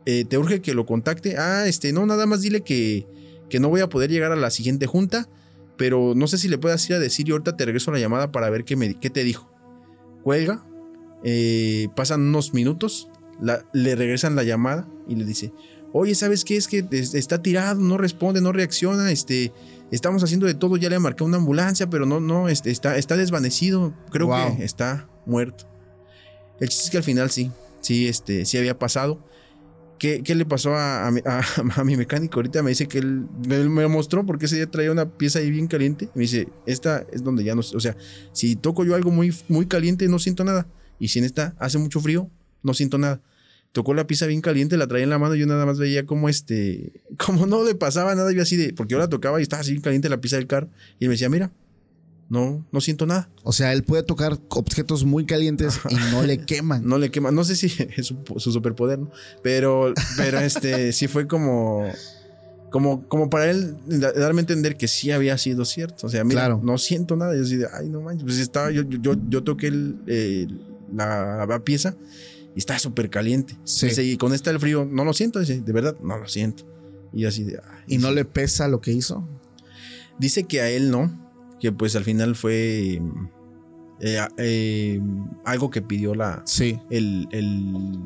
Eh, 0.05 0.26
¿Te 0.26 0.38
urge 0.38 0.61
que 0.61 0.74
lo 0.74 0.86
contacte? 0.86 1.38
Ah, 1.38 1.65
este, 1.67 1.93
no, 1.93 2.05
nada 2.05 2.26
más 2.26 2.41
dile 2.41 2.61
que, 2.61 3.05
que 3.49 3.59
no 3.59 3.69
voy 3.69 3.82
a 3.82 3.88
poder 3.89 4.09
llegar 4.09 4.32
a 4.32 4.36
la 4.36 4.49
siguiente 4.49 4.86
junta, 4.88 5.30
pero 5.78 6.13
no 6.15 6.28
sé 6.28 6.38
si 6.38 6.47
le 6.47 6.57
puedas 6.57 6.88
ir 6.89 6.95
a 6.95 6.99
decir 6.99 7.28
y 7.28 7.32
ahorita 7.32 7.55
te 7.57 7.65
regreso 7.65 7.91
la 7.91 7.99
llamada 7.99 8.32
para 8.32 8.49
ver 8.49 8.63
qué, 8.65 8.76
me, 8.76 8.99
qué 8.99 9.09
te 9.09 9.24
dijo. 9.24 9.51
Cuelga, 10.24 10.65
eh, 11.24 11.88
pasan 11.95 12.21
unos 12.21 12.53
minutos, 12.53 13.09
la- 13.41 13.65
le 13.74 13.95
regresan 13.95 14.36
la 14.36 14.43
llamada 14.43 14.88
y 15.07 15.15
le 15.15 15.26
dice, 15.26 15.51
oye, 15.91 16.15
¿sabes 16.15 16.45
qué? 16.45 16.55
Es 16.57 16.67
que 16.67 16.86
es- 16.91 17.13
está 17.13 17.41
tirado, 17.41 17.80
no 17.82 17.97
responde, 17.97 18.41
no 18.41 18.51
reacciona, 18.51 19.11
este, 19.11 19.51
estamos 19.91 20.24
haciendo 20.24 20.45
de 20.47 20.53
todo, 20.53 20.78
ya 20.78 20.89
le 20.89 20.99
marqué 20.99 21.24
una 21.24 21.38
ambulancia, 21.38 21.89
pero 21.89 22.05
no, 22.05 22.19
no, 22.19 22.49
este, 22.49 22.71
está, 22.71 22.97
está 22.97 23.17
desvanecido, 23.17 23.93
creo 24.11 24.28
Wow. 24.28 24.57
que 24.57 24.63
está 24.65 25.09
muerto. 25.26 25.65
El 26.59 26.69
chiste 26.69 26.86
es 26.86 26.89
que 26.91 26.97
al 26.97 27.03
final 27.03 27.32
sí, 27.32 27.51
sí, 27.82 28.07
este, 28.07 28.45
sí 28.45 28.57
había 28.57 28.78
pasado. 28.78 29.24
¿Qué, 30.03 30.35
le 30.35 30.45
pasó 30.45 30.75
a 30.75 31.11
mi 31.85 31.95
mecánico? 31.95 32.35
Ahorita 32.35 32.61
me 32.61 32.71
dice 32.71 32.89
que 32.89 32.97
él 32.97 33.25
me, 33.47 33.57
me 33.69 33.87
mostró 33.87 34.25
porque 34.25 34.47
ese 34.47 34.57
día 34.57 34.69
traía 34.69 34.91
una 34.91 35.09
pieza 35.09 35.39
ahí 35.39 35.49
bien 35.49 35.67
caliente. 35.67 36.09
Me 36.13 36.23
dice, 36.23 36.49
esta 36.65 37.05
es 37.13 37.23
donde 37.23 37.45
ya 37.45 37.55
no... 37.55 37.61
O 37.61 37.79
sea, 37.79 37.95
si 38.33 38.57
toco 38.57 38.83
yo 38.83 38.95
algo 38.95 39.11
muy, 39.11 39.33
muy 39.47 39.65
caliente 39.65 40.05
no 40.09 40.19
siento 40.19 40.43
nada. 40.43 40.67
Y 40.99 41.07
si 41.07 41.19
en 41.19 41.25
esta 41.25 41.55
hace 41.57 41.77
mucho 41.77 42.01
frío, 42.01 42.29
no 42.63 42.73
siento 42.73 42.97
nada. 42.97 43.21
Tocó 43.71 43.93
la 43.93 44.05
pieza 44.05 44.25
bien 44.25 44.41
caliente, 44.41 44.75
la 44.75 44.87
traía 44.87 45.05
en 45.05 45.09
la 45.09 45.19
mano 45.19 45.35
y 45.35 45.39
yo 45.39 45.45
nada 45.45 45.65
más 45.65 45.79
veía 45.79 46.05
como 46.05 46.27
este... 46.27 47.01
Como 47.17 47.45
no 47.45 47.63
le 47.63 47.73
pasaba 47.73 48.13
nada, 48.13 48.33
yo 48.33 48.41
así 48.41 48.57
de... 48.57 48.73
Porque 48.73 48.91
yo 48.91 48.99
la 48.99 49.07
tocaba 49.07 49.39
y 49.39 49.43
estaba 49.43 49.61
así 49.61 49.71
bien 49.71 49.83
caliente 49.83 50.09
la 50.09 50.19
pieza 50.19 50.35
del 50.35 50.47
carro. 50.47 50.67
Y 50.99 51.05
él 51.05 51.09
me 51.09 51.13
decía, 51.13 51.29
mira, 51.29 51.53
no, 52.34 52.65
no 52.71 52.81
siento 52.81 53.05
nada. 53.05 53.29
O 53.43 53.53
sea, 53.53 53.71
él 53.73 53.84
puede 53.84 54.01
tocar 54.03 54.39
objetos 54.49 55.05
muy 55.05 55.25
calientes 55.25 55.79
y 55.89 55.95
no 56.11 56.23
le 56.23 56.39
queman. 56.45 56.84
No 56.86 56.97
le 56.97 57.11
quema. 57.11 57.29
No 57.31 57.43
sé 57.43 57.55
si 57.55 57.67
es 57.97 58.07
su, 58.07 58.17
su 58.38 58.51
superpoder, 58.51 58.99
¿no? 58.99 59.11
Pero, 59.43 59.93
pero 60.17 60.39
este 60.39 60.91
sí 60.93 61.07
fue 61.07 61.27
como. 61.27 61.86
Como, 62.71 63.07
como 63.07 63.29
para 63.29 63.51
él 63.51 63.77
da- 63.86 64.13
darme 64.13 64.39
a 64.39 64.41
entender 64.41 64.77
que 64.77 64.88
sí 64.88 65.11
había 65.11 65.38
sido 65.38 65.63
cierto. 65.63 66.07
O 66.07 66.09
sea, 66.09 66.23
mira, 66.23 66.41
Claro. 66.41 66.59
no 66.63 66.79
siento 66.79 67.15
nada. 67.15 67.36
Yo 67.36 67.43
así 67.43 67.55
de, 67.55 67.67
ay, 67.71 67.88
no 67.88 68.01
manches. 68.01 68.23
Pues 68.23 68.39
estaba, 68.39 68.71
yo, 68.71 68.81
yo, 68.81 69.13
yo, 69.29 69.43
toqué 69.43 69.67
el, 69.67 70.47
la, 70.91 71.45
la 71.47 71.59
pieza 71.63 71.95
y 72.55 72.57
está 72.59 72.79
súper 72.79 73.11
caliente. 73.11 73.55
Sí. 73.63 73.89
Dice, 73.89 74.03
y 74.03 74.17
con 74.17 74.34
esta 74.34 74.49
el 74.49 74.59
frío, 74.59 74.86
no 74.89 75.05
lo 75.05 75.13
siento. 75.13 75.39
Dice, 75.39 75.61
de 75.61 75.71
verdad, 75.71 75.95
no 76.03 76.17
lo 76.17 76.27
siento. 76.27 76.65
Y 77.13 77.25
así 77.25 77.43
de. 77.43 77.59
ay, 77.63 77.84
¿Y 77.89 77.97
no 77.99 78.09
sí. 78.09 78.15
le 78.15 78.25
pesa 78.25 78.67
lo 78.67 78.81
que 78.81 78.91
hizo? 78.91 79.23
Dice 80.17 80.45
que 80.45 80.61
a 80.61 80.69
él 80.71 80.89
no, 80.89 81.22
que 81.64 81.72
pues 81.72 81.95
al 81.95 82.03
final 82.03 82.36
fue 82.36 83.01
eh, 84.01 84.20
eh, 84.38 85.01
algo 85.45 85.70
que 85.70 85.82
pidió 85.82 86.14
la, 86.14 86.41
Sí. 86.45 86.78
el, 86.89 87.30
el, 87.32 88.01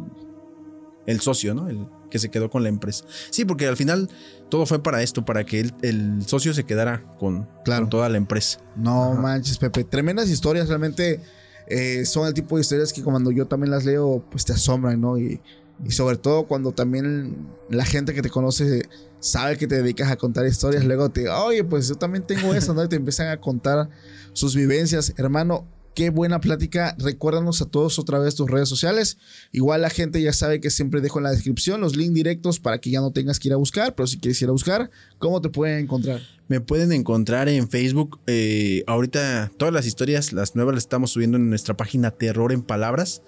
el 1.08 1.20
socio, 1.22 1.56
¿no? 1.56 1.68
El 1.68 1.88
que 2.12 2.20
se 2.20 2.30
quedó 2.30 2.52
con 2.52 2.62
la 2.62 2.70
empresa. 2.70 3.04
Sí, 3.32 3.46
porque 3.46 3.66
al 3.66 3.76
final 3.76 4.12
todo 4.50 4.68
fue 4.68 4.84
para 4.84 5.02
esto, 5.02 5.26
para 5.26 5.44
que 5.44 5.60
él- 5.60 5.74
el 5.82 6.22
socio 6.28 6.54
se 6.54 6.66
quedara 6.66 7.04
con, 7.18 7.48
Claro. 7.66 7.86
con 7.86 7.90
toda 7.90 8.10
la 8.10 8.18
empresa. 8.18 8.60
No 8.76 9.14
Ajá. 9.14 9.22
manches, 9.22 9.58
Pepe. 9.58 9.84
Tremendas 9.84 10.30
historias, 10.30 10.68
realmente 10.68 11.20
eh, 11.68 12.06
son 12.06 12.28
el 12.28 12.36
tipo 12.36 12.58
de 12.58 12.62
historias 12.62 12.94
que 12.94 13.02
cuando 13.04 13.32
yo 13.32 13.48
también 13.48 13.72
las 13.72 13.84
leo, 13.84 14.24
pues 14.30 14.46
te 14.46 14.54
asombran, 14.54 15.02
¿no? 15.02 15.18
Y, 15.18 15.42
y 15.86 15.92
sobre 15.92 16.18
todo 16.18 16.48
cuando 16.48 16.72
también 16.72 17.48
la 17.70 17.86
gente 17.86 18.14
que 18.14 18.22
te 18.22 18.30
conoce 18.30 18.88
sabe 19.20 19.58
que 19.58 19.68
te 19.68 19.76
dedicas 19.76 20.12
a 20.12 20.16
contar 20.16 20.46
historias, 20.46 20.86
luego 20.86 21.10
te, 21.10 21.30
oye, 21.30 21.64
pues 21.64 21.88
yo 21.88 21.96
también 21.96 22.26
tengo 22.26 22.54
eso, 22.54 22.74
¿no? 22.74 22.84
Y 22.84 22.88
te 22.88 22.96
empiezan 22.96 23.28
a 23.30 23.38
contar 23.40 23.90
sus 24.34 24.56
vivencias. 24.56 25.14
Hermano, 25.18 25.68
qué 25.98 26.12
buena 26.12 26.40
plática. 26.40 26.96
Recuérdanos 27.00 27.62
a 27.62 27.66
todos 27.66 27.98
otra 27.98 28.20
vez 28.20 28.36
tus 28.36 28.50
redes 28.50 28.70
sociales. 28.70 29.18
Igual 29.52 29.82
la 29.82 29.90
gente 29.90 30.22
ya 30.22 30.32
sabe 30.32 30.62
que 30.62 30.70
siempre 30.70 31.02
dejo 31.02 31.18
en 31.18 31.24
la 31.24 31.32
descripción 31.32 31.82
los 31.82 31.96
links 31.96 32.14
directos 32.14 32.60
para 32.60 32.80
que 32.80 32.92
ya 32.92 33.02
no 33.02 33.12
tengas 33.12 33.40
que 33.40 33.48
ir 33.48 33.54
a 33.54 33.58
buscar, 33.58 33.96
pero 33.96 34.06
si 34.06 34.20
quieres 34.20 34.40
ir 34.42 34.50
a 34.50 34.52
buscar, 34.52 34.92
¿cómo 35.18 35.42
te 35.42 35.50
pueden 35.50 35.80
encontrar? 35.80 36.22
Me 36.48 36.62
pueden 36.62 36.92
encontrar 36.92 37.50
en 37.50 37.68
Facebook. 37.68 38.20
eh, 38.28 38.84
ahorita 38.88 39.52
todas 39.58 39.74
las 39.74 39.88
historias, 39.88 40.34
las 40.34 40.56
nuevas, 40.56 40.76
las 40.76 40.84
estamos 40.84 41.12
subiendo 41.12 41.38
en 41.38 41.50
nuestra 41.50 41.76
página 41.76 42.12
Terror 42.12 42.52
en 42.52 42.62
Palabras. 42.62 43.24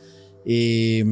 Eh, 0.46 1.04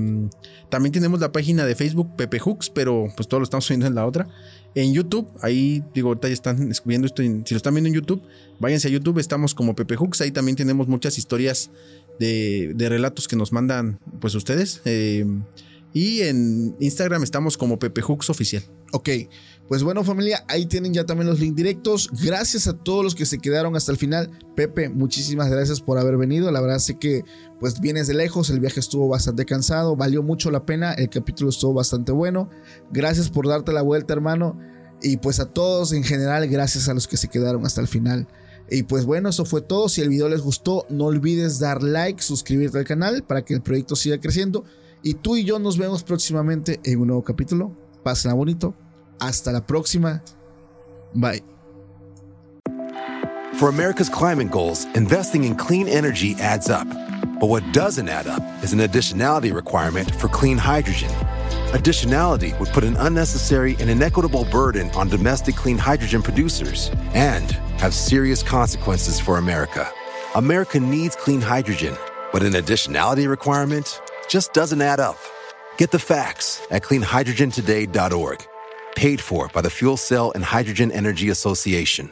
también 0.69 0.91
tenemos 0.91 1.19
la 1.19 1.31
página 1.31 1.65
de 1.65 1.75
Facebook 1.75 2.15
Pepe 2.15 2.39
Hooks, 2.39 2.69
pero 2.69 3.07
pues 3.15 3.27
todo 3.27 3.39
lo 3.39 3.43
estamos 3.43 3.65
subiendo 3.65 3.87
en 3.87 3.95
la 3.95 4.05
otra. 4.05 4.27
En 4.75 4.93
YouTube, 4.93 5.27
ahí 5.41 5.83
digo, 5.93 6.09
ahorita 6.09 6.27
ya 6.27 6.33
están 6.33 6.69
escribiendo 6.71 7.07
esto. 7.07 7.23
si 7.23 7.53
lo 7.53 7.57
están 7.57 7.73
viendo 7.73 7.87
en 7.87 7.95
YouTube, 7.95 8.21
váyanse 8.59 8.87
a 8.87 8.91
YouTube, 8.91 9.17
estamos 9.19 9.55
como 9.55 9.75
Pepe 9.75 9.95
Hooks. 9.95 10.21
Ahí 10.21 10.31
también 10.31 10.55
tenemos 10.55 10.87
muchas 10.87 11.17
historias 11.17 11.71
de, 12.19 12.73
de 12.75 12.89
relatos 12.89 13.27
que 13.27 13.35
nos 13.35 13.51
mandan 13.51 13.99
pues 14.19 14.35
ustedes. 14.35 14.81
eh, 14.85 15.25
y 15.97 16.21
en 16.21 16.75
Instagram 16.79 17.23
estamos 17.23 17.57
como 17.57 17.79
Pepe 17.79 18.03
Hooks 18.03 18.29
Oficial. 18.29 18.61
Ok, 18.91 19.09
pues 19.67 19.81
bueno 19.81 20.03
familia, 20.03 20.45
ahí 20.47 20.67
tienen 20.67 20.93
ya 20.93 21.07
también 21.07 21.27
los 21.27 21.39
links 21.39 21.55
directos. 21.55 22.11
Gracias 22.23 22.67
a 22.67 22.73
todos 22.73 23.03
los 23.03 23.15
que 23.15 23.25
se 23.25 23.39
quedaron 23.39 23.75
hasta 23.75 23.91
el 23.93 23.97
final. 23.97 24.29
Pepe, 24.55 24.89
muchísimas 24.89 25.49
gracias 25.49 25.81
por 25.81 25.97
haber 25.97 26.17
venido. 26.17 26.51
La 26.51 26.61
verdad 26.61 26.77
sé 26.77 26.99
que 26.99 27.23
pues 27.59 27.81
vienes 27.81 28.05
de 28.05 28.13
lejos, 28.13 28.51
el 28.51 28.59
viaje 28.59 28.79
estuvo 28.79 29.07
bastante 29.07 29.43
cansado, 29.45 29.95
valió 29.95 30.21
mucho 30.21 30.51
la 30.51 30.67
pena, 30.67 30.93
el 30.93 31.09
capítulo 31.09 31.49
estuvo 31.49 31.73
bastante 31.73 32.11
bueno. 32.11 32.47
Gracias 32.91 33.31
por 33.31 33.47
darte 33.47 33.73
la 33.73 33.81
vuelta 33.81 34.13
hermano. 34.13 34.55
Y 35.01 35.17
pues 35.17 35.39
a 35.39 35.47
todos 35.47 35.93
en 35.93 36.03
general, 36.03 36.47
gracias 36.47 36.89
a 36.89 36.93
los 36.93 37.07
que 37.07 37.17
se 37.17 37.27
quedaron 37.27 37.65
hasta 37.65 37.81
el 37.81 37.87
final. 37.87 38.27
Y 38.69 38.83
pues 38.83 39.05
bueno, 39.05 39.29
eso 39.29 39.45
fue 39.45 39.61
todo. 39.61 39.89
Si 39.89 40.01
el 40.01 40.09
video 40.09 40.29
les 40.29 40.41
gustó, 40.41 40.85
no 40.89 41.05
olvides 41.05 41.57
dar 41.57 41.81
like, 41.81 42.21
suscribirte 42.21 42.77
al 42.77 42.85
canal 42.85 43.23
para 43.23 43.43
que 43.43 43.55
el 43.55 43.63
proyecto 43.63 43.95
siga 43.95 44.19
creciendo. 44.19 44.63
Y 45.03 45.15
tú 45.15 45.37
y 45.37 45.43
yo 45.43 45.59
nos 45.59 45.77
vemos 45.77 46.03
próximamente 46.03 46.79
en 46.83 46.99
un 46.99 47.07
nuevo 47.07 47.23
capítulo. 47.23 47.71
Pásenla 48.03 48.35
bonito. 48.35 48.73
Hasta 49.19 49.51
la 49.51 49.65
próxima. 49.65 50.21
Bye. 51.13 51.43
For 53.57 53.69
America's 53.69 54.09
climate 54.09 54.51
goals, 54.51 54.85
investing 54.93 55.43
in 55.43 55.55
clean 55.55 55.87
energy 55.87 56.35
adds 56.39 56.69
up. 56.69 56.87
But 57.39 57.49
what 57.49 57.63
doesn't 57.71 58.07
add 58.07 58.27
up 58.27 58.43
is 58.63 58.73
an 58.73 58.79
additionality 58.79 59.53
requirement 59.53 60.13
for 60.15 60.27
clean 60.27 60.57
hydrogen. 60.57 61.09
Additionality 61.73 62.57
would 62.59 62.69
put 62.69 62.83
an 62.83 62.95
unnecessary 62.97 63.75
and 63.79 63.89
inequitable 63.89 64.45
burden 64.51 64.89
on 64.91 65.09
domestic 65.09 65.55
clean 65.55 65.77
hydrogen 65.77 66.21
producers 66.21 66.91
and 67.13 67.51
have 67.79 67.93
serious 67.93 68.41
consequences 68.41 69.19
for 69.19 69.37
America. 69.37 69.91
America 70.35 70.79
needs 70.79 71.15
clean 71.15 71.41
hydrogen, 71.41 71.95
but 72.31 72.43
an 72.43 72.53
additionality 72.53 73.27
requirement 73.27 74.01
just 74.29 74.53
doesn't 74.53 74.81
add 74.81 74.99
up. 74.99 75.17
Get 75.77 75.91
the 75.91 75.99
facts 75.99 76.61
at 76.69 76.83
cleanhydrogentoday.org. 76.83 78.45
Paid 78.95 79.21
for 79.21 79.47
by 79.49 79.61
the 79.61 79.69
Fuel 79.69 79.97
Cell 79.97 80.31
and 80.33 80.43
Hydrogen 80.43 80.91
Energy 80.91 81.29
Association. 81.29 82.11